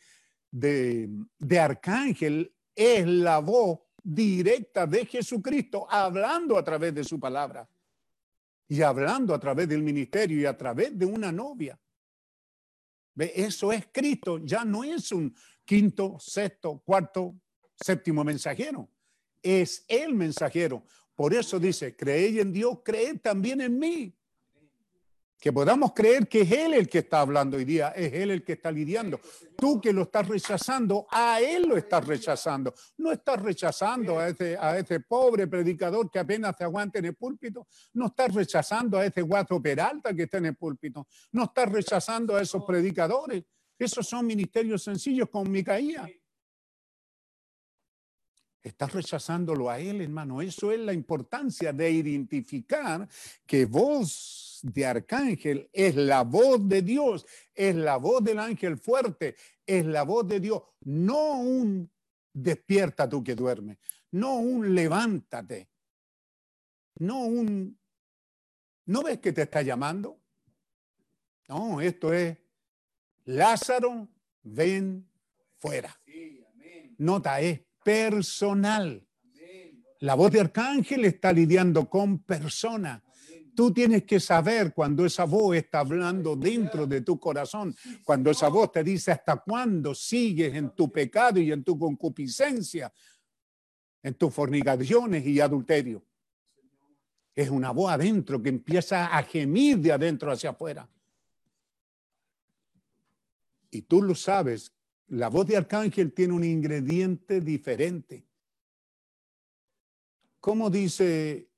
de, 0.52 1.08
de 1.38 1.58
arcángel 1.58 2.54
es 2.74 3.06
la 3.06 3.40
voz 3.40 3.80
directa 4.02 4.86
de 4.86 5.06
Jesucristo, 5.06 5.86
hablando 5.90 6.56
a 6.56 6.62
través 6.62 6.94
de 6.94 7.02
su 7.02 7.18
palabra 7.18 7.68
y 8.68 8.82
hablando 8.82 9.34
a 9.34 9.40
través 9.40 9.68
del 9.68 9.82
ministerio 9.82 10.40
y 10.40 10.46
a 10.46 10.56
través 10.56 10.96
de 10.96 11.06
una 11.06 11.32
novia. 11.32 11.78
¿Ve? 13.14 13.32
Eso 13.34 13.72
es 13.72 13.88
Cristo, 13.92 14.38
ya 14.38 14.64
no 14.64 14.84
es 14.84 15.10
un 15.12 15.34
quinto, 15.64 16.16
sexto, 16.18 16.80
cuarto, 16.84 17.34
séptimo 17.74 18.24
mensajero, 18.24 18.88
es 19.42 19.84
el 19.88 20.14
mensajero. 20.14 20.84
Por 21.14 21.34
eso 21.34 21.58
dice, 21.58 21.94
creed 21.96 22.38
en 22.38 22.52
Dios, 22.52 22.78
creed 22.84 23.20
también 23.20 23.60
en 23.60 23.78
mí 23.78 24.14
que 25.42 25.52
podamos 25.52 25.92
creer 25.92 26.28
que 26.28 26.42
es 26.42 26.52
Él 26.52 26.72
el 26.72 26.88
que 26.88 26.98
está 26.98 27.18
hablando 27.18 27.56
hoy 27.56 27.64
día, 27.64 27.88
es 27.96 28.12
Él 28.12 28.30
el 28.30 28.44
que 28.44 28.52
está 28.52 28.70
lidiando. 28.70 29.20
Tú 29.56 29.80
que 29.80 29.92
lo 29.92 30.02
estás 30.02 30.28
rechazando, 30.28 31.08
a 31.10 31.40
Él 31.40 31.64
lo 31.64 31.76
estás 31.76 32.06
rechazando. 32.06 32.72
No 32.98 33.10
estás 33.10 33.42
rechazando 33.42 34.20
a 34.20 34.28
ese, 34.28 34.56
a 34.56 34.78
ese 34.78 35.00
pobre 35.00 35.48
predicador 35.48 36.08
que 36.08 36.20
apenas 36.20 36.54
se 36.56 36.62
aguanta 36.62 37.00
en 37.00 37.06
el 37.06 37.16
púlpito. 37.16 37.66
No 37.94 38.06
estás 38.06 38.32
rechazando 38.32 38.98
a 38.98 39.04
ese 39.04 39.22
guato 39.22 39.60
Peralta 39.60 40.14
que 40.14 40.22
está 40.22 40.38
en 40.38 40.46
el 40.46 40.54
púlpito. 40.54 41.08
No 41.32 41.42
estás 41.42 41.72
rechazando 41.72 42.36
a 42.36 42.40
esos 42.40 42.62
predicadores. 42.64 43.42
Esos 43.76 44.06
son 44.06 44.24
ministerios 44.24 44.84
sencillos 44.84 45.28
con 45.28 45.50
Micaía. 45.50 46.08
Estás 48.62 48.92
rechazándolo 48.92 49.68
a 49.68 49.80
Él, 49.80 50.00
hermano. 50.00 50.40
Eso 50.40 50.70
es 50.70 50.78
la 50.78 50.92
importancia 50.92 51.72
de 51.72 51.90
identificar 51.90 53.08
que 53.44 53.66
vos 53.66 54.60
de 54.62 54.86
arcángel 54.86 55.68
es 55.72 55.96
la 55.96 56.22
voz 56.22 56.68
de 56.68 56.82
Dios, 56.82 57.26
es 57.52 57.74
la 57.74 57.96
voz 57.96 58.22
del 58.22 58.38
ángel 58.38 58.78
fuerte, 58.78 59.34
es 59.66 59.84
la 59.84 60.04
voz 60.04 60.28
de 60.28 60.38
Dios, 60.38 60.62
no 60.82 61.40
un 61.40 61.90
despierta 62.32 63.08
tú 63.08 63.22
que 63.24 63.34
duermes, 63.34 63.78
no 64.12 64.36
un 64.36 64.74
levántate, 64.74 65.68
no 66.98 67.24
un, 67.24 67.76
¿no 68.86 69.02
ves 69.02 69.18
que 69.18 69.32
te 69.32 69.42
está 69.42 69.62
llamando? 69.62 70.20
No, 71.48 71.80
esto 71.80 72.12
es 72.12 72.38
Lázaro, 73.24 74.08
ven 74.44 75.08
fuera. 75.58 76.00
Nota, 76.98 77.40
es 77.40 77.60
personal. 77.84 79.06
La 80.00 80.14
voz 80.14 80.32
de 80.32 80.40
arcángel 80.40 81.04
está 81.04 81.32
lidiando 81.32 81.88
con 81.88 82.24
personas. 82.24 83.02
Tú 83.54 83.72
tienes 83.72 84.04
que 84.04 84.18
saber 84.18 84.72
cuando 84.72 85.04
esa 85.04 85.24
voz 85.24 85.56
está 85.56 85.80
hablando 85.80 86.34
dentro 86.36 86.86
de 86.86 87.02
tu 87.02 87.20
corazón, 87.20 87.74
cuando 88.02 88.30
esa 88.30 88.48
voz 88.48 88.72
te 88.72 88.82
dice 88.82 89.12
hasta 89.12 89.36
cuándo 89.36 89.94
sigues 89.94 90.54
en 90.54 90.70
tu 90.70 90.90
pecado 90.90 91.38
y 91.38 91.52
en 91.52 91.62
tu 91.62 91.78
concupiscencia, 91.78 92.92
en 94.02 94.14
tus 94.14 94.32
fornicaciones 94.32 95.26
y 95.26 95.38
adulterio. 95.38 96.02
Es 97.34 97.50
una 97.50 97.70
voz 97.70 97.92
adentro 97.92 98.42
que 98.42 98.48
empieza 98.48 99.06
a 99.06 99.22
gemir 99.22 99.78
de 99.78 99.92
adentro 99.92 100.32
hacia 100.32 100.50
afuera. 100.50 100.88
Y 103.70 103.82
tú 103.82 104.02
lo 104.02 104.14
sabes, 104.14 104.72
la 105.08 105.28
voz 105.28 105.46
de 105.46 105.56
arcángel 105.56 106.12
tiene 106.12 106.34
un 106.34 106.44
ingrediente 106.44 107.40
diferente. 107.40 108.26
¿Cómo 110.40 110.70
dice 110.70 111.52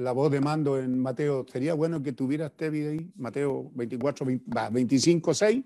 la 0.00 0.12
voz 0.12 0.30
de 0.30 0.40
mando 0.40 0.78
en 0.78 0.98
Mateo, 0.98 1.46
sería 1.50 1.74
bueno 1.74 2.02
que 2.02 2.12
tuviera 2.12 2.46
este 2.46 2.70
video 2.70 2.92
ahí, 2.92 3.12
Mateo 3.16 3.70
24, 3.74 4.26
25, 4.70 5.34
6. 5.34 5.64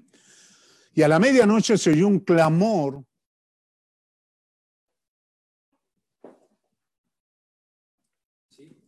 Y 0.95 1.03
a 1.03 1.09
la 1.09 1.19
medianoche 1.19 1.79
se 1.79 1.91
oyó 1.91 2.09
un 2.09 2.21
clamor. 2.21 3.05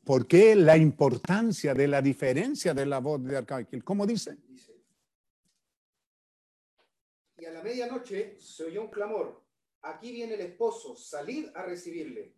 ¿Por 0.05 0.27
qué 0.27 0.55
la 0.55 0.77
importancia 0.77 1.75
de 1.75 1.89
la 1.89 2.01
diferencia 2.01 2.75
de 2.75 2.87
la 2.87 2.99
voz 2.99 3.23
de 3.25 3.37
Arcángel? 3.37 3.83
¿Cómo 3.83 4.07
dice? 4.07 4.37
La 7.57 7.63
medianoche 7.63 8.37
se 8.39 8.65
oyó 8.65 8.83
un 8.83 8.91
clamor. 8.91 9.43
Aquí 9.81 10.13
viene 10.13 10.35
el 10.35 10.41
esposo, 10.43 10.95
salid 10.95 11.49
a 11.55 11.63
recibirle. 11.63 12.35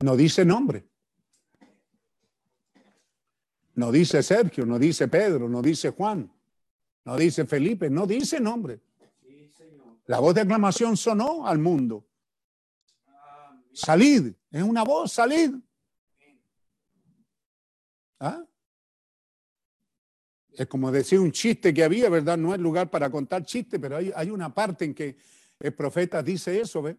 No 0.00 0.16
dice 0.16 0.44
nombre. 0.44 0.84
No 3.74 3.92
dice 3.92 4.20
Sergio, 4.24 4.66
no 4.66 4.80
dice 4.80 5.06
Pedro, 5.06 5.48
no 5.48 5.62
dice 5.62 5.90
Juan, 5.90 6.30
no 7.04 7.16
dice 7.16 7.46
Felipe, 7.46 7.88
no 7.88 8.04
dice 8.04 8.40
nombre. 8.40 8.80
La 10.06 10.18
voz 10.18 10.34
de 10.34 10.40
aclamación 10.40 10.96
sonó 10.96 11.46
al 11.46 11.58
mundo. 11.58 12.04
Salid, 13.72 14.34
es 14.50 14.62
una 14.62 14.82
voz, 14.82 15.12
salid. 15.12 15.54
¿Ah? 18.18 18.44
Es 20.54 20.66
como 20.66 20.90
decir 20.90 21.20
un 21.20 21.32
chiste 21.32 21.72
que 21.72 21.84
había, 21.84 22.08
¿verdad? 22.08 22.36
No 22.36 22.54
es 22.54 22.60
lugar 22.60 22.90
para 22.90 23.10
contar 23.10 23.44
chistes, 23.44 23.78
pero 23.80 23.96
hay, 23.96 24.12
hay 24.14 24.30
una 24.30 24.52
parte 24.52 24.84
en 24.84 24.94
que 24.94 25.16
el 25.60 25.72
profeta 25.74 26.22
dice 26.22 26.60
eso, 26.60 26.82
¿ves? 26.82 26.96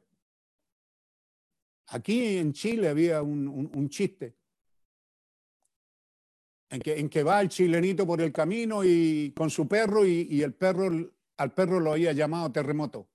Aquí 1.88 2.38
en 2.38 2.54
Chile 2.54 2.88
había 2.88 3.22
un, 3.22 3.48
un- 3.48 3.90
chiste 3.90 4.34
en 6.70 6.80
que, 6.80 6.98
en 6.98 7.10
que 7.10 7.22
va 7.24 7.42
el 7.42 7.50
chilenito 7.50 8.08
por 8.08 8.22
el 8.22 8.32
camino 8.32 8.82
y 8.86 9.34
con 9.36 9.50
su 9.50 9.68
perro 9.68 10.06
y, 10.06 10.28
y 10.32 10.42
el 10.42 10.54
perro, 10.54 10.90
al 11.36 11.54
perro 11.54 11.82
lo 11.82 11.92
había 11.92 12.14
llamado 12.14 12.50
terremoto. 12.52 13.10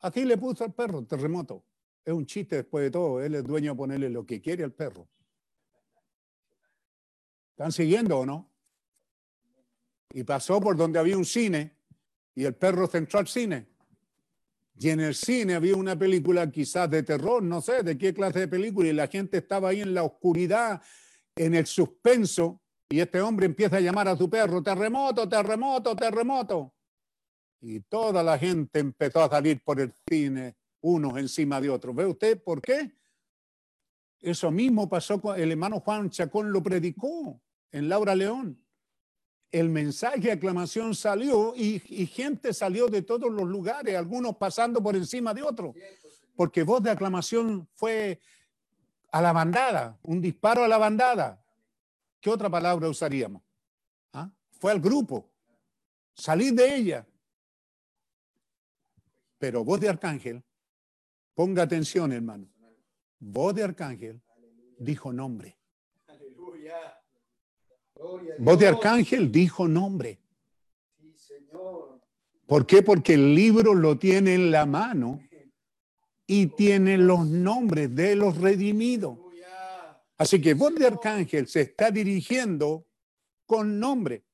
Aquí 0.00 0.24
le 0.24 0.36
puso 0.36 0.64
al 0.64 0.74
perro 0.74 1.02
terremoto. 1.04 1.64
Es 2.04 2.12
un 2.12 2.26
chiste 2.26 2.56
después 2.56 2.84
de 2.84 2.90
todo. 2.90 3.22
Él 3.22 3.34
es 3.34 3.44
dueño 3.44 3.72
de 3.72 3.76
ponerle 3.78 4.10
lo 4.10 4.26
que 4.26 4.42
quiere 4.42 4.62
al 4.64 4.72
perro. 4.72 5.08
¿Están 7.52 7.72
siguiendo 7.72 8.18
o 8.18 8.26
no? 8.26 8.49
Y 10.12 10.24
pasó 10.24 10.60
por 10.60 10.76
donde 10.76 10.98
había 10.98 11.16
un 11.16 11.24
cine 11.24 11.76
y 12.34 12.44
el 12.44 12.54
perro 12.54 12.86
se 12.86 12.98
entró 12.98 13.18
al 13.18 13.28
cine. 13.28 13.66
Y 14.78 14.88
en 14.88 15.00
el 15.00 15.14
cine 15.14 15.54
había 15.54 15.76
una 15.76 15.98
película 15.98 16.50
quizás 16.50 16.88
de 16.88 17.02
terror, 17.02 17.42
no 17.42 17.60
sé 17.60 17.82
de 17.82 17.98
qué 17.98 18.14
clase 18.14 18.40
de 18.40 18.48
película, 18.48 18.88
y 18.88 18.94
la 18.94 19.08
gente 19.08 19.38
estaba 19.38 19.68
ahí 19.68 19.82
en 19.82 19.92
la 19.92 20.04
oscuridad, 20.04 20.80
en 21.36 21.54
el 21.54 21.66
suspenso, 21.66 22.62
y 22.88 22.98
este 22.98 23.20
hombre 23.20 23.44
empieza 23.44 23.76
a 23.76 23.80
llamar 23.80 24.08
a 24.08 24.16
su 24.16 24.30
perro, 24.30 24.62
terremoto, 24.62 25.28
terremoto, 25.28 25.94
terremoto. 25.94 26.74
Y 27.60 27.80
toda 27.80 28.22
la 28.22 28.38
gente 28.38 28.78
empezó 28.80 29.22
a 29.22 29.28
salir 29.28 29.62
por 29.62 29.80
el 29.80 29.92
cine, 30.08 30.56
unos 30.80 31.18
encima 31.18 31.60
de 31.60 31.68
otros. 31.68 31.94
¿Ve 31.94 32.06
usted 32.06 32.42
por 32.42 32.62
qué? 32.62 32.90
Eso 34.18 34.50
mismo 34.50 34.88
pasó 34.88 35.20
con 35.20 35.38
el 35.38 35.50
hermano 35.50 35.80
Juan 35.80 36.08
Chacón, 36.08 36.52
lo 36.52 36.62
predicó 36.62 37.40
en 37.70 37.88
Laura 37.88 38.14
León. 38.14 38.58
El 39.50 39.68
mensaje 39.68 40.20
de 40.20 40.32
aclamación 40.32 40.94
salió 40.94 41.54
y, 41.56 41.78
gente 42.06 42.54
salió 42.54 42.86
de 42.86 43.02
todos 43.02 43.30
los 43.30 43.48
lugares, 43.48 43.96
algunos 43.96 44.36
pasando 44.36 44.82
por 44.82 44.94
encima 44.94 45.34
de 45.34 45.42
otros, 45.42 45.74
porque 46.36 46.62
voz 46.62 46.82
de 46.82 46.90
aclamación 46.90 47.68
fue 47.74 48.20
a 49.10 49.20
la 49.20 49.32
bandada, 49.32 49.98
un 50.02 50.20
disparo 50.20 50.62
a 50.62 50.68
la 50.68 50.78
bandada. 50.78 51.42
¿Qué 52.20 52.30
otra 52.30 52.48
palabra 52.48 52.88
usaríamos? 52.88 53.42
¿Ah? 54.12 54.30
Fue 54.52 54.70
al 54.70 54.80
grupo, 54.80 55.30
salir 56.14 56.54
de 56.54 56.76
ella. 56.76 57.06
Pero 59.38 59.64
voz 59.64 59.80
de 59.80 59.88
arcángel, 59.88 60.44
ponga 61.34 61.62
atención 61.62 62.12
hermano, 62.12 62.48
voz 63.18 63.54
de 63.54 63.64
arcángel 63.64 64.22
dijo 64.80 65.12
nombre. 65.12 65.58
Aleluya. 66.06 66.99
Voz 68.38 68.58
de 68.58 68.66
arcángel 68.66 69.30
dijo 69.30 69.68
nombre. 69.68 70.20
Sí, 70.98 71.12
Señor. 71.16 72.00
¿Por 72.46 72.66
qué? 72.66 72.82
Porque 72.82 73.14
el 73.14 73.34
libro 73.34 73.74
lo 73.74 73.98
tiene 73.98 74.34
en 74.34 74.50
la 74.50 74.66
mano 74.66 75.20
y 76.26 76.46
tiene 76.46 76.96
los 76.96 77.26
nombres 77.26 77.94
de 77.94 78.16
los 78.16 78.38
redimidos. 78.38 79.18
Así 80.16 80.40
que 80.40 80.54
voz 80.54 80.74
de 80.74 80.86
arcángel 80.86 81.46
se 81.48 81.62
está 81.62 81.90
dirigiendo 81.90 82.86
con 83.46 83.78
nombre. 83.78 84.24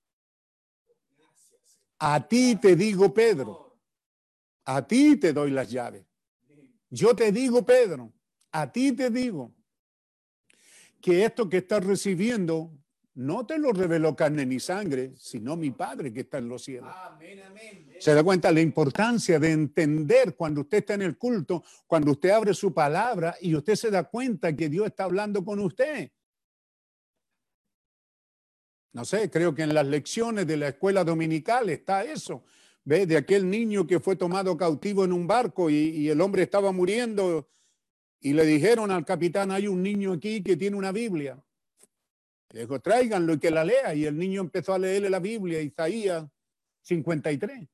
A 1.98 2.26
ti 2.26 2.56
te 2.56 2.76
digo, 2.76 3.14
Pedro, 3.14 3.78
a 4.64 4.86
ti 4.86 5.16
te 5.16 5.32
doy 5.32 5.50
las 5.50 5.70
llaves. 5.70 6.04
Yo 6.90 7.14
te 7.14 7.32
digo, 7.32 7.64
Pedro, 7.64 8.12
a 8.52 8.70
ti 8.70 8.92
te 8.92 9.10
digo 9.10 9.54
que 11.00 11.24
esto 11.24 11.48
que 11.48 11.58
estás 11.58 11.84
recibiendo 11.84 12.72
no 13.16 13.46
te 13.46 13.58
lo 13.58 13.72
reveló 13.72 14.14
carne 14.14 14.44
ni 14.44 14.60
sangre, 14.60 15.14
sino 15.16 15.56
mi 15.56 15.70
Padre 15.70 16.12
que 16.12 16.20
está 16.20 16.36
en 16.36 16.50
los 16.50 16.64
cielos. 16.64 16.92
Amén, 16.94 17.40
amén. 17.48 17.88
Se 17.98 18.12
da 18.12 18.22
cuenta 18.22 18.52
la 18.52 18.60
importancia 18.60 19.38
de 19.38 19.52
entender 19.52 20.36
cuando 20.36 20.60
usted 20.60 20.78
está 20.78 20.94
en 20.94 21.02
el 21.02 21.16
culto, 21.16 21.64
cuando 21.86 22.10
usted 22.10 22.28
abre 22.28 22.52
su 22.52 22.74
palabra 22.74 23.34
y 23.40 23.54
usted 23.54 23.74
se 23.74 23.90
da 23.90 24.04
cuenta 24.04 24.54
que 24.54 24.68
Dios 24.68 24.86
está 24.86 25.04
hablando 25.04 25.42
con 25.42 25.60
usted. 25.60 26.10
No 28.92 29.06
sé, 29.06 29.30
creo 29.30 29.54
que 29.54 29.62
en 29.62 29.72
las 29.72 29.86
lecciones 29.86 30.46
de 30.46 30.58
la 30.58 30.68
escuela 30.68 31.02
dominical 31.02 31.70
está 31.70 32.04
eso. 32.04 32.44
Ve, 32.84 33.06
de 33.06 33.16
aquel 33.16 33.48
niño 33.48 33.86
que 33.86 33.98
fue 33.98 34.16
tomado 34.16 34.58
cautivo 34.58 35.06
en 35.06 35.12
un 35.12 35.26
barco 35.26 35.70
y, 35.70 35.74
y 35.74 36.10
el 36.10 36.20
hombre 36.20 36.42
estaba 36.42 36.70
muriendo 36.70 37.48
y 38.20 38.34
le 38.34 38.44
dijeron 38.44 38.90
al 38.90 39.06
capitán, 39.06 39.50
hay 39.52 39.68
un 39.68 39.82
niño 39.82 40.12
aquí 40.12 40.42
que 40.42 40.56
tiene 40.56 40.76
una 40.76 40.92
Biblia. 40.92 41.42
Le 42.50 42.60
dijo, 42.60 42.80
tráiganlo 42.80 43.34
y 43.34 43.38
que 43.38 43.50
la 43.50 43.64
lea. 43.64 43.94
Y 43.94 44.04
el 44.04 44.16
niño 44.16 44.40
empezó 44.40 44.74
a 44.74 44.78
leerle 44.78 45.10
la 45.10 45.20
Biblia, 45.20 45.60
Isaías 45.60 46.24
53. 46.82 47.68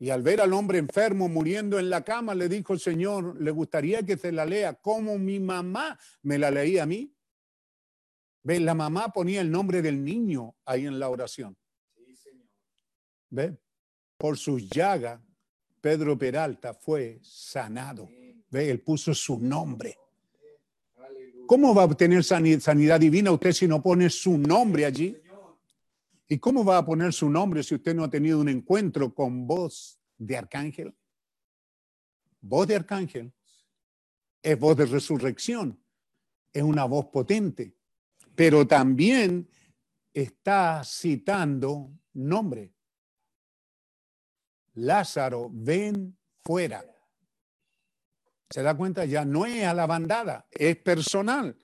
Y 0.00 0.10
al 0.10 0.22
ver 0.22 0.40
al 0.40 0.52
hombre 0.52 0.78
enfermo 0.78 1.28
muriendo 1.28 1.78
en 1.78 1.90
la 1.90 2.04
cama, 2.04 2.34
le 2.34 2.48
dijo, 2.48 2.78
Señor, 2.78 3.40
le 3.40 3.50
gustaría 3.50 4.04
que 4.04 4.16
se 4.16 4.30
la 4.30 4.46
lea 4.46 4.74
como 4.74 5.18
mi 5.18 5.40
mamá 5.40 5.98
me 6.22 6.38
la 6.38 6.50
leía 6.50 6.84
a 6.84 6.86
mí. 6.86 7.12
¿Ve? 8.44 8.60
La 8.60 8.74
mamá 8.74 9.08
ponía 9.08 9.40
el 9.40 9.50
nombre 9.50 9.82
del 9.82 10.04
niño 10.04 10.56
ahí 10.64 10.86
en 10.86 10.98
la 11.00 11.08
oración. 11.08 11.56
Sí, 11.96 12.16
Señor. 12.16 12.48
¿Ve? 13.30 13.58
Por 14.16 14.38
sus 14.38 14.70
llagas, 14.70 15.20
Pedro 15.80 16.16
Peralta 16.16 16.74
fue 16.74 17.18
sanado. 17.22 18.08
¿Ve? 18.50 18.70
Él 18.70 18.80
puso 18.80 19.12
su 19.14 19.40
nombre. 19.40 19.98
¿Cómo 21.48 21.74
va 21.74 21.82
a 21.82 21.86
obtener 21.86 22.22
sani- 22.22 22.60
sanidad 22.60 23.00
divina 23.00 23.32
usted 23.32 23.52
si 23.52 23.66
no 23.66 23.82
pone 23.82 24.10
su 24.10 24.36
nombre 24.36 24.84
allí? 24.84 25.16
¿Y 26.28 26.38
cómo 26.38 26.62
va 26.62 26.76
a 26.76 26.84
poner 26.84 27.10
su 27.14 27.30
nombre 27.30 27.62
si 27.62 27.74
usted 27.74 27.94
no 27.94 28.04
ha 28.04 28.10
tenido 28.10 28.38
un 28.38 28.50
encuentro 28.50 29.14
con 29.14 29.46
voz 29.46 29.98
de 30.18 30.36
arcángel? 30.36 30.94
Voz 32.42 32.68
de 32.68 32.76
arcángel 32.76 33.32
es 34.42 34.58
voz 34.60 34.76
de 34.76 34.84
resurrección, 34.84 35.82
es 36.52 36.62
una 36.62 36.84
voz 36.84 37.06
potente, 37.06 37.74
pero 38.34 38.66
también 38.66 39.48
está 40.12 40.82
citando 40.84 41.90
nombre. 42.12 42.74
Lázaro, 44.74 45.48
ven 45.50 46.14
fuera. 46.44 46.84
¿Se 48.50 48.62
da 48.62 48.76
cuenta? 48.76 49.04
Ya 49.04 49.24
no 49.24 49.44
es 49.44 49.64
a 49.64 49.74
la 49.74 49.86
bandada, 49.86 50.46
es 50.50 50.76
personal. 50.76 51.56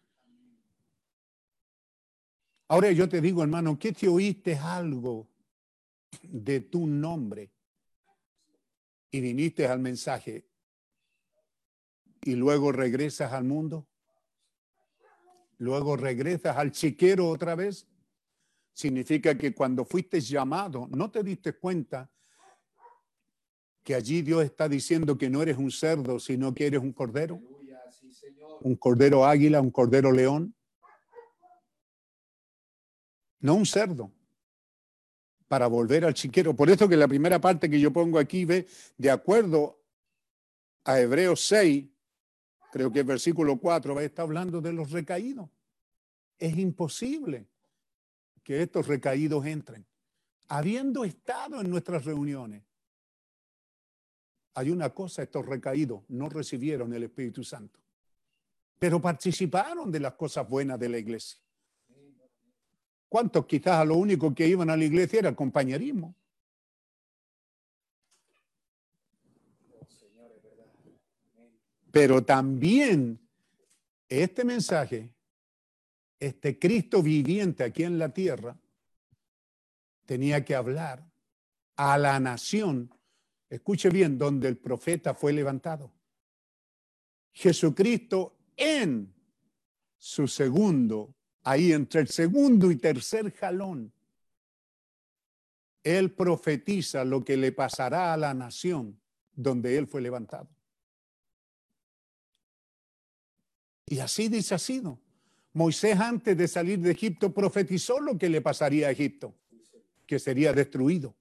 Ahora 2.68 2.90
yo 2.92 3.08
te 3.08 3.20
digo, 3.20 3.42
hermano, 3.42 3.78
¿qué 3.78 3.92
te 3.92 4.08
oíste 4.08 4.56
algo 4.56 5.28
de 6.22 6.60
tu 6.60 6.86
nombre 6.86 7.52
y 9.10 9.20
viniste 9.20 9.66
al 9.66 9.78
mensaje 9.78 10.48
y 12.22 12.34
luego 12.34 12.72
regresas 12.72 13.32
al 13.32 13.44
mundo? 13.44 13.86
Luego 15.58 15.96
regresas 15.96 16.56
al 16.56 16.72
chiquero 16.72 17.28
otra 17.28 17.54
vez. 17.54 17.86
Significa 18.72 19.38
que 19.38 19.54
cuando 19.54 19.84
fuiste 19.84 20.20
llamado, 20.20 20.88
no 20.90 21.10
te 21.10 21.22
diste 21.22 21.54
cuenta 21.54 22.10
que 23.84 23.94
allí 23.94 24.22
Dios 24.22 24.42
está 24.42 24.68
diciendo 24.68 25.18
que 25.18 25.28
no 25.28 25.42
eres 25.42 25.58
un 25.58 25.70
cerdo, 25.70 26.18
sino 26.18 26.54
que 26.54 26.66
eres 26.66 26.80
un 26.80 26.92
cordero, 26.92 27.40
un 28.62 28.76
cordero 28.76 29.26
águila, 29.26 29.60
un 29.60 29.70
cordero 29.70 30.10
león. 30.10 30.54
no 33.40 33.54
un 33.54 33.66
cerdo, 33.66 34.10
para 35.48 35.66
volver 35.66 36.06
al 36.06 36.14
chiquero. 36.14 36.56
Por 36.56 36.70
eso 36.70 36.88
que 36.88 36.96
la 36.96 37.06
primera 37.06 37.38
parte 37.38 37.68
que 37.68 37.78
yo 37.78 37.92
pongo 37.92 38.18
aquí 38.18 38.46
ve, 38.46 38.66
de 38.96 39.10
acuerdo 39.10 39.78
a 40.84 40.98
Hebreos 40.98 41.44
6, 41.46 41.84
creo 42.72 42.90
que 42.90 43.00
el 43.00 43.04
versículo 43.04 43.58
4 43.58 43.94
va 43.94 44.00
a 44.00 44.04
estar 44.04 44.22
hablando 44.22 44.62
de 44.62 44.72
los 44.72 44.90
recaídos. 44.90 45.50
Es 46.38 46.56
imposible 46.56 47.46
que 48.42 48.62
estos 48.62 48.86
recaídos 48.86 49.44
entren. 49.44 49.84
Habiendo 50.48 51.04
estado 51.04 51.60
en 51.60 51.68
nuestras 51.68 52.06
reuniones, 52.06 52.62
hay 54.54 54.70
una 54.70 54.90
cosa, 54.90 55.22
estos 55.22 55.44
recaídos 55.44 56.02
no 56.08 56.28
recibieron 56.28 56.92
el 56.94 57.04
Espíritu 57.04 57.44
Santo, 57.44 57.80
pero 58.78 59.00
participaron 59.00 59.90
de 59.90 60.00
las 60.00 60.14
cosas 60.14 60.48
buenas 60.48 60.78
de 60.78 60.88
la 60.88 60.98
iglesia. 60.98 61.40
¿Cuántos 63.08 63.46
quizás 63.46 63.78
a 63.78 63.84
lo 63.84 63.96
único 63.96 64.34
que 64.34 64.46
iban 64.46 64.70
a 64.70 64.76
la 64.76 64.84
iglesia 64.84 65.20
era 65.20 65.28
el 65.28 65.36
compañerismo? 65.36 66.16
Pero 71.90 72.24
también 72.24 73.20
este 74.08 74.44
mensaje 74.44 75.14
este 76.24 76.58
Cristo 76.58 77.02
viviente 77.02 77.64
aquí 77.64 77.84
en 77.84 77.98
la 77.98 78.08
tierra 78.08 78.58
tenía 80.06 80.44
que 80.44 80.54
hablar 80.54 81.04
a 81.76 81.98
la 81.98 82.18
nación, 82.20 82.94
escuche 83.48 83.90
bien, 83.90 84.18
donde 84.18 84.48
el 84.48 84.56
profeta 84.56 85.14
fue 85.14 85.32
levantado. 85.32 85.92
Jesucristo 87.32 88.36
en 88.56 89.12
su 89.96 90.28
segundo, 90.28 91.14
ahí 91.42 91.72
entre 91.72 92.02
el 92.02 92.08
segundo 92.08 92.70
y 92.70 92.76
tercer 92.76 93.32
jalón, 93.32 93.92
él 95.82 96.12
profetiza 96.12 97.04
lo 97.04 97.24
que 97.24 97.36
le 97.36 97.52
pasará 97.52 98.14
a 98.14 98.16
la 98.16 98.32
nación 98.32 99.00
donde 99.32 99.76
él 99.76 99.86
fue 99.86 100.00
levantado. 100.00 100.48
Y 103.86 103.98
así 103.98 104.28
dice 104.28 104.58
sido. 104.58 104.98
Moisés 105.52 106.00
antes 106.00 106.36
de 106.36 106.48
salir 106.48 106.80
de 106.80 106.90
Egipto 106.90 107.32
profetizó 107.32 108.00
lo 108.00 108.18
que 108.18 108.28
le 108.28 108.40
pasaría 108.40 108.88
a 108.88 108.90
Egipto, 108.90 109.34
que 110.06 110.18
sería 110.18 110.52
destruido. 110.52 111.14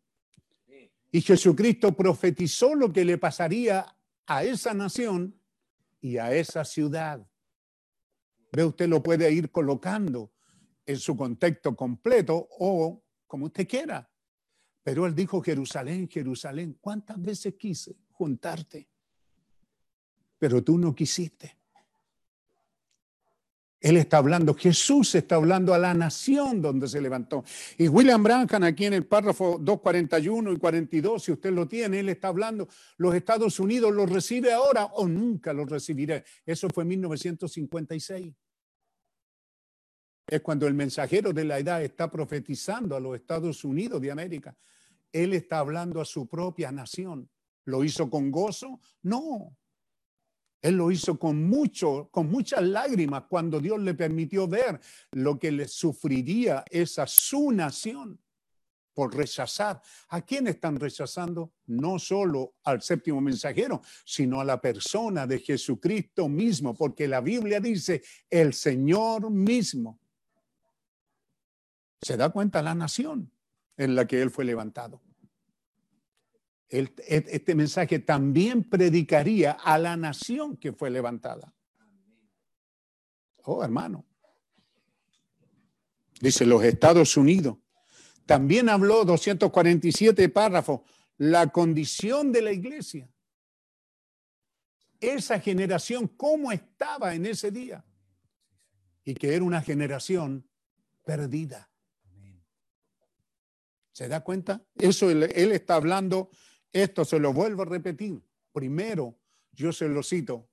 Y 1.15 1.21
Jesucristo 1.21 1.95
profetizó 1.95 2.73
lo 2.73 2.91
que 2.91 3.05
le 3.05 3.19
pasaría 3.19 3.85
a 4.25 4.43
esa 4.43 4.73
nación 4.73 5.39
y 6.01 6.17
a 6.17 6.33
esa 6.33 6.65
ciudad. 6.65 7.23
Ve, 8.51 8.65
usted 8.65 8.89
lo 8.89 9.03
puede 9.03 9.31
ir 9.31 9.51
colocando 9.51 10.33
en 10.83 10.97
su 10.97 11.15
contexto 11.15 11.75
completo 11.75 12.47
o 12.57 13.03
como 13.27 13.45
usted 13.45 13.67
quiera. 13.67 14.11
Pero 14.81 15.05
él 15.05 15.13
dijo, 15.13 15.39
Jerusalén, 15.39 16.09
Jerusalén, 16.09 16.79
¿cuántas 16.81 17.21
veces 17.21 17.53
quise 17.59 17.95
juntarte? 18.09 18.89
Pero 20.39 20.63
tú 20.63 20.79
no 20.79 20.95
quisiste. 20.95 21.59
Él 23.83 23.97
está 23.97 24.19
hablando, 24.19 24.53
Jesús 24.53 25.13
está 25.13 25.35
hablando 25.35 25.73
a 25.73 25.77
la 25.77 25.93
nación 25.93 26.61
donde 26.61 26.87
se 26.87 27.01
levantó. 27.01 27.43
Y 27.77 27.89
William 27.89 28.23
Branham 28.23 28.63
aquí 28.63 28.85
en 28.85 28.93
el 28.93 29.05
párrafo 29.05 29.57
241 29.59 30.53
y 30.53 30.57
42, 30.57 31.21
si 31.21 31.33
usted 31.33 31.51
lo 31.51 31.67
tiene, 31.67 31.99
él 31.99 32.07
está 32.07 32.29
hablando, 32.29 32.69
los 32.95 33.13
Estados 33.13 33.59
Unidos 33.59 33.93
los 33.93 34.09
recibe 34.09 34.53
ahora 34.53 34.85
o 34.85 35.05
nunca 35.05 35.51
los 35.51 35.69
recibirá. 35.69 36.23
Eso 36.45 36.69
fue 36.69 36.83
en 36.83 36.87
1956. 36.87 38.33
Es 40.27 40.41
cuando 40.41 40.65
el 40.65 40.75
mensajero 40.75 41.33
de 41.33 41.43
la 41.43 41.59
edad 41.59 41.83
está 41.83 42.09
profetizando 42.09 42.95
a 42.95 43.01
los 43.01 43.17
Estados 43.17 43.65
Unidos 43.65 44.01
de 44.01 44.11
América. 44.11 44.55
Él 45.11 45.33
está 45.33 45.59
hablando 45.59 45.99
a 45.99 46.05
su 46.05 46.25
propia 46.25 46.71
nación. 46.71 47.29
¿Lo 47.65 47.83
hizo 47.83 48.09
con 48.09 48.31
gozo? 48.31 48.79
No. 49.01 49.57
Él 50.63 50.77
lo 50.77 50.89
hizo 50.89 51.19
con 51.19 51.43
mucho, 51.43 52.07
con 52.09 52.31
muchas 52.31 52.63
lágrimas 52.63 53.25
cuando 53.29 53.59
Dios 53.59 53.81
le 53.81 53.93
permitió 53.93 54.47
ver 54.47 54.79
lo 55.11 55.37
que 55.37 55.51
le 55.51 55.67
sufriría 55.67 56.63
esa 56.71 57.05
su 57.05 57.51
nación 57.51 58.17
por 58.93 59.13
rechazar. 59.13 59.81
¿A 60.07 60.21
quién 60.21 60.47
están 60.47 60.79
rechazando? 60.79 61.51
No 61.65 61.99
solo 61.99 62.55
al 62.63 62.81
séptimo 62.81 63.19
mensajero, 63.19 63.81
sino 64.05 64.39
a 64.39 64.45
la 64.45 64.61
persona 64.61 65.27
de 65.27 65.39
Jesucristo 65.39 66.29
mismo, 66.29 66.73
porque 66.73 67.09
la 67.09 67.19
Biblia 67.19 67.59
dice 67.59 68.01
el 68.29 68.53
Señor 68.53 69.29
mismo. 69.31 69.99
¿Se 72.01 72.15
da 72.15 72.29
cuenta 72.29 72.61
la 72.61 72.73
nación 72.73 73.29
en 73.75 73.95
la 73.95 74.07
que 74.07 74.21
Él 74.21 74.31
fue 74.31 74.45
levantado? 74.45 75.01
Este 76.73 77.53
mensaje 77.53 77.99
también 77.99 78.63
predicaría 78.63 79.51
a 79.51 79.77
la 79.77 79.95
nación 79.95 80.57
que 80.57 80.73
fue 80.73 80.89
levantada. 80.89 81.53
Oh, 83.43 83.63
hermano. 83.63 84.05
Dice 86.19 86.45
los 86.45 86.63
Estados 86.63 87.15
Unidos. 87.15 87.57
También 88.25 88.69
habló 88.69 89.05
247 89.05 90.29
párrafos, 90.29 90.81
la 91.17 91.47
condición 91.47 92.31
de 92.31 92.41
la 92.41 92.51
iglesia. 92.51 93.07
Esa 94.99 95.39
generación, 95.39 96.07
¿cómo 96.07 96.51
estaba 96.51 97.13
en 97.13 97.25
ese 97.27 97.51
día? 97.51 97.85
Y 99.03 99.13
que 99.13 99.35
era 99.35 99.43
una 99.43 99.61
generación 99.61 100.49
perdida. 101.03 101.69
¿Se 103.91 104.07
da 104.07 104.21
cuenta? 104.21 104.65
Eso 104.75 105.11
él 105.11 105.51
está 105.51 105.75
hablando 105.75 106.31
esto 106.73 107.05
se 107.05 107.19
lo 107.19 107.31
vuelvo 107.31 107.61
a 107.61 107.65
repetir. 107.65 108.19
Primero, 108.51 109.15
yo 109.51 109.71
se 109.71 109.87
lo 109.87 110.01
cito 110.01 110.49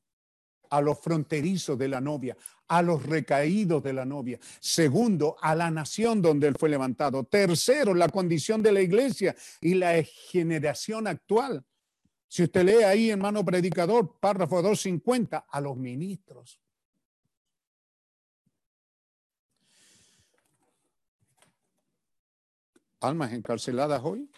a 0.69 0.81
los 0.81 1.01
fronterizos 1.01 1.77
de 1.77 1.89
la 1.89 2.01
novia, 2.01 2.37
a 2.69 2.83
los 2.83 3.05
recaídos 3.05 3.83
de 3.83 3.93
la 3.93 4.05
novia. 4.05 4.39
Segundo, 4.61 5.37
a 5.41 5.55
la 5.55 5.71
nación 5.71 6.23
donde 6.23 6.47
él 6.47 6.55
fue 6.57 6.69
levantado. 6.69 7.25
Tercero, 7.25 7.95
la 7.95 8.09
condición 8.09 8.63
de 8.63 8.73
la 8.73 8.81
iglesia 8.81 9.35
y 9.61 9.75
la 9.75 10.03
generación 10.03 11.07
actual. 11.07 11.65
Si 12.29 12.45
usted 12.45 12.65
lee 12.65 12.85
ahí, 12.85 13.11
hermano 13.11 13.45
predicador, 13.45 14.19
párrafo 14.21 14.63
250, 14.63 15.47
a 15.51 15.61
los 15.61 15.77
ministros. 15.77 16.61
Almas 23.01 23.33
encarceladas 23.33 24.03
hoy. 24.05 24.31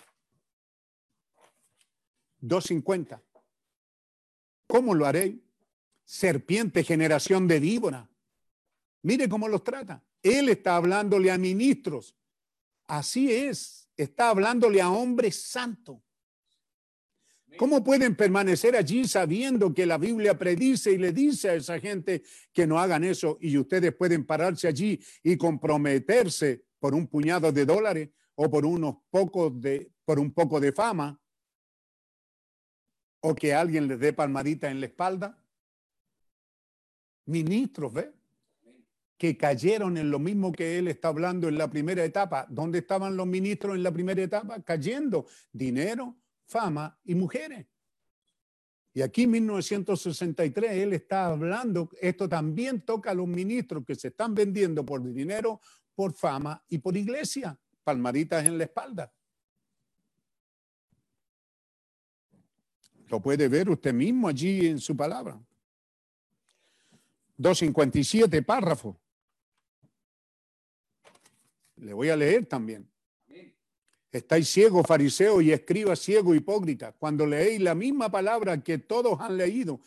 250. 2.42 3.22
¿Cómo 4.66 4.94
lo 4.94 5.06
haré? 5.06 5.38
Serpiente, 6.04 6.84
generación 6.84 7.46
de 7.48 7.60
víbora. 7.60 8.10
Mire 9.02 9.28
cómo 9.28 9.48
los 9.48 9.64
trata. 9.64 10.04
Él 10.22 10.48
está 10.48 10.76
hablándole 10.76 11.30
a 11.30 11.38
ministros. 11.38 12.14
Así 12.86 13.32
es. 13.32 13.88
Está 13.96 14.30
hablándole 14.30 14.80
a 14.80 14.90
hombres 14.90 15.40
santos. 15.42 15.98
¿Cómo 17.58 17.84
pueden 17.84 18.16
permanecer 18.16 18.74
allí 18.76 19.06
sabiendo 19.06 19.74
que 19.74 19.84
la 19.84 19.98
Biblia 19.98 20.38
predice 20.38 20.92
y 20.92 20.98
le 20.98 21.12
dice 21.12 21.50
a 21.50 21.54
esa 21.54 21.78
gente 21.78 22.22
que 22.52 22.66
no 22.66 22.78
hagan 22.78 23.04
eso 23.04 23.36
y 23.40 23.58
ustedes 23.58 23.94
pueden 23.94 24.24
pararse 24.24 24.68
allí 24.68 24.98
y 25.22 25.36
comprometerse 25.36 26.64
por 26.78 26.94
un 26.94 27.06
puñado 27.06 27.52
de 27.52 27.66
dólares 27.66 28.08
o 28.36 28.50
por 28.50 28.64
unos 28.64 28.96
pocos 29.10 29.60
de 29.60 29.92
por 30.04 30.18
un 30.18 30.32
poco 30.32 30.58
de 30.58 30.72
fama 30.72 31.21
o 33.22 33.34
que 33.34 33.54
alguien 33.54 33.88
les 33.88 33.98
dé 33.98 34.12
palmadita 34.12 34.70
en 34.70 34.80
la 34.80 34.86
espalda. 34.86 35.38
Ministros, 37.26 37.92
¿ve? 37.92 38.12
Que 39.16 39.36
cayeron 39.36 39.96
en 39.96 40.10
lo 40.10 40.18
mismo 40.18 40.50
que 40.50 40.78
él 40.78 40.88
está 40.88 41.08
hablando 41.08 41.48
en 41.48 41.56
la 41.56 41.70
primera 41.70 42.04
etapa. 42.04 42.46
¿Dónde 42.50 42.78
estaban 42.78 43.16
los 43.16 43.26
ministros 43.26 43.76
en 43.76 43.84
la 43.84 43.92
primera 43.92 44.20
etapa? 44.20 44.60
Cayendo. 44.62 45.26
Dinero, 45.52 46.16
fama 46.46 46.98
y 47.04 47.14
mujeres. 47.14 47.66
Y 48.92 49.02
aquí 49.02 49.22
en 49.22 49.30
1963 49.30 50.72
él 50.72 50.92
está 50.92 51.26
hablando, 51.26 51.88
esto 52.00 52.28
también 52.28 52.82
toca 52.82 53.12
a 53.12 53.14
los 53.14 53.26
ministros 53.26 53.84
que 53.86 53.94
se 53.94 54.08
están 54.08 54.34
vendiendo 54.34 54.84
por 54.84 55.02
dinero, 55.12 55.60
por 55.94 56.12
fama 56.12 56.62
y 56.68 56.78
por 56.78 56.96
iglesia, 56.96 57.58
palmaditas 57.84 58.46
en 58.46 58.58
la 58.58 58.64
espalda. 58.64 59.12
Lo 63.12 63.20
puede 63.20 63.46
ver 63.46 63.68
usted 63.68 63.92
mismo 63.92 64.26
allí 64.26 64.68
en 64.68 64.78
su 64.78 64.96
palabra. 64.96 65.38
257 67.36 68.40
párrafo. 68.40 68.98
Le 71.76 71.92
voy 71.92 72.08
a 72.08 72.16
leer 72.16 72.46
también. 72.46 72.90
Estáis 74.10 74.48
ciego, 74.48 74.82
fariseo, 74.82 75.42
y 75.42 75.52
escriba 75.52 75.94
ciego, 75.94 76.34
hipócrita, 76.34 76.92
cuando 76.92 77.26
leéis 77.26 77.60
la 77.60 77.74
misma 77.74 78.10
palabra 78.10 78.62
que 78.62 78.78
todos 78.78 79.20
han 79.20 79.36
leído, 79.36 79.80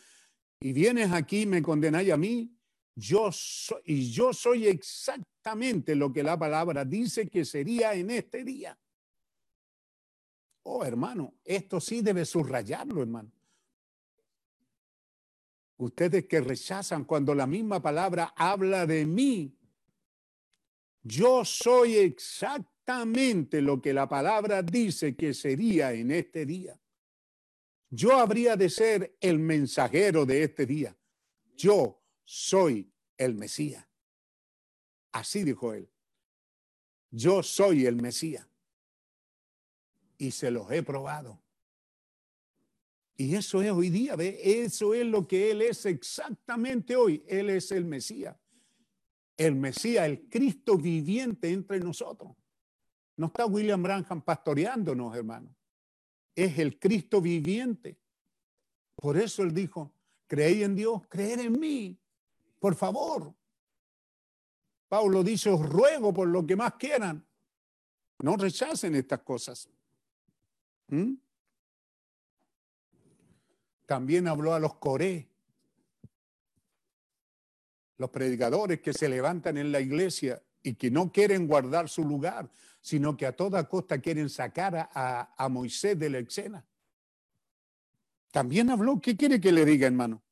y 0.60 0.72
vienes 0.72 1.10
aquí 1.10 1.42
y 1.42 1.46
me 1.46 1.62
condenáis 1.62 2.12
a 2.12 2.16
mí, 2.16 2.56
yo 2.94 3.30
y 3.84 4.12
yo 4.12 4.32
soy 4.32 4.68
exactamente 4.68 5.96
lo 5.96 6.12
que 6.12 6.22
la 6.22 6.38
palabra 6.38 6.84
dice 6.84 7.28
que 7.28 7.44
sería 7.44 7.92
en 7.94 8.10
este 8.10 8.44
día. 8.44 8.78
Oh, 10.68 10.84
hermano, 10.84 11.34
esto 11.44 11.80
sí 11.80 12.02
debe 12.02 12.24
subrayarlo, 12.24 13.00
hermano. 13.00 13.30
Ustedes 15.76 16.26
que 16.26 16.40
rechazan 16.40 17.04
cuando 17.04 17.36
la 17.36 17.46
misma 17.46 17.80
palabra 17.80 18.34
habla 18.36 18.84
de 18.84 19.06
mí, 19.06 19.56
yo 21.04 21.44
soy 21.44 21.98
exactamente 21.98 23.62
lo 23.62 23.80
que 23.80 23.94
la 23.94 24.08
palabra 24.08 24.60
dice 24.60 25.14
que 25.14 25.34
sería 25.34 25.92
en 25.92 26.10
este 26.10 26.44
día. 26.44 26.76
Yo 27.88 28.18
habría 28.18 28.56
de 28.56 28.68
ser 28.68 29.16
el 29.20 29.38
mensajero 29.38 30.26
de 30.26 30.42
este 30.42 30.66
día. 30.66 30.96
Yo 31.54 32.02
soy 32.24 32.92
el 33.16 33.36
Mesías. 33.36 33.86
Así 35.12 35.44
dijo 35.44 35.72
él. 35.72 35.88
Yo 37.12 37.44
soy 37.44 37.86
el 37.86 38.02
Mesías 38.02 38.48
y 40.18 40.30
se 40.30 40.50
los 40.50 40.70
he 40.70 40.82
probado. 40.82 41.40
Y 43.16 43.34
eso 43.34 43.62
es 43.62 43.70
hoy 43.70 43.88
día, 43.88 44.14
¿ve? 44.14 44.38
Eso 44.42 44.92
es 44.92 45.06
lo 45.06 45.26
que 45.26 45.50
Él 45.50 45.62
es 45.62 45.86
exactamente 45.86 46.96
hoy. 46.96 47.24
Él 47.26 47.50
es 47.50 47.70
el 47.72 47.84
Mesías. 47.84 48.36
el 49.38 49.54
Mesías, 49.54 50.06
el 50.06 50.28
Cristo 50.28 50.78
viviente 50.78 51.50
entre 51.50 51.78
nosotros. 51.80 52.32
No 53.16 53.26
está 53.26 53.46
William 53.46 53.82
Branham 53.82 54.22
pastoreándonos, 54.22 55.16
hermano. 55.16 55.54
Es 56.34 56.58
el 56.58 56.78
Cristo 56.78 57.20
viviente. 57.20 57.98
Por 58.94 59.16
eso 59.16 59.42
él 59.42 59.52
dijo, 59.52 59.92
creí 60.26 60.62
en 60.62 60.74
Dios, 60.74 61.02
creer 61.08 61.40
en 61.40 61.58
mí. 61.58 61.98
Por 62.58 62.74
favor. 62.74 63.34
Pablo 64.88 65.22
dice, 65.22 65.50
os 65.50 65.66
ruego 65.66 66.12
por 66.12 66.28
lo 66.28 66.46
que 66.46 66.56
más 66.56 66.74
quieran. 66.74 67.26
No 68.18 68.36
rechacen 68.36 68.94
estas 68.94 69.20
cosas. 69.20 69.68
¿Mm? 70.88 71.14
También 73.86 74.26
habló 74.26 74.52
a 74.52 74.58
los 74.58 74.74
coré, 74.76 75.28
los 77.98 78.10
predicadores 78.10 78.80
que 78.80 78.92
se 78.92 79.08
levantan 79.08 79.56
en 79.56 79.72
la 79.72 79.80
iglesia 79.80 80.42
y 80.62 80.74
que 80.74 80.90
no 80.90 81.12
quieren 81.12 81.46
guardar 81.46 81.88
su 81.88 82.04
lugar, 82.04 82.50
sino 82.80 83.16
que 83.16 83.26
a 83.26 83.34
toda 83.34 83.68
costa 83.68 84.00
quieren 84.00 84.28
sacar 84.28 84.90
a, 84.92 85.48
Moisés 85.48 85.98
de 85.98 86.10
la 86.10 86.18
escena. 86.18 86.64
También 88.32 88.70
habló, 88.70 89.00
¿qué 89.00 89.16
quiere 89.16 89.40
que 89.40 89.52
le 89.52 89.64
diga, 89.64 89.86
hermano? 89.86 90.22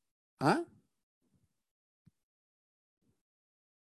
¿Ah? 0.41 0.65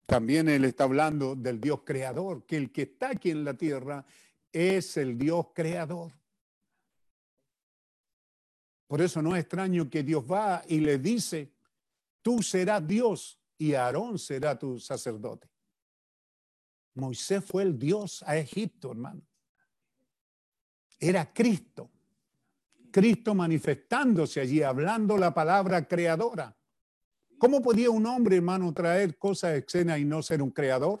También 0.06 0.48
él 0.48 0.66
está 0.66 0.84
hablando 0.84 1.34
del 1.34 1.60
Dios 1.60 1.80
creador, 1.84 2.44
que 2.44 2.56
el 2.56 2.70
que 2.70 2.82
está 2.82 3.10
aquí 3.10 3.30
en 3.30 3.44
la 3.44 3.54
tierra 3.54 4.04
es 4.52 4.96
el 4.98 5.18
Dios 5.18 5.46
creador. 5.54 6.12
Por 8.86 9.00
eso 9.00 9.22
no 9.22 9.34
es 9.34 9.42
extraño 9.42 9.88
que 9.88 10.02
Dios 10.02 10.24
va 10.30 10.62
y 10.68 10.80
le 10.80 10.98
dice, 10.98 11.52
tú 12.22 12.42
serás 12.42 12.86
Dios 12.86 13.40
y 13.58 13.74
Aarón 13.74 14.18
será 14.18 14.58
tu 14.58 14.78
sacerdote. 14.78 15.48
Moisés 16.94 17.44
fue 17.44 17.62
el 17.62 17.78
Dios 17.78 18.22
a 18.26 18.36
Egipto, 18.36 18.90
hermano. 18.92 19.22
Era 20.98 21.32
Cristo. 21.32 21.90
Cristo 22.90 23.34
manifestándose 23.34 24.40
allí, 24.40 24.62
hablando 24.62 25.16
la 25.16 25.34
palabra 25.34 25.88
creadora. 25.88 26.56
¿Cómo 27.38 27.60
podía 27.60 27.90
un 27.90 28.06
hombre, 28.06 28.36
hermano, 28.36 28.72
traer 28.72 29.18
cosas 29.18 29.54
escenas 29.54 29.98
y 29.98 30.04
no 30.04 30.22
ser 30.22 30.40
un 30.40 30.50
creador? 30.50 31.00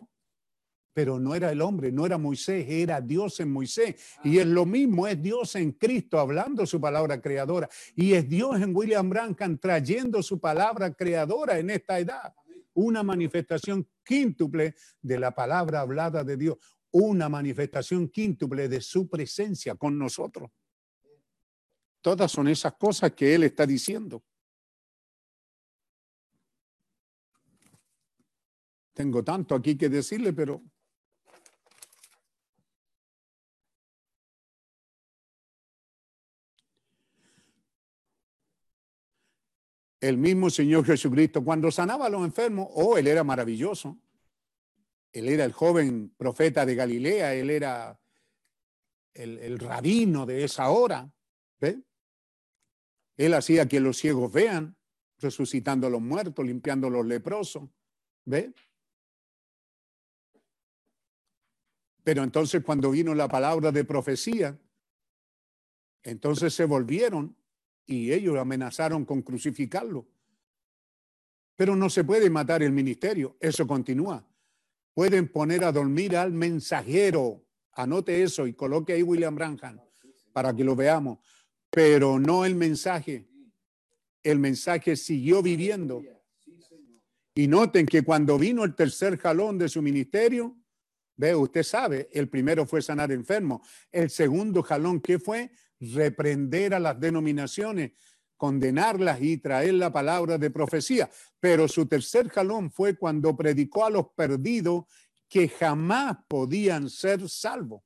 Pero 0.94 1.18
no 1.18 1.34
era 1.34 1.50
el 1.50 1.60
hombre, 1.60 1.90
no 1.90 2.06
era 2.06 2.18
Moisés, 2.18 2.66
era 2.68 3.00
Dios 3.00 3.40
en 3.40 3.52
Moisés. 3.52 3.96
Y 4.22 4.38
es 4.38 4.46
lo 4.46 4.64
mismo, 4.64 5.08
es 5.08 5.20
Dios 5.20 5.56
en 5.56 5.72
Cristo 5.72 6.20
hablando 6.20 6.64
su 6.64 6.80
palabra 6.80 7.20
creadora. 7.20 7.68
Y 7.96 8.12
es 8.12 8.28
Dios 8.28 8.60
en 8.62 8.74
William 8.74 9.10
Branham 9.10 9.58
trayendo 9.58 10.22
su 10.22 10.38
palabra 10.38 10.94
creadora 10.94 11.58
en 11.58 11.70
esta 11.70 11.98
edad. 11.98 12.32
Una 12.74 13.02
manifestación 13.02 13.88
quíntuple 14.04 14.76
de 15.02 15.18
la 15.18 15.34
palabra 15.34 15.80
hablada 15.80 16.22
de 16.22 16.36
Dios. 16.36 16.58
Una 16.92 17.28
manifestación 17.28 18.08
quíntuple 18.08 18.68
de 18.68 18.80
su 18.80 19.08
presencia 19.08 19.74
con 19.74 19.98
nosotros. 19.98 20.48
Todas 22.00 22.30
son 22.30 22.46
esas 22.46 22.74
cosas 22.74 23.12
que 23.12 23.34
Él 23.34 23.42
está 23.42 23.66
diciendo. 23.66 24.22
Tengo 28.92 29.24
tanto 29.24 29.56
aquí 29.56 29.76
que 29.76 29.88
decirle, 29.88 30.32
pero 30.32 30.62
el 40.08 40.18
mismo 40.18 40.50
Señor 40.50 40.84
Jesucristo, 40.84 41.42
cuando 41.42 41.70
sanaba 41.70 42.06
a 42.06 42.10
los 42.10 42.22
enfermos, 42.24 42.68
oh, 42.74 42.98
él 42.98 43.06
era 43.06 43.24
maravilloso. 43.24 43.98
Él 45.12 45.28
era 45.30 45.44
el 45.44 45.52
joven 45.52 46.12
profeta 46.14 46.66
de 46.66 46.74
Galilea, 46.74 47.34
él 47.34 47.48
era 47.48 47.98
el, 49.14 49.58
rabino 49.58 50.26
de 50.26 50.44
esa 50.44 50.68
hora. 50.68 51.10
¿ve? 51.58 51.82
Él 53.16 53.32
hacía 53.32 53.66
que 53.66 53.80
los 53.80 53.96
ciegos 53.96 54.30
vean, 54.30 54.76
resucitando 55.20 55.86
a 55.86 55.90
los 55.90 56.02
muertos, 56.02 56.44
limpiando 56.44 56.88
a 56.88 56.90
los 56.90 57.06
leprosos. 57.06 57.70
¿Ve? 58.26 58.52
Pero 62.02 62.22
entonces 62.22 62.62
cuando 62.62 62.90
vino 62.90 63.14
la 63.14 63.28
palabra 63.28 63.72
de 63.72 63.84
profecía, 63.84 64.58
entonces 66.02 66.52
se 66.52 66.66
volvieron 66.66 67.34
y 67.86 68.12
ellos 68.12 68.36
amenazaron 68.38 69.04
con 69.04 69.22
crucificarlo. 69.22 70.06
Pero 71.56 71.76
no 71.76 71.88
se 71.88 72.04
puede 72.04 72.30
matar 72.30 72.62
el 72.62 72.72
ministerio, 72.72 73.36
eso 73.40 73.66
continúa. 73.66 74.26
Pueden 74.92 75.28
poner 75.28 75.64
a 75.64 75.72
dormir 75.72 76.16
al 76.16 76.32
mensajero, 76.32 77.44
anote 77.72 78.22
eso 78.22 78.46
y 78.46 78.54
coloque 78.54 78.92
ahí 78.92 79.02
William 79.02 79.34
Branham 79.34 79.80
para 80.32 80.54
que 80.54 80.64
lo 80.64 80.74
veamos, 80.74 81.18
pero 81.70 82.18
no 82.18 82.44
el 82.44 82.54
mensaje. 82.54 83.28
El 84.22 84.38
mensaje 84.38 84.96
siguió 84.96 85.42
viviendo. 85.42 86.02
Y 87.34 87.46
noten 87.46 87.86
que 87.86 88.02
cuando 88.02 88.38
vino 88.38 88.64
el 88.64 88.74
tercer 88.74 89.18
jalón 89.18 89.58
de 89.58 89.68
su 89.68 89.82
ministerio, 89.82 90.56
Ve, 91.16 91.34
usted 91.34 91.62
sabe, 91.62 92.08
el 92.12 92.28
primero 92.28 92.66
fue 92.66 92.82
sanar 92.82 93.12
enfermos. 93.12 93.66
El 93.92 94.10
segundo 94.10 94.62
jalón, 94.62 95.00
¿qué 95.00 95.18
fue? 95.18 95.50
Reprender 95.92 96.74
a 96.74 96.80
las 96.80 96.98
denominaciones, 96.98 97.92
condenarlas 98.36 99.20
y 99.20 99.38
traer 99.38 99.74
la 99.74 99.92
palabra 99.92 100.38
de 100.38 100.50
profecía. 100.50 101.10
Pero 101.40 101.68
su 101.68 101.86
tercer 101.86 102.28
jalón 102.28 102.70
fue 102.70 102.96
cuando 102.96 103.36
predicó 103.36 103.84
a 103.84 103.90
los 103.90 104.08
perdidos 104.16 104.84
que 105.28 105.48
jamás 105.48 106.16
podían 106.28 106.88
ser 106.88 107.28
salvos. 107.28 107.82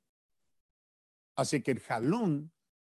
Así 1.35 1.63
que 1.63 1.71
el 1.71 1.81
jalón 1.81 2.53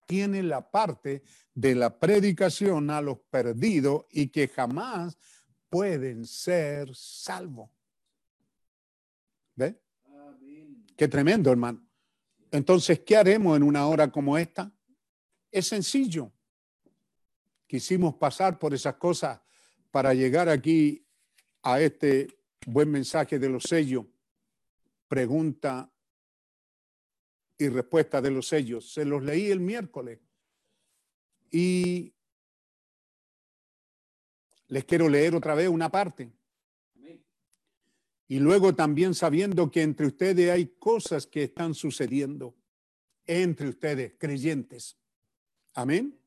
tiene 0.07 0.43
la 0.43 0.71
parte 0.71 1.23
de 1.55 1.75
la 1.75 1.99
predicación 1.99 2.91
a 2.91 3.01
los 3.01 3.19
perdidos 3.31 4.05
y 4.11 4.29
que 4.29 4.49
jamás 4.49 5.17
pueden 5.69 6.27
ser 6.27 6.95
salvos. 6.95 7.71
¿Ve? 9.55 9.81
Qué 10.97 11.09
tremendo, 11.09 11.51
hermano. 11.51 11.83
Entonces, 12.51 13.01
¿qué 13.01 13.17
haremos 13.17 13.57
en 13.57 13.63
una 13.63 13.87
hora 13.87 14.11
como 14.11 14.37
esta? 14.37 14.71
Es 15.53 15.69
sencillo. 15.69 16.33
Quisimos 17.67 18.15
pasar 18.15 18.59
por 18.59 18.73
esas 18.73 18.97
cosas 18.97 19.39
para 19.91 20.15
llegar 20.15 20.49
aquí 20.49 21.07
a 21.63 21.81
este 21.81 22.27
buen 22.67 22.91
mensaje 22.91 23.39
de 23.39 23.51
los 23.51 23.65
sellos. 23.65 24.07
Pregunta 25.07 25.93
y 27.59 27.69
respuesta 27.69 28.23
de 28.23 28.31
los 28.31 28.49
sellos. 28.49 28.93
Se 28.93 29.05
los 29.05 29.23
leí 29.23 29.51
el 29.51 29.61
miércoles. 29.61 30.21
Y 31.51 32.15
les 34.69 34.85
quiero 34.87 35.07
leer 35.07 35.35
otra 35.35 35.55
vez 35.55 35.69
una 35.69 35.91
parte. 35.91 36.33
Y 38.27 38.39
luego 38.39 38.75
también 38.75 39.15
sabiendo 39.15 39.71
que 39.71 39.83
entre 39.83 40.07
ustedes 40.07 40.51
hay 40.51 40.69
cosas 40.79 41.27
que 41.27 41.43
están 41.43 41.75
sucediendo, 41.75 42.57
entre 43.27 43.69
ustedes, 43.69 44.15
creyentes. 44.19 45.02
Amén. 45.75 46.19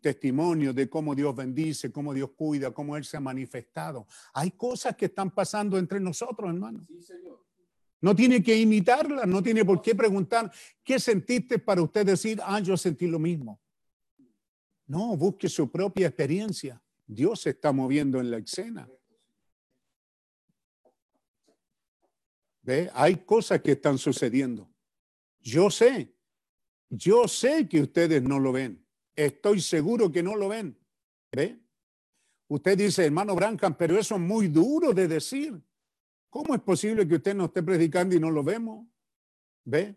Testimonio 0.00 0.72
de 0.72 0.88
cómo 0.88 1.14
Dios 1.14 1.34
bendice, 1.34 1.92
cómo 1.92 2.12
Dios 2.12 2.30
cuida, 2.36 2.72
cómo 2.72 2.96
Él 2.96 3.04
se 3.04 3.16
ha 3.16 3.20
manifestado. 3.20 4.06
Hay 4.34 4.50
cosas 4.52 4.96
que 4.96 5.06
están 5.06 5.30
pasando 5.30 5.78
entre 5.78 6.00
nosotros, 6.00 6.50
hermano. 6.50 6.84
No 8.00 8.16
tiene 8.16 8.42
que 8.42 8.58
imitarlas, 8.58 9.28
no 9.28 9.42
tiene 9.42 9.64
por 9.64 9.80
qué 9.80 9.94
preguntar 9.94 10.50
qué 10.82 10.98
sentiste 10.98 11.60
para 11.60 11.82
usted 11.82 12.04
decir, 12.04 12.40
ah, 12.42 12.58
yo 12.58 12.76
sentí 12.76 13.06
lo 13.06 13.20
mismo. 13.20 13.60
No, 14.86 15.16
busque 15.16 15.48
su 15.48 15.70
propia 15.70 16.08
experiencia. 16.08 16.82
Dios 17.06 17.42
se 17.42 17.50
está 17.50 17.70
moviendo 17.70 18.18
en 18.18 18.30
la 18.30 18.38
escena. 18.38 18.88
¿Ve? 22.62 22.90
Hay 22.94 23.16
cosas 23.24 23.60
que 23.60 23.72
están 23.72 23.98
sucediendo. 23.98 24.68
Yo 25.40 25.70
sé, 25.70 26.11
yo 26.94 27.26
sé 27.26 27.66
que 27.68 27.80
ustedes 27.80 28.22
no 28.22 28.38
lo 28.38 28.52
ven. 28.52 28.84
Estoy 29.16 29.62
seguro 29.62 30.12
que 30.12 30.22
no 30.22 30.36
lo 30.36 30.50
ven. 30.50 30.78
¿Ve? 31.32 31.58
Usted 32.48 32.76
dice, 32.76 33.06
hermano 33.06 33.34
Branham, 33.34 33.74
pero 33.78 33.98
eso 33.98 34.16
es 34.16 34.20
muy 34.20 34.48
duro 34.48 34.92
de 34.92 35.08
decir. 35.08 35.58
¿Cómo 36.28 36.54
es 36.54 36.60
posible 36.60 37.08
que 37.08 37.14
usted 37.14 37.34
no 37.34 37.46
esté 37.46 37.62
predicando 37.62 38.14
y 38.14 38.20
no 38.20 38.30
lo 38.30 38.44
vemos? 38.44 38.86
¿Ve? 39.64 39.96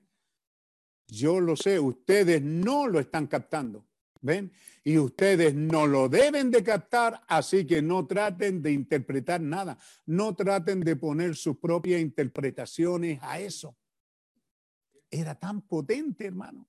Yo 1.08 1.42
lo 1.42 1.58
sé, 1.58 1.82
ustedes 1.82 2.42
no 2.42 2.88
lo 2.88 3.02
están 3.02 3.28
captando. 3.28 3.86
¿Ven? 4.22 4.54
Y 4.82 4.98
ustedes 4.98 5.54
no 5.54 5.86
lo 5.88 6.08
deben 6.08 6.50
de 6.50 6.64
captar, 6.64 7.22
así 7.28 7.68
que 7.68 7.82
no 7.82 8.08
traten 8.08 8.62
de 8.62 8.72
interpretar 8.72 9.42
nada. 9.42 9.78
No 10.06 10.34
traten 10.34 10.80
de 10.80 10.96
poner 10.96 11.36
sus 11.36 11.58
propias 11.58 12.00
interpretaciones 12.00 13.20
a 13.22 13.42
eso. 13.42 13.76
Era 15.12 15.36
tan 15.36 15.62
potente, 15.62 16.26
hermano, 16.26 16.68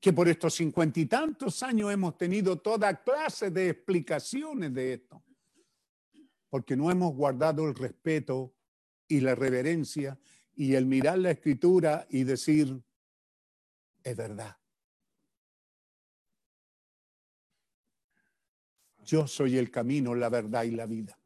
que 0.00 0.12
por 0.14 0.28
estos 0.28 0.54
cincuenta 0.54 0.98
y 0.98 1.06
tantos 1.06 1.62
años 1.62 1.92
hemos 1.92 2.16
tenido 2.16 2.58
toda 2.58 3.02
clase 3.02 3.50
de 3.50 3.68
explicaciones 3.68 4.72
de 4.72 4.94
esto. 4.94 5.22
porque 6.48 6.74
no 6.74 6.90
hemos 6.90 7.14
guardado 7.14 7.68
el 7.68 7.76
respeto 7.76 8.52
y 9.06 9.20
la 9.20 9.36
reverencia 9.36 10.18
y 10.56 10.74
el 10.74 10.84
mirar 10.84 11.16
la 11.18 11.30
escritura 11.30 12.08
y 12.10 12.24
decir, 12.24 12.82
es 14.02 14.16
verdad. 14.16 14.56
Yo 19.04 19.28
soy 19.28 19.58
el 19.58 19.70
camino, 19.70 20.12
la 20.16 20.28
verdad 20.28 20.64
y 20.64 20.72
la 20.72 20.86
vida. 20.86 21.16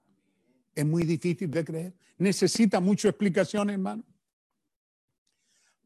Es 0.75 0.85
muy 0.85 1.05
difícil 1.05 1.51
de 1.51 1.65
creer. 1.65 1.95
Necesita 2.19 2.81
mucha 2.81 3.09
explicación, 3.09 3.71
hermano, 3.71 4.05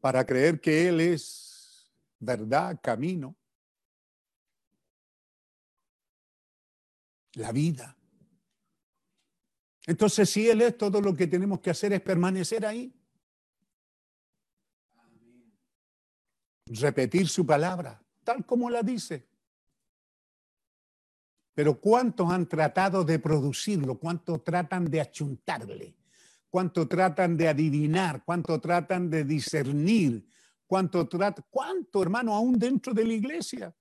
para 0.01 0.25
creer 0.25 0.59
que 0.59 0.89
Él 0.89 0.99
es 0.99 1.48
verdad, 2.19 2.79
camino, 2.81 3.35
la 7.33 7.51
vida. 7.51 7.97
Entonces, 9.85 10.29
si 10.29 10.49
Él 10.49 10.61
es, 10.61 10.77
todo 10.77 11.01
lo 11.01 11.15
que 11.15 11.27
tenemos 11.27 11.59
que 11.61 11.69
hacer 11.71 11.93
es 11.93 12.01
permanecer 12.01 12.65
ahí. 12.65 12.93
Repetir 16.67 17.27
su 17.27 17.45
palabra, 17.45 18.03
tal 18.23 18.45
como 18.45 18.69
la 18.69 18.83
dice. 18.83 19.27
Pero 21.55 21.79
¿cuántos 21.81 22.29
han 22.29 22.47
tratado 22.47 23.03
de 23.03 23.19
producirlo? 23.19 23.97
¿Cuántos 23.97 24.43
tratan 24.43 24.85
de 24.85 25.01
achuntarle? 25.01 25.95
¿Cuánto 26.49 26.87
tratan 26.87 27.35
de 27.35 27.47
adivinar? 27.47 28.23
¿Cuánto 28.23 28.61
tratan 28.61 29.09
de 29.09 29.23
discernir? 29.23 30.25
¿Cuánto 30.69 31.07
trata? 31.07 31.43
¿Cuánto, 31.49 32.03
hermano, 32.03 32.31
aún 32.31 32.59
dentro 32.59 32.93
de 32.93 33.03
la 33.03 33.13
iglesia? 33.13 33.75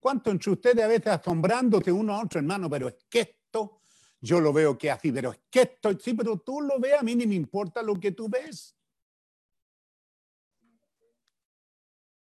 ¿Cuánto 0.00 0.32
entre 0.32 0.50
ustedes 0.50 0.82
a 0.82 0.88
veces 0.88 1.06
asombrándote 1.06 1.92
uno 1.92 2.12
a 2.12 2.24
otro, 2.24 2.40
hermano? 2.40 2.68
Pero 2.68 2.88
es 2.88 2.96
que 3.08 3.20
esto, 3.20 3.78
yo 4.20 4.40
lo 4.40 4.52
veo 4.52 4.76
que 4.76 4.90
así, 4.90 5.12
pero 5.12 5.30
es 5.30 5.38
que 5.48 5.62
esto, 5.62 5.96
sí, 5.96 6.14
pero 6.14 6.38
tú 6.38 6.60
lo 6.60 6.80
ves, 6.80 6.94
a 6.98 7.04
mí 7.04 7.14
ni 7.14 7.24
me 7.24 7.36
importa 7.36 7.84
lo 7.84 8.00
que 8.00 8.10
tú 8.10 8.28
ves. 8.28 8.74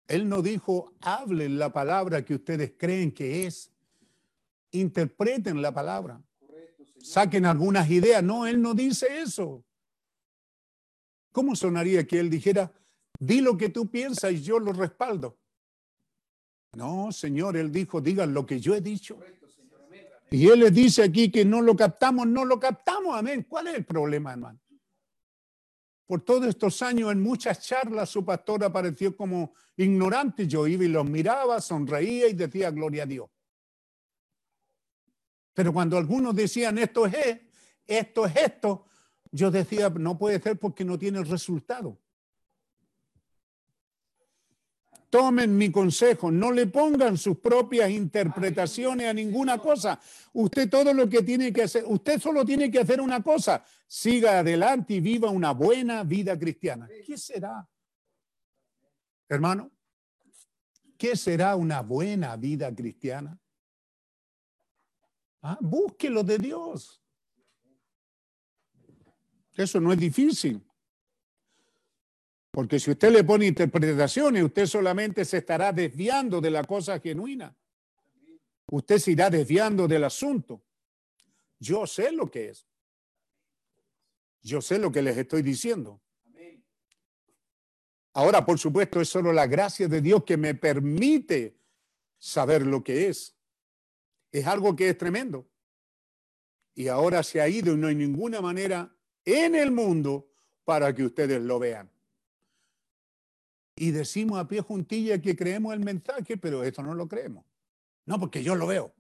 Él 0.08 0.30
no 0.30 0.44
dijo, 0.44 0.94
hablen 1.02 1.58
la 1.58 1.74
palabra 1.74 2.24
que 2.24 2.36
ustedes 2.36 2.74
creen 2.78 3.12
que 3.12 3.48
es. 3.48 3.72
Interpreten 4.70 5.60
la 5.64 5.74
palabra. 5.74 6.22
Saquen 7.02 7.48
algunas 7.48 7.90
ideas. 7.90 8.24
No, 8.24 8.46
él 8.46 8.62
no 8.62 8.76
dice 8.76 9.08
eso. 9.22 9.66
¿Cómo 11.32 11.56
sonaría 11.56 12.06
que 12.06 12.20
él 12.20 12.30
dijera, 12.30 12.72
di 13.26 13.42
lo 13.42 13.58
que 13.58 13.70
tú 13.70 13.90
piensas 13.90 14.32
y 14.32 14.42
yo 14.42 14.60
lo 14.60 14.74
respaldo? 14.74 15.38
No, 16.74 17.12
Señor, 17.12 17.56
él 17.56 17.72
dijo, 17.72 18.02
digan 18.02 18.34
lo 18.34 18.46
que 18.46 18.60
yo 18.60 18.76
he 18.76 18.82
dicho. 18.82 19.18
Y 20.32 20.48
él 20.48 20.60
les 20.60 20.74
dice 20.74 21.04
aquí 21.04 21.32
que 21.32 21.46
no 21.46 21.62
lo 21.62 21.76
captamos, 21.76 22.28
no 22.28 22.44
lo 22.44 22.60
captamos, 22.60 23.18
amén. 23.18 23.46
¿Cuál 23.48 23.68
es 23.68 23.76
el 23.76 23.86
problema, 23.86 24.34
hermano? 24.34 24.60
Por 26.06 26.22
todos 26.22 26.46
estos 26.48 26.82
años, 26.82 27.12
en 27.12 27.22
muchas 27.22 27.66
charlas, 27.66 28.10
su 28.10 28.24
pastor 28.24 28.64
apareció 28.64 29.16
como 29.16 29.54
ignorante. 29.78 30.48
Yo 30.48 30.68
iba 30.68 30.84
y 30.84 30.90
los 30.90 31.06
miraba, 31.10 31.60
sonreía 31.62 32.28
y 32.28 32.34
decía, 32.34 32.70
gloria 32.72 33.04
a 33.04 33.06
Dios. 33.08 33.30
Pero 35.54 35.72
cuando 35.74 35.98
algunos 35.98 36.36
decían, 36.36 36.78
esto 36.78 37.06
es, 37.06 37.40
esto 37.88 38.26
es 38.26 38.36
esto, 38.36 38.86
yo 39.32 39.50
decía, 39.50 39.90
no 39.90 40.18
puede 40.18 40.40
ser 40.42 40.60
porque 40.60 40.84
no 40.84 41.00
tiene 41.00 41.24
resultado. 41.24 41.98
Tomen 45.16 45.58
mi 45.58 45.72
consejo, 45.72 46.30
no 46.30 46.52
le 46.52 46.68
pongan 46.68 47.18
sus 47.18 47.38
propias 47.38 47.90
interpretaciones 47.90 49.08
a 49.08 49.14
ninguna 49.14 49.58
cosa. 49.60 49.98
Usted 50.34 50.70
todo 50.70 50.94
lo 50.94 51.08
que 51.08 51.24
tiene 51.24 51.54
que 51.54 51.64
hacer, 51.64 51.86
usted 51.88 52.20
solo 52.20 52.44
tiene 52.44 52.70
que 52.70 52.80
hacer 52.80 53.00
una 53.00 53.24
cosa, 53.24 53.64
siga 53.88 54.40
adelante 54.40 54.96
y 54.96 55.00
viva 55.00 55.30
una 55.30 55.52
buena 55.52 56.04
vida 56.04 56.38
cristiana. 56.38 56.90
¿Qué 57.06 57.18
será? 57.18 57.66
Hermano, 59.30 59.72
¿qué 60.98 61.16
será 61.16 61.56
una 61.56 61.80
buena 61.80 62.36
vida 62.36 62.76
cristiana? 62.76 63.40
Ah, 65.44 65.58
búsquelo 65.62 66.26
de 66.26 66.40
Dios. 66.40 67.02
Eso 69.54 69.80
no 69.80 69.94
es 69.94 69.98
difícil. 69.98 70.62
Porque 72.56 72.80
si 72.80 72.90
usted 72.90 73.12
le 73.12 73.26
pone 73.26 73.48
interpretaciones, 73.48 74.42
usted 74.42 74.66
solamente 74.66 75.26
se 75.26 75.40
estará 75.40 75.74
desviando 75.74 76.40
de 76.40 76.50
la 76.50 76.64
cosa 76.64 77.02
genuina. 77.02 77.54
Usted 78.68 78.98
se 78.98 79.12
irá 79.12 79.30
desviando 79.30 79.90
del 79.90 80.06
asunto. 80.06 80.64
Yo 81.60 81.86
sé 81.86 82.14
lo 82.14 82.32
que 82.32 82.52
es. 82.52 82.66
Yo 84.42 84.62
sé 84.62 84.80
lo 84.80 84.90
que 84.90 85.02
les 85.02 85.18
estoy 85.18 85.42
diciendo. 85.42 86.02
Ahora, 88.14 88.46
por 88.46 88.58
supuesto, 88.58 89.02
es 89.02 89.10
solo 89.10 89.34
la 89.34 89.48
gracia 89.48 89.90
de 89.90 90.00
Dios 90.00 90.24
que 90.24 90.38
me 90.38 90.56
permite 90.56 91.58
saber 92.18 92.66
lo 92.66 92.82
que 92.82 93.10
es. 93.10 93.36
Es 94.32 94.48
algo 94.48 94.78
que 94.78 94.88
es 94.88 94.98
tremendo. 94.98 95.46
Y 96.74 96.88
ahora 96.88 97.22
se 97.22 97.42
ha 97.42 97.50
ido 97.50 97.74
y 97.74 97.78
no 97.78 97.88
hay 97.88 97.96
ninguna 97.96 98.40
manera 98.40 98.96
en 99.26 99.56
el 99.56 99.72
mundo 99.72 100.32
para 100.64 100.96
que 100.96 101.04
ustedes 101.04 101.42
lo 101.42 101.60
vean 101.60 101.94
y 103.76 103.92
decimos 103.92 104.40
a 104.40 104.48
pie 104.48 104.62
juntilla 104.62 105.22
que 105.22 105.36
creemos 105.36 105.74
el 105.74 105.82
mensaje, 105.82 106.38
pero 106.38 106.64
esto 106.64 106.82
no 106.82 106.96
lo 106.96 107.08
creemos. 107.08 107.46
No, 108.06 108.20
porque 108.20 108.44
yo 108.44 108.56
lo 108.56 108.68
veo. 108.68 108.94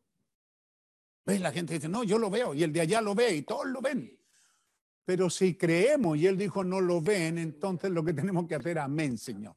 ¿Ves? 1.26 1.40
La 1.42 1.52
gente 1.52 1.74
dice, 1.74 1.88
no, 1.88 2.04
yo 2.04 2.20
lo 2.20 2.30
veo, 2.30 2.54
y 2.54 2.64
el 2.64 2.74
de 2.74 2.82
allá 2.82 3.02
lo 3.02 3.16
ve, 3.16 3.36
y 3.36 3.42
todos 3.44 3.66
lo 3.68 3.82
ven. 3.82 4.20
Pero 5.06 5.30
si 5.30 5.56
creemos, 5.56 6.18
y 6.18 6.28
él 6.28 6.38
dijo, 6.38 6.64
no 6.64 6.82
lo 6.82 7.02
ven, 7.02 7.38
entonces 7.38 7.92
lo 7.92 8.04
que 8.04 8.14
tenemos 8.14 8.48
que 8.48 8.56
hacer, 8.56 8.80
amén, 8.80 9.18
Señor. 9.18 9.56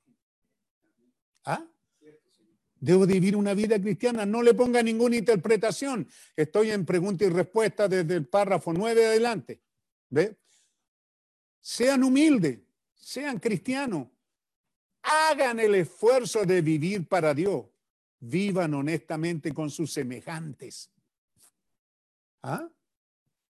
¿Ah? 1.45 1.67
Debo 2.81 3.07
vivir 3.07 3.35
una 3.35 3.55
vida 3.55 3.81
cristiana, 3.81 4.25
no 4.25 4.43
le 4.43 4.55
ponga 4.55 4.83
ninguna 4.83 5.17
interpretación. 5.17 6.07
Estoy 6.37 6.71
en 6.71 6.87
pregunta 6.87 7.25
y 7.25 7.29
respuesta 7.29 7.89
desde 7.89 8.15
el 8.15 8.27
párrafo 8.27 8.73
9 8.73 9.07
adelante. 9.07 9.61
¿Ve? 10.11 10.39
Sean 11.61 12.05
humildes, 12.05 12.61
sean 12.95 13.41
cristianos, 13.41 14.09
hagan 15.03 15.61
el 15.61 15.75
esfuerzo 15.75 16.45
de 16.45 16.63
vivir 16.63 17.07
para 17.07 17.35
Dios. 17.35 17.67
Vivan 18.21 18.75
honestamente 18.75 19.53
con 19.53 19.71
sus 19.71 19.93
semejantes. 19.93 20.91
¿Ah? 22.43 22.69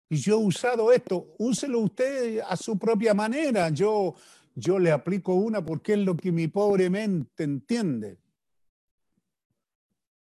Y 0.09 0.17
yo 0.17 0.35
he 0.35 0.45
usado 0.45 0.93
esto, 0.93 1.35
úselo 1.39 1.81
usted 1.81 2.41
a 2.47 2.57
su 2.57 2.79
propia 2.79 3.15
manera. 3.15 3.71
Yo, 3.71 4.15
yo 4.55 4.79
le 4.79 4.93
aplico 4.93 5.35
una 5.35 5.65
porque 5.65 5.95
es 5.95 6.01
lo 6.01 6.17
que 6.17 6.31
mi 6.31 6.49
pobre 6.49 6.91
mente 6.91 7.45
entiende. 7.45 8.19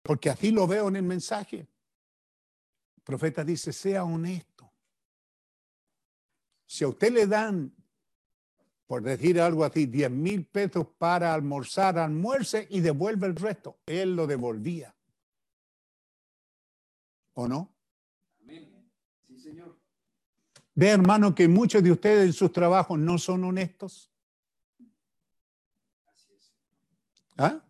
Porque 0.03 0.29
así 0.29 0.51
lo 0.51 0.67
veo 0.67 0.89
en 0.89 0.95
el 0.97 1.03
mensaje. 1.03 1.67
El 2.97 3.03
profeta 3.03 3.43
dice, 3.43 3.73
sea 3.73 4.03
honesto. 4.03 4.71
Si 6.67 6.83
a 6.83 6.87
usted 6.87 7.11
le 7.11 7.25
dan 7.25 7.73
por 8.89 9.03
decir 9.03 9.39
algo 9.39 9.63
así, 9.63 9.85
10 9.85 10.09
mil 10.09 10.47
pesos 10.47 10.87
para 10.97 11.31
almorzar, 11.31 11.99
almuerce 11.99 12.65
y 12.71 12.79
devuelve 12.79 13.27
el 13.27 13.35
resto. 13.35 13.77
Él 13.85 14.15
lo 14.15 14.25
devolvía. 14.25 14.95
¿O 17.35 17.47
no? 17.47 17.71
Sí, 19.27 19.37
señor. 19.37 19.77
Ve, 20.73 20.87
hermano, 20.87 21.35
que 21.35 21.47
muchos 21.47 21.83
de 21.83 21.91
ustedes 21.91 22.25
en 22.25 22.33
sus 22.33 22.51
trabajos 22.51 22.97
no 22.97 23.19
son 23.19 23.43
honestos. 23.43 24.11
¿Ah? 27.37 27.63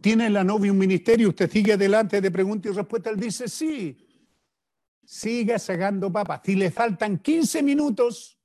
¿Tiene 0.00 0.30
la 0.30 0.42
novia 0.42 0.72
un 0.72 0.78
ministerio? 0.78 1.28
Usted 1.28 1.48
sigue 1.48 1.74
adelante 1.74 2.20
de 2.20 2.30
pregunta 2.32 2.68
y 2.68 2.72
respuesta. 2.72 3.08
Él 3.08 3.20
dice 3.20 3.46
sí 3.46 4.07
siga 5.08 5.58
sacando 5.58 6.12
papas. 6.12 6.42
Si 6.44 6.54
le 6.54 6.70
faltan 6.70 7.18
15 7.18 7.62
minutos 7.62 8.38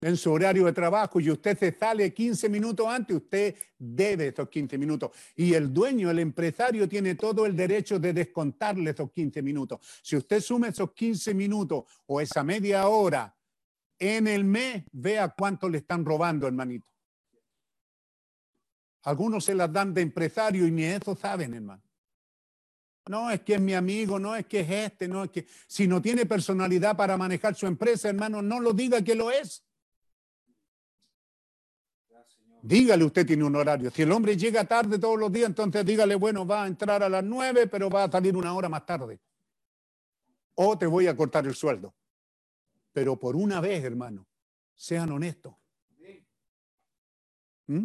en 0.00 0.16
su 0.16 0.32
horario 0.32 0.64
de 0.64 0.72
trabajo 0.72 1.20
y 1.20 1.30
usted 1.30 1.58
se 1.58 1.72
sale 1.72 2.14
15 2.14 2.48
minutos 2.48 2.86
antes, 2.88 3.16
usted 3.16 3.54
debe 3.78 4.28
esos 4.28 4.48
15 4.48 4.78
minutos. 4.78 5.10
Y 5.36 5.52
el 5.52 5.70
dueño, 5.70 6.10
el 6.10 6.20
empresario, 6.20 6.88
tiene 6.88 7.16
todo 7.16 7.44
el 7.44 7.54
derecho 7.54 7.98
de 7.98 8.14
descontarle 8.14 8.92
esos 8.92 9.12
15 9.12 9.42
minutos. 9.42 9.80
Si 10.02 10.16
usted 10.16 10.40
sume 10.40 10.68
esos 10.68 10.92
15 10.92 11.34
minutos 11.34 11.84
o 12.06 12.18
esa 12.18 12.42
media 12.42 12.88
hora 12.88 13.36
en 13.98 14.26
el 14.26 14.44
mes, 14.44 14.84
vea 14.90 15.28
cuánto 15.36 15.68
le 15.68 15.78
están 15.78 16.02
robando, 16.02 16.46
hermanito. 16.46 16.88
Algunos 19.02 19.44
se 19.44 19.54
las 19.54 19.70
dan 19.70 19.92
de 19.92 20.00
empresario 20.00 20.66
y 20.66 20.70
ni 20.70 20.84
eso 20.84 21.14
saben, 21.14 21.52
hermano. 21.52 21.82
No, 23.06 23.30
es 23.30 23.42
que 23.42 23.54
es 23.54 23.60
mi 23.60 23.74
amigo, 23.74 24.18
no 24.18 24.34
es 24.34 24.46
que 24.46 24.60
es 24.60 24.70
este, 24.70 25.08
no 25.08 25.24
es 25.24 25.30
que... 25.30 25.46
Si 25.66 25.86
no 25.86 26.00
tiene 26.00 26.24
personalidad 26.24 26.96
para 26.96 27.16
manejar 27.16 27.54
su 27.54 27.66
empresa, 27.66 28.08
hermano, 28.08 28.40
no 28.40 28.60
lo 28.60 28.72
diga 28.72 29.02
que 29.02 29.14
lo 29.14 29.30
es. 29.30 29.62
Dígale, 32.62 33.04
usted 33.04 33.26
tiene 33.26 33.44
un 33.44 33.54
horario. 33.56 33.90
Si 33.90 34.00
el 34.00 34.10
hombre 34.10 34.38
llega 34.38 34.64
tarde 34.64 34.98
todos 34.98 35.18
los 35.18 35.30
días, 35.30 35.48
entonces 35.48 35.84
dígale, 35.84 36.14
bueno, 36.14 36.46
va 36.46 36.64
a 36.64 36.66
entrar 36.66 37.02
a 37.02 37.10
las 37.10 37.22
nueve, 37.22 37.66
pero 37.66 37.90
va 37.90 38.04
a 38.04 38.10
salir 38.10 38.34
una 38.34 38.54
hora 38.54 38.70
más 38.70 38.86
tarde. 38.86 39.20
O 40.54 40.78
te 40.78 40.86
voy 40.86 41.06
a 41.06 41.14
cortar 41.14 41.46
el 41.46 41.54
sueldo. 41.54 41.94
Pero 42.90 43.20
por 43.20 43.36
una 43.36 43.60
vez, 43.60 43.84
hermano, 43.84 44.26
sean 44.74 45.12
honestos. 45.12 45.54
¿Mm? 47.66 47.84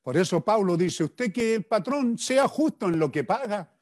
Por 0.00 0.16
eso 0.16 0.42
Pablo 0.42 0.78
dice, 0.78 1.04
usted 1.04 1.30
que 1.30 1.56
el 1.56 1.64
patrón 1.66 2.16
sea 2.16 2.48
justo 2.48 2.88
en 2.88 2.98
lo 2.98 3.12
que 3.12 3.24
paga. 3.24 3.73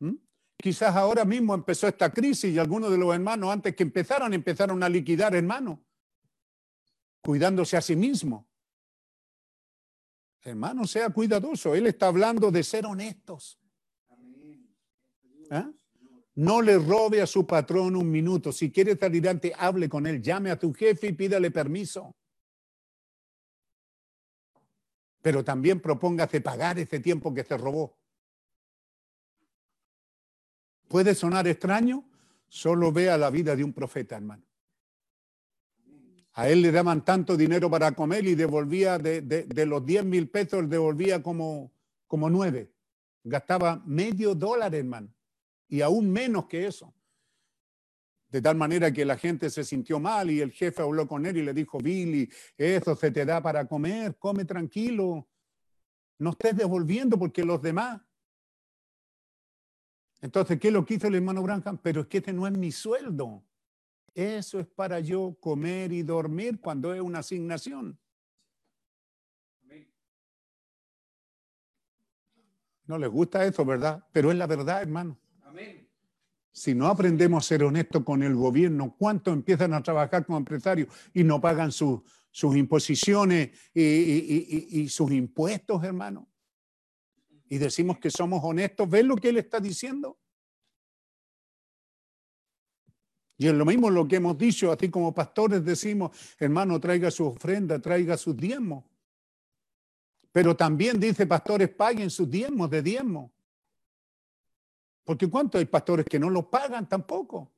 ¿Mm? 0.00 0.14
Quizás 0.56 0.94
ahora 0.94 1.24
mismo 1.24 1.54
empezó 1.54 1.88
esta 1.88 2.12
crisis 2.12 2.54
y 2.54 2.58
algunos 2.58 2.90
de 2.90 2.98
los 2.98 3.14
hermanos, 3.14 3.50
antes 3.50 3.74
que 3.74 3.82
empezaran, 3.82 4.32
empezaron 4.32 4.82
a 4.82 4.88
liquidar 4.88 5.34
hermanos, 5.34 5.78
cuidándose 7.20 7.76
a 7.76 7.80
sí 7.80 7.96
mismo. 7.96 8.48
Hermano, 10.42 10.86
sea 10.86 11.10
cuidadoso. 11.10 11.74
Él 11.74 11.86
está 11.86 12.08
hablando 12.08 12.50
de 12.50 12.62
ser 12.62 12.84
honestos. 12.84 13.58
¿Ah? 15.50 15.70
No 16.36 16.60
le 16.60 16.78
robe 16.78 17.22
a 17.22 17.26
su 17.26 17.46
patrón 17.46 17.96
un 17.96 18.10
minuto. 18.10 18.52
Si 18.52 18.70
quiere 18.70 18.96
salir 18.96 19.28
antes, 19.28 19.52
hable 19.56 19.88
con 19.88 20.06
él. 20.06 20.20
Llame 20.20 20.50
a 20.50 20.58
tu 20.58 20.72
jefe 20.74 21.08
y 21.08 21.12
pídale 21.12 21.50
permiso. 21.50 22.14
Pero 25.22 25.42
también 25.42 25.80
propóngase 25.80 26.40
pagar 26.40 26.78
ese 26.78 27.00
tiempo 27.00 27.32
que 27.32 27.44
se 27.44 27.56
robó. 27.56 27.96
¿Puede 30.88 31.14
sonar 31.14 31.46
extraño? 31.48 32.04
Solo 32.48 32.92
vea 32.92 33.18
la 33.18 33.30
vida 33.30 33.56
de 33.56 33.64
un 33.64 33.72
profeta, 33.72 34.16
hermano. 34.16 34.44
A 36.34 36.48
él 36.48 36.62
le 36.62 36.72
daban 36.72 37.04
tanto 37.04 37.36
dinero 37.36 37.70
para 37.70 37.92
comer 37.92 38.26
y 38.26 38.34
devolvía 38.34 38.98
de, 38.98 39.22
de- 39.22 39.66
los 39.66 39.84
10 39.86 40.04
mil 40.04 40.28
pesos, 40.28 40.68
devolvía 40.68 41.22
como, 41.22 41.72
como 42.06 42.28
nueve. 42.28 42.72
Gastaba 43.22 43.80
medio 43.86 44.34
dólar, 44.34 44.74
hermano. 44.74 45.14
Y 45.68 45.80
aún 45.80 46.10
menos 46.10 46.46
que 46.46 46.66
eso. 46.66 46.92
De 48.28 48.42
tal 48.42 48.56
manera 48.56 48.92
que 48.92 49.04
la 49.04 49.16
gente 49.16 49.48
se 49.48 49.62
sintió 49.62 50.00
mal 50.00 50.28
y 50.28 50.40
el 50.40 50.50
jefe 50.50 50.82
habló 50.82 51.06
con 51.06 51.24
él 51.24 51.36
y 51.36 51.42
le 51.42 51.54
dijo, 51.54 51.78
Billy, 51.78 52.28
eso 52.58 52.96
se 52.96 53.12
te 53.12 53.24
da 53.24 53.40
para 53.40 53.66
comer, 53.66 54.16
come 54.18 54.44
tranquilo. 54.44 55.28
No 56.18 56.30
estés 56.30 56.56
devolviendo 56.56 57.16
porque 57.16 57.44
los 57.44 57.62
demás. 57.62 58.00
Entonces, 60.24 60.58
¿qué 60.58 60.68
es 60.68 60.72
lo 60.72 60.86
que 60.86 60.94
hizo 60.94 61.06
el 61.06 61.16
hermano 61.16 61.42
Branham? 61.42 61.76
Pero 61.82 62.00
es 62.00 62.06
que 62.06 62.16
este 62.16 62.32
no 62.32 62.46
es 62.46 62.56
mi 62.56 62.72
sueldo. 62.72 63.44
Eso 64.14 64.58
es 64.58 64.66
para 64.66 64.98
yo 64.98 65.36
comer 65.38 65.92
y 65.92 66.02
dormir 66.02 66.58
cuando 66.62 66.94
es 66.94 67.00
una 67.02 67.18
asignación. 67.18 67.98
No 72.86 72.96
les 72.96 73.10
gusta 73.10 73.44
eso, 73.44 73.66
¿verdad? 73.66 74.02
Pero 74.12 74.30
es 74.30 74.38
la 74.38 74.46
verdad, 74.46 74.80
hermano. 74.80 75.18
Si 76.52 76.74
no 76.74 76.86
aprendemos 76.86 77.44
a 77.44 77.46
ser 77.46 77.62
honestos 77.62 78.02
con 78.02 78.22
el 78.22 78.34
gobierno, 78.34 78.96
¿cuántos 78.98 79.34
empiezan 79.34 79.74
a 79.74 79.82
trabajar 79.82 80.24
como 80.24 80.38
empresarios 80.38 80.88
y 81.12 81.22
no 81.22 81.38
pagan 81.38 81.70
sus- 81.70 82.00
sus 82.30 82.56
imposiciones 82.56 83.50
y, 83.74 83.82
y- 83.82 84.68
y- 84.72 84.80
y 84.80 84.88
sus 84.88 85.10
impuestos, 85.12 85.84
hermano? 85.84 86.30
Y 87.54 87.58
decimos 87.58 88.00
que 88.00 88.10
somos 88.10 88.42
honestos. 88.42 88.90
¿Ven 88.90 89.06
lo 89.06 89.14
que 89.14 89.28
él 89.28 89.36
está 89.36 89.60
diciendo? 89.60 90.18
Y 93.36 93.46
es 93.46 93.54
lo 93.54 93.64
mismo 93.64 93.90
lo 93.90 94.08
que 94.08 94.16
hemos 94.16 94.36
dicho, 94.36 94.72
así 94.72 94.90
como 94.90 95.14
pastores 95.14 95.64
decimos, 95.64 96.34
hermano, 96.40 96.80
traiga 96.80 97.12
su 97.12 97.26
ofrenda, 97.26 97.78
traiga 97.78 98.16
sus 98.16 98.36
diezmos. 98.36 98.84
Pero 100.32 100.56
también 100.56 100.98
dice, 100.98 101.28
pastores, 101.28 101.68
paguen 101.68 102.10
sus 102.10 102.28
diezmos 102.28 102.68
de 102.70 102.82
diezmo. 102.82 103.32
Porque 105.04 105.30
¿cuántos 105.30 105.60
hay 105.60 105.66
pastores 105.66 106.06
que 106.06 106.18
no 106.18 106.30
lo 106.30 106.50
pagan 106.50 106.88
tampoco? 106.88 107.52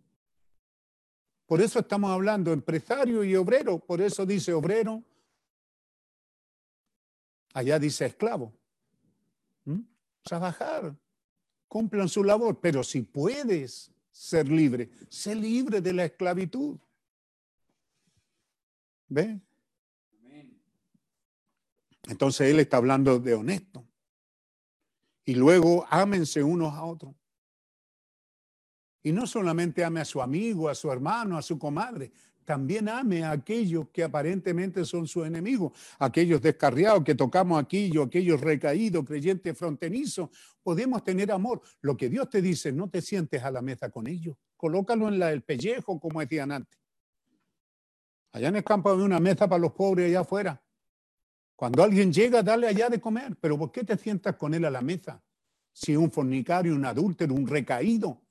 Por 1.46 1.62
eso 1.62 1.78
estamos 1.78 2.10
hablando 2.10 2.52
empresario 2.52 3.24
y 3.24 3.34
obrero. 3.34 3.78
Por 3.78 4.02
eso 4.02 4.26
dice 4.26 4.52
obrero. 4.52 5.02
Allá 7.54 7.78
dice 7.78 8.04
esclavo. 8.04 8.52
Trabajar. 10.26 10.92
Cumplan 11.68 12.08
su 12.08 12.24
labor. 12.24 12.58
Pero 12.60 12.82
si 12.82 13.02
puedes 13.02 13.92
ser 14.10 14.48
libre, 14.48 14.90
sé 15.08 15.36
libre 15.36 15.80
de 15.80 15.92
la 15.92 16.04
esclavitud. 16.04 16.78
¿Ve? 19.08 19.40
Entonces 22.08 22.50
él 22.50 22.58
está 22.58 22.78
hablando 22.78 23.20
de 23.20 23.34
honesto. 23.34 23.86
Y 25.24 25.34
luego 25.34 25.86
ámense 25.90 26.42
unos 26.42 26.74
a 26.74 26.84
otros. 26.84 27.14
Y 29.02 29.12
no 29.12 29.28
solamente 29.28 29.84
ame 29.84 30.00
a 30.00 30.04
su 30.04 30.20
amigo, 30.20 30.68
a 30.68 30.74
su 30.74 30.90
hermano, 30.90 31.38
a 31.38 31.42
su 31.42 31.56
comadre, 31.56 32.10
también 32.46 32.88
ame 32.88 33.24
a 33.24 33.32
aquellos 33.32 33.88
que 33.90 34.04
aparentemente 34.04 34.84
son 34.84 35.06
sus 35.06 35.26
enemigos, 35.26 35.72
aquellos 35.98 36.40
descarriados 36.40 37.04
que 37.04 37.14
tocamos 37.14 37.62
aquí, 37.62 37.90
yo, 37.90 38.04
aquellos 38.04 38.40
recaídos, 38.40 39.04
creyentes 39.04 39.58
fronterizos. 39.58 40.30
Podemos 40.62 41.04
tener 41.04 41.30
amor. 41.30 41.60
Lo 41.82 41.96
que 41.96 42.08
Dios 42.08 42.30
te 42.30 42.40
dice, 42.40 42.72
no 42.72 42.88
te 42.88 43.02
sientes 43.02 43.42
a 43.42 43.50
la 43.50 43.60
mesa 43.60 43.90
con 43.90 44.06
ellos. 44.06 44.36
Colócalo 44.56 45.08
en 45.08 45.18
la, 45.18 45.32
el 45.32 45.42
pellejo, 45.42 46.00
como 46.00 46.20
decían 46.20 46.52
antes. 46.52 46.78
Allá 48.32 48.48
en 48.48 48.56
el 48.56 48.64
campo 48.64 48.92
hay 48.92 49.00
una 49.00 49.18
mesa 49.18 49.48
para 49.48 49.60
los 49.60 49.72
pobres 49.72 50.06
allá 50.06 50.20
afuera. 50.20 50.62
Cuando 51.56 51.82
alguien 51.82 52.12
llega, 52.12 52.42
dale 52.42 52.68
allá 52.68 52.88
de 52.88 53.00
comer. 53.00 53.36
Pero 53.40 53.58
¿por 53.58 53.72
qué 53.72 53.82
te 53.82 53.96
sientas 53.96 54.36
con 54.36 54.54
él 54.54 54.64
a 54.64 54.70
la 54.70 54.82
mesa? 54.82 55.22
Si 55.72 55.92
es 55.92 55.98
un 55.98 56.10
fornicario, 56.10 56.74
un 56.74 56.84
adúltero, 56.84 57.34
un 57.34 57.46
recaído. 57.46 58.22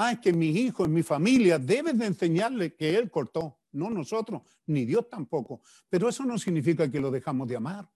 Ah, 0.00 0.12
es 0.12 0.20
que 0.20 0.32
mis 0.32 0.54
hijos, 0.54 0.88
mi 0.88 1.02
familia, 1.02 1.58
debes 1.58 1.98
de 1.98 2.06
enseñarle 2.06 2.76
que 2.76 2.96
él 2.96 3.10
cortó. 3.10 3.58
No 3.72 3.90
nosotros, 3.90 4.42
ni 4.66 4.84
Dios 4.84 5.08
tampoco. 5.08 5.60
Pero 5.88 6.08
eso 6.08 6.24
no 6.24 6.38
significa 6.38 6.88
que 6.88 7.00
lo 7.00 7.10
dejamos 7.10 7.48
de 7.48 7.56
amar. 7.56 7.90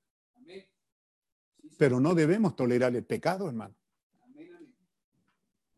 Pero 1.78 2.00
no 2.00 2.12
debemos 2.12 2.56
tolerar 2.56 2.96
el 2.96 3.04
pecado, 3.04 3.46
hermano. 3.46 3.76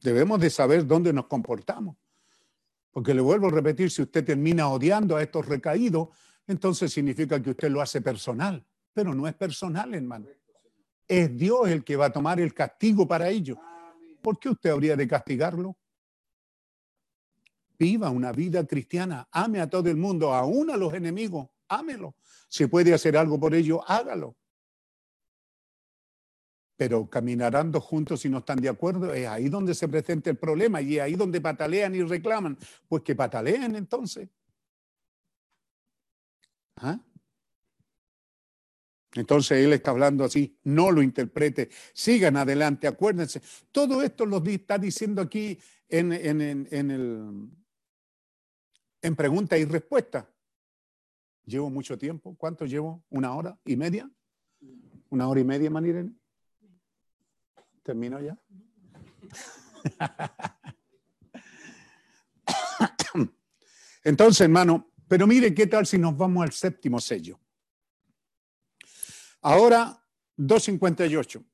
Debemos 0.01 0.41
de 0.41 0.49
saber 0.49 0.87
dónde 0.87 1.13
nos 1.13 1.27
comportamos. 1.27 1.99
Porque 2.91 3.13
le 3.13 3.21
vuelvo 3.21 3.49
a 3.49 3.51
repetir, 3.51 3.91
si 3.91 4.01
usted 4.01 4.25
termina 4.25 4.71
odiando 4.71 5.17
a 5.17 5.23
estos 5.23 5.45
recaídos, 5.45 6.09
entonces 6.47 6.91
significa 6.91 7.43
que 7.43 7.51
usted 7.51 7.69
lo 7.69 7.83
hace 7.83 8.01
personal. 8.01 8.65
Pero 8.95 9.15
no 9.15 9.29
es 9.29 9.35
personal, 9.35 9.93
hermano. 9.93 10.29
Es 11.07 11.37
Dios 11.37 11.69
el 11.69 11.85
que 11.85 11.97
va 11.97 12.07
a 12.07 12.13
tomar 12.13 12.41
el 12.41 12.55
castigo 12.55 13.07
para 13.07 13.29
ello. 13.29 13.59
¿Por 14.23 14.39
qué 14.39 14.49
usted 14.49 14.71
habría 14.71 14.97
de 14.97 15.07
castigarlo? 15.07 15.77
Viva 17.79 18.11
una 18.11 18.33
vida 18.33 18.67
cristiana, 18.67 19.29
ame 19.33 19.61
a 19.61 19.69
todo 19.69 19.89
el 19.91 19.97
mundo, 19.97 20.33
aún 20.33 20.71
a 20.71 20.77
los 20.77 20.95
enemigos, 20.95 21.49
ámelo. 21.69 22.17
Si 22.49 22.67
puede 22.67 22.95
hacer 22.95 23.17
algo 23.17 23.39
por 23.39 23.55
ello, 23.55 23.83
hágalo. 23.89 24.37
Pero 26.77 27.09
caminarán 27.09 27.71
dos 27.71 27.85
juntos 27.85 28.21
si 28.21 28.29
no 28.29 28.39
están 28.39 28.61
de 28.61 28.69
acuerdo, 28.69 29.13
es 29.13 29.27
ahí 29.27 29.49
donde 29.49 29.75
se 29.75 29.89
presenta 29.89 30.31
el 30.31 30.37
problema 30.37 30.81
y 30.81 30.97
es 30.97 31.03
ahí 31.03 31.15
donde 31.15 31.41
patalean 31.41 31.95
y 31.95 32.03
reclaman. 32.03 32.59
Pues 32.89 33.03
que 33.03 33.15
pataleen 33.15 33.77
entonces. 33.77 34.29
¿Ah? 36.77 36.99
Entonces 39.15 39.65
él 39.65 39.73
está 39.73 39.93
hablando 39.93 40.25
así, 40.25 40.59
no 40.65 40.91
lo 40.91 41.01
interprete, 41.01 41.71
sigan 41.93 42.37
adelante, 42.37 42.89
acuérdense. 42.89 43.41
Todo 43.71 44.03
esto 44.03 44.27
lo 44.27 44.43
está 44.45 44.77
diciendo 44.77 45.23
aquí 45.23 45.59
en, 45.89 46.13
en, 46.13 46.67
en 46.71 46.91
el, 46.91 47.51
en 49.05 49.15
pregunta 49.15 49.57
y 49.59 49.67
respuesta. 49.67 50.27
Llevo 51.45 51.69
mucho 51.69 51.99
tiempo, 51.99 52.35
¿cuánto 52.39 52.65
llevo? 52.65 53.05
¿Una 53.11 53.35
hora 53.35 53.61
y 53.67 53.77
media? 53.77 54.11
¿Una 55.11 55.29
hora 55.29 55.41
y 55.41 55.45
media, 55.45 55.69
Manirene? 55.69 56.15
¿Termino 57.83 58.19
ya? 58.19 58.41
Entonces, 64.05 64.41
hermano, 64.41 64.91
pero 65.07 65.27
mire 65.27 65.55
qué 65.55 65.67
tal 65.67 65.87
si 65.87 65.99
nos 65.99 66.17
vamos 66.17 66.43
al 66.43 66.53
séptimo 66.53 66.99
sello. 66.99 67.39
Ahora, 69.43 70.03
258. 70.37 71.45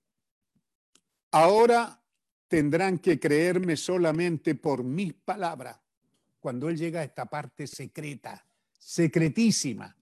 Ahora 1.33 2.01
tendrán 2.47 3.01
que 3.01 3.19
creerme 3.19 3.77
solamente 3.77 4.55
por 4.55 4.85
mis 4.85 5.15
palabras. 5.15 5.81
Cuando 6.41 6.69
él 6.69 6.77
llega 6.77 7.01
a 7.01 7.05
esta 7.05 7.27
parte 7.27 7.67
secreta, 7.67 8.45
secretísima, 8.79 9.97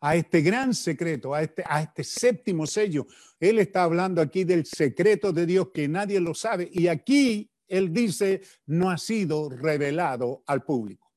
a 0.00 0.16
este 0.16 0.42
gran 0.42 0.74
secreto, 0.74 1.32
a 1.32 1.42
este, 1.42 1.64
a 1.66 1.82
este 1.82 2.04
séptimo 2.04 2.66
sello, 2.66 3.06
él 3.40 3.58
está 3.58 3.84
hablando 3.84 4.20
aquí 4.20 4.44
del 4.44 4.66
secreto 4.66 5.32
de 5.32 5.46
Dios 5.46 5.68
que 5.72 5.88
nadie 5.88 6.20
lo 6.20 6.34
sabe. 6.34 6.68
Y 6.72 6.88
aquí 6.88 7.50
él 7.68 7.92
dice, 7.92 8.42
no 8.66 8.90
ha 8.90 8.98
sido 8.98 9.48
revelado 9.48 10.42
al 10.46 10.64
público. 10.64 11.10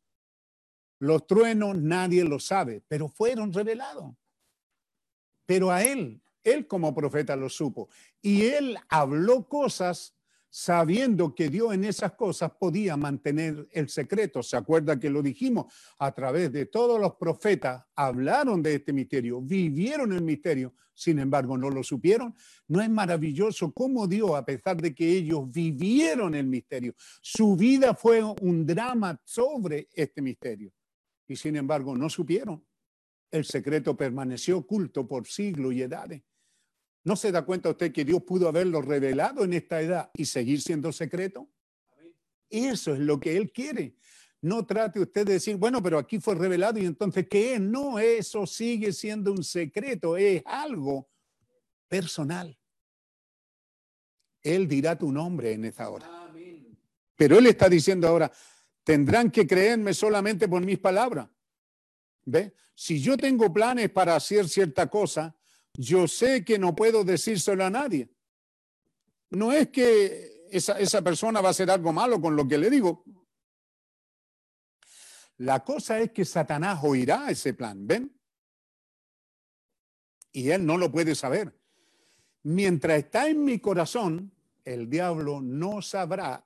Los 1.00 1.28
truenos 1.28 1.78
nadie 1.78 2.24
lo 2.24 2.40
sabe, 2.40 2.82
pero 2.88 3.10
fueron 3.10 3.52
revelados. 3.52 4.16
pero 5.46 5.70
a 5.72 5.84
él, 5.84 6.22
él 6.44 6.66
como 6.68 6.96
profeta 6.96 7.36
lo 7.36 7.50
supo. 7.50 7.90
Y 8.22 8.46
él 8.46 8.78
habló 8.90 9.48
cosas 9.48 10.15
sabiendo 10.58 11.36
que 11.36 11.50
Dios 11.50 11.74
en 11.74 11.84
esas 11.84 12.14
cosas 12.14 12.50
podía 12.58 12.96
mantener 12.96 13.68
el 13.74 13.90
secreto. 13.90 14.42
¿Se 14.42 14.56
acuerda 14.56 14.98
que 14.98 15.10
lo 15.10 15.22
dijimos? 15.22 15.66
A 16.00 16.14
través 16.14 16.50
de 16.54 16.66
todos 16.68 16.98
los 16.98 17.16
profetas 17.16 17.84
hablaron 17.94 18.64
de 18.64 18.76
este 18.76 18.94
misterio, 18.94 19.42
vivieron 19.42 20.14
el 20.14 20.22
misterio, 20.22 20.74
sin 20.94 21.20
embargo 21.20 21.58
no 21.58 21.70
lo 21.70 21.84
supieron. 21.84 22.34
¿No 22.70 22.82
es 22.82 22.90
maravilloso 22.90 23.74
cómo 23.74 24.08
Dios, 24.08 24.32
a 24.32 24.46
pesar 24.46 24.78
de 24.78 24.96
que 24.96 25.06
ellos 25.06 25.52
vivieron 25.52 26.34
el 26.36 26.48
misterio, 26.48 26.96
su 27.22 27.58
vida 27.58 27.94
fue 27.94 28.24
un 28.24 28.66
drama 28.66 29.20
sobre 29.26 29.90
este 29.92 30.22
misterio? 30.22 30.72
Y 31.28 31.36
sin 31.36 31.58
embargo 31.58 31.98
no 31.98 32.10
supieron. 32.10 32.66
El 33.30 33.44
secreto 33.44 33.98
permaneció 33.98 34.60
oculto 34.60 35.06
por 35.06 35.28
siglos 35.28 35.74
y 35.74 35.82
edades. 35.82 36.22
¿No 37.06 37.16
se 37.16 37.32
da 37.32 37.46
cuenta 37.46 37.70
usted 37.70 37.94
que 37.94 38.04
Dios 38.04 38.24
pudo 38.24 38.48
haberlo 38.48 38.82
revelado 38.82 39.44
en 39.44 39.54
esta 39.54 39.80
edad 39.80 40.10
y 40.16 40.26
seguir 40.26 40.60
siendo 40.60 40.92
secreto? 40.92 41.48
Eso 42.50 42.96
es 42.96 43.00
lo 43.00 43.20
que 43.20 43.38
Él 43.38 43.52
quiere. 43.52 43.96
No 44.42 44.66
trate 44.66 45.00
usted 45.00 45.24
de 45.26 45.34
decir, 45.34 45.56
bueno, 45.56 45.84
pero 45.84 46.00
aquí 46.00 46.20
fue 46.20 46.34
revelado 46.34 46.80
y 46.80 46.86
entonces, 46.86 47.28
¿qué 47.30 47.54
es? 47.54 47.62
No, 47.62 48.00
eso 48.00 48.48
sigue 48.48 48.92
siendo 48.92 49.32
un 49.32 49.44
secreto, 49.44 50.18
es 50.18 50.42
algo 50.46 51.08
personal. 51.88 52.58
Él 54.42 54.68
dirá 54.68 54.98
tu 54.98 55.12
nombre 55.12 55.54
en 55.54 55.66
esta 55.66 55.88
hora. 55.90 56.10
Pero 57.16 57.38
Él 57.38 57.46
está 57.46 57.70
diciendo 57.70 58.08
ahora, 58.08 58.32
tendrán 58.84 59.30
que 59.30 59.46
creerme 59.46 59.94
solamente 59.94 60.48
por 60.48 60.66
mis 60.66 60.80
palabras. 60.80 61.30
¿Ve? 62.26 62.56
Si 62.74 63.00
yo 63.00 63.16
tengo 63.16 63.54
planes 63.54 63.92
para 63.92 64.16
hacer 64.16 64.50
cierta 64.50 64.88
cosa, 64.88 65.36
yo 65.78 66.08
sé 66.08 66.44
que 66.44 66.58
no 66.58 66.76
puedo 66.76 67.04
decírselo 67.04 67.66
a 67.66 67.70
nadie. 67.70 68.10
No 69.30 69.52
es 69.52 69.70
que 69.70 70.48
esa, 70.50 70.80
esa 70.80 71.02
persona 71.02 71.42
va 71.42 71.50
a 71.50 71.52
hacer 71.52 71.70
algo 71.70 71.92
malo 71.92 72.22
con 72.22 72.36
lo 72.36 72.48
que 72.48 72.58
le 72.58 72.70
digo. 72.70 73.04
La 75.38 75.64
cosa 75.64 76.00
es 76.00 76.12
que 76.12 76.24
Satanás 76.24 76.80
oirá 76.84 77.30
ese 77.30 77.54
plan, 77.54 77.86
¿ven? 77.86 78.18
Y 80.32 80.50
él 80.50 80.66
no 80.66 80.78
lo 80.78 80.92
puede 80.92 81.16
saber. 81.16 81.58
Mientras 82.44 83.00
está 83.00 83.28
en 83.28 83.44
mi 83.44 83.60
corazón, 83.60 84.32
el 84.64 84.90
diablo 84.90 85.42
no 85.42 85.82
sabrá 85.82 86.46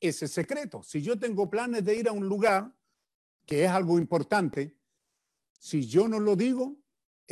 ese 0.00 0.26
secreto. 0.26 0.82
Si 0.82 1.00
yo 1.00 1.18
tengo 1.18 1.48
planes 1.48 1.84
de 1.84 1.96
ir 1.96 2.08
a 2.08 2.12
un 2.12 2.26
lugar, 2.26 2.74
que 3.46 3.64
es 3.64 3.70
algo 3.70 3.98
importante, 3.98 4.76
si 5.58 5.86
yo 5.86 6.08
no 6.08 6.18
lo 6.18 6.34
digo, 6.34 6.81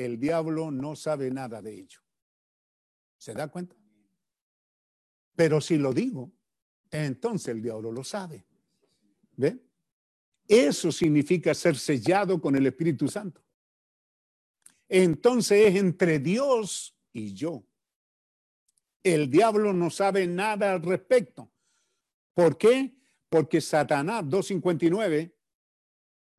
el 0.05 0.19
diablo 0.19 0.71
no 0.71 0.97
sabe 0.97 1.31
nada 1.31 1.61
de 1.61 1.75
ello. 1.75 2.01
¿Se 3.19 3.35
da 3.35 3.49
cuenta? 3.49 3.77
Pero 5.37 5.61
si 5.61 5.77
lo 5.77 5.93
digo, 5.93 6.33
entonces 6.91 7.49
el 7.49 7.63
diablo 7.63 7.93
lo 7.93 8.03
sabe. 8.03 8.47
¿Ve? 9.37 9.59
Eso 10.47 10.91
significa 10.91 11.55
ser 11.55 11.77
sellado 11.77 12.41
con 12.41 12.57
el 12.57 12.67
Espíritu 12.67 13.09
Santo. 13.09 13.43
Entonces 14.89 15.69
es 15.69 15.77
entre 15.77 16.19
Dios 16.19 16.97
y 17.13 17.35
yo. 17.35 17.65
El 19.03 19.31
diablo 19.31 19.73
no 19.73 19.91
sabe 19.91 20.27
nada 20.27 20.73
al 20.73 20.83
respecto. 20.83 21.51
¿Por 22.35 22.59
qué? 22.59 22.97
Porque 23.29 23.61
Satanás 23.61 24.29
259 24.29 25.40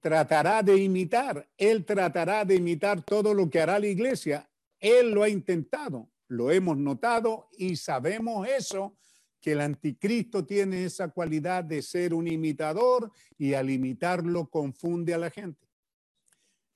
tratará 0.02 0.62
de 0.64 0.78
imitar, 0.78 1.48
él 1.58 1.86
tratará 1.86 2.44
de 2.44 2.56
imitar 2.56 3.02
todo 3.04 3.34
lo 3.34 3.50
que 3.50 3.62
hará 3.62 3.80
la 3.80 3.88
iglesia. 3.88 4.50
Él 4.80 5.12
lo 5.12 5.24
ha 5.24 5.30
intentado, 5.30 6.10
lo 6.28 6.52
hemos 6.52 6.76
notado 6.78 7.48
y 7.58 7.76
sabemos 7.76 8.48
eso, 8.48 8.98
que 9.40 9.54
el 9.54 9.62
anticristo 9.62 10.46
tiene 10.46 10.86
esa 10.86 11.10
cualidad 11.10 11.64
de 11.64 11.82
ser 11.82 12.14
un 12.14 12.28
imitador 12.28 13.12
y 13.38 13.54
al 13.54 13.70
imitarlo 13.70 14.50
confunde 14.50 15.14
a 15.14 15.18
la 15.18 15.30
gente. 15.30 15.68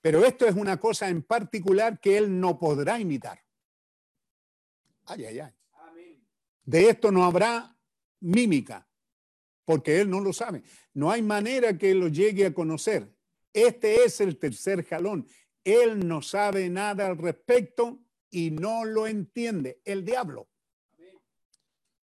Pero 0.02 0.24
esto 0.24 0.48
es 0.48 0.56
una 0.56 0.78
cosa 0.78 1.10
en 1.10 1.24
particular 1.24 2.00
que 2.00 2.18
él 2.18 2.40
no 2.40 2.60
podrá 2.60 3.00
imitar. 3.00 3.40
Ay, 5.06 5.26
ay, 5.26 5.40
ay. 5.40 5.54
De 6.64 6.90
esto 6.90 7.12
no 7.12 7.24
habrá 7.24 7.78
mímica, 8.20 8.88
porque 9.66 10.02
él 10.02 10.10
no 10.10 10.20
lo 10.20 10.34
sabe. 10.34 10.64
No 10.94 11.12
hay 11.12 11.22
manera 11.22 11.78
que 11.78 11.94
lo 11.94 12.08
llegue 12.08 12.48
a 12.48 12.54
conocer. 12.54 13.15
Este 13.56 14.04
es 14.04 14.20
el 14.20 14.38
tercer 14.38 14.84
jalón. 14.84 15.26
Él 15.64 16.06
no 16.06 16.22
sabe 16.22 16.70
nada 16.70 17.08
al 17.08 17.18
respecto 17.18 18.02
y 18.30 18.52
no 18.52 18.84
lo 18.84 19.08
entiende. 19.08 19.80
El 19.86 20.04
diablo 20.04 20.50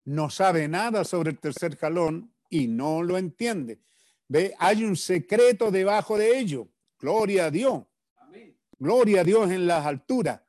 no 0.05 0.31
sabe 0.31 0.69
nada 0.69 1.03
sobre 1.03 1.33
el 1.33 1.41
tercer 1.41 1.77
jalón 1.77 2.33
y 2.49 2.69
no 2.69 3.03
lo 3.03 3.19
entiende. 3.19 3.81
Ve, 4.29 4.55
hay 4.57 4.85
un 4.85 4.97
secreto 4.97 5.73
debajo 5.73 6.17
de 6.17 6.39
ello. 6.39 6.69
Gloria 6.97 7.47
a 7.47 7.51
Dios. 7.51 7.87
Gloria 8.79 9.23
a 9.23 9.25
Dios 9.25 9.51
en 9.51 9.67
las 9.67 9.85
alturas. 9.85 10.41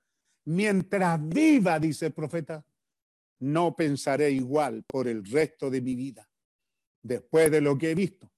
Mientras 0.46 1.20
viva, 1.28 1.80
dice 1.80 2.06
el 2.06 2.14
profeta, 2.14 2.64
no 3.40 3.76
pensaré 3.76 4.30
igual 4.30 4.84
por 4.84 5.08
el 5.08 5.26
resto 5.26 5.72
de 5.72 5.82
mi 5.82 5.96
vida, 5.96 6.30
después 7.02 7.50
de 7.50 7.62
lo 7.62 7.80
que 7.80 7.92
he 7.92 7.96
visto. 7.96 8.33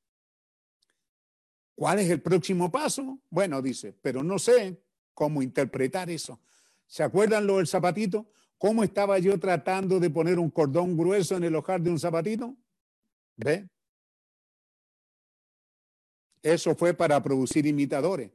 ¿Cuál 1.76 2.00
es 2.00 2.10
el 2.10 2.22
próximo 2.22 2.72
paso? 2.72 3.20
Bueno, 3.30 3.62
dice, 3.62 3.94
pero 4.02 4.24
no 4.24 4.40
sé 4.40 4.82
cómo 5.14 5.42
interpretar 5.42 6.10
eso. 6.10 6.40
¿Se 6.88 7.04
acuerdan 7.04 7.46
lo 7.46 7.58
del 7.58 7.68
zapatito? 7.68 8.32
¿Cómo 8.58 8.84
estaba 8.84 9.20
yo 9.20 9.38
tratando 9.40 10.00
de 10.00 10.10
poner 10.10 10.40
un 10.40 10.50
cordón 10.50 10.96
grueso 10.96 11.36
en 11.36 11.44
el 11.44 11.56
hojar 11.56 11.82
de 11.82 11.90
un 11.90 12.00
zapatito? 12.00 12.56
¿Ve? 13.36 13.68
Eso 16.42 16.76
fue 16.76 16.94
para 16.94 17.22
producir 17.22 17.66
imitadores. 17.66 18.32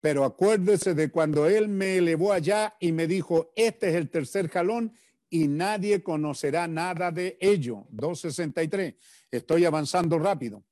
Pero 0.00 0.24
acuérdese 0.24 0.94
de 0.94 1.10
cuando 1.10 1.46
él 1.46 1.68
me 1.68 1.98
elevó 1.98 2.32
allá 2.32 2.74
y 2.80 2.90
me 2.90 3.06
dijo, 3.06 3.52
este 3.54 3.90
es 3.90 3.94
el 3.94 4.08
tercer 4.10 4.48
jalón 4.48 4.92
y 5.28 5.46
nadie 5.46 6.02
conocerá 6.02 6.66
nada 6.66 7.12
de 7.12 7.36
ello. 7.40 7.86
263. 7.90 8.94
Estoy 9.30 9.64
avanzando 9.66 10.18
rápido. 10.18 10.64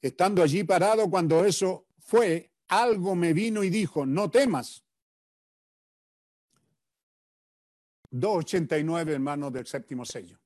Estando 0.00 0.42
allí 0.42 0.64
parado 0.64 1.08
cuando 1.10 1.44
eso 1.44 1.86
fue, 1.98 2.52
algo 2.68 3.14
me 3.14 3.32
vino 3.32 3.62
y 3.62 3.70
dijo, 3.70 4.04
no 4.06 4.30
temas. 4.30 4.84
289, 8.10 9.14
hermanos 9.14 9.52
del 9.52 9.66
séptimo 9.66 10.04
sello. 10.04 10.38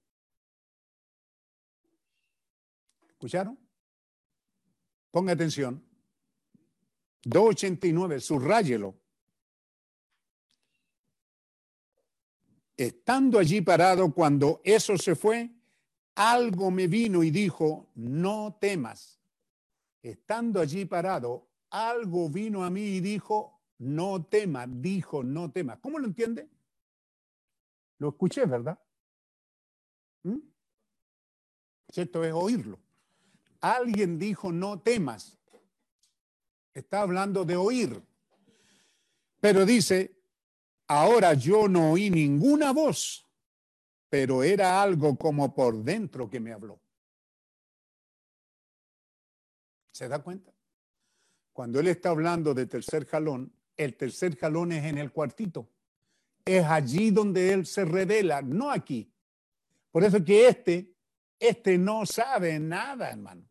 ¿Escucharon? 3.08 3.58
Ponga 5.10 5.32
atención. 5.32 5.84
289, 7.22 8.20
subrayelo. 8.20 8.98
Estando 12.76 13.38
allí 13.38 13.60
parado 13.60 14.10
cuando 14.14 14.62
eso 14.64 14.96
se 14.96 15.14
fue, 15.14 15.50
algo 16.14 16.70
me 16.70 16.86
vino 16.86 17.22
y 17.22 17.30
dijo, 17.30 17.90
no 17.94 18.56
temas 18.58 19.19
estando 20.02 20.60
allí 20.60 20.84
parado, 20.84 21.46
algo 21.70 22.28
vino 22.28 22.64
a 22.64 22.70
mí 22.70 22.82
y 22.82 23.00
dijo, 23.00 23.60
no 23.78 24.24
tema, 24.24 24.66
dijo, 24.66 25.22
no 25.22 25.50
tema. 25.50 25.80
¿Cómo 25.80 25.98
lo 25.98 26.06
entiende? 26.06 26.48
Lo 27.98 28.10
escuché, 28.10 28.44
¿verdad? 28.46 28.78
¿Mm? 30.22 30.38
Esto 31.94 32.24
es 32.24 32.32
oírlo. 32.32 32.78
Alguien 33.60 34.18
dijo, 34.18 34.52
no 34.52 34.80
temas. 34.80 35.38
Está 36.72 37.02
hablando 37.02 37.44
de 37.44 37.56
oír. 37.56 38.02
Pero 39.40 39.64
dice, 39.64 40.14
ahora 40.86 41.34
yo 41.34 41.68
no 41.68 41.92
oí 41.92 42.10
ninguna 42.10 42.72
voz, 42.72 43.26
pero 44.08 44.42
era 44.42 44.82
algo 44.82 45.16
como 45.16 45.54
por 45.54 45.82
dentro 45.82 46.28
que 46.28 46.40
me 46.40 46.52
habló. 46.52 46.80
¿Se 50.00 50.08
da 50.08 50.20
cuenta? 50.20 50.50
Cuando 51.52 51.78
él 51.78 51.88
está 51.88 52.08
hablando 52.08 52.54
de 52.54 52.64
tercer 52.64 53.04
jalón, 53.04 53.52
el 53.76 53.98
tercer 53.98 54.34
jalón 54.34 54.72
es 54.72 54.86
en 54.86 54.96
el 54.96 55.12
cuartito. 55.12 55.68
Es 56.42 56.64
allí 56.64 57.10
donde 57.10 57.52
él 57.52 57.66
se 57.66 57.84
revela, 57.84 58.40
no 58.40 58.70
aquí. 58.70 59.12
Por 59.90 60.02
eso 60.02 60.24
que 60.24 60.48
este, 60.48 60.94
este 61.38 61.76
no 61.76 62.06
sabe 62.06 62.58
nada, 62.58 63.10
hermano. 63.10 63.46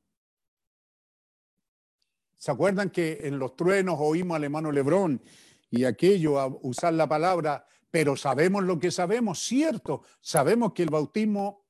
¿Se 2.35 2.49
acuerdan 2.49 2.89
que 2.89 3.19
en 3.25 3.37
los 3.37 3.55
truenos 3.55 3.97
oímos 3.99 4.37
al 4.37 4.45
hermano 4.45 4.71
Lebrón 4.71 5.21
y 5.69 5.83
aquello 5.83 6.39
a 6.39 6.47
usar 6.47 6.95
la 6.95 7.07
palabra, 7.07 7.63
pero 7.91 8.17
sabemos 8.17 8.63
lo 8.63 8.79
que 8.79 8.89
sabemos? 8.89 9.37
Cierto, 9.37 10.01
sabemos 10.19 10.73
que 10.73 10.81
el 10.81 10.89
bautismo 10.89 11.67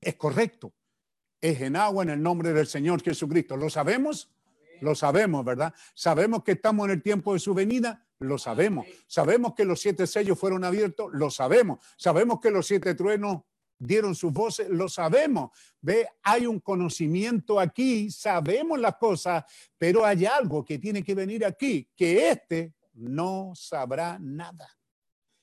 es 0.00 0.16
correcto, 0.16 0.74
es 1.40 1.60
en 1.60 1.76
agua 1.76 2.02
en 2.04 2.10
el 2.10 2.22
nombre 2.22 2.52
del 2.52 2.66
Señor 2.66 3.02
Jesucristo. 3.02 3.56
¿Lo 3.56 3.70
sabemos? 3.70 4.30
Lo 4.80 4.94
sabemos, 4.94 5.44
¿verdad? 5.44 5.74
Sabemos 5.94 6.42
que 6.42 6.52
estamos 6.52 6.86
en 6.86 6.92
el 6.92 7.02
tiempo 7.02 7.34
de 7.34 7.38
su 7.38 7.54
venida. 7.54 8.06
Lo 8.18 8.38
sabemos. 8.38 8.86
Sabemos 9.06 9.54
que 9.54 9.64
los 9.64 9.80
siete 9.80 10.06
sellos 10.06 10.38
fueron 10.38 10.64
abiertos, 10.64 11.10
lo 11.12 11.30
sabemos. 11.30 11.78
Sabemos 11.96 12.40
que 12.40 12.50
los 12.50 12.66
siete 12.66 12.94
truenos 12.94 13.42
dieron 13.78 14.14
sus 14.14 14.32
voces, 14.32 14.68
lo 14.68 14.88
sabemos. 14.88 15.50
Ve, 15.80 16.06
hay 16.22 16.46
un 16.46 16.60
conocimiento 16.60 17.58
aquí, 17.58 18.10
sabemos 18.10 18.78
las 18.78 18.96
cosas, 18.96 19.44
pero 19.78 20.04
hay 20.04 20.26
algo 20.26 20.64
que 20.64 20.78
tiene 20.78 21.02
que 21.02 21.14
venir 21.14 21.44
aquí, 21.44 21.88
que 21.96 22.30
este 22.30 22.74
no 22.92 23.52
sabrá 23.54 24.18
nada. 24.20 24.68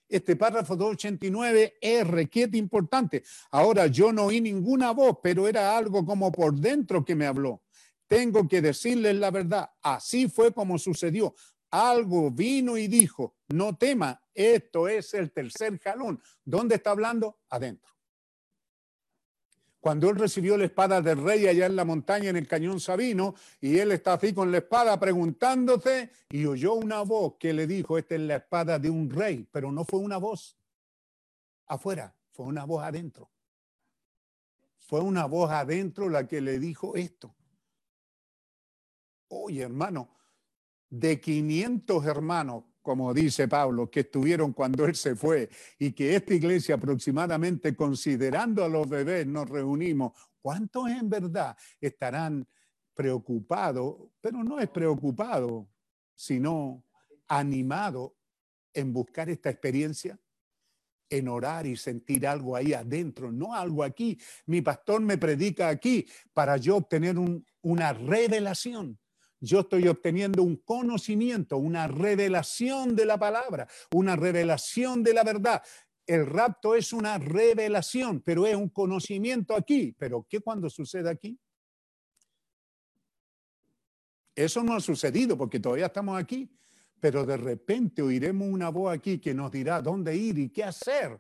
Este 0.09 0.35
párrafo 0.35 0.75
289 0.75 1.77
es 1.81 2.07
requiete 2.07 2.57
importante. 2.57 3.23
Ahora 3.51 3.87
yo 3.87 4.13
no 4.13 4.25
oí 4.25 4.39
ninguna 4.39 4.91
voz, 4.91 5.17
pero 5.21 5.47
era 5.47 5.77
algo 5.77 6.05
como 6.05 6.31
por 6.31 6.53
dentro 6.55 7.03
que 7.03 7.15
me 7.15 7.25
habló. 7.25 7.63
Tengo 8.07 8.47
que 8.47 8.61
decirles 8.61 9.15
la 9.15 9.31
verdad. 9.31 9.69
Así 9.81 10.29
fue 10.29 10.53
como 10.53 10.77
sucedió. 10.77 11.35
Algo 11.69 12.31
vino 12.31 12.77
y 12.77 12.87
dijo, 12.87 13.35
no 13.49 13.75
tema, 13.75 14.21
esto 14.33 14.87
es 14.87 15.13
el 15.13 15.31
tercer 15.31 15.77
jalón. 15.79 16.21
¿Dónde 16.45 16.75
está 16.75 16.91
hablando? 16.91 17.39
Adentro. 17.49 17.96
Cuando 19.87 20.09
él 20.09 20.17
recibió 20.17 20.57
la 20.57 20.65
espada 20.65 21.01
del 21.01 21.23
rey 21.23 21.47
allá 21.47 21.65
en 21.65 21.77
la 21.77 21.85
montaña, 21.85 22.29
en 22.29 22.35
el 22.35 22.45
cañón 22.45 22.81
Sabino, 22.81 23.35
y 23.61 23.77
él 23.77 23.93
está 23.93 24.15
así 24.15 24.33
con 24.33 24.51
la 24.51 24.57
espada 24.57 24.99
preguntándose, 24.99 26.11
y 26.29 26.45
oyó 26.45 26.73
una 26.73 27.03
voz 27.03 27.35
que 27.39 27.53
le 27.53 27.65
dijo, 27.67 27.97
esta 27.97 28.15
es 28.15 28.19
la 28.19 28.35
espada 28.35 28.79
de 28.79 28.89
un 28.89 29.09
rey, 29.09 29.47
pero 29.49 29.71
no 29.71 29.85
fue 29.85 30.01
una 30.01 30.17
voz 30.17 30.57
afuera, 31.67 32.13
fue 32.33 32.47
una 32.47 32.65
voz 32.65 32.83
adentro. 32.83 33.31
Fue 34.77 34.99
una 34.99 35.25
voz 35.25 35.51
adentro 35.51 36.09
la 36.09 36.27
que 36.27 36.41
le 36.41 36.59
dijo 36.59 36.97
esto. 36.97 37.33
Oye, 39.29 39.61
hermano, 39.61 40.09
de 40.89 41.21
500 41.21 42.05
hermanos, 42.05 42.65
como 42.87 43.13
dice 43.13 43.49
Pablo, 43.49 43.91
que 43.91 43.99
estuvieron 43.99 44.53
cuando 44.53 44.85
él 44.85 44.95
se 44.95 45.13
fue 45.13 45.49
y 45.77 45.91
que 45.91 46.15
esta 46.15 46.33
iglesia 46.33 46.75
aproximadamente, 46.75 47.75
considerando 47.75 48.63
a 48.63 48.69
los 48.69 48.87
bebés, 48.87 49.27
nos 49.27 49.49
reunimos, 49.49 50.13
¿cuántos 50.41 50.87
en 50.89 51.09
verdad 51.09 51.57
estarán 51.81 52.47
preocupados? 52.93 54.09
Pero 54.21 54.41
no 54.41 54.57
es 54.61 54.69
preocupado, 54.69 55.67
sino 56.15 56.81
animado 57.27 58.15
en 58.73 58.93
buscar 58.93 59.29
esta 59.29 59.49
experiencia 59.49 60.17
en 61.09 61.27
orar 61.27 61.67
y 61.67 61.75
sentir 61.75 62.25
algo 62.25 62.55
ahí 62.55 62.71
adentro, 62.71 63.33
no 63.33 63.53
algo 63.53 63.83
aquí. 63.83 64.17
Mi 64.45 64.61
pastor 64.61 65.01
me 65.01 65.17
predica 65.17 65.67
aquí 65.67 66.07
para 66.33 66.55
yo 66.55 66.77
obtener 66.77 67.19
un, 67.19 67.45
una 67.63 67.91
revelación 67.91 68.97
yo 69.39 69.59
estoy 69.61 69.87
obteniendo 69.87 70.41
un 70.43 70.57
conocimiento, 70.57 71.57
una 71.57 71.87
revelación 71.87 72.95
de 72.95 73.05
la 73.05 73.19
palabra, 73.19 73.67
una 73.91 74.15
revelación 74.15 75.03
de 75.03 75.13
la 75.13 75.23
verdad. 75.23 75.61
El 76.05 76.25
rapto 76.25 76.73
es 76.73 76.93
una 76.93 77.17
revelación, 77.17 78.21
pero 78.21 78.47
es 78.47 78.55
un 78.55 78.69
conocimiento 78.69 79.55
aquí. 79.55 79.93
¿Pero 79.97 80.25
qué 80.27 80.39
cuando 80.39 80.69
sucede 80.69 81.09
aquí? 81.09 81.37
Eso 84.35 84.63
no 84.63 84.73
ha 84.73 84.79
sucedido 84.79 85.37
porque 85.37 85.59
todavía 85.59 85.87
estamos 85.87 86.17
aquí, 86.17 86.49
pero 86.99 87.25
de 87.25 87.37
repente 87.37 88.01
oiremos 88.01 88.47
una 88.47 88.69
voz 88.69 88.93
aquí 88.93 89.19
que 89.19 89.33
nos 89.33 89.51
dirá 89.51 89.81
dónde 89.81 90.15
ir 90.15 90.37
y 90.37 90.49
qué 90.49 90.63
hacer. 90.63 91.19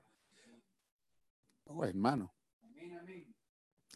Oh, 1.65 1.83
hermano. 1.83 2.33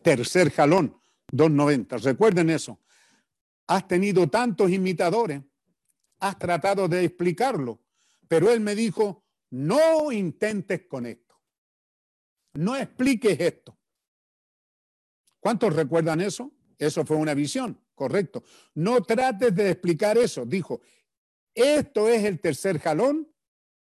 Tercer 0.01 0.51
jalón, 0.51 0.99
290. 1.31 1.97
Recuerden 1.97 2.49
eso 2.49 2.79
has 3.71 3.87
tenido 3.87 4.27
tantos 4.27 4.69
imitadores, 4.69 5.41
has 6.19 6.37
tratado 6.37 6.89
de 6.89 7.05
explicarlo, 7.05 7.79
pero 8.27 8.51
él 8.51 8.59
me 8.59 8.75
dijo, 8.75 9.23
no 9.51 10.11
intentes 10.11 10.87
con 10.87 11.05
esto, 11.05 11.41
no 12.55 12.75
expliques 12.75 13.39
esto. 13.39 13.77
¿Cuántos 15.39 15.73
recuerdan 15.73 16.19
eso? 16.19 16.51
Eso 16.77 17.05
fue 17.05 17.15
una 17.15 17.33
visión, 17.33 17.81
correcto. 17.95 18.43
No 18.75 19.01
trates 19.03 19.55
de 19.55 19.71
explicar 19.71 20.17
eso, 20.17 20.45
dijo, 20.45 20.81
esto 21.55 22.09
es 22.09 22.25
el 22.25 22.41
tercer 22.41 22.77
jalón, 22.77 23.33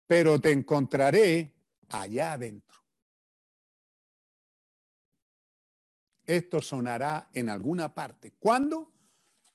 pero 0.07 0.41
te 0.41 0.52
encontraré 0.52 1.57
allá 1.89 2.35
adentro. 2.35 2.78
Esto 6.25 6.62
sonará 6.62 7.31
en 7.33 7.49
alguna 7.49 7.93
parte. 7.93 8.33
¿Cuándo? 8.39 8.92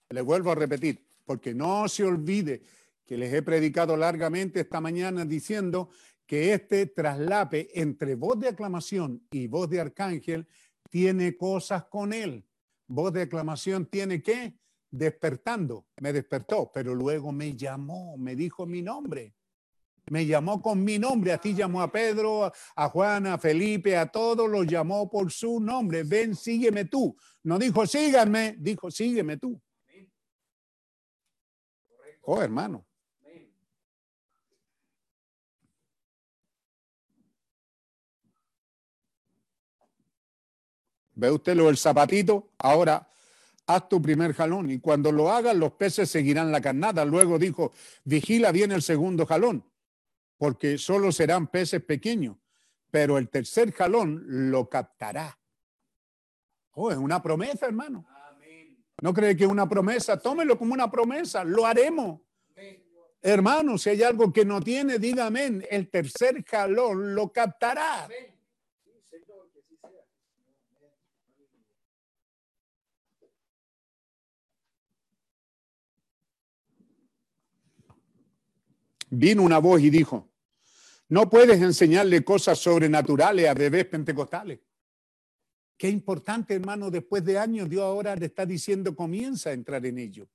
Le 0.10 0.22
vuelvo 0.22 0.52
a 0.52 0.56
repetir, 0.56 1.06
porque 1.26 1.54
no 1.54 1.88
se 1.88 2.04
olvide 2.04 2.62
que 3.06 3.18
les 3.18 3.34
he 3.34 3.42
predicado 3.42 3.96
largamente 3.98 4.62
esta 4.62 4.82
mañana 4.82 5.26
diciendo 5.26 5.90
que 6.26 6.54
este 6.54 6.86
traslape 6.88 7.70
entre 7.74 8.16
voz 8.16 8.40
de 8.40 8.50
aclamación 8.50 9.26
y 9.32 9.48
voz 9.48 9.70
de 9.70 9.80
arcángel 9.80 10.48
tiene 10.90 11.36
cosas 11.38 11.86
con 11.86 12.14
él. 12.14 12.46
Voz 12.88 13.14
de 13.14 13.24
aclamación 13.24 13.86
tiene 13.86 14.22
que 14.22 14.58
despertando, 14.90 15.88
me 16.02 16.14
despertó, 16.14 16.72
pero 16.74 16.96
luego 16.96 17.32
me 17.32 17.56
llamó, 17.56 18.18
me 18.18 18.36
dijo 18.36 18.66
mi 18.66 18.82
nombre. 18.82 19.34
Me 20.10 20.26
llamó 20.26 20.62
con 20.62 20.84
mi 20.84 20.98
nombre, 20.98 21.34
así 21.34 21.54
llamó 21.54 21.82
a 21.82 21.92
Pedro, 21.92 22.52
a 22.76 22.90
Juan, 22.90 23.28
a 23.28 23.38
Felipe, 23.38 23.98
a 23.98 24.06
todos 24.06 24.50
los 24.50 24.66
llamó 24.66 25.10
por 25.10 25.30
su 25.32 25.60
nombre. 25.60 26.04
Ven, 26.04 26.34
sígueme 26.34 26.86
tú. 26.86 27.16
No 27.44 27.60
dijo 27.60 27.86
síganme, 27.86 28.56
dijo 28.58 28.90
sígueme 28.90 29.36
tú. 29.36 29.62
Oh, 32.30 32.42
hermano. 32.42 32.86
¿Ve 41.14 41.32
usted 41.32 41.56
lo 41.56 41.68
del 41.68 41.78
zapatito? 41.78 42.52
Ahora 42.58 43.08
haz 43.66 43.88
tu 43.88 44.02
primer 44.02 44.34
jalón 44.34 44.70
y 44.70 44.80
cuando 44.80 45.14
lo 45.14 45.32
hagas 45.32 45.56
los 45.56 45.72
peces 45.74 46.12
seguirán 46.12 46.52
la 46.52 46.60
carnada. 46.60 47.06
Luego 47.06 47.40
dijo, 47.40 47.72
vigila 48.04 48.52
bien 48.52 48.74
el 48.74 48.82
segundo 48.82 49.26
jalón, 49.26 49.64
porque 50.38 50.78
solo 50.78 51.14
serán 51.14 51.48
peces 51.48 51.82
pequeños, 51.82 52.36
pero 52.92 53.18
el 53.18 53.30
tercer 53.30 53.72
jalón 53.72 54.52
lo 54.52 54.70
captará. 54.70 55.40
Oh, 56.72 56.92
es 56.92 56.98
una 56.98 57.22
promesa, 57.24 57.68
hermano. 57.68 58.06
¿No 59.02 59.14
cree 59.14 59.38
que 59.38 59.46
una 59.46 59.70
promesa? 59.70 60.18
Tómelo 60.18 60.58
como 60.58 60.74
una 60.74 60.90
promesa, 60.90 61.44
lo 61.44 61.66
haremos. 61.66 62.22
Hermano, 63.22 63.78
si 63.78 63.90
hay 63.90 64.04
algo 64.04 64.32
que 64.32 64.46
no 64.46 64.62
tiene, 64.62 64.98
dígame, 65.00 65.62
el 65.70 65.90
tercer 65.90 66.44
jalón 66.46 67.14
lo 67.14 67.32
captará. 67.32 68.08
Vino 79.10 79.44
una 79.44 79.60
voz 79.60 79.82
y 79.82 79.90
dijo, 79.90 80.30
no 81.10 81.30
puedes 81.30 81.62
enseñarle 81.62 82.24
cosas 82.24 82.60
sobrenaturales 82.60 83.48
a 83.48 83.54
bebés 83.54 83.86
pentecostales. 83.86 84.60
Qué 85.78 85.90
importante, 85.90 86.56
hermano, 86.56 86.90
después 86.90 87.24
de 87.24 87.38
años, 87.38 87.70
Dios 87.70 87.84
ahora 87.84 88.16
le 88.16 88.26
está 88.26 88.46
diciendo, 88.46 88.96
comienza 88.96 89.52
a 89.52 89.54
entrar 89.54 89.86
en 89.86 90.00
ello. 90.00 90.28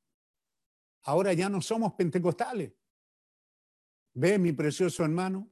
Ahora 1.03 1.33
ya 1.33 1.49
no 1.49 1.61
somos 1.61 1.95
pentecostales. 1.95 2.73
Ve, 4.15 4.39
mi 4.39 4.53
precioso 4.53 5.03
hermano, 5.05 5.51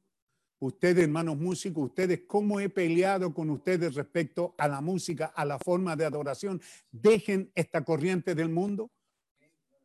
ustedes, 0.61 1.03
hermanos 1.03 1.37
músicos, 1.37 1.87
ustedes, 1.87 2.23
cómo 2.29 2.61
he 2.61 2.69
peleado 2.69 3.35
con 3.35 3.51
ustedes 3.51 3.95
respecto 3.95 4.55
a 4.59 4.69
la 4.69 4.81
música, 4.81 5.27
a 5.27 5.45
la 5.45 5.59
forma 5.59 5.97
de 5.97 6.05
adoración. 6.05 6.61
Dejen 6.93 7.51
esta 7.57 7.85
corriente 7.85 8.37
del 8.37 8.49
mundo. 8.49 8.93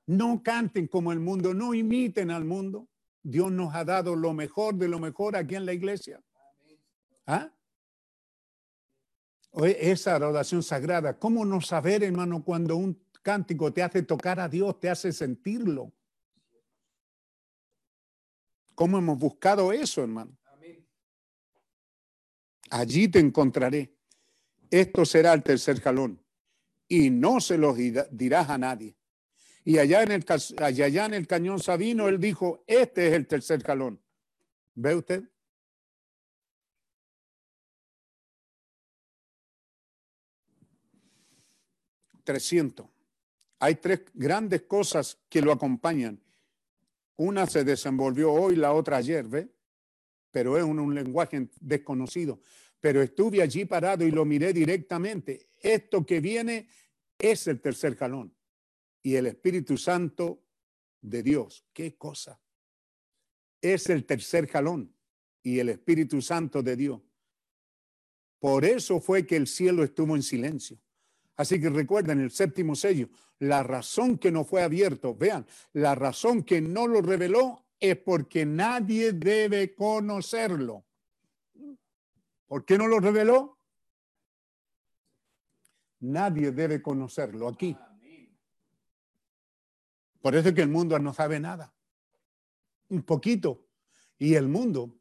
No 0.06 0.44
canten 0.44 0.88
como 0.88 1.12
el 1.12 1.20
mundo, 1.20 1.56
no 1.56 1.74
imiten 1.74 2.30
al 2.30 2.46
mundo. 2.46 2.88
Dios 3.24 3.52
nos 3.52 3.74
ha 3.74 3.84
dado 3.84 4.16
lo 4.16 4.34
mejor 4.34 4.76
de 4.76 4.88
lo 4.88 5.00
mejor 5.00 5.36
aquí 5.36 5.56
en 5.56 5.66
la 5.66 5.74
iglesia. 5.74 6.22
¿Ah? 7.26 7.55
Esa 9.64 10.16
adoración 10.16 10.64
sagrada, 10.64 11.18
¿cómo 11.18 11.46
no 11.46 11.62
saber, 11.62 12.04
hermano, 12.04 12.44
cuando 12.44 12.76
un 12.76 13.00
cántico 13.22 13.72
te 13.72 13.82
hace 13.82 14.04
tocar 14.04 14.40
a 14.40 14.50
Dios, 14.50 14.80
te 14.80 14.90
hace 14.90 15.14
sentirlo? 15.14 15.94
¿Cómo 18.76 18.98
hemos 18.98 19.18
buscado 19.18 19.72
eso, 19.72 20.02
hermano? 20.02 20.38
Allí 22.70 23.08
te 23.08 23.20
encontraré. 23.20 23.96
Esto 24.70 25.06
será 25.06 25.34
el 25.34 25.44
tercer 25.44 25.80
jalón. 25.80 26.22
Y 26.88 27.10
no 27.10 27.40
se 27.40 27.58
los 27.58 27.78
dirás 28.12 28.50
a 28.50 28.58
nadie. 28.58 28.96
Y 29.64 29.78
allá 29.80 30.04
en, 30.04 30.12
el, 30.12 30.26
allá 30.60 31.06
en 31.06 31.14
el 31.14 31.26
cañón 31.26 31.60
Sabino, 31.60 32.08
él 32.08 32.20
dijo, 32.20 32.64
este 32.68 33.08
es 33.08 33.14
el 33.14 33.28
tercer 33.28 33.64
jalón. 33.64 34.02
¿Ve 34.76 34.96
usted? 34.96 35.24
Trescientos. 42.26 42.88
Hay 43.60 43.76
tres 43.76 44.02
grandes 44.14 44.64
cosas 44.64 45.18
que 45.30 45.42
lo 45.42 45.54
acompañan 45.54 46.20
Una 47.16 47.48
se 47.48 47.64
desenvolvió 47.64 48.34
hoy, 48.34 48.58
la 48.58 48.74
otra 48.74 48.98
ayer, 48.98 49.26
¿ve? 49.26 49.48
Pero 50.32 50.58
es 50.58 50.66
un, 50.66 50.80
un 50.80 50.94
lenguaje 50.94 51.48
desconocido. 51.62 52.42
Pero 52.82 53.02
estuve 53.02 53.42
allí 53.42 53.64
parado 53.64 54.06
y 54.06 54.12
lo 54.12 54.26
miré 54.26 54.52
directamente. 54.52 55.48
Esto 55.62 56.06
que 56.06 56.20
viene 56.20 56.68
es 57.18 57.48
el 57.48 57.62
tercer 57.62 57.96
jalón. 57.96 58.36
Y 59.02 59.16
el 59.16 59.28
Espíritu 59.28 59.78
Santo 59.78 60.44
de 61.02 61.24
Dios. 61.24 61.66
¿Qué 61.72 61.96
cosa? 61.96 62.38
Es 63.62 63.90
el 63.90 64.06
tercer 64.06 64.48
jalón 64.48 64.94
y 65.42 65.60
el 65.60 65.70
Espíritu 65.70 66.22
Santo 66.22 66.62
de 66.62 66.76
Dios. 66.76 67.02
Por 68.40 68.66
eso 68.66 69.00
fue 69.00 69.26
que 69.26 69.38
el 69.38 69.48
cielo 69.48 69.84
estuvo 69.84 70.16
en 70.16 70.24
silencio. 70.24 70.78
Así 71.38 71.60
que 71.60 71.70
recuerden 71.70 72.22
el 72.22 72.32
séptimo 72.32 72.76
sello, 72.76 73.10
la 73.40 73.62
razón 73.64 74.18
que 74.18 74.32
no 74.32 74.46
fue 74.46 74.64
abierto, 74.64 75.16
vean, 75.16 75.46
la 75.74 75.96
razón 75.96 76.44
que 76.44 76.62
no 76.62 76.88
lo 76.88 77.02
reveló 77.02 77.66
es 77.80 77.98
porque 77.98 78.46
nadie 78.46 79.12
debe 79.12 79.76
conocerlo. 79.76 80.86
¿Por 82.48 82.64
qué 82.64 82.78
no 82.78 82.88
lo 82.88 83.00
reveló? 83.00 83.58
Nadie 86.00 86.52
debe 86.52 86.82
conocerlo 86.82 87.48
aquí. 87.48 87.76
Por 90.22 90.36
eso 90.36 90.50
es 90.50 90.56
que 90.56 90.62
el 90.62 90.70
mundo 90.70 90.98
no 91.00 91.14
sabe 91.14 91.40
nada. 91.40 91.74
Un 92.90 93.04
poquito. 93.04 93.68
Y 94.18 94.36
el 94.36 94.48
mundo 94.48 94.98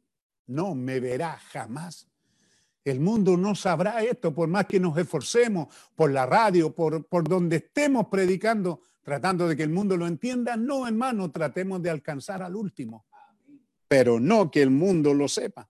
no 0.47 0.75
me 0.75 0.99
verá 0.99 1.37
jamás. 1.37 2.07
El 2.85 2.99
mundo 2.99 3.35
no 3.35 3.55
sabrá 3.55 4.03
esto 4.03 4.31
por 4.31 4.47
más 4.47 4.67
que 4.67 4.79
nos 4.79 4.95
esforcemos 4.95 5.73
por 5.95 6.11
la 6.11 6.27
radio, 6.27 6.73
por, 6.73 7.07
por 7.07 7.27
donde 7.27 7.55
estemos 7.55 8.07
predicando, 8.09 8.81
tratando 9.01 9.47
de 9.47 9.57
que 9.57 9.63
el 9.63 9.71
mundo 9.71 9.97
lo 9.97 10.05
entienda. 10.05 10.55
No, 10.55 10.87
hermano, 10.87 11.31
tratemos 11.31 11.81
de 11.81 11.89
alcanzar 11.89 12.43
al 12.43 12.55
último, 12.55 13.07
pero 13.87 14.19
no 14.19 14.51
que 14.51 14.61
el 14.61 14.69
mundo 14.69 15.15
lo 15.15 15.27
sepa. 15.27 15.67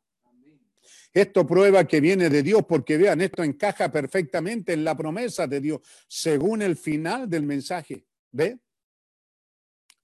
Esto 1.13 1.47
prueba 1.47 1.87
que 1.87 2.01
viene 2.01 2.29
de 2.29 2.43
Dios 2.43 2.65
porque 2.67 2.97
vean, 2.97 3.21
esto 3.21 3.41
encaja 3.41 3.89
perfectamente 3.89 4.73
en 4.73 4.83
la 4.83 4.97
promesa 4.97 5.47
de 5.47 5.61
Dios 5.61 5.79
según 6.09 6.61
el 6.61 6.75
final 6.75 7.29
del 7.29 7.43
mensaje. 7.43 8.05
¿Ve? 8.33 8.59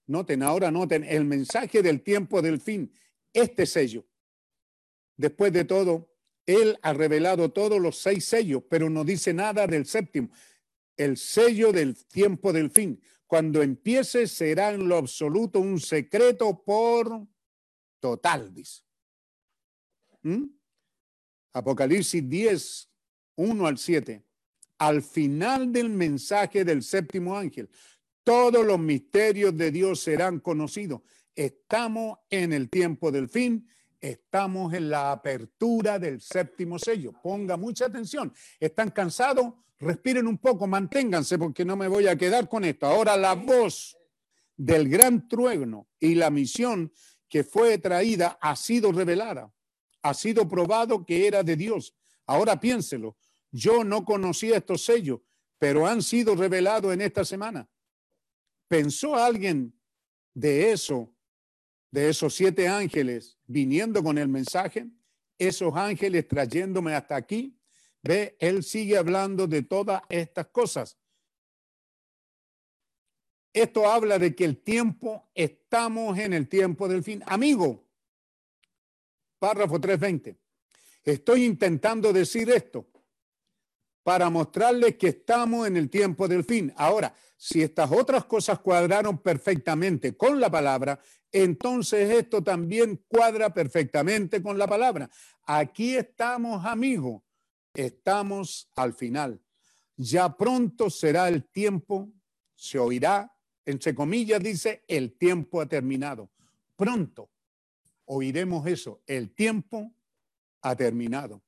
Noten, 0.06 0.42
ahora 0.42 0.70
noten 0.70 1.04
el 1.04 1.26
mensaje 1.26 1.82
del 1.82 2.00
tiempo 2.00 2.40
del 2.40 2.58
fin, 2.58 2.90
este 3.34 3.66
sello. 3.66 4.06
Después 5.14 5.52
de 5.52 5.66
todo, 5.66 6.11
Él 6.46 6.78
ha 6.82 6.92
revelado 6.92 7.52
todos 7.52 7.80
los 7.80 7.98
seis 7.98 8.24
sellos, 8.24 8.62
pero 8.68 8.90
no 8.90 9.04
dice 9.04 9.32
nada 9.32 9.66
del 9.66 9.86
séptimo, 9.86 10.30
el 10.96 11.16
sello 11.16 11.72
del 11.72 11.96
tiempo 12.06 12.52
del 12.52 12.70
fin. 12.70 13.00
Cuando 13.26 13.62
empiece 13.62 14.26
será 14.26 14.72
en 14.72 14.88
lo 14.88 14.96
absoluto 14.96 15.60
un 15.60 15.80
secreto 15.80 16.62
por 16.62 17.26
total, 18.00 18.52
dice. 18.52 18.82
¿Mm? 20.22 20.44
Apocalipsis 21.54 22.28
10, 22.28 22.90
1 23.36 23.66
al 23.66 23.78
7. 23.78 24.22
Al 24.78 25.02
final 25.02 25.72
del 25.72 25.90
mensaje 25.90 26.64
del 26.64 26.82
séptimo 26.82 27.36
ángel, 27.36 27.70
todos 28.24 28.64
los 28.66 28.78
misterios 28.78 29.56
de 29.56 29.70
Dios 29.70 30.00
serán 30.00 30.40
conocidos. 30.40 31.02
Estamos 31.34 32.18
en 32.30 32.52
el 32.52 32.68
tiempo 32.68 33.10
del 33.10 33.28
fin, 33.28 33.66
estamos 34.02 34.74
en 34.74 34.90
la 34.90 35.12
apertura 35.12 35.98
del 35.98 36.20
séptimo 36.20 36.78
sello. 36.78 37.12
Ponga 37.22 37.56
mucha 37.56 37.86
atención. 37.86 38.30
¿Están 38.60 38.90
cansados? 38.90 39.54
Respiren 39.78 40.26
un 40.26 40.36
poco, 40.36 40.66
manténganse 40.66 41.38
porque 41.38 41.64
no 41.64 41.76
me 41.76 41.88
voy 41.88 42.06
a 42.06 42.16
quedar 42.16 42.50
con 42.50 42.66
esto. 42.66 42.84
Ahora 42.84 43.16
la 43.16 43.34
voz 43.34 43.96
del 44.54 44.90
gran 44.90 45.26
trueno 45.26 45.88
y 45.98 46.16
la 46.16 46.28
misión 46.28 46.92
que 47.30 47.42
fue 47.42 47.78
traída 47.78 48.36
ha 48.42 48.54
sido 48.54 48.92
revelada 48.92 49.50
ha 50.02 50.14
sido 50.14 50.48
probado 50.48 51.06
que 51.06 51.26
era 51.26 51.42
de 51.42 51.56
Dios. 51.56 51.94
Ahora 52.26 52.58
piénselo, 52.58 53.16
yo 53.50 53.84
no 53.84 54.04
conocía 54.04 54.56
estos 54.56 54.84
sellos, 54.84 55.20
pero 55.58 55.86
han 55.86 56.02
sido 56.02 56.34
revelados 56.34 56.92
en 56.92 57.00
esta 57.00 57.24
semana. 57.24 57.68
¿Pensó 58.68 59.14
alguien 59.14 59.78
de 60.34 60.72
eso, 60.72 61.11
de 61.92 62.08
esos 62.08 62.34
siete 62.34 62.66
ángeles 62.66 63.38
viniendo 63.46 64.02
con 64.02 64.18
el 64.18 64.26
mensaje? 64.26 64.88
Esos 65.38 65.76
ángeles 65.76 66.26
trayéndome 66.26 66.94
hasta 66.94 67.14
aquí. 67.14 67.56
Ve, 68.02 68.36
él 68.40 68.64
sigue 68.64 68.96
hablando 68.96 69.46
de 69.46 69.62
todas 69.62 70.02
estas 70.08 70.48
cosas. 70.48 70.98
Esto 73.52 73.88
habla 73.88 74.18
de 74.18 74.34
que 74.34 74.44
el 74.44 74.62
tiempo, 74.62 75.30
estamos 75.34 76.18
en 76.18 76.32
el 76.32 76.48
tiempo 76.48 76.88
del 76.88 77.04
fin. 77.04 77.22
Amigo, 77.26 77.86
párrafo 79.38 79.78
320. 79.78 80.40
Estoy 81.04 81.44
intentando 81.44 82.12
decir 82.12 82.50
esto 82.50 82.88
para 84.02 84.30
mostrarles 84.30 84.96
que 84.96 85.08
estamos 85.08 85.66
en 85.66 85.76
el 85.76 85.90
tiempo 85.90 86.26
del 86.26 86.44
fin. 86.44 86.72
Ahora, 86.76 87.14
si 87.36 87.62
estas 87.62 87.90
otras 87.92 88.24
cosas 88.24 88.60
cuadraron 88.60 89.18
perfectamente 89.18 90.16
con 90.16 90.40
la 90.40 90.50
palabra, 90.50 90.98
entonces 91.32 92.10
esto 92.10 92.42
también 92.42 93.02
cuadra 93.08 93.52
perfectamente 93.52 94.42
con 94.42 94.58
la 94.58 94.66
palabra. 94.66 95.10
Aquí 95.44 95.96
estamos, 95.96 96.64
amigos, 96.64 97.22
estamos 97.74 98.70
al 98.76 98.92
final. 98.92 99.40
Ya 99.96 100.36
pronto 100.36 100.90
será 100.90 101.28
el 101.28 101.44
tiempo, 101.44 102.12
se 102.54 102.78
oirá, 102.78 103.32
entre 103.64 103.94
comillas 103.94 104.42
dice, 104.42 104.84
el 104.88 105.16
tiempo 105.16 105.60
ha 105.60 105.66
terminado. 105.66 106.30
Pronto 106.76 107.30
oiremos 108.06 108.66
eso. 108.66 109.02
El 109.06 109.34
tiempo 109.34 109.92
ha 110.62 110.76
terminado. 110.76 111.42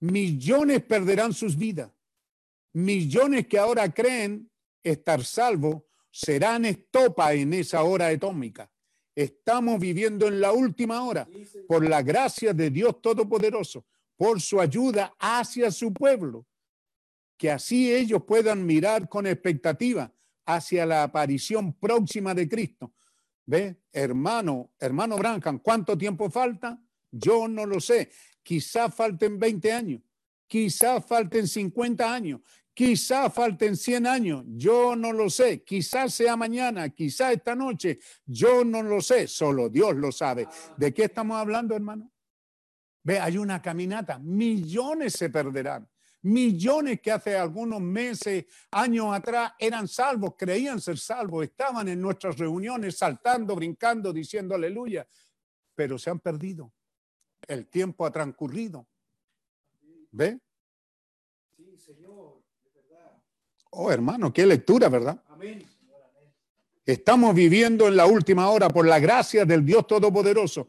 Millones 0.00 0.82
perderán 0.82 1.32
sus 1.32 1.56
vidas. 1.56 1.90
Millones 2.72 3.46
que 3.46 3.58
ahora 3.58 3.92
creen 3.92 4.50
estar 4.82 5.24
salvos 5.24 5.82
serán 6.10 6.64
estopa 6.64 7.32
en 7.34 7.52
esa 7.54 7.82
hora 7.82 8.08
atómica. 8.08 8.70
Estamos 9.14 9.78
viviendo 9.78 10.26
en 10.28 10.40
la 10.40 10.52
última 10.52 11.02
hora 11.02 11.28
por 11.68 11.88
la 11.88 12.02
gracia 12.02 12.52
de 12.52 12.70
Dios 12.70 13.00
Todopoderoso, 13.02 13.84
por 14.16 14.40
su 14.40 14.60
ayuda 14.60 15.14
hacia 15.18 15.70
su 15.70 15.92
pueblo, 15.92 16.46
que 17.36 17.50
así 17.50 17.92
ellos 17.92 18.22
puedan 18.24 18.64
mirar 18.64 19.08
con 19.08 19.26
expectativa 19.26 20.12
hacia 20.46 20.86
la 20.86 21.02
aparición 21.02 21.72
próxima 21.74 22.34
de 22.34 22.48
Cristo 22.48 22.92
¿Ve? 23.46 23.76
Hermano, 23.92 24.72
hermano 24.78 25.16
Branham, 25.16 25.58
¿cuánto 25.58 25.98
tiempo 25.98 26.30
falta? 26.30 26.80
Yo 27.10 27.48
no 27.48 27.66
lo 27.66 27.80
sé. 27.80 28.10
Quizá 28.42 28.90
falten 28.90 29.38
20 29.38 29.72
años, 29.72 30.00
quizá 30.46 31.00
falten 31.00 31.46
50 31.46 32.12
años, 32.12 32.40
quizá 32.74 33.30
falten 33.30 33.76
100 33.76 34.06
años. 34.06 34.44
Yo 34.48 34.96
no 34.96 35.12
lo 35.12 35.28
sé. 35.30 35.62
Quizás 35.62 36.14
sea 36.14 36.36
mañana, 36.36 36.88
quizá 36.90 37.32
esta 37.32 37.54
noche. 37.54 37.98
Yo 38.26 38.64
no 38.64 38.82
lo 38.82 39.00
sé. 39.00 39.26
Solo 39.28 39.68
Dios 39.68 39.94
lo 39.96 40.12
sabe. 40.12 40.48
¿De 40.76 40.92
qué 40.92 41.04
estamos 41.04 41.36
hablando, 41.36 41.74
hermano? 41.74 42.12
Ve, 43.04 43.18
hay 43.18 43.38
una 43.38 43.60
caminata. 43.60 44.18
Millones 44.18 45.14
se 45.14 45.30
perderán. 45.30 45.88
Millones 46.22 47.00
que 47.00 47.10
hace 47.10 47.36
algunos 47.36 47.80
meses, 47.80 48.46
años 48.70 49.12
atrás, 49.12 49.52
eran 49.58 49.88
salvos, 49.88 50.34
creían 50.38 50.80
ser 50.80 50.96
salvos, 50.96 51.44
estaban 51.44 51.88
en 51.88 52.00
nuestras 52.00 52.38
reuniones 52.38 52.96
saltando, 52.96 53.56
brincando, 53.56 54.12
diciendo 54.12 54.54
aleluya, 54.54 55.04
pero 55.74 55.98
se 55.98 56.10
han 56.10 56.20
perdido. 56.20 56.72
El 57.48 57.66
tiempo 57.66 58.06
ha 58.06 58.12
transcurrido. 58.12 58.86
¿Ve? 60.12 60.38
Sí, 61.56 61.76
Señor, 61.76 62.40
de 62.62 62.70
verdad. 62.70 63.20
Oh, 63.74 63.90
hermano, 63.90 64.32
qué 64.32 64.44
lectura, 64.44 64.88
¿verdad? 64.90 65.22
Amén. 65.28 65.66
Estamos 66.84 67.34
viviendo 67.34 67.88
en 67.88 67.96
la 67.96 68.06
última 68.06 68.50
hora 68.50 68.68
por 68.68 68.86
la 68.86 68.98
gracia 68.98 69.44
del 69.46 69.64
Dios 69.64 69.86
Todopoderoso 69.86 70.68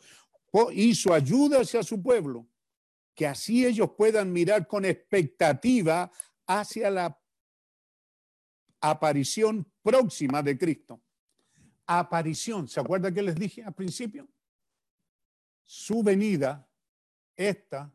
y 0.72 0.96
su 0.96 1.14
ayuda 1.14 1.62
hacia 1.62 1.84
su 1.84 2.02
pueblo 2.02 2.48
que 3.14 3.28
así 3.28 3.66
ellos 3.66 3.92
puedan 3.98 4.32
mirar 4.32 4.68
con 4.68 4.86
expectativa 4.86 6.12
hacia 6.48 6.90
la 6.90 7.20
aparición 8.80 9.70
próxima 9.82 10.42
de 10.42 10.58
Cristo. 10.58 11.02
Aparición, 11.86 12.68
¿se 12.68 12.80
acuerda 12.80 13.12
que 13.12 13.22
les 13.22 13.36
dije 13.36 13.64
al 13.64 13.74
principio? 13.74 14.28
Su 15.64 16.04
venida, 16.04 16.68
esta, 17.36 17.92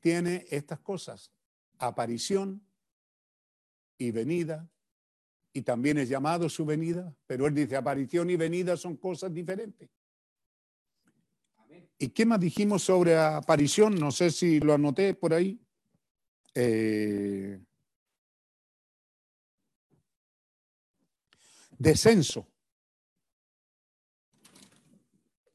tiene 0.00 0.46
estas 0.50 0.80
cosas, 0.80 1.32
aparición 1.78 2.62
y 4.00 4.10
venida, 4.12 4.66
y 5.52 5.60
también 5.60 5.98
es 5.98 6.08
llamado 6.08 6.48
su 6.48 6.64
venida, 6.64 7.14
pero 7.26 7.46
él 7.46 7.54
dice 7.54 7.76
aparición 7.76 8.30
y 8.30 8.36
venida 8.36 8.76
son 8.78 8.96
cosas 8.96 9.32
diferentes. 9.32 9.90
¿Y 11.98 12.08
qué 12.08 12.24
más 12.24 12.40
dijimos 12.40 12.82
sobre 12.82 13.18
aparición? 13.18 13.94
No 14.00 14.10
sé 14.10 14.30
si 14.30 14.58
lo 14.58 14.72
anoté 14.72 15.12
por 15.12 15.34
ahí. 15.34 15.60
Eh, 16.54 17.60
descenso. 21.78 22.46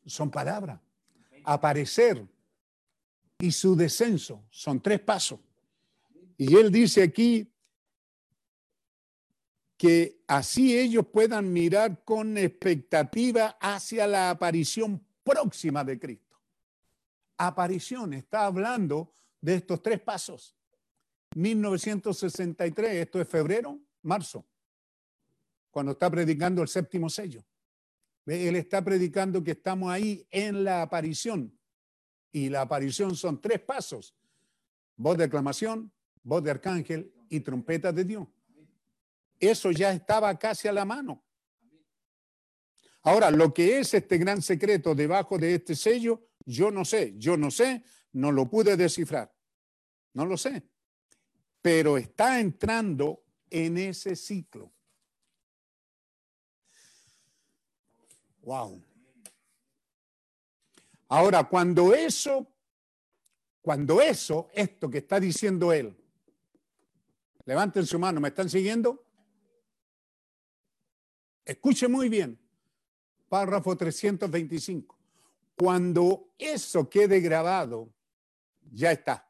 son 0.06 0.30
palabras. 0.30 0.80
Aparecer 1.46 2.28
y 3.40 3.52
su 3.52 3.76
descenso 3.76 4.46
son 4.52 4.80
tres 4.80 5.00
pasos. 5.00 5.40
Y 6.38 6.56
él 6.56 6.72
dice 6.72 7.02
aquí 7.02 7.52
que 9.78 10.24
así 10.28 10.78
ellos 10.78 11.06
puedan 11.08 11.52
mirar 11.52 12.04
con 12.04 12.38
expectativa 12.38 13.58
hacia 13.60 14.08
la 14.08 14.30
aparición 14.30 15.06
próxima 15.24 15.84
de 15.84 16.00
Cristo. 16.00 16.38
Aparición, 17.38 18.14
está 18.14 18.46
hablando 18.46 19.14
de 19.42 19.56
estos 19.56 19.82
tres 19.82 20.00
pasos. 20.00 20.56
1963, 21.36 22.96
esto 22.96 23.20
es 23.20 23.28
febrero, 23.28 23.80
marzo, 24.04 24.46
cuando 25.70 25.92
está 25.92 26.10
predicando 26.10 26.62
el 26.62 26.70
séptimo 26.70 27.10
sello. 27.10 27.44
Él 28.26 28.56
está 28.56 28.84
predicando 28.84 29.44
que 29.44 29.52
estamos 29.52 29.92
ahí 29.92 30.26
en 30.32 30.64
la 30.64 30.82
aparición. 30.82 31.56
Y 32.32 32.50
la 32.50 32.62
aparición 32.62 33.16
son 33.16 33.40
tres 33.40 33.60
pasos. 33.60 34.16
Voz 34.96 35.18
de 35.18 35.26
aclamación, 35.26 35.92
voz 36.24 36.44
de 36.44 36.52
arcángel 36.52 37.14
y 37.30 37.42
trompeta 37.42 37.92
de 37.92 38.04
Dios. 38.06 38.28
Eso 39.40 39.72
ya 39.72 39.92
estaba 39.92 40.38
casi 40.38 40.68
a 40.68 40.74
la 40.74 40.86
mano. 40.86 41.24
Ahora, 43.04 43.30
lo 43.30 43.54
que 43.54 43.80
es 43.80 43.94
este 43.94 44.18
gran 44.18 44.42
secreto 44.42 44.96
debajo 44.96 45.38
de 45.38 45.56
este 45.56 45.76
sello, 45.76 46.28
yo 46.46 46.72
no 46.72 46.84
sé, 46.84 47.14
yo 47.18 47.38
no 47.38 47.52
sé, 47.52 47.84
no 48.14 48.32
lo 48.32 48.50
pude 48.50 48.76
descifrar. 48.76 49.32
No 50.14 50.26
lo 50.26 50.38
sé. 50.38 50.64
Pero 51.62 51.98
está 51.98 52.40
entrando 52.40 53.24
en 53.50 53.78
ese 53.78 54.16
ciclo. 54.16 54.74
Wow. 58.42 58.84
Ahora, 61.10 61.44
cuando 61.44 61.94
eso, 61.94 62.48
cuando 63.62 64.02
eso, 64.02 64.50
esto 64.54 64.90
que 64.90 65.00
está 65.00 65.20
diciendo 65.20 65.72
él, 65.72 65.96
levanten 67.46 67.86
su 67.86 68.00
mano, 68.00 68.20
¿me 68.20 68.30
están 68.30 68.50
siguiendo? 68.50 69.05
Escuche 71.46 71.88
muy 71.88 72.10
bien, 72.10 72.40
párrafo 73.30 73.78
325. 73.78 74.98
Cuando 75.56 76.34
eso 76.38 76.90
quede 76.90 77.20
grabado, 77.22 77.94
ya 78.72 78.92
está. 78.92 79.30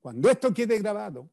Cuando 0.00 0.28
esto 0.28 0.52
quede 0.52 0.78
grabado, 0.78 1.30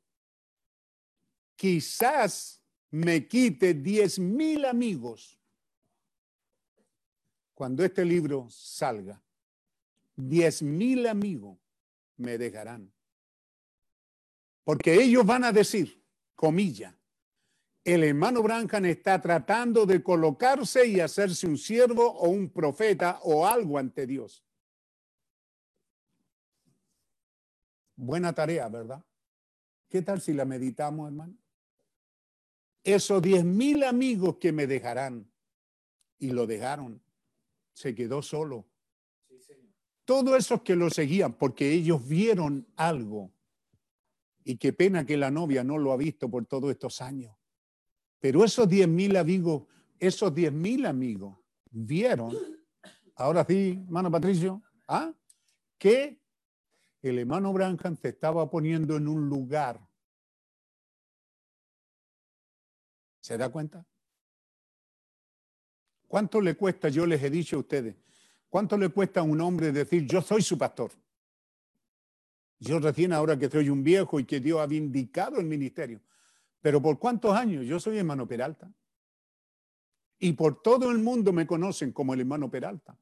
quizás 1.56 2.62
me 2.92 3.28
quite 3.28 3.74
diez 3.74 4.20
mil 4.20 4.66
amigos 4.66 5.40
cuando 7.54 7.84
este 7.84 8.06
libro 8.06 8.48
salga. 8.50 9.22
Diez 10.16 10.62
mil 10.62 11.08
amigos 11.08 11.58
me 12.18 12.38
dejarán. 12.38 12.92
Porque 14.64 14.94
ellos 14.94 15.26
van 15.26 15.44
a 15.44 15.52
decir, 15.52 16.04
comilla, 16.36 16.98
el 17.84 18.04
hermano 18.04 18.42
Branham 18.42 18.86
está 18.86 19.22
tratando 19.22 19.86
de 19.86 20.02
colocarse 20.02 20.88
y 20.88 21.02
hacerse 21.02 21.48
un 21.48 21.58
siervo 21.58 22.12
o 22.12 22.30
un 22.30 22.50
profeta 22.50 23.20
o 23.24 23.46
algo 23.46 23.78
ante 23.78 24.08
Dios. 24.08 24.46
Buena 27.96 28.34
tarea, 28.34 28.70
¿verdad? 28.70 29.04
¿Qué 29.90 30.02
tal 30.02 30.22
si 30.22 30.34
la 30.34 30.46
meditamos, 30.46 31.08
hermano? 31.08 31.36
Esos 32.84 33.22
diez 33.22 33.44
mil 33.44 33.84
amigos 33.84 34.38
que 34.38 34.52
me 34.52 34.66
dejarán 34.66 35.30
y 36.20 36.32
lo 36.32 36.48
dejaron, 36.48 37.02
se 37.74 37.94
quedó 37.94 38.22
solo. 38.22 38.66
Todos 40.06 40.38
esos 40.38 40.62
que 40.64 40.76
lo 40.76 40.90
seguían, 40.90 41.34
porque 41.34 41.72
ellos 41.72 42.06
vieron 42.08 42.68
algo. 42.76 43.32
Y 44.44 44.58
qué 44.58 44.74
pena 44.74 45.06
que 45.06 45.16
la 45.16 45.32
novia 45.32 45.64
no 45.64 45.78
lo 45.78 45.94
ha 45.94 45.98
visto 45.98 46.30
por 46.30 46.46
todos 46.46 46.72
estos 46.72 47.02
años. 47.02 47.34
Pero 48.24 48.46
esos 48.46 48.70
diez 48.70 48.88
mil 48.88 49.18
amigos, 49.18 49.64
esos 50.00 50.34
diez 50.34 50.54
mil 50.54 50.86
amigos 50.86 51.38
vieron, 51.70 52.34
ahora 53.16 53.44
sí, 53.44 53.84
hermano 53.86 54.10
Patricio, 54.10 54.64
¿ah? 54.88 55.14
que 55.78 56.22
el 57.02 57.20
hermano 57.20 57.52
Branham 57.52 57.98
se 57.98 58.08
estaba 58.08 58.50
poniendo 58.50 58.96
en 58.96 59.10
un 59.10 59.28
lugar. 59.28 59.86
¿Se 63.20 63.38
da 63.38 63.50
cuenta? 63.50 63.86
¿Cuánto 66.08 66.40
le 66.40 66.56
cuesta, 66.56 66.88
yo 66.88 67.06
les 67.06 67.22
he 67.22 67.30
dicho 67.30 67.58
a 67.58 67.60
ustedes, 67.60 67.98
cuánto 68.48 68.78
le 68.78 68.88
cuesta 68.88 69.20
a 69.20 69.24
un 69.24 69.42
hombre 69.42 69.74
decir, 69.74 70.08
yo 70.08 70.22
soy 70.22 70.42
su 70.42 70.58
pastor? 70.58 70.92
Yo 72.58 72.80
recién 72.80 73.12
ahora 73.12 73.38
que 73.38 73.50
soy 73.50 73.68
un 73.68 73.84
viejo 73.84 74.18
y 74.18 74.24
que 74.24 74.40
Dios 74.40 74.62
ha 74.62 74.66
vindicado 74.66 75.42
el 75.42 75.46
ministerio. 75.46 76.00
Pero 76.64 76.82
¿por 76.82 76.98
cuántos 76.98 77.36
años? 77.36 77.66
Yo 77.66 77.78
soy 77.78 77.98
hermano 77.98 78.26
Peralta. 78.26 78.72
Y 80.18 80.32
por 80.32 80.62
todo 80.62 80.90
el 80.92 81.00
mundo 81.00 81.34
me 81.34 81.46
conocen 81.46 81.92
como 81.92 82.14
el 82.14 82.22
hermano 82.22 82.50
Peralta. 82.50 82.98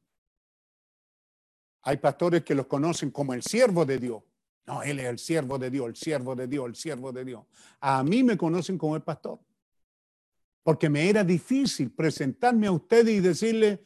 Hay 1.84 1.98
pastores 1.98 2.44
que 2.44 2.56
los 2.56 2.66
conocen 2.66 3.12
como 3.12 3.36
el 3.36 3.44
siervo 3.44 3.86
de 3.86 4.00
Dios. 4.00 4.24
No, 4.66 4.82
él 4.82 5.00
es 5.00 5.06
el 5.06 5.20
siervo 5.20 5.60
de 5.60 5.70
Dios, 5.70 5.90
el 5.90 5.96
siervo 5.96 6.36
de 6.36 6.48
Dios, 6.48 6.66
el 6.66 6.76
siervo 6.76 7.12
de 7.12 7.24
Dios. 7.24 7.46
A 7.82 8.04
mí 8.04 8.24
me 8.24 8.36
conocen 8.36 8.80
como 8.80 8.96
el 8.96 9.04
pastor. 9.04 9.40
Porque 10.64 10.90
me 10.90 11.08
era 11.08 11.24
difícil 11.24 11.92
presentarme 11.92 12.66
a 12.66 12.72
ustedes 12.72 13.14
y 13.14 13.20
decirle, 13.20 13.86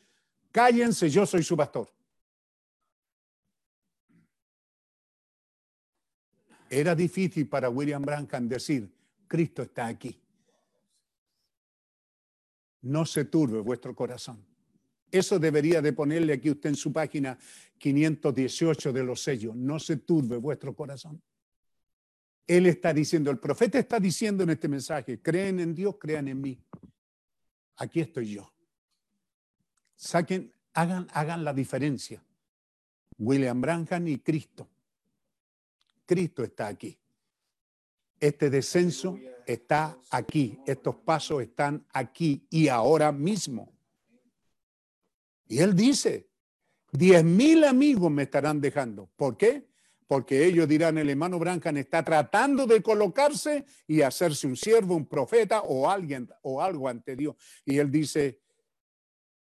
cállense, 0.54 1.10
yo 1.10 1.26
soy 1.26 1.44
su 1.44 1.58
pastor. 1.58 1.94
Era 6.70 6.96
difícil 6.96 7.50
para 7.50 7.70
William 7.70 8.02
Branham 8.02 8.48
decir, 8.48 8.96
Cristo 9.36 9.64
está 9.64 9.88
aquí. 9.88 10.18
No 12.84 13.06
se 13.06 13.26
turbe 13.26 13.60
vuestro 13.60 13.94
corazón. 13.94 14.42
Eso 15.12 15.38
debería 15.38 15.82
de 15.82 15.92
ponerle 15.92 16.32
aquí 16.32 16.50
usted 16.50 16.70
en 16.70 16.78
su 16.78 16.94
página 16.94 17.38
518 17.78 18.94
de 18.94 19.04
los 19.04 19.22
sellos. 19.22 19.54
No 19.54 19.78
se 19.78 19.98
turbe 19.98 20.38
vuestro 20.38 20.74
corazón. 20.74 21.22
Él 22.48 22.66
está 22.68 22.94
diciendo, 22.94 23.30
el 23.30 23.38
profeta 23.38 23.78
está 23.78 24.00
diciendo 24.00 24.44
en 24.44 24.52
este 24.52 24.70
mensaje, 24.70 25.22
creen 25.22 25.60
en 25.60 25.76
Dios, 25.76 25.98
crean 26.00 26.30
en 26.30 26.40
mí. 26.40 26.58
Aquí 27.76 28.00
estoy 28.00 28.36
yo. 28.36 28.54
Saquen, 29.98 30.54
hagan, 30.74 31.08
hagan 31.12 31.44
la 31.44 31.54
diferencia. 31.54 32.24
William 33.18 33.60
Branham 33.60 34.08
y 34.08 34.18
Cristo. 34.20 34.70
Cristo 36.06 36.42
está 36.42 36.68
aquí. 36.68 36.98
Este 38.26 38.50
descenso 38.50 39.20
está 39.46 40.00
aquí. 40.10 40.58
Estos 40.66 40.96
pasos 40.96 41.44
están 41.44 41.86
aquí 41.94 42.48
y 42.50 42.70
ahora 42.70 43.12
mismo. 43.12 43.72
Y 45.48 45.60
él 45.60 45.76
dice, 45.76 46.32
diez 46.92 47.24
mil 47.24 47.64
amigos 47.64 48.10
me 48.10 48.24
estarán 48.24 48.60
dejando. 48.60 49.12
¿Por 49.16 49.38
qué? 49.38 49.68
Porque 50.08 50.44
ellos 50.44 50.68
dirán, 50.68 50.98
el 50.98 51.12
hermano 51.12 51.38
Branham 51.38 51.78
está 51.78 52.04
tratando 52.04 52.66
de 52.66 52.82
colocarse 52.82 53.64
y 53.86 54.02
hacerse 54.02 54.48
un 54.48 54.58
siervo, 54.58 54.96
un 54.96 55.06
profeta 55.06 55.62
o 55.62 55.88
alguien 55.88 56.28
o 56.42 56.64
algo 56.64 56.90
ante 56.90 57.16
Dios. 57.16 57.36
Y 57.64 57.78
él 57.78 57.92
dice, 57.92 58.42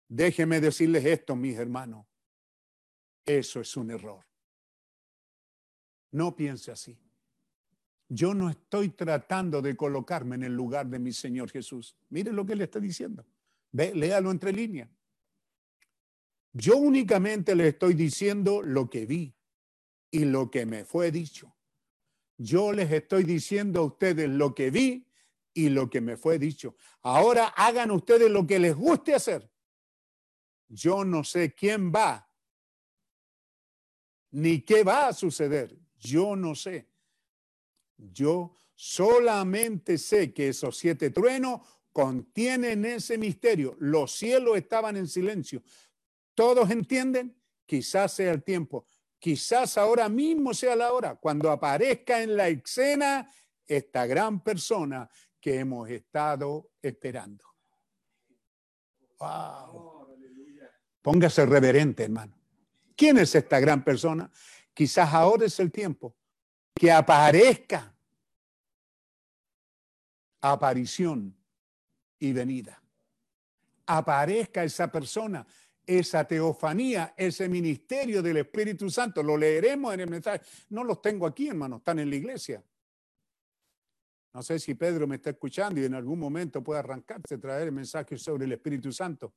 déjenme 0.08 0.62
decirles 0.62 1.04
esto, 1.04 1.36
mis 1.36 1.58
hermanos. 1.58 2.06
Eso 3.26 3.60
es 3.60 3.76
un 3.76 3.92
error. 3.92 4.26
No 6.12 6.34
piense 6.34 6.72
así. 6.72 6.98
Yo 8.14 8.34
no 8.34 8.50
estoy 8.50 8.90
tratando 8.90 9.62
de 9.62 9.78
colocarme 9.78 10.36
en 10.36 10.44
el 10.44 10.54
lugar 10.54 10.86
de 10.88 11.00
mi 11.00 11.14
Señor 11.14 11.50
Jesús. 11.50 11.96
Mire 12.10 12.34
lo 12.34 12.46
que 12.46 12.58
le 12.58 12.66
está 12.66 12.78
diciendo. 12.78 13.26
Ve, 13.72 13.96
léalo 13.96 14.32
entre 14.32 14.52
líneas. 14.52 14.90
Yo 16.52 16.76
únicamente 16.76 17.56
le 17.56 17.70
estoy 17.70 17.94
diciendo 17.94 18.62
lo 18.64 18.90
que 18.90 19.06
vi 19.06 19.34
y 20.12 20.26
lo 20.26 20.52
que 20.52 20.66
me 20.66 20.84
fue 20.84 21.10
dicho. 21.10 21.56
Yo 22.36 22.74
les 22.74 22.92
estoy 22.92 23.24
diciendo 23.24 23.80
a 23.80 23.86
ustedes 23.86 24.30
lo 24.30 24.54
que 24.54 24.72
vi 24.72 25.08
y 25.54 25.70
lo 25.70 25.90
que 25.90 26.02
me 26.02 26.18
fue 26.18 26.38
dicho. 26.38 26.76
Ahora 27.04 27.46
hagan 27.56 27.92
ustedes 27.92 28.30
lo 28.30 28.46
que 28.46 28.60
les 28.60 28.76
guste 28.76 29.16
hacer. 29.16 29.50
Yo 30.68 31.06
no 31.06 31.24
sé 31.24 31.56
quién 31.56 31.94
va, 31.94 32.30
ni 34.32 34.64
qué 34.64 34.84
va 34.84 35.08
a 35.08 35.14
suceder. 35.14 35.80
Yo 35.98 36.36
no 36.36 36.56
sé. 36.56 36.91
Yo 38.12 38.56
solamente 38.76 39.98
sé 39.98 40.34
que 40.34 40.50
esos 40.50 40.78
siete 40.78 41.12
truenos 41.12 41.62
contienen 41.92 42.86
ese 42.86 43.18
misterio. 43.18 43.76
Los 43.80 44.14
cielos 44.14 44.58
estaban 44.58 44.98
en 44.98 45.08
silencio. 45.08 45.62
¿Todos 46.34 46.70
entienden? 46.72 47.36
Quizás 47.66 48.14
sea 48.14 48.32
el 48.32 48.44
tiempo. 48.44 48.86
Quizás 49.20 49.78
ahora 49.78 50.10
mismo 50.10 50.54
sea 50.54 50.76
la 50.76 50.92
hora, 50.94 51.16
cuando 51.16 51.52
aparezca 51.52 52.24
en 52.24 52.36
la 52.36 52.48
escena 52.48 53.32
esta 53.68 54.08
gran 54.08 54.44
persona 54.44 55.08
que 55.40 55.60
hemos 55.60 55.90
estado 55.90 56.72
esperando. 56.82 57.46
Wow. 59.20 60.08
Póngase 61.02 61.46
reverente, 61.46 62.04
hermano. 62.04 62.36
¿Quién 62.96 63.20
es 63.20 63.36
esta 63.36 63.60
gran 63.60 63.84
persona? 63.84 64.32
Quizás 64.74 65.14
ahora 65.14 65.46
es 65.46 65.60
el 65.60 65.72
tiempo 65.72 66.16
que 66.74 66.92
aparezca 66.92 67.94
aparición 70.42 71.36
y 72.20 72.34
venida. 72.34 72.82
Aparezca 73.86 74.64
esa 74.64 74.92
persona, 74.92 75.46
esa 75.86 76.24
teofanía, 76.26 77.14
ese 77.18 77.48
ministerio 77.50 78.22
del 78.22 78.38
Espíritu 78.38 78.90
Santo. 78.90 79.22
Lo 79.22 79.38
leeremos 79.38 79.94
en 79.94 80.02
el 80.02 80.10
mensaje. 80.10 80.42
No 80.70 80.84
los 80.84 81.02
tengo 81.02 81.26
aquí, 81.26 81.50
hermano, 81.50 81.78
están 81.78 82.00
en 82.00 82.10
la 82.10 82.16
iglesia. 82.16 82.64
No 84.34 84.42
sé 84.42 84.60
si 84.60 84.76
Pedro 84.76 85.08
me 85.08 85.18
está 85.18 85.32
escuchando 85.32 85.82
y 85.82 85.86
en 85.86 85.94
algún 85.94 86.18
momento 86.18 86.64
puede 86.64 86.80
arrancarse, 86.80 87.38
traer 87.38 87.68
el 87.68 87.74
mensaje 87.74 88.18
sobre 88.18 88.46
el 88.46 88.54
Espíritu 88.54 88.92
Santo. 88.92 89.34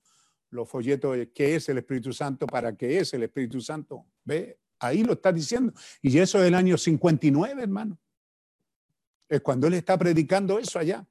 Los 0.50 0.68
folletos 0.68 1.16
de 1.16 1.32
qué 1.32 1.56
es 1.56 1.68
el 1.68 1.78
Espíritu 1.78 2.12
Santo, 2.12 2.46
para 2.46 2.76
qué 2.76 2.98
es 2.98 3.12
el 3.12 3.24
Espíritu 3.24 3.60
Santo. 3.60 4.06
Ve, 4.24 4.60
ahí 4.78 5.02
lo 5.02 5.14
está 5.14 5.32
diciendo. 5.32 5.72
Y 6.02 6.18
eso 6.18 6.40
es 6.40 6.46
el 6.46 6.54
año 6.54 6.76
59, 6.76 7.62
hermano. 7.62 7.98
Es 9.28 9.40
cuando 9.40 9.66
él 9.66 9.74
está 9.74 9.98
predicando 9.98 10.58
eso 10.58 10.78
allá. 10.78 11.06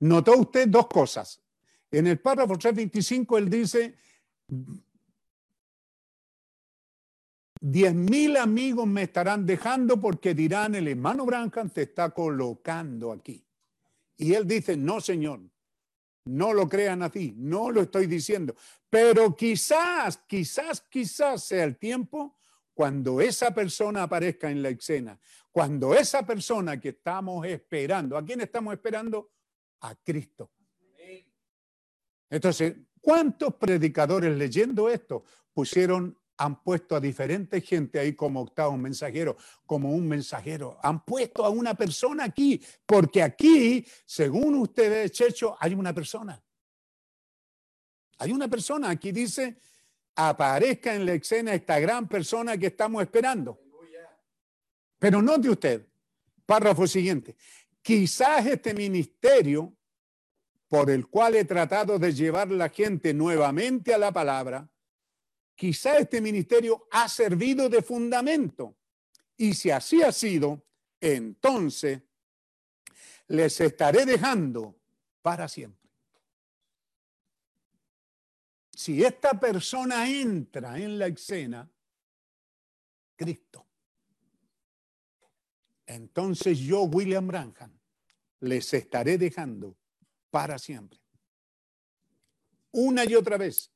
Notó 0.00 0.38
usted 0.38 0.68
dos 0.68 0.86
cosas. 0.88 1.42
En 1.90 2.06
el 2.06 2.18
párrafo 2.20 2.56
325 2.56 3.38
él 3.38 3.50
dice, 3.50 3.94
diez 7.60 7.94
mil 7.94 8.36
amigos 8.36 8.86
me 8.86 9.02
estarán 9.02 9.44
dejando 9.44 10.00
porque 10.00 10.34
dirán, 10.34 10.74
el 10.74 10.88
hermano 10.88 11.26
Branham 11.26 11.68
te 11.68 11.82
está 11.82 12.10
colocando 12.10 13.12
aquí. 13.12 13.44
Y 14.16 14.34
él 14.34 14.46
dice, 14.46 14.76
no, 14.76 15.00
señor, 15.00 15.40
no 16.24 16.52
lo 16.52 16.68
crean 16.68 17.02
así, 17.02 17.34
no 17.36 17.70
lo 17.70 17.82
estoy 17.82 18.06
diciendo. 18.06 18.54
Pero 18.90 19.36
quizás, 19.36 20.18
quizás, 20.26 20.80
quizás 20.82 21.44
sea 21.44 21.62
el 21.62 21.78
tiempo 21.78 22.36
cuando 22.74 23.20
esa 23.20 23.54
persona 23.54 24.02
aparezca 24.02 24.50
en 24.50 24.62
la 24.62 24.70
escena, 24.70 25.18
cuando 25.52 25.94
esa 25.94 26.26
persona 26.26 26.80
que 26.80 26.90
estamos 26.90 27.46
esperando, 27.46 28.16
¿a 28.16 28.24
quién 28.24 28.40
estamos 28.40 28.74
esperando? 28.74 29.30
A 29.80 29.94
Cristo. 29.94 30.50
Entonces, 32.28 32.76
¿cuántos 33.00 33.54
predicadores 33.54 34.36
leyendo 34.36 34.88
esto 34.88 35.24
pusieron, 35.52 36.16
han 36.36 36.62
puesto 36.62 36.96
a 36.96 37.00
diferente 37.00 37.60
gente 37.60 37.98
ahí 37.98 38.14
como 38.14 38.40
octavo 38.40 38.76
mensajero, 38.76 39.36
como 39.66 39.92
un 39.92 40.08
mensajero? 40.08 40.78
Han 40.82 41.04
puesto 41.04 41.44
a 41.44 41.50
una 41.50 41.74
persona 41.74 42.24
aquí, 42.24 42.60
porque 42.86 43.22
aquí, 43.22 43.84
según 44.04 44.54
ustedes, 44.54 45.12
Checho, 45.12 45.56
hay 45.60 45.74
una 45.74 45.92
persona. 45.92 46.42
Hay 48.20 48.32
una 48.32 48.48
persona, 48.48 48.90
aquí 48.90 49.12
dice, 49.12 49.56
aparezca 50.14 50.94
en 50.94 51.06
la 51.06 51.14
escena 51.14 51.54
esta 51.54 51.80
gran 51.80 52.06
persona 52.06 52.58
que 52.58 52.66
estamos 52.66 53.02
esperando. 53.02 53.58
Pero 54.98 55.22
note 55.22 55.48
usted, 55.48 55.86
párrafo 56.44 56.86
siguiente, 56.86 57.34
quizás 57.80 58.44
este 58.44 58.74
ministerio 58.74 59.74
por 60.68 60.90
el 60.90 61.06
cual 61.08 61.36
he 61.36 61.46
tratado 61.46 61.98
de 61.98 62.12
llevar 62.12 62.50
la 62.50 62.68
gente 62.68 63.14
nuevamente 63.14 63.94
a 63.94 63.98
la 63.98 64.12
palabra, 64.12 64.70
quizás 65.54 66.00
este 66.00 66.20
ministerio 66.20 66.86
ha 66.90 67.08
servido 67.08 67.70
de 67.70 67.80
fundamento. 67.80 68.76
Y 69.38 69.54
si 69.54 69.70
así 69.70 70.02
ha 70.02 70.12
sido, 70.12 70.66
entonces 71.00 72.02
les 73.28 73.58
estaré 73.62 74.04
dejando 74.04 74.78
para 75.22 75.48
siempre. 75.48 75.79
Si 78.80 79.04
esta 79.04 79.38
persona 79.38 80.08
entra 80.08 80.78
en 80.78 80.98
la 80.98 81.06
escena, 81.08 81.70
Cristo, 83.14 83.66
entonces 85.84 86.58
yo, 86.58 86.84
William 86.84 87.26
Branham, 87.26 87.78
les 88.40 88.72
estaré 88.72 89.18
dejando 89.18 89.76
para 90.30 90.58
siempre. 90.58 90.98
Una 92.70 93.04
y 93.04 93.14
otra 93.16 93.36
vez. 93.36 93.70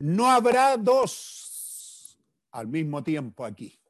No 0.00 0.30
habrá 0.30 0.76
dos 0.76 2.18
al 2.50 2.66
mismo 2.66 3.02
tiempo 3.02 3.42
aquí. 3.42 3.80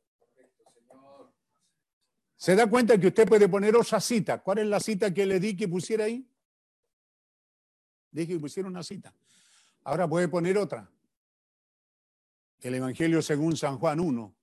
¿Se 2.36 2.54
da 2.54 2.70
cuenta 2.70 2.96
que 3.00 3.08
usted 3.08 3.28
puede 3.28 3.48
poner 3.48 3.74
otra 3.74 4.00
cita? 4.00 4.40
¿Cuál 4.40 4.58
es 4.58 4.66
la 4.68 4.78
cita 4.78 5.12
que 5.12 5.26
le 5.26 5.40
di 5.40 5.56
que 5.56 5.66
pusiera 5.66 6.04
ahí? 6.04 6.24
Dije 8.12 8.34
que 8.34 8.38
pusiera 8.38 8.68
una 8.68 8.84
cita. 8.84 9.12
Ahora 9.90 10.08
puede 10.08 10.28
poner 10.28 10.56
otra. 10.56 10.88
El 12.60 12.76
Evangelio 12.76 13.20
según 13.22 13.56
San 13.56 13.76
Juan 13.76 13.98
1, 13.98 14.36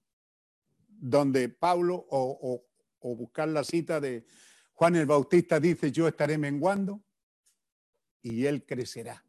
donde 0.90 1.48
Pablo, 1.48 2.06
o, 2.10 2.66
buscar 3.00 3.48
la 3.48 3.64
cita 3.64 4.02
de 4.02 4.26
Juan 4.74 4.98
el 4.98 5.06
Bautista, 5.06 5.58
dice, 5.58 5.90
yo 5.90 6.06
estaré 6.06 6.38
menguando 6.38 7.02
y 8.22 8.46
él 8.46 8.66
crecerá. 8.66 9.24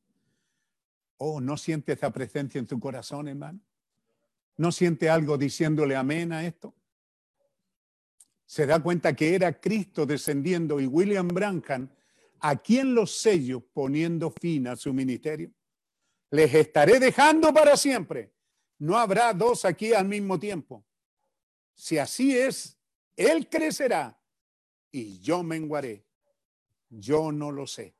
Oh, 1.18 1.40
¿no 1.40 1.56
siente 1.56 1.92
esa 1.92 2.10
presencia 2.12 2.58
en 2.58 2.66
tu 2.66 2.80
corazón, 2.80 3.28
hermano? 3.28 3.60
¿No 4.56 4.72
siente 4.72 5.08
algo 5.08 5.38
diciéndole 5.38 5.94
amén 5.94 6.32
a 6.32 6.44
esto? 6.44 6.74
Se 8.44 8.66
da 8.66 8.82
cuenta 8.82 9.14
que 9.14 9.36
era 9.36 9.60
Cristo 9.60 10.04
descendiendo 10.04 10.80
y 10.80 10.86
William 10.88 11.28
Branham 11.28 11.88
aquí 12.40 12.80
en 12.80 12.96
los 12.96 13.20
sellos 13.20 13.62
poniendo 13.72 14.32
fin 14.32 14.66
a 14.66 14.74
su 14.74 14.92
ministerio. 14.92 15.52
Les 16.30 16.52
estaré 16.54 16.98
dejando 16.98 17.52
para 17.52 17.76
siempre. 17.76 18.34
No 18.78 18.96
habrá 18.96 19.32
dos 19.32 19.64
aquí 19.64 19.92
al 19.92 20.06
mismo 20.06 20.38
tiempo. 20.38 20.84
Si 21.74 21.98
así 21.98 22.36
es, 22.36 22.78
Él 23.16 23.48
crecerá 23.48 24.20
y 24.90 25.18
yo 25.20 25.42
menguaré. 25.42 26.04
Yo 26.90 27.32
no 27.32 27.50
lo 27.50 27.66
sé. 27.66 27.94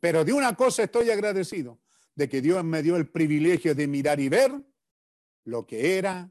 Pero 0.00 0.24
de 0.24 0.32
una 0.32 0.54
cosa 0.54 0.84
estoy 0.84 1.10
agradecido, 1.10 1.80
de 2.14 2.28
que 2.28 2.40
Dios 2.40 2.62
me 2.64 2.82
dio 2.82 2.96
el 2.96 3.08
privilegio 3.08 3.74
de 3.74 3.86
mirar 3.86 4.20
y 4.20 4.28
ver 4.28 4.52
lo 5.44 5.66
que 5.66 5.98
era 5.98 6.30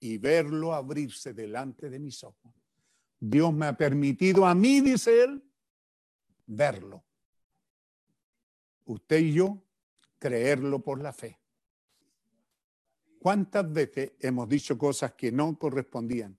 y 0.00 0.18
verlo 0.18 0.74
abrirse 0.74 1.32
delante 1.32 1.90
de 1.90 1.98
mis 1.98 2.22
ojos. 2.22 2.52
Dios 3.18 3.52
me 3.52 3.66
ha 3.66 3.76
permitido 3.76 4.46
a 4.46 4.54
mí, 4.54 4.80
dice 4.80 5.22
él, 5.24 5.42
verlo. 6.46 7.04
Usted 8.84 9.18
y 9.18 9.32
yo, 9.32 9.62
creerlo 10.18 10.80
por 10.80 11.00
la 11.00 11.12
fe. 11.12 11.38
¿Cuántas 13.18 13.72
veces 13.72 14.12
hemos 14.20 14.48
dicho 14.48 14.78
cosas 14.78 15.14
que 15.14 15.32
no 15.32 15.58
correspondían? 15.58 16.38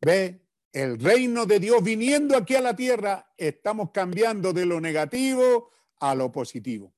Ve, 0.00 0.40
el 0.72 0.98
reino 0.98 1.46
de 1.46 1.60
Dios 1.60 1.82
viniendo 1.82 2.36
aquí 2.36 2.54
a 2.56 2.60
la 2.60 2.74
tierra, 2.74 3.32
estamos 3.36 3.90
cambiando 3.90 4.52
de 4.52 4.66
lo 4.66 4.80
negativo 4.80 5.70
a 5.98 6.14
lo 6.14 6.30
positivo. 6.32 6.92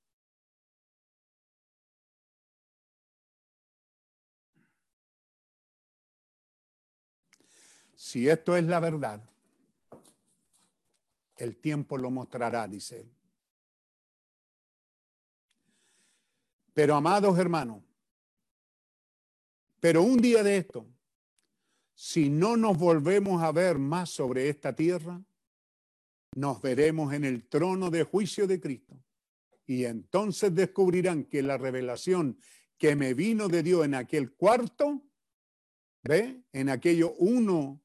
Si 7.95 8.29
esto 8.29 8.57
es 8.57 8.65
la 8.65 8.81
verdad, 8.81 9.21
el 11.37 11.57
tiempo 11.57 11.99
lo 11.99 12.11
mostrará, 12.11 12.67
dice 12.67 13.01
él. 13.01 13.16
Pero 16.77 16.95
amados 16.95 17.39
hermanos, 17.39 17.83
pero 19.81 20.03
un 20.03 20.19
día 20.21 20.43
de 20.43 20.59
esto, 20.59 20.87
si 21.95 22.29
no 22.29 22.59
nos 22.59 22.77
volvemos 22.77 23.43
a 23.43 23.51
ver 23.51 23.79
más 23.79 24.11
sobre 24.11 24.51
esta 24.51 24.77
tierra, 24.77 25.19
nos 26.35 26.61
veremos 26.61 27.15
en 27.15 27.25
el 27.25 27.49
trono 27.49 27.89
de 27.89 28.03
juicio 28.03 28.47
de 28.47 28.61
Cristo. 28.61 29.03
Y 29.65 29.87
entonces 29.87 30.55
descubrirán 30.55 31.25
que 31.25 31.43
la 31.43 31.57
revelación 31.57 32.39
que 32.77 32.95
me 32.95 33.15
vino 33.15 33.49
de 33.49 33.63
Dios 33.63 33.87
en 33.87 33.95
aquel 33.95 34.35
cuarto, 34.35 35.03
¿ve? 36.03 36.43
En 36.53 36.69
aquello 36.69 37.15
uno 37.15 37.81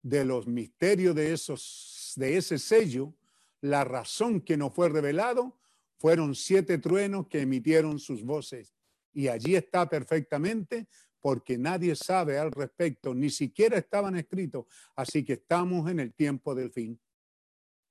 de 0.00 0.24
los 0.24 0.46
misterios 0.46 1.16
de 1.16 1.32
esos 1.32 2.12
de 2.14 2.36
ese 2.36 2.60
sello, 2.60 3.16
la 3.60 3.82
razón 3.82 4.40
que 4.42 4.56
nos 4.56 4.72
fue 4.72 4.88
revelado 4.90 5.58
fueron 5.98 6.34
siete 6.34 6.78
truenos 6.78 7.26
que 7.28 7.40
emitieron 7.40 7.98
sus 7.98 8.24
voces. 8.24 8.74
Y 9.12 9.28
allí 9.28 9.56
está 9.56 9.88
perfectamente 9.88 10.88
porque 11.20 11.58
nadie 11.58 11.96
sabe 11.96 12.38
al 12.38 12.52
respecto, 12.52 13.14
ni 13.14 13.30
siquiera 13.30 13.76
estaban 13.76 14.16
escritos. 14.16 14.66
Así 14.94 15.24
que 15.24 15.34
estamos 15.34 15.90
en 15.90 16.00
el 16.00 16.14
tiempo 16.14 16.54
del 16.54 16.70
fin 16.70 16.98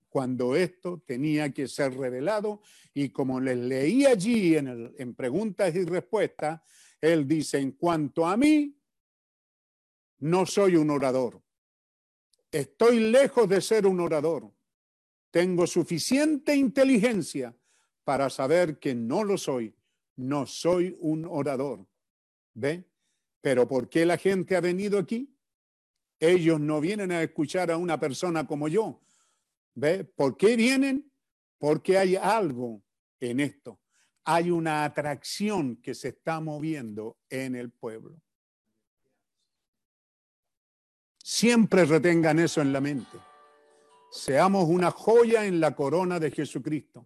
cuando 0.10 0.56
esto 0.56 1.04
tenía 1.06 1.52
que 1.52 1.68
ser 1.68 1.96
revelado. 1.96 2.62
Y 2.94 3.10
como 3.10 3.40
les 3.40 3.58
leí 3.58 4.06
allí 4.06 4.56
en, 4.56 4.68
el, 4.68 4.96
en 4.98 5.14
preguntas 5.14 5.76
y 5.76 5.84
respuestas, 5.84 6.62
él 7.02 7.28
dice, 7.28 7.60
en 7.60 7.74
cuanto 7.74 8.26
a 8.26 8.38
mí, 8.38 8.76
no 10.20 10.46
soy 10.46 10.78
un 10.78 10.90
orador. 10.90 11.44
Estoy 12.52 13.00
lejos 13.12 13.48
de 13.50 13.62
ser 13.62 13.86
un 13.86 14.00
orador. 14.00 14.52
Tengo 15.30 15.68
suficiente 15.68 16.56
inteligencia 16.56 17.56
para 18.08 18.30
saber 18.30 18.80
que 18.80 18.96
no 18.96 19.26
lo 19.26 19.38
soy. 19.38 19.76
no 20.16 20.46
soy 20.46 20.96
un 21.02 21.26
orador. 21.26 21.86
¿Ve? 22.54 22.86
Pero 23.42 23.68
¿por 23.68 23.90
qué 23.90 24.06
la 24.06 24.16
gente 24.16 24.56
ha 24.56 24.62
venido 24.62 24.98
aquí? 24.98 25.36
Ellos 26.18 26.58
no 26.58 26.80
vienen 26.80 27.12
a 27.12 27.22
escuchar 27.22 27.70
a 27.70 27.76
una 27.76 28.00
persona 28.00 28.48
como 28.48 28.70
yo. 28.70 29.02
¿Ve? 29.76 30.06
¿Por 30.06 30.38
qué 30.38 30.56
vienen? 30.56 31.12
Porque 31.58 31.98
hay 31.98 32.16
algo 32.16 32.82
en 33.20 33.42
esto. 33.42 33.78
Hay 34.24 34.52
una 34.52 34.86
atracción 34.86 35.76
que 35.76 35.94
se 35.94 36.08
está 36.08 36.40
moviendo 36.40 37.18
en 37.30 37.56
el 37.56 37.72
pueblo. 37.72 38.22
Siempre 41.18 41.84
retengan 41.84 42.40
eso 42.40 42.62
en 42.62 42.72
la 42.72 42.80
mente. 42.80 43.18
Seamos 44.14 44.70
una 44.70 44.92
joya 44.92 45.46
en 45.46 45.60
la 45.60 45.76
corona 45.76 46.22
de 46.22 46.32
Jesucristo. 46.32 47.06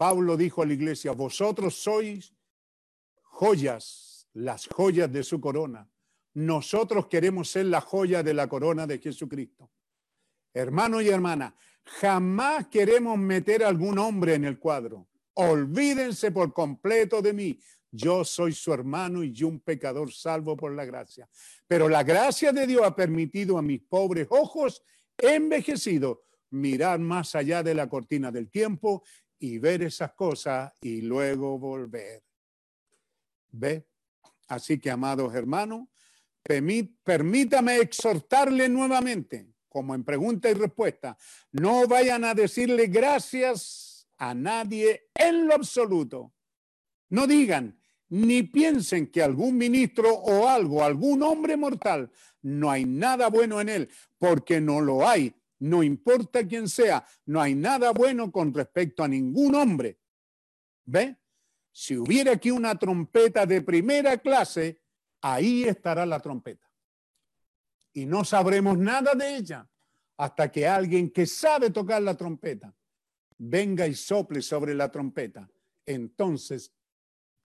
Pablo 0.00 0.34
dijo 0.34 0.62
a 0.62 0.66
la 0.66 0.72
iglesia, 0.72 1.12
vosotros 1.12 1.74
sois 1.74 2.32
joyas, 3.20 4.26
las 4.32 4.66
joyas 4.66 5.12
de 5.12 5.22
su 5.22 5.38
corona. 5.42 5.86
Nosotros 6.32 7.06
queremos 7.06 7.50
ser 7.50 7.66
la 7.66 7.82
joya 7.82 8.22
de 8.22 8.32
la 8.32 8.48
corona 8.48 8.86
de 8.86 8.98
Jesucristo. 8.98 9.70
Hermano 10.54 11.02
y 11.02 11.10
hermana, 11.10 11.54
jamás 11.84 12.68
queremos 12.68 13.18
meter 13.18 13.62
a 13.62 13.68
algún 13.68 13.98
hombre 13.98 14.36
en 14.36 14.46
el 14.46 14.58
cuadro. 14.58 15.06
Olvídense 15.34 16.30
por 16.30 16.54
completo 16.54 17.20
de 17.20 17.34
mí. 17.34 17.60
Yo 17.90 18.24
soy 18.24 18.54
su 18.54 18.72
hermano 18.72 19.22
y 19.22 19.32
yo 19.32 19.48
un 19.48 19.60
pecador 19.60 20.10
salvo 20.10 20.56
por 20.56 20.72
la 20.72 20.86
gracia. 20.86 21.28
Pero 21.66 21.90
la 21.90 22.04
gracia 22.04 22.54
de 22.54 22.66
Dios 22.66 22.86
ha 22.86 22.96
permitido 22.96 23.58
a 23.58 23.62
mis 23.62 23.82
pobres 23.82 24.28
ojos 24.30 24.82
envejecidos 25.18 26.20
mirar 26.52 26.98
más 26.98 27.34
allá 27.34 27.62
de 27.62 27.74
la 27.74 27.88
cortina 27.88 28.32
del 28.32 28.50
tiempo 28.50 29.04
y 29.40 29.58
ver 29.58 29.82
esas 29.82 30.12
cosas 30.12 30.72
y 30.82 31.00
luego 31.00 31.58
volver. 31.58 32.22
¿Ve? 33.50 33.86
Así 34.48 34.78
que, 34.78 34.90
amados 34.90 35.34
hermanos, 35.34 35.88
permí- 36.44 36.94
permítame 37.02 37.78
exhortarle 37.78 38.68
nuevamente, 38.68 39.48
como 39.68 39.94
en 39.94 40.04
pregunta 40.04 40.50
y 40.50 40.54
respuesta, 40.54 41.16
no 41.52 41.86
vayan 41.88 42.24
a 42.24 42.34
decirle 42.34 42.86
gracias 42.86 44.06
a 44.18 44.34
nadie 44.34 45.08
en 45.14 45.46
lo 45.46 45.54
absoluto. 45.54 46.32
No 47.08 47.26
digan 47.26 47.76
ni 48.10 48.42
piensen 48.42 49.06
que 49.06 49.22
algún 49.22 49.56
ministro 49.56 50.12
o 50.12 50.48
algo, 50.48 50.84
algún 50.84 51.22
hombre 51.22 51.56
mortal, 51.56 52.10
no 52.42 52.70
hay 52.70 52.84
nada 52.84 53.28
bueno 53.28 53.60
en 53.60 53.68
él, 53.68 53.88
porque 54.18 54.60
no 54.60 54.80
lo 54.80 55.08
hay. 55.08 55.32
No 55.60 55.82
importa 55.82 56.46
quién 56.46 56.68
sea, 56.68 57.06
no 57.26 57.40
hay 57.40 57.54
nada 57.54 57.92
bueno 57.92 58.32
con 58.32 58.52
respecto 58.52 59.04
a 59.04 59.08
ningún 59.08 59.54
hombre. 59.54 59.98
¿Ve? 60.84 61.16
Si 61.70 61.96
hubiera 61.96 62.32
aquí 62.32 62.50
una 62.50 62.78
trompeta 62.78 63.46
de 63.46 63.62
primera 63.62 64.18
clase, 64.18 64.80
ahí 65.20 65.64
estará 65.64 66.04
la 66.06 66.18
trompeta. 66.20 66.66
Y 67.92 68.06
no 68.06 68.24
sabremos 68.24 68.78
nada 68.78 69.14
de 69.14 69.36
ella 69.36 69.68
hasta 70.16 70.50
que 70.50 70.66
alguien 70.66 71.10
que 71.10 71.26
sabe 71.26 71.70
tocar 71.70 72.02
la 72.02 72.16
trompeta 72.16 72.74
venga 73.38 73.86
y 73.86 73.94
sople 73.94 74.42
sobre 74.42 74.74
la 74.74 74.90
trompeta. 74.90 75.50
Entonces 75.86 76.72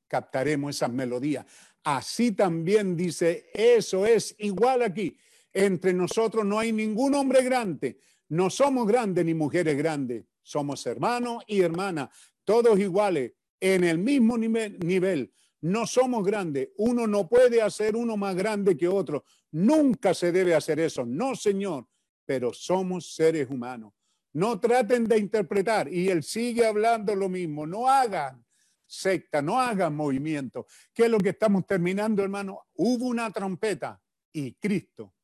captaremos 0.07 0.75
esas 0.75 0.91
melodías. 0.91 1.45
Así 1.83 2.31
también 2.31 2.95
dice, 2.95 3.49
eso 3.53 4.05
es 4.05 4.35
igual 4.39 4.81
aquí. 4.81 5.17
Entre 5.57 5.93
nosotros 5.93 6.45
no 6.45 6.59
hay 6.59 6.73
ningún 6.73 7.15
hombre 7.15 7.41
grande. 7.41 7.97
No 8.27 8.49
somos 8.49 8.85
grandes 8.85 9.23
ni 9.23 9.33
mujeres 9.33 9.77
grandes. 9.77 10.25
Somos 10.43 10.85
hermanos 10.85 11.45
y 11.47 11.61
hermanas, 11.61 12.09
todos 12.43 12.77
iguales, 12.77 13.31
en 13.61 13.85
el 13.85 13.97
mismo 13.97 14.37
nivel. 14.37 15.33
No 15.61 15.87
somos 15.87 16.25
grandes. 16.25 16.69
Uno 16.75 17.07
no 17.07 17.29
puede 17.29 17.61
hacer 17.61 17.95
uno 17.95 18.17
más 18.17 18.35
grande 18.35 18.75
que 18.75 18.89
otro. 18.89 19.23
Nunca 19.51 20.13
se 20.13 20.33
debe 20.33 20.53
hacer 20.53 20.81
eso. 20.81 21.05
No, 21.05 21.35
Señor. 21.35 21.87
Pero 22.25 22.51
somos 22.53 23.15
seres 23.15 23.49
humanos. 23.49 23.93
No 24.33 24.59
traten 24.59 25.05
de 25.05 25.17
interpretar. 25.17 25.91
Y 25.91 26.09
él 26.09 26.21
sigue 26.21 26.65
hablando 26.65 27.15
lo 27.15 27.29
mismo. 27.29 27.65
No 27.65 27.87
hagan 27.87 28.45
secta, 28.85 29.41
no 29.41 29.57
hagan 29.59 29.95
movimiento. 29.95 30.67
¿Qué 30.93 31.05
es 31.05 31.09
lo 31.09 31.17
que 31.17 31.29
estamos 31.29 31.65
terminando, 31.65 32.21
hermano? 32.21 32.65
Hubo 32.75 33.05
una 33.05 33.31
trompeta 33.31 33.99
y 34.33 34.53
Cristo 34.55 35.14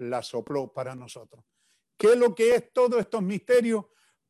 la 0.00 0.22
sopló 0.22 0.72
para 0.72 0.94
nosotros. 0.94 1.44
¿Qué 1.96 2.12
es 2.12 2.16
lo 2.18 2.34
que 2.34 2.54
es 2.54 2.72
todos 2.72 3.00
estos 3.00 3.22
misterios? 3.22 3.84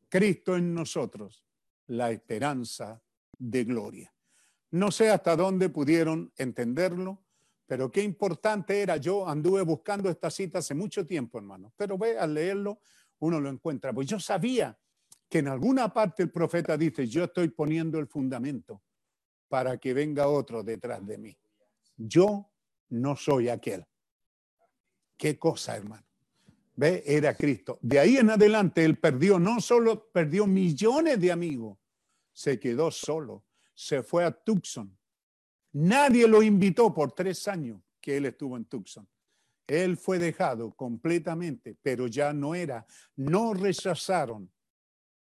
Cristo 0.09 0.57
en 0.57 0.75
nosotros, 0.75 1.47
la 1.87 2.11
esperanza 2.11 3.01
de 3.39 3.65
gloria. 3.65 4.13
No 4.73 4.91
sé 4.91 5.11
hasta 5.11 5.37
dónde 5.37 5.69
pudieron 5.69 6.33
entenderlo, 6.37 7.23
pero 7.67 7.91
qué 7.91 8.03
importante 8.03 8.81
era. 8.81 8.97
Yo 8.97 9.29
anduve 9.29 9.63
buscando 9.63 10.11
esta 10.11 10.31
cita 10.31 10.59
hace 10.59 10.75
mucho 10.75 11.07
tiempo, 11.07 11.39
hermano, 11.39 11.73
pero 11.77 11.97
ve 11.97 12.19
a 12.19 12.27
leerlo, 12.27 12.81
uno 13.21 13.41
lo 13.41 13.49
encuentra. 13.49 13.93
Pues 13.93 14.09
yo 14.09 14.19
sabía 14.19 14.77
que 15.29 15.39
en 15.39 15.49
alguna 15.49 15.93
parte 15.93 16.25
el 16.25 16.31
profeta 16.33 16.77
dice, 16.77 17.07
yo 17.07 17.25
estoy 17.25 17.49
poniendo 17.49 18.01
el 18.01 18.09
fundamento 18.09 18.83
para 19.49 19.79
que 19.79 19.95
venga 19.95 20.27
otro 20.27 20.65
detrás 20.65 21.07
de 21.07 21.19
mí. 21.19 21.39
Yo 21.97 22.51
no 22.89 23.15
soy 23.15 23.49
aquel. 23.49 23.87
Qué 25.21 25.39
cosa, 25.39 25.77
hermano. 25.77 26.03
Ve, 26.77 27.03
era 27.05 27.35
Cristo. 27.35 27.79
De 27.83 27.99
ahí 27.99 28.17
en 28.17 28.31
adelante 28.31 28.83
él 28.83 28.97
perdió, 28.97 29.39
no 29.39 29.61
solo 29.61 30.11
perdió 30.11 30.47
millones 30.47 31.21
de 31.21 31.31
amigos, 31.31 31.77
se 32.33 32.59
quedó 32.59 32.91
solo, 32.91 33.45
se 33.75 34.03
fue 34.03 34.25
a 34.25 34.31
Tucson. 34.31 34.99
Nadie 35.73 36.27
lo 36.27 36.43
invitó 36.43 36.95
por 36.95 37.13
tres 37.13 37.47
años 37.49 37.83
que 38.01 38.17
él 38.17 38.25
estuvo 38.25 38.57
en 38.57 38.65
Tucson. 38.65 39.07
Él 39.67 39.99
fue 39.99 40.19
dejado 40.19 40.75
completamente, 40.75 41.77
pero 41.83 42.07
ya 42.07 42.33
no 42.33 42.55
era, 42.55 42.87
no 43.17 43.53
rechazaron 43.53 44.51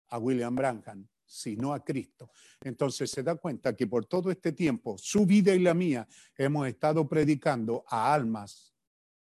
a 0.09 0.19
William 0.19 0.57
Branham, 0.57 1.07
sino 1.25 1.73
a 1.73 1.85
Cristo. 1.85 2.33
Entonces 2.61 3.13
se 3.13 3.23
da 3.23 3.37
cuenta 3.37 3.77
que 3.77 3.87
por 3.87 4.07
todo 4.07 4.33
este 4.33 4.51
tiempo, 4.51 4.99
su 4.99 5.25
vida 5.25 5.55
y 5.55 5.61
la 5.61 5.73
mía, 5.73 6.09
hemos 6.37 6.67
estado 6.67 7.09
predicando 7.09 7.85
a 7.87 8.13
almas 8.13 8.74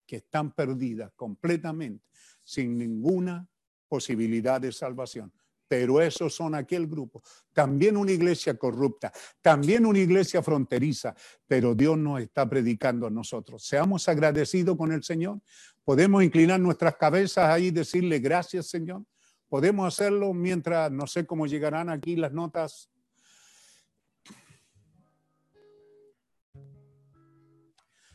que 0.09 0.17
están 0.17 0.53
perdidas 0.53 1.13
completamente, 1.15 2.07
sin 2.43 2.79
ninguna 2.79 3.47
posibilidad 3.87 4.59
de 4.59 4.73
salvación. 4.73 5.31
Pero 5.69 6.01
esos 6.01 6.35
son 6.35 6.55
aquel 6.55 6.87
grupo. 6.87 7.23
También 7.53 7.99
una 7.99 8.11
iglesia 8.11 8.55
corrupta, 8.55 9.13
también 9.43 9.85
una 9.85 9.99
iglesia 9.99 10.43
fronteriza, 10.43 11.15
pero 11.47 11.75
Dios 11.75 11.99
nos 11.99 12.23
está 12.23 12.49
predicando 12.49 13.07
a 13.07 13.11
nosotros. 13.11 13.67
Seamos 13.67 14.09
agradecidos 14.09 14.79
con 14.79 14.93
el 14.93 15.05
Señor. 15.05 15.41
Podemos 15.85 16.25
inclinar 16.25 16.59
nuestras 16.59 16.97
cabezas 16.97 17.45
ahí 17.51 17.67
y 17.67 17.71
decirle 17.71 18.19
gracias, 18.19 18.69
Señor. 18.69 19.05
Podemos 19.47 19.87
hacerlo 19.87 20.33
mientras, 20.33 20.91
no 20.91 21.07
sé 21.07 21.27
cómo 21.27 21.47
llegarán 21.47 21.91
aquí 21.91 22.17
las 22.17 22.33
notas. 22.33 22.91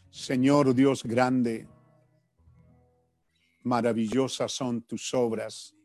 Señor 0.09 0.73
Dios 0.73 1.03
grande, 1.03 1.67
maravillosas 3.63 4.51
son 4.51 4.83
tus 4.83 5.13
obras 5.13 5.75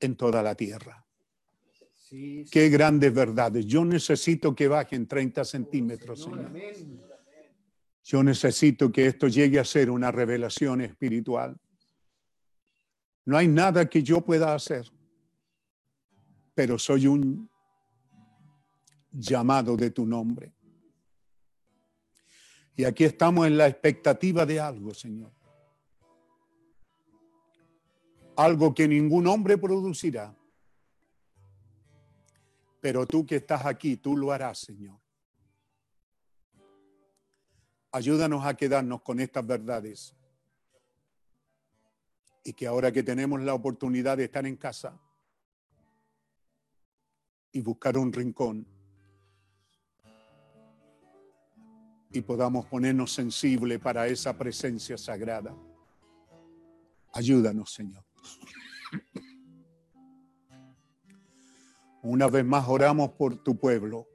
en 0.00 0.16
toda 0.16 0.42
la 0.42 0.54
tierra. 0.54 1.04
Sí, 1.94 2.44
sí, 2.44 2.50
Qué 2.50 2.68
grandes 2.68 3.12
verdades. 3.12 3.66
Yo 3.66 3.84
necesito 3.84 4.54
que 4.54 4.68
bajen 4.68 5.06
30 5.06 5.44
centímetros, 5.44 6.22
Señor, 6.22 6.52
Señor. 6.52 7.14
Yo 8.04 8.22
necesito 8.22 8.92
que 8.92 9.06
esto 9.06 9.28
llegue 9.28 9.58
a 9.58 9.64
ser 9.64 9.90
una 9.90 10.12
revelación 10.12 10.82
espiritual. 10.82 11.56
No 13.24 13.38
hay 13.38 13.48
nada 13.48 13.88
que 13.88 14.02
yo 14.02 14.20
pueda 14.20 14.54
hacer, 14.54 14.86
pero 16.54 16.78
soy 16.78 17.06
un 17.06 17.48
llamado 19.10 19.74
de 19.76 19.90
tu 19.90 20.04
nombre. 20.04 20.52
Y 22.76 22.84
aquí 22.84 23.04
estamos 23.04 23.46
en 23.46 23.56
la 23.56 23.68
expectativa 23.68 24.44
de 24.44 24.60
algo, 24.60 24.92
Señor. 24.92 25.32
Algo 28.36 28.74
que 28.74 28.88
ningún 28.88 29.26
hombre 29.26 29.56
producirá. 29.56 30.34
Pero 32.80 33.06
tú 33.06 33.24
que 33.24 33.36
estás 33.36 33.64
aquí, 33.64 33.96
tú 33.96 34.16
lo 34.16 34.32
harás, 34.32 34.58
Señor. 34.58 34.98
Ayúdanos 37.92 38.44
a 38.44 38.54
quedarnos 38.54 39.02
con 39.02 39.20
estas 39.20 39.46
verdades. 39.46 40.14
Y 42.42 42.52
que 42.52 42.66
ahora 42.66 42.92
que 42.92 43.02
tenemos 43.02 43.40
la 43.40 43.54
oportunidad 43.54 44.16
de 44.16 44.24
estar 44.24 44.44
en 44.46 44.56
casa 44.56 45.00
y 47.52 47.62
buscar 47.62 47.96
un 47.96 48.12
rincón 48.12 48.66
y 52.14 52.20
podamos 52.20 52.66
ponernos 52.66 53.12
sensibles 53.12 53.80
para 53.80 54.06
esa 54.06 54.36
presencia 54.38 54.96
sagrada. 54.96 55.52
Ayúdanos, 57.12 57.72
Señor. 57.72 58.04
Una 62.02 62.28
vez 62.28 62.44
más 62.44 62.68
oramos 62.68 63.12
por 63.12 63.42
tu 63.42 63.56
pueblo. 63.56 64.06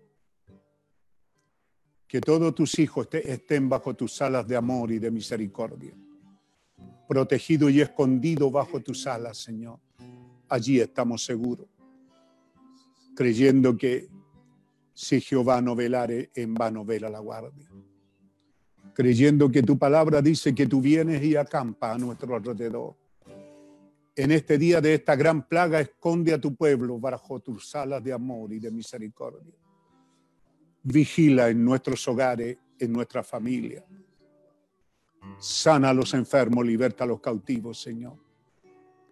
Que 2.08 2.22
todos 2.22 2.54
tus 2.54 2.78
hijos 2.80 3.08
estén 3.12 3.68
bajo 3.68 3.96
tus 3.96 4.22
alas 4.22 4.48
de 4.48 4.56
amor 4.56 4.92
y 4.92 5.00
de 5.00 5.10
misericordia. 5.10 5.94
Protegido 7.08 7.70
y 7.70 7.82
escondido 7.82 8.52
bajo 8.52 8.80
tus 8.80 9.08
alas, 9.08 9.38
Señor. 9.38 9.80
Allí 10.48 10.80
estamos 10.80 11.26
seguros. 11.26 11.68
Creyendo 13.16 13.76
que 13.76 14.08
si 14.94 15.22
Jehová 15.22 15.62
no 15.62 15.76
velare, 15.76 16.30
en 16.36 16.54
vano 16.54 16.86
vela 16.86 17.10
la 17.10 17.20
guardia. 17.20 17.72
Creyendo 18.94 19.50
que 19.50 19.64
tu 19.64 19.78
palabra 19.78 20.22
dice 20.22 20.54
que 20.54 20.68
tú 20.68 20.82
vienes 20.82 21.24
y 21.24 21.36
acampa 21.36 21.94
a 21.94 21.98
nuestro 21.98 22.36
alrededor. 22.36 22.96
En 24.20 24.32
este 24.32 24.58
día 24.58 24.82
de 24.82 24.96
esta 24.96 25.16
gran 25.16 25.48
plaga, 25.48 25.80
esconde 25.80 26.34
a 26.34 26.42
tu 26.42 26.54
pueblo 26.54 27.00
bajo 27.00 27.40
tus 27.40 27.74
alas 27.74 28.04
de 28.04 28.12
amor 28.12 28.52
y 28.52 28.60
de 28.60 28.70
misericordia. 28.70 29.54
Vigila 30.84 31.48
en 31.48 31.64
nuestros 31.64 32.06
hogares, 32.06 32.58
en 32.78 32.92
nuestra 32.92 33.24
familia. 33.24 33.82
Sana 35.40 35.92
a 35.92 35.94
los 35.94 36.14
enfermos, 36.14 36.66
liberta 36.66 37.06
a 37.06 37.08
los 37.08 37.22
cautivos, 37.22 37.82
Señor. 37.82 38.18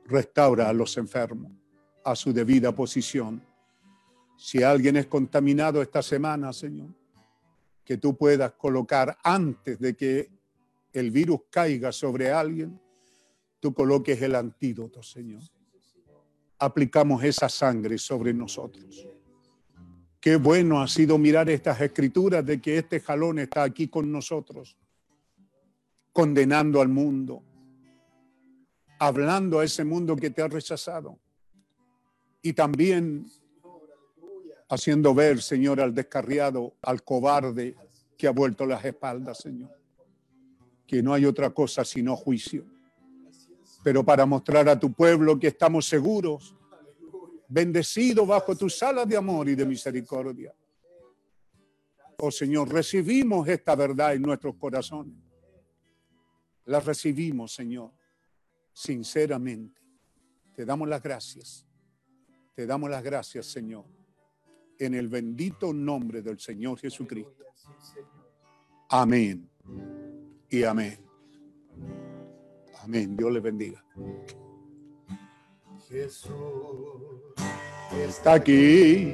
Restaura 0.08 0.68
a 0.68 0.74
los 0.74 0.98
enfermos 0.98 1.54
a 2.04 2.14
su 2.14 2.34
debida 2.34 2.76
posición. 2.76 3.42
Si 4.36 4.62
alguien 4.62 4.98
es 4.98 5.06
contaminado 5.06 5.82
esta 5.82 6.02
semana, 6.02 6.52
Señor, 6.52 6.90
que 7.86 7.96
tú 7.96 8.18
puedas 8.18 8.52
colocar 8.56 9.18
antes 9.24 9.80
de 9.80 9.96
que 9.96 10.30
el 10.92 11.12
virus 11.12 11.44
caiga 11.50 11.94
sobre 11.94 12.30
alguien, 12.30 12.78
tú 13.68 13.74
coloques 13.74 14.22
el 14.22 14.34
antídoto, 14.34 15.04
Señor. 15.04 15.42
Aplicamos 16.58 17.22
esa 17.22 17.50
sangre 17.50 17.98
sobre 17.98 18.34
nosotros. 18.34 19.06
Qué 20.22 20.38
bueno 20.38 20.82
ha 20.82 20.88
sido 20.88 21.18
mirar 21.18 21.50
estas 21.50 21.82
escrituras 21.82 22.46
de 22.46 22.62
que 22.62 22.78
este 22.78 23.02
jalón 23.02 23.40
está 23.40 23.64
aquí 23.64 23.90
con 23.90 24.10
nosotros, 24.10 24.78
condenando 26.14 26.80
al 26.80 26.88
mundo, 26.88 27.44
hablando 29.00 29.60
a 29.60 29.66
ese 29.66 29.84
mundo 29.84 30.16
que 30.16 30.30
te 30.30 30.42
ha 30.42 30.48
rechazado 30.48 31.20
y 32.42 32.54
también 32.54 33.26
haciendo 34.70 35.14
ver, 35.14 35.42
Señor, 35.42 35.82
al 35.82 35.94
descarriado, 35.94 36.74
al 36.82 37.04
cobarde 37.04 37.76
que 38.18 38.28
ha 38.28 38.32
vuelto 38.32 38.66
las 38.66 38.86
espaldas, 38.86 39.40
Señor, 39.40 39.78
que 40.88 41.04
no 41.04 41.14
hay 41.14 41.26
otra 41.26 41.50
cosa 41.50 41.84
sino 41.84 42.16
juicio. 42.16 42.77
Pero 43.88 44.04
para 44.04 44.26
mostrar 44.26 44.68
a 44.68 44.78
tu 44.78 44.92
pueblo 44.92 45.40
que 45.40 45.48
estamos 45.48 45.88
seguros, 45.88 46.54
bendecidos 47.48 48.28
bajo 48.28 48.54
tus 48.54 48.84
alas 48.84 49.08
de 49.08 49.16
amor 49.16 49.48
y 49.48 49.56
de 49.56 49.66
misericordia. 49.66 50.54
Oh 52.18 52.30
Señor, 52.30 52.68
recibimos 52.68 53.48
esta 53.48 53.76
verdad 53.76 54.14
en 54.14 54.24
nuestros 54.24 54.56
corazones. 54.58 55.16
La 56.66 56.82
recibimos, 56.82 57.54
Señor, 57.54 57.94
sinceramente. 58.74 59.82
Te 60.54 60.66
damos 60.66 60.90
las 60.90 61.02
gracias. 61.02 61.66
Te 62.56 62.66
damos 62.66 62.90
las 62.90 63.02
gracias, 63.02 63.46
Señor, 63.46 63.86
en 64.80 64.96
el 64.96 65.08
bendito 65.08 65.72
nombre 65.72 66.22
del 66.22 66.42
Señor 66.42 66.78
Jesucristo. 66.78 67.46
Amén 68.90 69.50
y 70.50 70.64
amén. 70.66 71.07
Amén. 72.88 73.18
Dios 73.18 73.32
le 73.34 73.42
bendiga. 73.42 73.84
Jesús 75.90 76.32
Está 77.92 78.36
aquí 78.36 79.14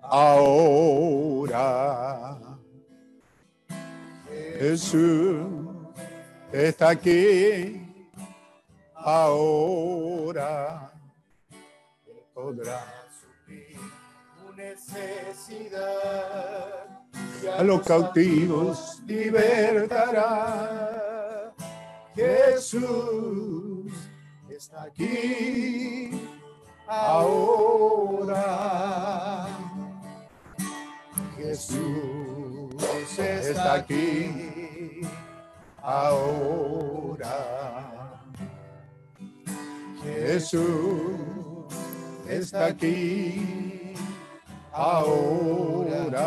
ahora. 0.00 1.58
Jesús 4.60 5.44
está 6.52 6.90
aquí 6.90 7.82
ahora. 8.94 10.92
Podrá 12.32 13.10
suplir 13.20 13.76
tu 14.36 14.54
necesidad 14.54 15.80
y 17.42 17.46
a 17.48 17.64
los 17.64 17.82
cautivos 17.82 19.02
libertará. 19.04 21.15
Jesús 22.16 23.92
está 24.48 24.84
aquí 24.84 26.10
ahora. 26.88 28.28
Jesús 31.36 32.74
está 33.18 33.74
aquí 33.74 35.02
ahora. 35.82 37.34
Jesús 40.02 41.66
está 42.26 42.66
aquí 42.66 43.92
ahora. 44.72 46.26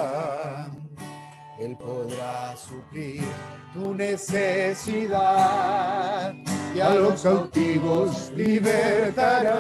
Él 1.60 1.76
podrá 1.78 2.56
suplir 2.56 3.24
tu 3.74 3.94
necesidad 3.94 5.54
y 6.76 6.80
a 6.80 6.90
los 6.96 7.22
cautivos 7.22 8.32
libertará. 8.36 9.60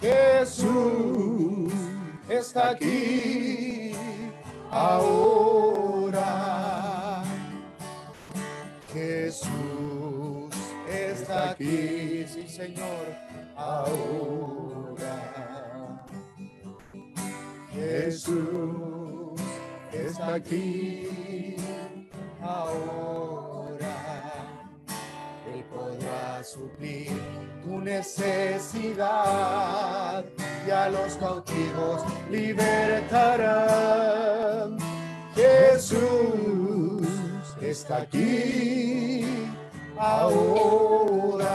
Jesús 0.00 1.72
está 2.28 2.70
aquí 2.70 3.92
ahora. 4.70 6.28
Jesús 8.92 9.48
está 10.88 11.50
aquí, 11.50 12.24
sí 12.26 12.48
Señor, 12.48 13.14
ahora. 13.56 15.18
Jesús 17.72 19.40
está 19.92 20.34
aquí 20.34 21.56
ahora. 22.42 23.94
Él 25.52 25.64
podrá 25.64 26.44
suplir 26.44 27.10
tu 27.62 27.80
necesidad 27.80 29.04
y 30.66 30.70
a 30.70 30.88
los 30.90 31.14
cautivos 31.16 32.02
libertará. 32.30 33.66
Jesús 35.34 37.06
está 37.60 37.98
aquí 38.02 39.24
ahora. 39.96 41.46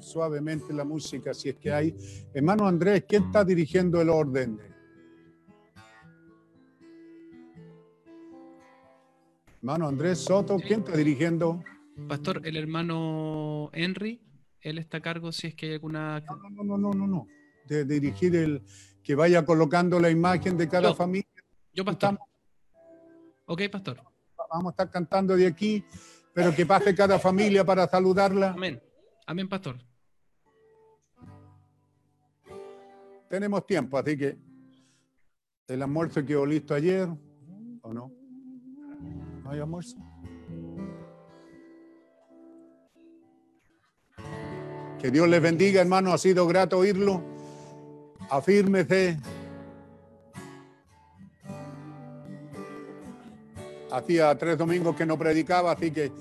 Suavemente 0.00 0.72
la 0.72 0.84
música, 0.84 1.34
si 1.34 1.50
es 1.50 1.56
que 1.56 1.72
hay. 1.72 1.94
Hermano 2.32 2.66
Andrés, 2.66 3.04
¿quién 3.08 3.24
está 3.24 3.44
dirigiendo 3.44 4.00
el 4.00 4.08
orden? 4.08 4.58
Hermano 9.58 9.88
Andrés 9.88 10.18
Soto, 10.20 10.56
¿quién 10.58 10.80
está 10.80 10.96
dirigiendo? 10.96 11.62
Pastor, 12.08 12.40
el 12.46 12.56
hermano 12.56 13.70
Henry, 13.72 14.20
él 14.60 14.78
está 14.78 14.98
a 14.98 15.00
cargo 15.00 15.32
si 15.32 15.48
es 15.48 15.54
que 15.54 15.66
hay 15.66 15.72
alguna... 15.74 16.20
No, 16.20 16.36
no, 16.50 16.64
no, 16.64 16.78
no, 16.78 16.90
no, 16.92 17.06
no. 17.06 17.26
De 17.66 17.84
dirigir 17.84 18.36
el 18.36 18.62
que 19.02 19.14
vaya 19.16 19.44
colocando 19.44 19.98
la 19.98 20.10
imagen 20.10 20.56
de 20.56 20.68
cada 20.68 20.90
Yo. 20.90 20.94
familia. 20.94 21.28
Yo, 21.72 21.84
pastor. 21.84 22.10
Estamos- 22.12 22.28
Ok, 23.46 23.62
pastor. 23.72 24.00
vamos 24.50 24.66
a 24.66 24.70
estar 24.70 24.90
cantando 24.90 25.34
de 25.36 25.46
aquí, 25.46 25.84
pero 26.32 26.54
que 26.54 26.64
pase 26.64 26.94
cada 26.94 27.18
familia 27.18 27.64
para 27.64 27.86
saludarla. 27.88 28.52
Amén. 28.52 28.80
Amén, 29.26 29.48
pastor. 29.48 29.76
Tenemos 33.28 33.66
tiempo, 33.66 33.98
así 33.98 34.16
que 34.16 34.38
el 35.66 35.82
almuerzo 35.82 36.24
quedó 36.24 36.46
listo 36.46 36.74
ayer, 36.74 37.08
¿o 37.82 37.92
no? 37.92 38.12
¿No 39.48 39.54
hay 39.54 39.60
almuerzo? 39.60 39.96
Que 45.00 45.10
Dios 45.10 45.26
les 45.26 45.40
bendiga, 45.40 45.80
hermano. 45.80 46.12
Ha 46.12 46.18
sido 46.18 46.46
grato 46.46 46.76
oírlo. 46.76 47.22
Afírmese. 48.28 49.18
Hacía 53.90 54.36
tres 54.36 54.58
domingos 54.58 54.94
que 54.96 55.06
no 55.06 55.18
predicaba, 55.18 55.72
así 55.72 55.92
que 55.92 56.12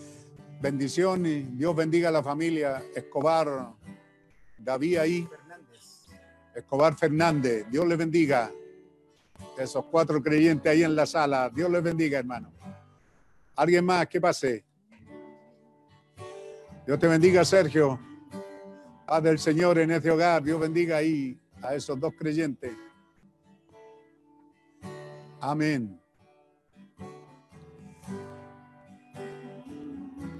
bendición 0.61 1.57
Dios 1.57 1.75
bendiga 1.75 2.07
a 2.07 2.13
la 2.13 2.23
familia 2.23 2.81
Escobar, 2.95 3.73
David 4.57 4.97
ahí. 4.99 5.27
Escobar 6.55 6.95
Fernández, 6.95 7.67
Dios 7.69 7.85
le 7.85 7.97
bendiga. 7.97 8.49
Esos 9.57 9.83
cuatro 9.91 10.23
creyentes 10.23 10.71
ahí 10.71 10.83
en 10.83 10.95
la 10.95 11.05
sala, 11.05 11.51
Dios 11.53 11.69
les 11.69 11.83
bendiga, 11.83 12.19
hermano. 12.19 12.56
¿Alguien 13.57 13.83
más? 13.83 14.05
¿Qué 14.05 14.21
pase? 14.21 14.63
Dios 16.85 16.99
te 16.99 17.07
bendiga, 17.07 17.43
Sergio. 17.43 17.99
Paz 19.07 19.23
del 19.23 19.39
Señor 19.39 19.79
en 19.79 19.89
este 19.89 20.11
hogar. 20.11 20.43
Dios 20.43 20.59
bendiga 20.59 20.97
ahí 20.97 21.39
a 21.63 21.73
esos 21.73 21.99
dos 21.99 22.13
creyentes. 22.13 22.71
Amén. 25.41 25.99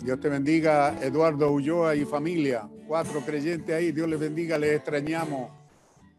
Dios 0.03 0.19
te 0.19 0.29
bendiga, 0.29 0.95
Eduardo 1.01 1.51
Ulloa 1.51 1.95
y 1.95 2.05
familia. 2.05 2.69
Cuatro 2.87 3.21
creyentes 3.21 3.75
ahí. 3.75 3.91
Dios 3.91 4.07
les 4.07 4.19
bendiga, 4.19 4.59
les 4.59 4.75
extrañamos. 4.75 5.51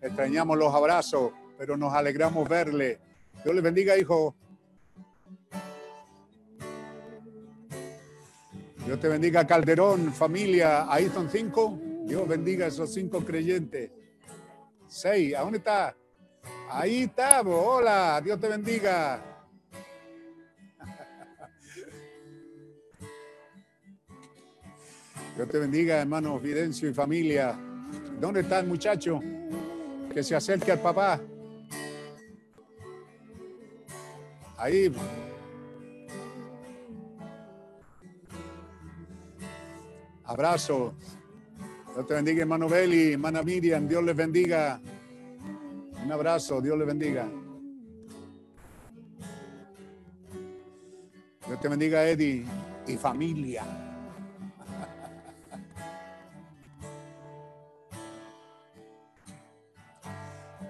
Extrañamos 0.01 0.59
los 0.59 0.75
abrazos, 0.75 1.31
pero 1.57 1.77
nos 1.77 1.95
alegramos 1.95 2.49
verle. 2.49 2.99
Dios 3.45 3.55
les 3.55 3.63
bendiga, 3.63 3.97
hijo. 3.97 4.35
Dios 8.89 9.01
te 9.01 9.09
bendiga, 9.09 9.47
Calderón, 9.47 10.13
familia. 10.15 10.91
Ahí 10.91 11.11
son 11.11 11.29
cinco. 11.29 11.79
Dios 12.07 12.27
bendiga 12.27 12.65
a 12.65 12.69
esos 12.69 12.95
cinco 12.95 13.23
creyentes. 13.23 13.91
Seis. 14.87 15.35
¿A 15.35 15.43
dónde 15.43 15.59
está? 15.59 15.95
Ahí 16.71 17.03
está. 17.03 17.43
bo. 17.43 17.61
Hola. 17.61 18.19
Dios 18.25 18.41
te 18.41 18.49
bendiga. 18.49 19.23
Dios 25.37 25.49
te 25.51 25.59
bendiga, 25.59 26.01
hermano 26.01 26.41
Fidencio 26.41 26.89
y 26.89 26.95
familia. 26.95 27.59
¿Dónde 28.19 28.41
está 28.41 28.61
el 28.61 28.69
muchacho? 28.69 29.21
Que 30.15 30.23
se 30.23 30.35
acerque 30.35 30.73
al 30.73 30.81
papá. 30.81 31.21
Ahí. 34.57 34.91
Abrazo. 40.29 40.93
Dios 41.95 42.07
te 42.07 42.13
bendiga, 42.13 42.43
hermano 42.43 42.69
Beli, 42.69 43.13
hermana 43.13 43.43
Miriam. 43.43 43.89
Dios 43.89 44.05
les 44.05 44.15
bendiga. 44.15 44.79
Un 46.05 46.13
abrazo. 46.13 46.61
Dios 46.61 46.77
les 46.77 46.87
bendiga. 46.87 47.27
Dios 51.47 51.61
te 51.61 51.69
bendiga, 51.69 52.07
Eddie 52.07 52.45
y 52.87 52.97
familia. 52.99 53.65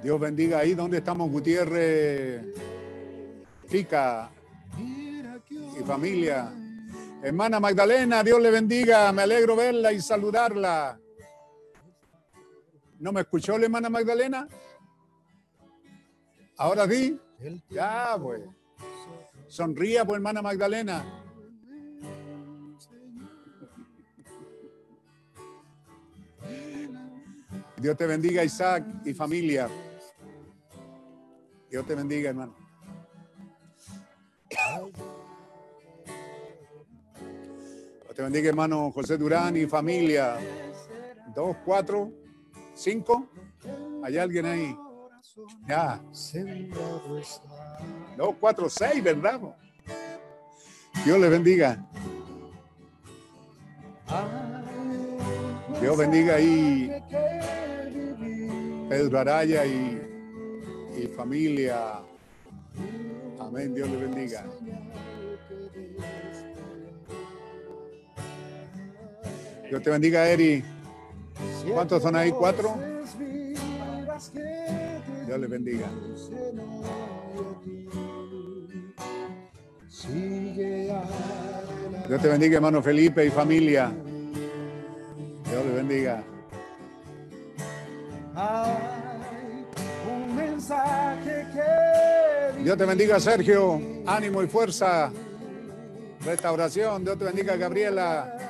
Dios 0.01 0.21
bendiga 0.21 0.61
ahí 0.61 0.75
donde 0.75 0.99
estamos, 0.99 1.29
Gutiérrez, 1.33 2.45
Fica 3.67 4.31
y 4.79 5.83
familia. 5.85 6.53
Hermana 7.23 7.59
Magdalena, 7.59 8.23
Dios 8.23 8.41
le 8.41 8.51
bendiga. 8.51 9.13
Me 9.13 9.23
alegro 9.23 9.57
verla 9.57 9.93
y 9.93 10.01
saludarla. 10.01 10.99
¿No 13.01 13.13
me 13.13 13.21
escuchó 13.23 13.59
la 13.59 13.65
hermana 13.65 13.89
Magdalena? 13.89 14.49
Ahora 16.57 16.89
sí. 16.89 17.19
Ya, 17.71 18.17
pues. 18.21 18.43
Sonría, 19.49 20.05
pues, 20.05 20.17
hermana 20.17 20.43
Magdalena. 20.43 21.05
Dios 27.77 27.97
te 27.97 28.07
bendiga, 28.07 28.43
Isaac 28.43 28.85
y 29.05 29.15
familia. 29.15 29.69
Dios 31.71 31.87
te 31.87 31.95
bendiga, 31.95 32.31
hermano. 32.31 32.55
Te 38.19 38.25
bendiga, 38.25 38.49
hermano 38.49 38.91
José 38.91 39.17
Durán 39.17 39.57
y 39.57 39.67
familia. 39.67 40.39
Dos, 41.37 41.57
cuatro, 41.65 42.11
cinco. 42.75 43.29
¿Hay 44.03 44.19
alguien 44.19 44.45
ahí? 44.45 44.77
Ya. 45.69 46.03
Dos, 48.17 48.35
cuatro, 48.41 48.69
seis, 48.69 49.05
¿verdad? 49.05 49.41
Dios 51.05 51.21
les 51.21 51.31
bendiga. 51.31 51.89
Dios 55.81 55.97
bendiga 55.97 56.35
ahí 56.35 56.91
Pedro 58.89 59.21
Araya 59.21 59.65
y, 59.65 60.03
y 60.97 61.07
familia. 61.07 62.01
Amén. 63.39 63.73
Dios 63.77 63.89
le 63.89 63.97
bendiga. 63.97 64.45
Dios 69.69 69.83
te 69.83 69.91
bendiga, 69.91 70.29
Eri. 70.29 70.65
¿Cuántos 71.73 72.03
son 72.03 72.17
ahí? 72.17 72.31
¿Cuatro? 72.33 72.77
Dios 75.27 75.39
le 75.39 75.47
bendiga. 75.47 75.87
Dios 82.09 82.23
te 82.23 82.29
bendiga, 82.29 82.57
hermano 82.57 82.83
Felipe 82.83 83.27
y 83.27 83.31
familia. 83.31 83.93
Dios 85.51 85.67
le 85.67 85.73
bendiga. 85.73 86.25
Dios 92.63 92.79
te 92.79 92.85
bendiga, 92.87 93.21
Sergio. 93.21 93.81
Ánimo 94.07 94.43
y 94.43 94.47
fuerza. 94.47 95.13
Restauración. 96.25 97.05
Dios 97.05 97.19
te 97.19 97.25
bendiga, 97.25 97.57
Gabriela. 97.57 98.48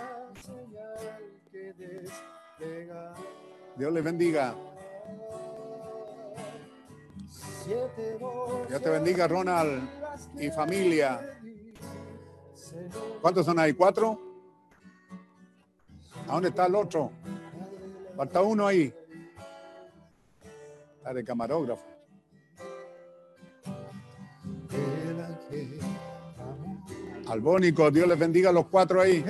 Dios 3.76 3.92
les 3.92 4.02
bendiga. 4.04 4.54
Dios 8.68 8.82
te 8.82 8.90
bendiga, 8.90 9.28
Ronald 9.28 9.88
y 10.38 10.50
familia. 10.50 11.38
¿Cuántos 13.20 13.46
son 13.46 13.58
ahí? 13.58 13.74
¿Cuatro? 13.74 14.18
¿A 16.26 16.32
dónde 16.32 16.48
está 16.48 16.66
el 16.66 16.74
otro? 16.74 17.12
Falta 18.16 18.42
uno 18.42 18.66
ahí. 18.66 18.92
Está 20.96 21.14
de 21.14 21.24
camarógrafo. 21.24 21.84
Albónico, 27.28 27.90
Dios 27.90 28.08
les 28.08 28.18
bendiga 28.18 28.50
a 28.50 28.52
los 28.52 28.66
cuatro 28.66 29.00
ahí. 29.00 29.24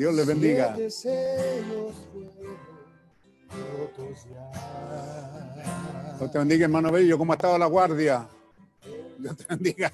Dios 0.00 0.14
les 0.14 0.26
bendiga. 0.26 0.74
Dios 0.74 1.02
te 6.32 6.38
bendiga, 6.38 6.64
hermano 6.64 6.90
Bello. 6.90 7.18
¿Cómo 7.18 7.34
ha 7.34 7.36
estado 7.36 7.58
la 7.58 7.66
guardia? 7.66 8.26
Dios 9.18 9.36
te 9.36 9.44
bendiga. 9.44 9.92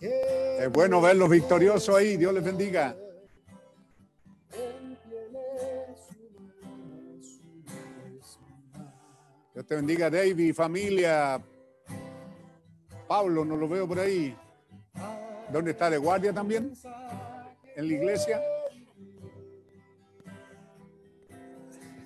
Es 0.00 0.72
bueno 0.72 1.02
verlos 1.02 1.28
victoriosos 1.28 1.94
ahí. 1.94 2.16
Dios 2.16 2.32
les 2.32 2.42
bendiga. 2.42 2.96
Dios 9.52 9.66
te 9.66 9.76
bendiga, 9.76 10.08
David, 10.08 10.54
familia. 10.54 11.38
Pablo, 13.06 13.44
no 13.44 13.56
lo 13.56 13.68
veo 13.68 13.86
por 13.86 14.00
ahí. 14.00 14.34
¿Dónde 15.52 15.72
está? 15.72 15.90
¿De 15.90 15.98
guardia 15.98 16.32
también? 16.32 16.72
¿En 17.76 17.88
la 17.88 17.94
iglesia? 17.94 18.40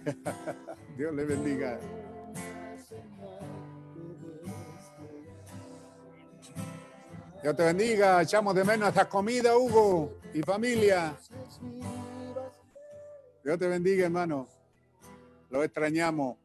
Dios 0.97 1.15
le 1.15 1.25
bendiga. 1.25 1.79
Dios 7.43 7.57
te 7.57 7.63
bendiga. 7.63 8.23
Echamos 8.23 8.55
de 8.55 8.65
menos 8.65 8.89
esta 8.89 9.09
comida, 9.09 9.57
Hugo 9.57 10.19
y 10.33 10.41
familia. 10.41 11.15
Dios 13.43 13.59
te 13.59 13.69
bendiga, 13.69 14.07
hermano. 14.07 14.49
Lo 15.51 15.63
extrañamos 15.63 16.39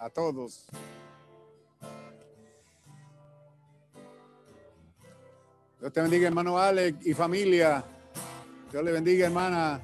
a 0.00 0.10
todos. 0.10 0.66
Dios 5.82 5.92
te 5.92 6.00
bendiga, 6.00 6.28
hermano 6.28 6.56
Alex 6.56 7.04
y 7.04 7.12
familia. 7.12 7.84
Dios 8.70 8.84
le 8.84 8.92
bendiga, 8.92 9.26
hermana. 9.26 9.80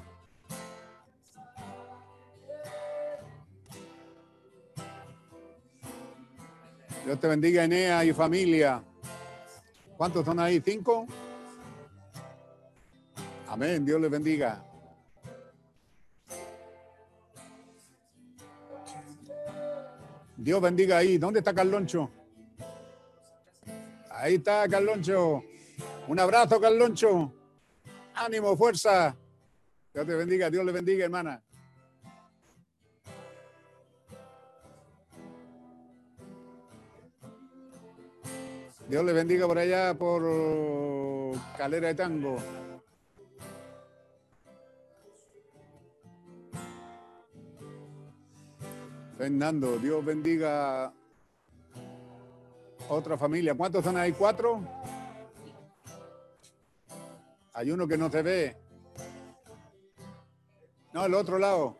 Dios 7.03 7.19
te 7.19 7.27
bendiga, 7.27 7.65
Enea 7.65 8.05
y 8.05 8.13
familia. 8.13 8.81
¿Cuántos 9.97 10.23
son 10.23 10.39
ahí? 10.39 10.61
¿Cinco? 10.63 11.05
Amén. 13.49 13.83
Dios 13.83 13.99
les 13.99 14.09
bendiga. 14.09 14.63
Dios 20.37 20.61
bendiga 20.61 20.99
ahí. 20.99 21.17
¿Dónde 21.17 21.39
está 21.39 21.53
Carloncho? 21.53 22.09
Ahí 24.09 24.35
está 24.35 24.65
Carloncho. 24.69 25.43
Un 26.09 26.19
abrazo, 26.19 26.59
Carloncho. 26.59 27.31
Ánimo, 28.15 28.57
fuerza. 28.57 29.15
Dios 29.93 30.07
te 30.07 30.15
bendiga, 30.15 30.49
Dios 30.49 30.65
le 30.65 30.71
bendiga, 30.71 31.05
hermana. 31.05 31.39
Dios 38.87 39.05
le 39.05 39.13
bendiga 39.13 39.45
por 39.45 39.59
allá, 39.59 39.93
por 39.93 41.37
Calera 41.55 41.89
de 41.89 41.93
Tango. 41.93 42.37
Fernando, 49.15 49.77
Dios 49.77 50.03
bendiga 50.03 50.91
otra 52.89 53.15
familia. 53.15 53.53
¿Cuántos 53.53 53.85
son 53.85 53.95
ahí? 53.95 54.11
¿Cuatro? 54.13 54.63
Hay 57.53 57.71
uno 57.71 57.87
que 57.87 57.97
no 57.97 58.11
se 58.11 58.21
ve. 58.21 58.57
No, 60.93 61.05
el 61.05 61.13
otro 61.13 61.37
lado. 61.37 61.77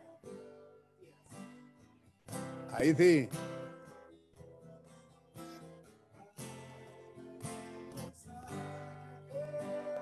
Ahí 2.72 2.94
sí. 2.94 3.28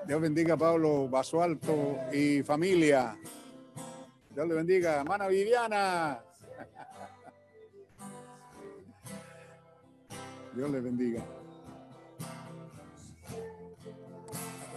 Dios 0.06 0.20
bendiga 0.22 0.54
a 0.54 0.56
Pablo 0.56 1.08
Basualto 1.08 1.98
y 2.12 2.42
familia. 2.42 3.16
Dios 4.34 4.48
le 4.48 4.54
bendiga. 4.54 5.00
Hermana 5.00 5.28
Viviana. 5.28 6.22
Dios 10.54 10.70
le 10.70 10.80
bendiga. 10.80 11.37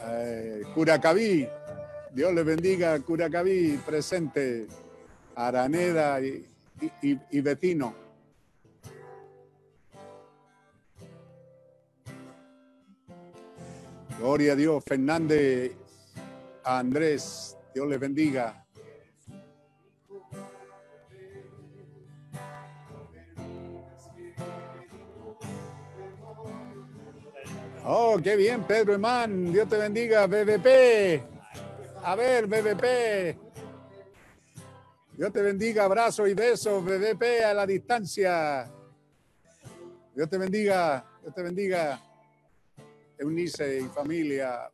Eh, 0.03 0.63
Curacaví. 0.73 1.47
Dios 2.13 2.33
le 2.33 2.43
bendiga. 2.43 2.99
Curacaví 2.99 3.79
presente. 3.85 4.67
Araneda 5.35 6.19
y, 6.21 6.45
y- 7.01 7.41
vecino. 7.41 7.93
Gloria 14.19 14.53
a 14.53 14.55
Dios. 14.55 14.83
Fernández, 14.85 15.71
Andrés. 16.63 17.57
Dios 17.73 17.87
les 17.87 17.99
bendiga. 17.99 18.65
Oh, 27.83 28.19
qué 28.23 28.35
bien, 28.35 28.63
Pedro 28.63 28.93
Emán. 28.93 29.51
Dios 29.51 29.67
te 29.67 29.77
bendiga, 29.77 30.27
BBP. 30.27 31.23
A 32.03 32.15
ver, 32.15 32.45
BBP. 32.45 33.37
Dios 35.17 35.33
te 35.33 35.41
bendiga, 35.41 35.85
abrazo 35.85 36.27
y 36.27 36.33
besos, 36.35 36.83
BBP 36.83 37.43
a 37.43 37.53
la 37.55 37.65
distancia. 37.65 38.71
Dios 40.13 40.29
te 40.29 40.37
bendiga, 40.37 41.03
Dios 41.21 41.33
te 41.33 41.41
bendiga. 41.41 41.99
Eunice 43.17 43.79
y 43.79 43.83
familia. 43.85 44.69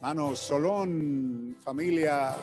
Mano 0.00 0.36
Solón, 0.36 1.56
familia, 1.62 2.36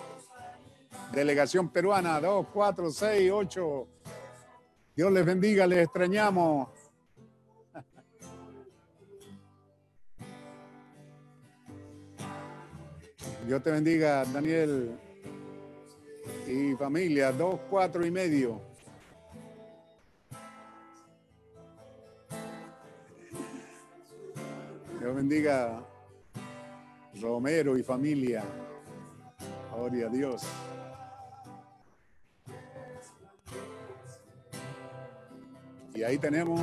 delegación 1.11 1.69
peruana, 1.69 2.19
2, 2.19 2.48
4, 2.52 2.92
6, 2.92 3.32
8. 3.32 3.88
Dios 4.95 5.11
les 5.11 5.25
bendiga, 5.25 5.67
les 5.67 5.80
extrañamos. 5.80 6.69
Dios 13.45 13.61
te 13.61 13.72
bendiga, 13.72 14.24
Daniel 14.24 14.98
y 16.48 16.74
familia, 16.75 17.33
2, 17.33 17.59
4 17.69 18.06
y 18.06 18.11
medio. 18.11 18.61
Dios 24.99 25.15
bendiga 25.15 25.83
Romero 27.22 27.77
y 27.77 27.83
familia. 27.83 28.43
Gloria 29.74 30.07
a 30.07 30.09
Dios. 30.09 30.43
Y 35.95 36.03
ahí 36.03 36.17
tenemos 36.17 36.61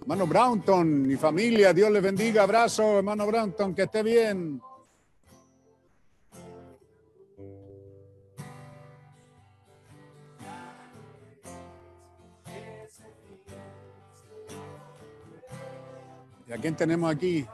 hermano 0.00 0.26
Brownton 0.26 1.08
y 1.08 1.16
familia. 1.16 1.72
Dios 1.72 1.90
les 1.92 2.02
bendiga. 2.02 2.42
Abrazo, 2.42 2.98
hermano 2.98 3.24
Brownton, 3.24 3.72
que 3.72 3.82
esté 3.82 4.02
bien. 4.02 4.60
¿Y 16.48 16.52
a 16.52 16.56
quién 16.58 16.74
tenemos 16.74 17.14
aquí? 17.14 17.46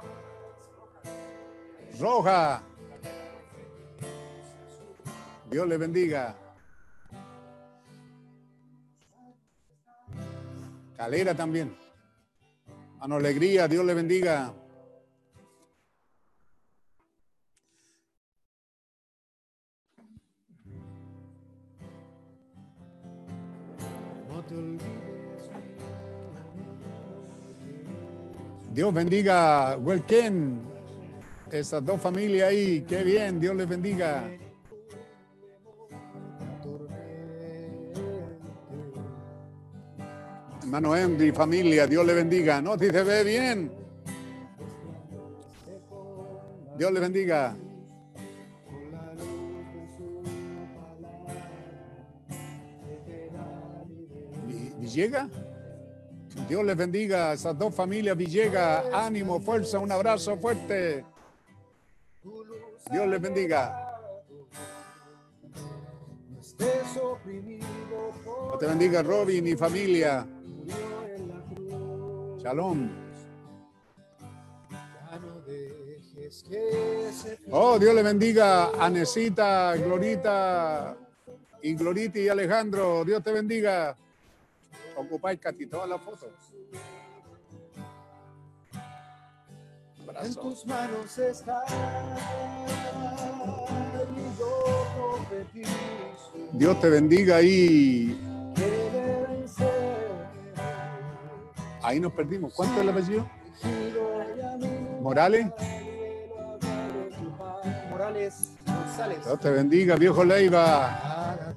Roja. 2.00 2.62
Dios 5.50 5.68
le 5.68 5.76
bendiga. 5.76 6.41
Calera 11.02 11.34
también. 11.34 11.76
Mano 13.00 13.16
Alegría, 13.16 13.66
Dios 13.66 13.84
le 13.84 13.92
bendiga. 13.92 14.54
Dios 28.72 28.94
bendiga, 28.94 29.76
Welken. 29.78 30.60
Esas 31.50 31.84
dos 31.84 32.00
familias 32.00 32.50
ahí, 32.50 32.82
qué 32.82 33.02
bien, 33.02 33.40
Dios 33.40 33.56
les 33.56 33.68
bendiga. 33.68 34.30
Hermano 40.72 40.96
Henry, 40.96 41.32
familia, 41.32 41.86
Dios 41.86 42.06
le 42.06 42.14
bendiga. 42.14 42.62
No, 42.62 42.78
si 42.78 42.86
se 42.88 43.02
ve 43.02 43.22
bien. 43.24 43.70
Dios 46.78 46.90
le 46.90 46.98
bendiga. 46.98 47.54
Vi- 54.46 54.72
Villega. 54.80 55.28
Dios 56.48 56.64
les 56.64 56.76
bendiga 56.76 57.30
a 57.30 57.32
esas 57.34 57.58
dos 57.58 57.74
familias 57.74 58.16
Villega. 58.16 58.84
Ánimo, 59.06 59.40
fuerza, 59.40 59.78
un 59.78 59.92
abrazo 59.92 60.36
fuerte. 60.38 61.04
Dios 62.90 63.06
les 63.08 63.20
bendiga. 63.20 63.88
Te 68.58 68.66
bendiga, 68.66 69.02
Robin 69.02 69.46
y 69.48 69.54
familia. 69.56 70.26
Shalom. 72.42 72.90
Oh, 77.52 77.78
Dios 77.78 77.94
le 77.94 78.02
bendiga 78.02 78.64
a 78.64 78.86
Anesita, 78.86 79.76
Glorita 79.76 80.96
y 81.62 81.74
Glorita 81.74 82.18
y 82.18 82.28
Alejandro. 82.28 83.04
Dios 83.04 83.22
te 83.22 83.30
bendiga. 83.30 83.96
Ocupáis 84.96 85.38
casi 85.38 85.66
todas 85.66 85.88
las 85.88 86.00
fotos. 86.00 86.30
En 90.22 90.34
tus 90.34 90.66
manos 90.66 91.18
está 91.18 91.64
y 95.54 96.58
Dios 96.58 96.80
te 96.80 96.90
bendiga 96.90 97.36
ahí. 97.36 98.31
Ahí 101.82 102.00
nos 102.00 102.12
perdimos. 102.12 102.54
¿Cuánto 102.54 102.76
es 102.76 102.82
el 102.82 102.88
apellido? 102.88 103.26
Morales. 105.00 105.46
Morales 107.90 108.52
González. 108.66 109.24
Dios 109.24 109.40
te 109.40 109.50
bendiga, 109.50 109.96
viejo 109.96 110.24
Leiva. 110.24 111.54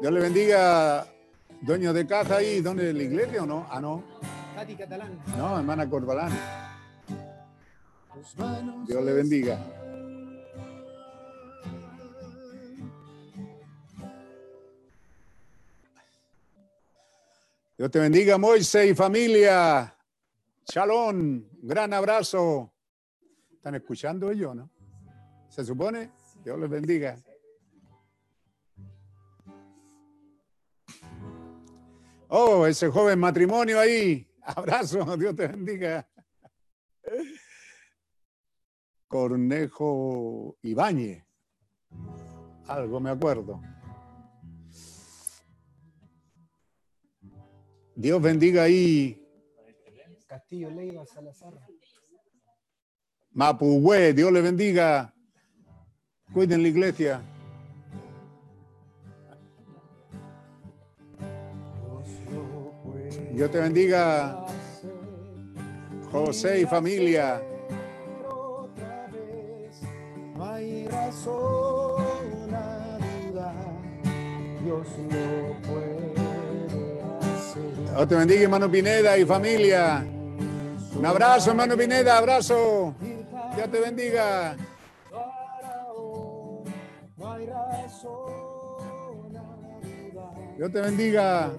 Dios 0.00 0.12
le 0.12 0.20
bendiga, 0.20 1.06
dueño 1.60 1.92
de 1.92 2.06
casa 2.06 2.36
ahí. 2.36 2.60
¿Dónde? 2.60 2.92
¿La 2.92 3.02
iglesia 3.02 3.42
o 3.42 3.46
no? 3.46 3.66
Ah, 3.70 3.80
no. 3.80 4.02
Catalán. 4.78 5.18
No, 5.36 5.58
hermana 5.58 5.88
Corbalán. 5.88 6.32
Dios 8.86 9.04
le 9.04 9.12
bendiga. 9.12 9.58
Dios 17.78 17.90
te 17.90 17.98
bendiga, 17.98 18.38
Moisés 18.38 18.90
y 18.90 18.94
familia. 18.94 19.94
Shalom, 20.64 21.44
gran 21.60 21.92
abrazo. 21.92 22.72
¿Están 23.52 23.74
escuchando 23.74 24.30
ellos, 24.30 24.56
no? 24.56 24.70
¿Se 25.50 25.62
supone? 25.62 26.10
Dios 26.42 26.58
les 26.58 26.70
bendiga. 26.70 27.18
Oh, 32.28 32.66
ese 32.66 32.88
joven 32.88 33.18
matrimonio 33.18 33.78
ahí. 33.78 34.26
Abrazo, 34.40 35.14
Dios 35.18 35.36
te 35.36 35.46
bendiga. 35.46 36.08
Cornejo 39.06 40.56
Ibáñez. 40.62 41.26
Algo 42.68 43.00
me 43.00 43.10
acuerdo. 43.10 43.60
Dios 47.96 48.20
bendiga 48.20 48.64
ahí. 48.64 49.18
Castillo 50.26 50.68
Leiva 50.70 51.06
Salazar. 51.06 51.54
Mapuhue, 53.30 54.12
Dios 54.12 54.30
le 54.30 54.42
bendiga. 54.42 55.14
Cuiden 56.32 56.62
la 56.62 56.68
iglesia. 56.68 57.22
Dios 63.32 63.50
te 63.50 63.60
bendiga, 63.60 64.46
José 66.10 66.60
y 66.60 66.64
familia. 66.66 67.42
Dios 74.62 74.86
lo 75.10 75.60
puede. 75.62 76.15
Dios 77.94 78.08
te 78.08 78.14
bendiga, 78.14 78.42
hermano 78.42 78.70
Pineda 78.70 79.16
y 79.16 79.24
familia. 79.24 80.04
Un 80.94 81.06
abrazo, 81.06 81.50
hermano 81.50 81.76
Pineda, 81.76 82.18
abrazo. 82.18 82.94
Dios 83.54 83.70
te 83.70 83.80
bendiga. 83.80 84.56
Dios 90.56 90.72
te 90.72 90.80
bendiga. 90.80 91.50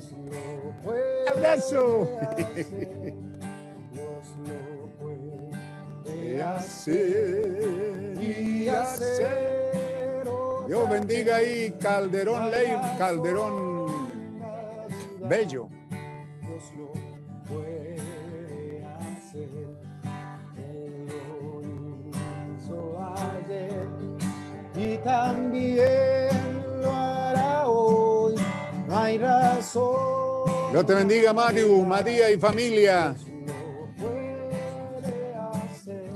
Abrazo. 1.36 2.10
Dios 10.68 10.90
bendiga 10.90 11.38
ahí, 11.38 11.72
Calderón 11.80 12.52
Ley, 12.52 12.76
Calderón 12.98 14.08
Bello. 15.28 15.70
También 25.04 26.30
lo 26.82 26.92
hará 26.92 27.68
hoy. 27.68 28.36
No 28.88 28.98
hay 28.98 29.18
razón. 29.18 30.72
Dios 30.72 30.86
te 30.86 30.94
bendiga, 30.94 31.34
Mario, 31.34 31.82
Matías 31.84 32.32
y 32.32 32.38
familia. 32.38 33.16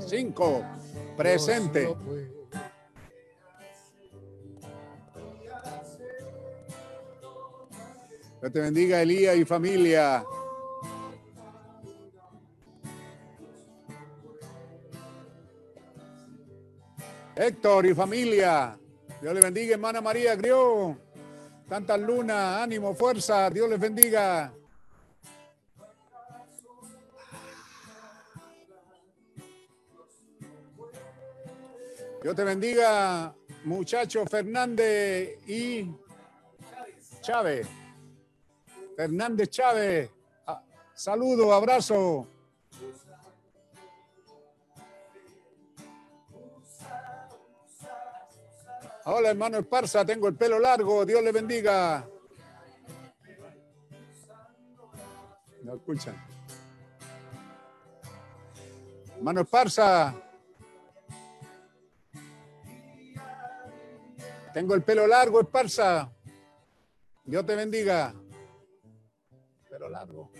Cinco, 0.06 0.62
presente. 1.16 1.94
Dios 8.40 8.52
te 8.52 8.60
bendiga, 8.60 9.00
Elías 9.00 9.36
y 9.36 9.44
familia. 9.44 10.24
Héctor 17.34 17.86
y 17.86 17.94
familia. 17.94 18.78
Dios 19.20 19.34
le 19.34 19.40
bendiga, 19.40 19.74
hermana 19.74 20.00
María 20.00 20.36
Grió. 20.36 20.98
Tantas 21.68 21.98
lunas, 21.98 22.62
ánimo, 22.62 22.94
fuerza. 22.94 23.48
Dios 23.48 23.68
les 23.70 23.80
bendiga. 23.80 24.52
Dios 32.22 32.36
te 32.36 32.44
bendiga, 32.44 33.34
muchacho 33.64 34.24
Fernández 34.26 35.38
y 35.48 35.90
Chávez. 37.20 37.66
Fernández 38.96 39.48
Chávez. 39.48 40.10
Saludo, 40.94 41.52
abrazo. 41.52 42.28
Hola, 49.04 49.30
hermano 49.30 49.58
Esparza, 49.58 50.04
tengo 50.04 50.28
el 50.28 50.36
pelo 50.36 50.60
largo. 50.60 51.04
Dios 51.04 51.22
le 51.22 51.32
bendiga. 51.32 52.08
No 55.62 55.74
escuchan. 55.74 56.14
Hermano 59.16 59.40
Esparza. 59.40 60.14
Tengo 64.54 64.74
el 64.74 64.82
pelo 64.82 65.06
largo, 65.06 65.40
Esparza. 65.40 66.12
Dios 67.24 67.44
te 67.44 67.56
bendiga. 67.56 68.14
Pelo 69.68 69.88
largo. 69.88 70.30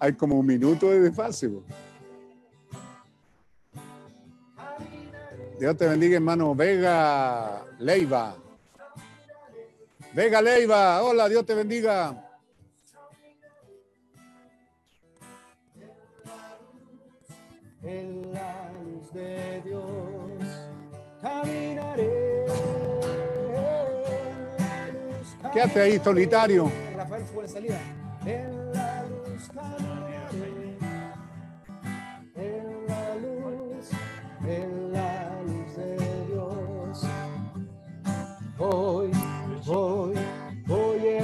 Hay 0.00 0.14
como 0.14 0.38
un 0.38 0.46
minuto 0.46 0.88
de 0.90 1.00
desfase. 1.00 1.50
Dios 5.58 5.76
te 5.76 5.86
bendiga, 5.86 6.16
hermano 6.16 6.56
Vega 6.56 7.64
Leiva. 7.78 8.34
Vega 10.12 10.42
Leiva, 10.42 11.02
hola, 11.02 11.28
Dios 11.28 11.46
te 11.46 11.54
bendiga. 11.54 12.28
En 17.82 18.32
la 18.32 18.72
luz 18.72 19.12
de 19.12 19.62
Dios 19.64 19.84
caminaré. 21.20 22.46
En 22.46 22.52
la 24.58 24.88
luz 24.88 25.36
¿Qué 25.52 25.60
hace 25.60 25.80
ahí, 25.80 26.00
solitario? 26.00 26.72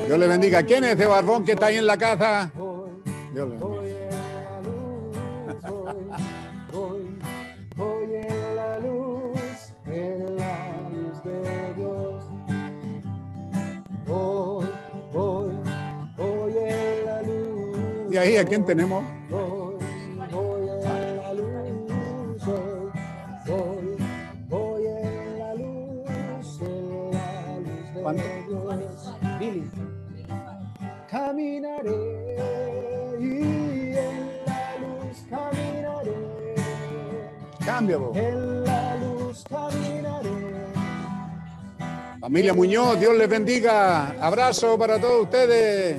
Dios 0.08 0.18
le 0.18 0.26
bendiga. 0.26 0.62
¿Quién 0.62 0.84
es 0.84 0.94
ese 0.94 1.04
barbón 1.04 1.44
que 1.44 1.52
está 1.52 1.66
ahí 1.66 1.76
en 1.76 1.86
la 1.86 1.98
casa? 1.98 2.50
Dios 3.34 3.46
le 3.46 3.56
bendiga. 3.58 3.68
voy 7.76 8.16
en 8.16 8.56
la 8.56 8.78
luz, 8.78 9.74
voy, 15.12 15.58
Po. 37.96 38.12
En 38.14 38.64
la 38.64 38.96
luz 38.96 39.44
caminaré. 39.48 40.28
Familia 42.20 42.52
Muñoz, 42.52 42.98
Dios 43.00 43.16
les 43.16 43.28
bendiga. 43.28 44.08
Abrazo 44.20 44.76
para 44.78 45.00
todos 45.00 45.22
ustedes. 45.22 45.96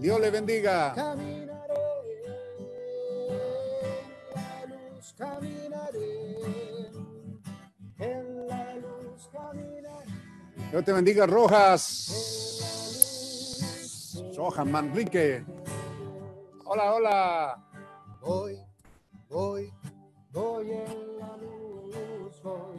Dios 0.00 0.20
les 0.20 0.32
bendiga. 0.32 0.94
Caminaré. 0.94 1.74
En 4.34 4.36
la 4.36 4.66
luz 4.66 5.14
caminaré. 5.18 6.90
En 7.98 8.46
la 8.46 8.74
luz 8.76 9.28
caminaré. 9.32 10.06
Dios 10.70 10.84
te 10.84 10.92
bendiga, 10.92 11.26
Rojas. 11.26 12.62
Rojas 14.36 14.66
Manrique. 14.66 15.44
Hola, 16.64 16.94
hola. 16.94 17.62
Voy, 19.28 19.72
Hoy 20.38 20.70
en 20.70 21.18
la 21.18 21.34
luz 21.38 22.42
voy, 22.42 22.78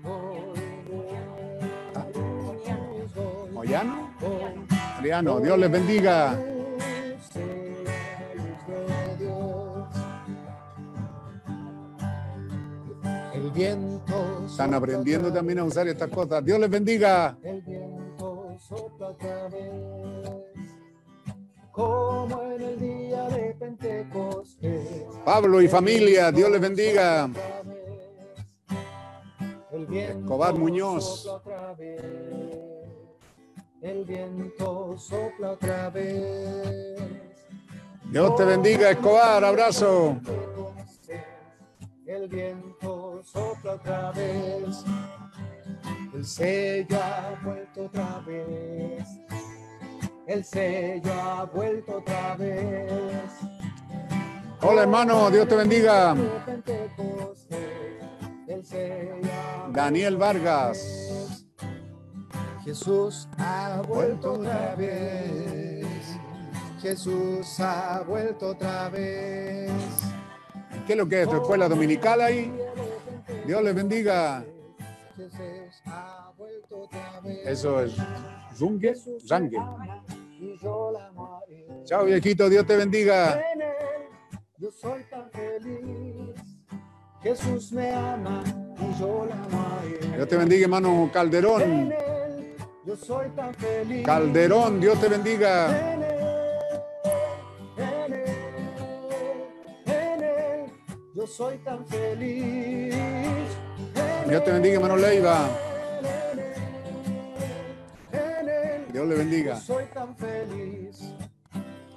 voy 0.00 0.38
en 0.54 1.92
la 1.92 2.06
luz 2.14 3.14
voy. 3.16 3.50
¿Moyano? 3.52 4.14
Adriano, 4.98 5.40
Dios 5.40 5.58
les 5.58 5.70
bendiga. 5.72 6.38
El 13.34 13.50
viento 13.50 14.44
Están 14.46 14.74
aprendiendo 14.74 15.32
también 15.32 15.58
a 15.58 15.64
usar 15.64 15.88
estas 15.88 16.08
cosas. 16.10 16.44
Dios 16.44 16.60
les 16.60 16.70
bendiga. 16.70 17.36
El 17.42 17.60
viento 17.62 18.56
sopla 18.60 19.16
como 21.74 22.40
en 22.52 22.62
el 22.62 22.78
día 22.78 23.28
de 23.30 23.54
Pentecostés. 23.54 25.06
Pablo 25.24 25.60
y 25.60 25.66
familia, 25.66 26.30
Dios 26.30 26.48
les 26.50 26.60
bendiga. 26.60 27.28
El 29.72 29.86
viento 29.86 30.20
Escobar 30.20 30.54
Muñoz. 30.54 31.28
El 33.82 34.04
viento 34.04 34.96
sopla 34.96 35.50
otra 35.50 35.90
vez. 35.90 37.00
Dios 38.04 38.36
te 38.36 38.44
bendiga, 38.44 38.90
Escobar. 38.92 39.44
Abrazo. 39.44 40.16
El 42.06 42.28
viento 42.28 43.20
sopla 43.24 43.74
otra 43.74 44.12
vez. 44.12 44.84
El 46.14 46.24
sello 46.24 46.96
ha 47.02 47.40
vuelto 47.44 47.86
otra 47.86 48.22
vez. 48.24 49.08
El 50.26 50.42
sello 50.42 51.12
ha 51.12 51.44
vuelto 51.44 51.98
otra 51.98 52.34
vez. 52.36 53.30
Hola, 54.62 54.82
hermano. 54.82 55.30
Dios 55.30 55.46
te 55.46 55.56
bendiga. 55.56 56.16
Daniel 59.70 60.16
Vargas. 60.16 61.36
Jesús 62.64 63.28
ha 63.36 63.82
vuelto 63.86 64.32
otra 64.32 64.74
vez. 64.76 65.86
Jesús 66.80 67.60
ha 67.60 68.02
vuelto 68.06 68.48
otra 68.48 68.88
vez. 68.88 69.70
¿Qué 70.86 70.94
es 70.94 70.98
lo 70.98 71.06
que 71.06 71.22
es 71.22 71.28
tu 71.28 71.36
escuela 71.36 71.68
dominical 71.68 72.22
ahí? 72.22 72.50
Dios 73.46 73.62
les 73.62 73.74
bendiga. 73.74 74.42
Jesús 75.16 75.82
ha 75.84 76.32
vuelto 76.38 76.80
otra 76.80 77.20
vez. 77.20 77.46
Eso 77.46 77.80
es 77.80 77.94
Zungue, 78.54 78.94
Zangue. 79.26 79.58
Y 80.44 80.58
yo 80.62 80.90
la 80.92 81.06
amaré. 81.06 81.66
Chao, 81.84 82.04
viejito. 82.04 82.48
Dios 82.50 82.66
te 82.66 82.76
bendiga. 82.76 83.40
En 83.52 83.62
él 83.62 83.68
yo 84.58 84.70
soy 84.70 85.02
tan 85.10 85.30
feliz. 85.30 86.34
Jesús 87.22 87.72
me 87.72 87.90
ama 87.92 88.42
y 88.78 89.00
yo 89.00 89.26
la 89.26 89.34
amaré. 89.42 90.16
Dios 90.16 90.28
te 90.28 90.36
bendiga, 90.36 90.64
hermano 90.64 90.88
En 91.04 91.08
Calderón. 91.08 91.62
él 91.62 91.94
yo 92.84 92.94
soy 92.96 93.28
tan 93.30 93.54
feliz. 93.54 94.04
Calderón, 94.04 94.80
Dios 94.80 95.00
te 95.00 95.08
bendiga. 95.08 95.68
En 95.94 96.02
él, 96.02 96.18
en 97.78 98.12
él, 98.12 98.22
en 99.86 100.22
él, 100.22 100.66
yo 101.14 101.26
soy 101.26 101.56
tan 101.58 101.86
feliz. 101.86 102.94
Dios 104.28 104.44
te 104.44 104.52
bendiga, 104.52 104.74
hermano 104.74 104.96
Leiva. 104.98 105.48
Dios 108.94 109.08
le 109.08 109.16
bendiga. 109.16 109.54
yo 109.54 109.60
soy 109.60 109.84
tan 109.92 110.14
feliz. 110.14 111.00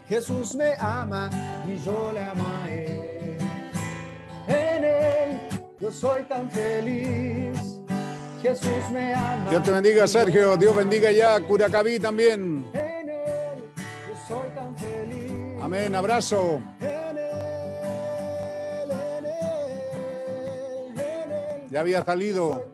Jesús 0.09 0.55
me 0.55 0.73
ama 0.79 1.29
y 1.67 1.77
yo 1.85 2.11
le 2.11 2.23
amaré. 2.23 3.37
En 4.47 4.83
él, 4.83 5.39
yo 5.79 5.91
soy 5.91 6.23
tan 6.23 6.49
feliz. 6.49 7.79
Jesús 8.41 8.89
me 8.91 9.13
ama. 9.13 9.47
Dios 9.47 9.61
te 9.61 9.71
bendiga, 9.73 10.07
Sergio. 10.07 10.57
Dios 10.57 10.75
bendiga 10.75 11.11
ya 11.11 11.39
Curacaví 11.39 11.99
también. 11.99 12.65
En 12.73 13.09
él, 13.09 13.63
yo 14.09 14.15
soy 14.27 14.49
tan 14.55 14.75
feliz. 14.75 15.61
Amén. 15.61 15.93
Abrazo. 15.93 16.63
En 16.79 16.87
él, 16.87 17.17
en 18.91 19.25
él, 19.25 19.31
en 20.99 21.31
él, 21.31 21.69
Ya 21.69 21.81
había 21.81 22.03
salido. 22.03 22.65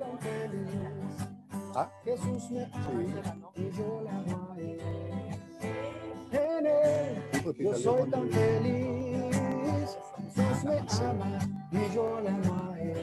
Ah, 1.75 1.89
Jesús 2.05 2.51
me 2.51 2.63
ama 2.65 3.49
y 3.55 3.71
yo 3.71 4.01
le 4.03 4.09
amaré. 4.09 4.77
En 6.31 6.65
él, 6.67 7.55
yo 7.57 7.75
soy 7.75 8.09
tan 8.11 8.29
feliz. 8.29 9.97
Jesús 10.35 10.63
me 10.65 10.77
ama 11.07 11.39
y 11.71 11.95
yo 11.95 12.19
le 12.21 12.29
amaré. 12.29 12.93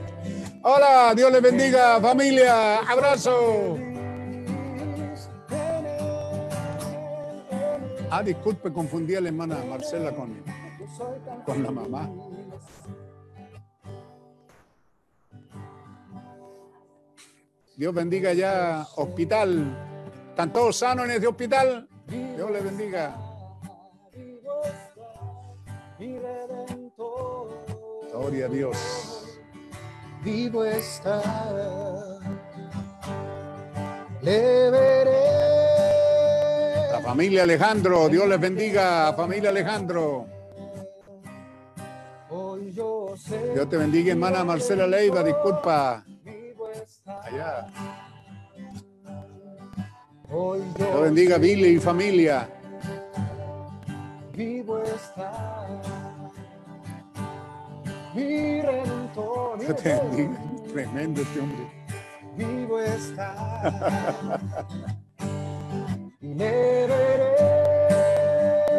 Hola, 0.63 1.13
Dios 1.17 1.33
les 1.33 1.43
bendiga, 1.43 2.01
familia. 2.01 2.79
Abrazo. 2.89 3.77
Ah, 8.13 8.23
disculpe, 8.23 8.73
confundí 8.73 9.17
a 9.17 9.21
la 9.21 9.29
hermana 9.29 9.65
Marcela 9.69 10.13
con, 10.13 10.43
con 11.45 11.63
la 11.63 11.71
mamá. 11.73 12.09
Dios 17.81 17.95
bendiga 17.95 18.35
ya 18.35 18.87
hospital. 18.97 19.75
¿Están 20.29 20.53
todos 20.53 20.77
sanos 20.77 21.07
en 21.07 21.13
este 21.13 21.27
hospital? 21.27 21.89
Dios 22.09 22.51
les 22.51 22.63
bendiga. 22.63 23.17
Gloria 28.13 28.45
a 28.45 28.49
Dios. 28.51 28.77
vivo 30.23 30.63
está. 30.63 31.23
Le 34.21 34.71
veré. 34.71 35.23
La 36.93 37.01
familia 37.03 37.45
Alejandro, 37.45 38.11
Dios 38.11 38.29
les 38.29 38.41
bendiga, 38.41 39.15
familia 39.15 39.49
Alejandro. 39.49 40.27
Hoy 42.29 42.75
yo 42.75 43.15
sé. 43.17 43.55
Dios 43.55 43.71
te 43.71 43.79
bendiga, 43.79 44.13
hermana 44.13 44.45
Marcela 44.45 44.87
Leiva, 44.87 45.23
disculpa. 45.23 46.05
Allá. 47.25 47.67
Hoy 50.31 50.61
Dios 50.77 50.89
yo 50.89 51.01
bendiga 51.03 51.39
Billy 51.39 51.77
y 51.77 51.79
familia. 51.79 52.49
vivo 54.33 54.83
está. 54.83 55.67
Mi 58.15 58.63
redentor. 58.63 59.59
mi 59.59 59.65
redentor, 59.67 60.11
bendiga. 60.11 60.41
Tremendo 60.73 61.23
este 61.23 61.41
hombre. 61.41 61.65
Vivo 62.37 62.81
está. 62.81 64.67
Y 66.23 66.35
le 66.35 66.87
veré. 66.87 67.51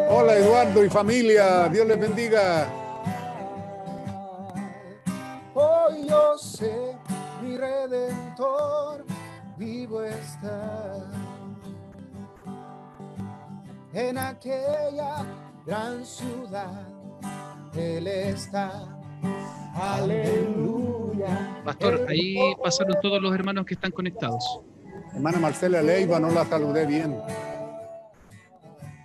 Hola 0.09 0.35
Eduardo 0.37 0.85
y 0.85 0.89
familia, 0.89 1.67
Dios 1.69 1.87
les 1.87 1.99
bendiga. 1.99 2.67
Hoy 5.55 6.07
yo 6.07 6.37
sé, 6.37 6.95
mi 7.51 7.57
redentor 7.57 9.05
vivo 9.57 10.03
está. 10.03 11.05
En 13.93 14.17
aquella 14.17 15.25
gran 15.65 16.05
ciudad, 16.05 16.87
Él 17.75 18.07
está. 18.07 18.71
Aleluya. 19.75 21.61
Pastor, 21.65 22.05
ahí 22.07 22.37
pasaron 22.63 22.95
todos 23.01 23.21
los 23.21 23.33
hermanos 23.35 23.65
que 23.65 23.73
están 23.73 23.91
conectados. 23.91 24.61
Hermana 25.13 25.39
Marcela 25.39 25.81
Leiva, 25.81 26.19
no 26.19 26.31
la 26.31 26.45
saludé 26.45 26.85
bien. 26.85 27.17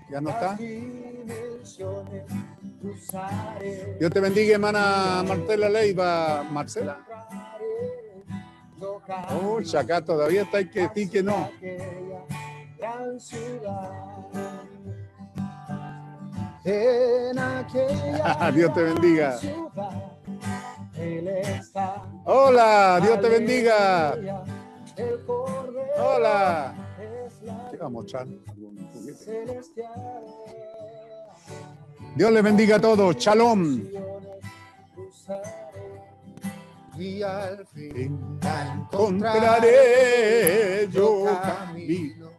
¿Ya 0.08 0.20
no 0.20 0.30
está? 0.30 0.56
Dios 3.98 4.12
te 4.12 4.20
bendiga, 4.20 4.54
hermana 4.54 5.24
Marcela 5.26 5.68
Leiva. 5.68 6.44
Marcela. 6.44 7.04
Oh, 8.80 9.60
acá 9.78 10.04
todavía 10.04 10.42
está, 10.42 10.58
hay 10.58 10.68
que 10.68 10.80
decir 10.80 11.10
que 11.10 11.22
no. 11.22 11.50
Dios 18.52 18.74
te 18.74 18.82
bendiga. 18.82 19.38
Hola, 22.24 23.00
Dios 23.02 23.20
te 23.20 23.28
bendiga. 23.28 24.14
El 24.96 25.20
Hola. 25.98 26.74
¿Qué 27.70 27.76
vamos 27.76 28.14
a 28.14 28.26
celestial. 29.14 30.24
Dios 32.14 32.32
les 32.32 32.42
bendiga 32.42 32.76
a 32.76 32.80
todos. 32.80 33.16
Shalom. 33.16 33.82
Y 36.98 37.22
al 37.22 37.66
fin 37.66 38.38
la 38.42 38.72
Encontraré 38.72 40.88
yo 40.90 41.24
camino 41.42 42.30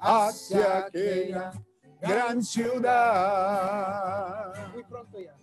hacia 0.00 0.78
aquella 0.78 1.52
gran 2.00 2.42
ciudad. 2.42 4.52
Muy 4.72 4.82
pronto 4.82 5.20
ya. 5.20 5.36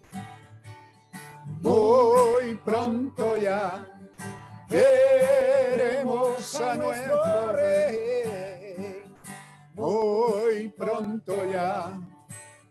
Muy 1.62 2.56
pronto 2.66 3.38
ya 3.38 3.88
veremos 4.70 6.62
a 6.62 6.76
nuestro 6.76 7.54
rey. 7.54 7.80
pronto 10.80 11.36
ya 11.52 12.00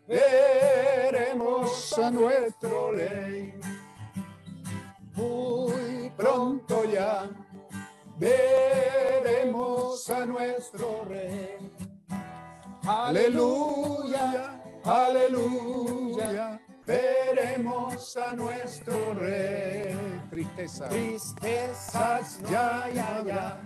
veremos 0.07 1.99
a 1.99 2.11
nuestro 2.11 2.93
rey. 2.93 3.53
Muy 5.19 6.13
pronto 6.17 6.85
ya 6.87 7.29
veremos 8.19 10.09
a 10.11 10.27
nuestro 10.27 11.05
rey. 11.07 11.73
Aleluya, 12.87 14.61
aleluya, 14.85 16.61
veremos 16.87 18.17
a 18.17 18.33
nuestro 18.37 19.15
rey. 19.15 19.97
Tristeza, 20.31 20.89
tristezas 20.89 22.41
ya, 22.51 22.89
ya, 22.95 23.25
ya, 23.27 23.59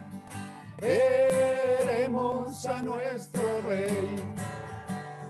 veremos 0.81 2.67
a 2.67 2.83
nuestro 2.83 3.63
rey. 3.69 4.25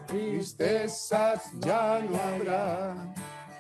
Tristezas 0.07 1.53
ya 1.61 2.01
no 2.01 2.17
habrá, 2.19 2.95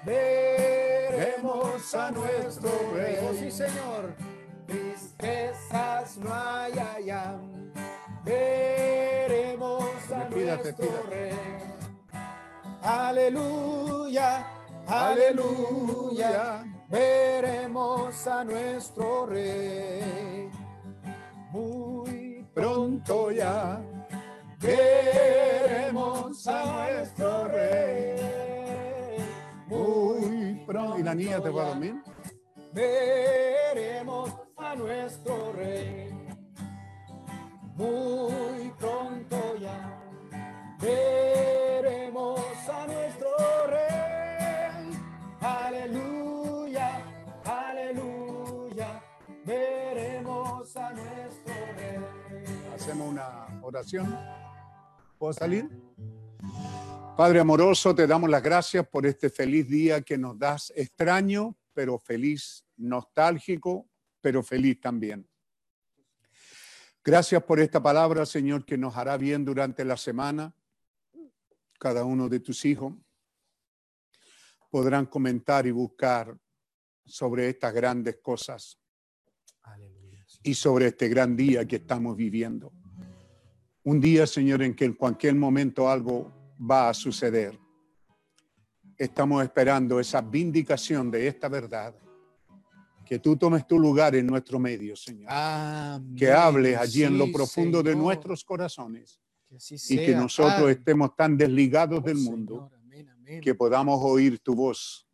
veremos 0.05 1.95
a 1.95 2.11
nuestro 2.11 2.71
rey. 2.95 3.19
Oh, 3.23 3.35
sí, 3.35 3.51
Señor. 3.51 4.15
Tristezas 4.67 6.17
no 6.19 6.33
hay 6.33 6.73
allá. 6.79 7.39
Veremos 8.25 9.85
a 10.11 10.29
nuestro 10.29 11.03
rey. 11.11 11.33
Aleluya, 12.83 14.47
aleluya. 14.87 16.65
Veremos 16.89 18.27
a 18.27 18.45
nuestro 18.45 19.27
rey. 19.27 20.51
Muy 21.51 22.13
Pronto 22.55 23.31
ya 23.31 23.81
veremos 24.59 26.47
a 26.47 26.65
nuestro 26.67 27.49
rey. 27.49 28.32
Muy 29.73 30.63
pronto. 30.67 30.99
¿Y 30.99 31.03
la 31.03 31.15
niña 31.15 31.41
te 31.41 31.49
va 31.51 31.63
a 31.63 31.69
dormir? 31.69 31.95
veremos 32.73 34.31
a 34.57 34.75
nuestro 34.75 35.53
rey. 35.53 36.11
Muy 37.75 38.71
pronto 38.79 39.57
ya 39.57 39.99
veremos 40.79 42.41
a 42.69 42.87
nuestro 42.87 43.29
rey. 43.67 44.91
Aleluya, 45.41 47.01
aleluya, 47.45 49.03
veremos 49.45 50.77
a 50.77 50.93
nuestro 50.93 51.55
rey. 51.77 52.45
Hacemos 52.75 53.09
una 53.09 53.47
oración. 53.63 54.19
¿Puedo 55.19 55.33
salir? 55.33 55.82
Padre 57.15 57.41
amoroso, 57.41 57.95
te 57.95 58.07
damos 58.07 58.31
las 58.31 58.43
gracias 58.43 58.89
por 58.89 59.05
este 59.05 59.29
feliz 59.29 59.69
día 59.69 60.01
que 60.01 60.17
nos 60.17 60.39
das, 60.39 60.73
extraño, 60.75 61.59
pero 61.75 61.99
feliz, 61.99 62.65
nostálgico, 62.79 63.87
pero 64.23 64.43
feliz 64.43 64.81
también. 64.81 65.29
Gracias 67.05 67.43
por 67.43 67.61
esta 67.61 67.83
palabra, 67.83 68.25
Señor, 68.25 68.65
que 68.65 68.79
nos 68.79 68.97
hará 68.97 69.19
bien 69.19 69.45
durante 69.45 69.85
la 69.85 69.99
semana. 69.99 70.55
Cada 71.79 72.03
uno 72.05 72.31
de 72.31 72.41
tus 72.41 72.65
hijos 72.65 72.95
podrán 74.71 75.05
comentar 75.05 75.67
y 75.67 75.71
buscar 75.71 76.35
sobre 77.05 77.51
estas 77.51 77.75
grandes 77.75 78.21
cosas 78.23 78.81
y 80.43 80.55
sobre 80.55 80.87
este 80.87 81.09
gran 81.09 81.37
día 81.37 81.67
que 81.67 81.77
estamos 81.77 82.17
viviendo. 82.17 82.73
Un 83.83 84.01
día, 84.01 84.27
Señor, 84.27 84.63
en 84.63 84.75
que 84.75 84.87
en 84.87 84.95
cualquier 84.95 85.35
momento 85.35 85.91
algo 85.91 86.42
va 86.71 86.89
a 86.91 86.95
suceder. 86.95 87.59
Estamos 88.97 89.43
esperando 89.43 89.99
esa 89.99 90.21
vindicación 90.21 91.11
de 91.11 91.27
esta 91.27 91.49
verdad. 91.49 91.95
Que 93.05 93.19
tú 93.19 93.37
tomes 93.37 93.67
tu 93.67 93.79
lugar 93.79 94.15
en 94.15 94.27
nuestro 94.27 94.59
medio, 94.59 94.95
Señor. 94.97 95.29
que 96.17 96.31
hables 96.33 96.79
allí 96.79 97.03
en 97.05 97.19
lo 97.19 97.31
profundo 97.33 97.83
de 97.83 97.95
nuestros 97.97 98.45
corazones 98.45 99.21
Que 99.49 99.57
así 99.57 99.75
y 99.91 99.97
que 99.99 100.15
nosotros 100.15 100.55
Padre. 100.55 100.73
estemos 100.73 101.15
tan 101.17 101.37
desligados 101.37 101.99
Oh, 101.99 102.03
del 102.03 102.17
mundo 102.19 102.55
Señor, 102.55 102.75
amén, 102.75 103.09
amén. 103.11 103.41
que 103.41 103.55
podamos 103.55 103.99
oír 104.03 104.39
tu 104.39 104.55
voz 104.55 105.07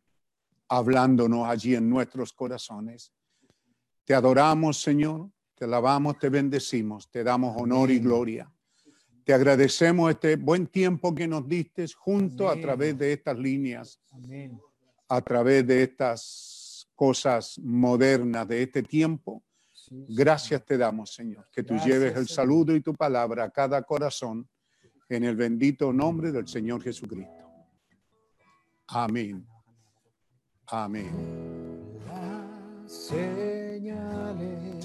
hablándonos 0.69 1.47
allí 1.47 1.75
en 1.75 1.89
nuestros 1.89 2.31
corazones. 2.31 3.11
Te 4.05 4.13
adoramos, 4.13 4.79
Señor, 4.81 5.29
te 5.55 5.65
alabamos, 5.65 6.17
te 6.19 6.29
bendecimos, 6.29 7.09
te 7.09 7.23
damos 7.23 7.59
honor 7.59 7.89
y 7.91 7.99
gloria. 7.99 8.49
Te 9.29 9.35
agradecemos 9.35 10.09
este 10.09 10.37
buen 10.37 10.65
tiempo 10.65 11.13
que 11.13 11.27
nos 11.27 11.47
diste 11.47 11.85
junto 11.95 12.49
a 12.49 12.59
través 12.59 12.97
de 12.97 13.13
estas 13.13 13.37
líneas, 13.37 14.01
Amén. 14.11 14.59
a 15.07 15.21
través 15.21 15.67
de 15.67 15.83
estas 15.83 16.89
cosas 16.95 17.59
modernas 17.59 18.47
de 18.47 18.63
este 18.63 18.81
tiempo. 18.81 19.43
Sí, 19.71 20.03
Gracias 20.09 20.65
te 20.65 20.79
damos, 20.79 21.13
Señor, 21.13 21.47
que 21.51 21.61
tú 21.61 21.75
Gracias, 21.75 21.93
lleves 21.93 22.15
el 22.17 22.27
saludo 22.27 22.75
y 22.75 22.81
tu 22.81 22.95
palabra 22.95 23.43
a 23.43 23.51
cada 23.51 23.83
corazón 23.83 24.49
en 25.07 25.23
el 25.23 25.35
bendito 25.35 25.93
nombre 25.93 26.31
del 26.31 26.47
Señor 26.47 26.81
Jesucristo. 26.81 27.45
Amén. 28.87 29.45
Amén. 30.65 31.11
Las 32.07 32.91
señales 32.91 34.78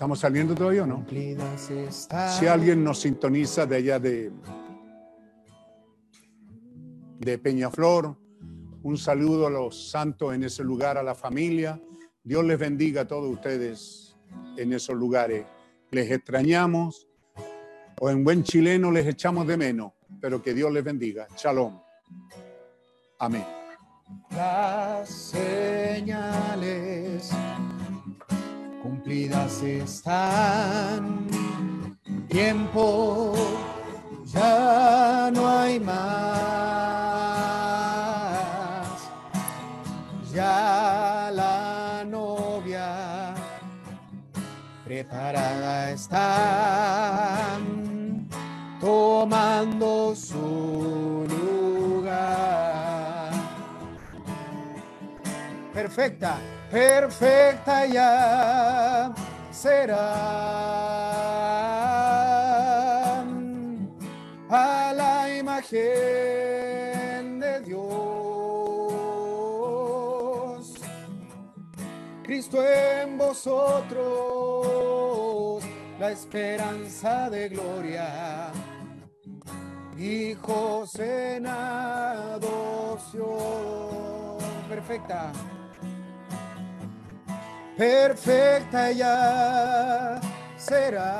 ¿Estamos 0.00 0.18
saliendo 0.18 0.54
todavía 0.54 0.84
o 0.84 0.86
no? 0.86 1.04
Si 2.38 2.46
alguien 2.46 2.82
nos 2.82 3.00
sintoniza 3.00 3.66
de 3.66 3.76
allá 3.76 3.98
de, 3.98 4.32
de 7.18 7.36
Peñaflor, 7.36 8.16
un 8.82 8.96
saludo 8.96 9.46
a 9.46 9.50
los 9.50 9.90
santos 9.90 10.32
en 10.32 10.44
ese 10.44 10.64
lugar, 10.64 10.96
a 10.96 11.02
la 11.02 11.14
familia. 11.14 11.78
Dios 12.24 12.42
les 12.46 12.58
bendiga 12.58 13.02
a 13.02 13.04
todos 13.06 13.30
ustedes 13.30 14.16
en 14.56 14.72
esos 14.72 14.96
lugares. 14.96 15.44
Les 15.90 16.10
extrañamos 16.10 17.06
o 18.00 18.08
en 18.08 18.24
buen 18.24 18.42
chileno 18.42 18.90
les 18.90 19.06
echamos 19.06 19.46
de 19.46 19.58
menos, 19.58 19.92
pero 20.18 20.40
que 20.40 20.54
Dios 20.54 20.72
les 20.72 20.82
bendiga. 20.82 21.28
Shalom. 21.36 21.78
Amén. 23.18 23.44
Las 24.30 25.10
señales 25.10 26.10
cumplidas 29.10 29.60
están. 29.62 31.26
Tiempo 32.28 33.34
ya 34.24 35.30
no 35.34 35.48
hay 35.48 35.80
más. 35.80 35.96
Ya 40.32 41.30
la 41.34 42.04
novia 42.06 43.34
preparada 44.84 45.90
está 45.90 47.58
tomando 48.80 50.14
su 50.14 51.26
lugar 51.28 52.50
perfecta, 55.74 56.38
perfecta 56.70 57.84
ya 57.86 59.12
será 59.50 60.14
a 64.48 64.92
la 64.94 65.36
imagen 65.36 65.80
de 67.40 67.60
Dios. 67.62 67.90
Cristo 72.22 72.64
en 72.64 73.18
vosotros, 73.18 74.04
la 75.98 76.12
esperanza 76.12 77.28
de 77.30 77.48
gloria. 77.48 78.52
Hijos 79.98 80.94
en 80.98 81.46
adopción 81.46 83.20
perfecta. 84.68 85.32
Perfecta 87.80 88.92
ya 88.92 90.20
será 90.58 91.16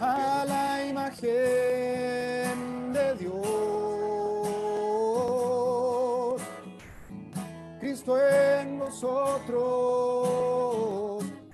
a 0.00 0.44
la 0.48 0.86
imagen 0.86 1.28
de 2.94 3.14
Dios. 3.16 3.36
Cristo 7.80 8.18
en 8.18 8.78
nosotros, 8.78 9.52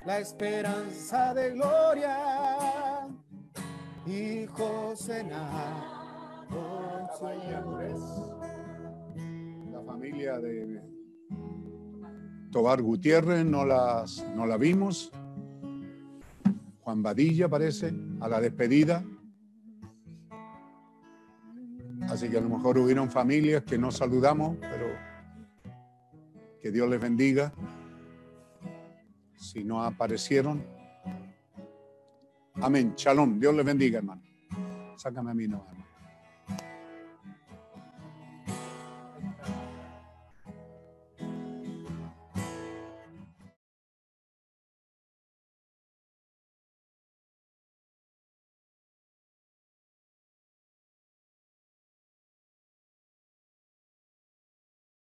la 0.06 0.20
esperanza 0.20 1.34
de 1.34 1.50
gloria. 1.50 3.08
Hijos 4.06 5.08
en 5.08 5.32
Familia 9.84 10.38
de 10.38 10.80
Tobar 12.50 12.82
Gutiérrez 12.82 13.44
no, 13.44 13.64
las, 13.64 14.24
no 14.34 14.46
la 14.46 14.56
vimos. 14.56 15.10
Juan 16.80 17.02
Badilla, 17.02 17.48
parece, 17.48 17.92
a 18.20 18.28
la 18.28 18.40
despedida. 18.40 19.04
Así 22.08 22.28
que 22.28 22.38
a 22.38 22.40
lo 22.40 22.48
mejor 22.48 22.78
hubieron 22.78 23.10
familias 23.10 23.62
que 23.62 23.78
no 23.78 23.90
saludamos, 23.90 24.56
pero 24.60 24.86
que 26.60 26.70
Dios 26.70 26.88
les 26.88 27.00
bendiga. 27.00 27.52
Si 29.36 29.64
no 29.64 29.82
aparecieron. 29.82 30.64
Amén. 32.54 32.94
Shalom. 32.96 33.40
Dios 33.40 33.54
les 33.54 33.64
bendiga, 33.64 33.98
hermano. 33.98 34.22
Sácame 34.96 35.30
a 35.30 35.34
mí, 35.34 35.48
no. 35.48 35.81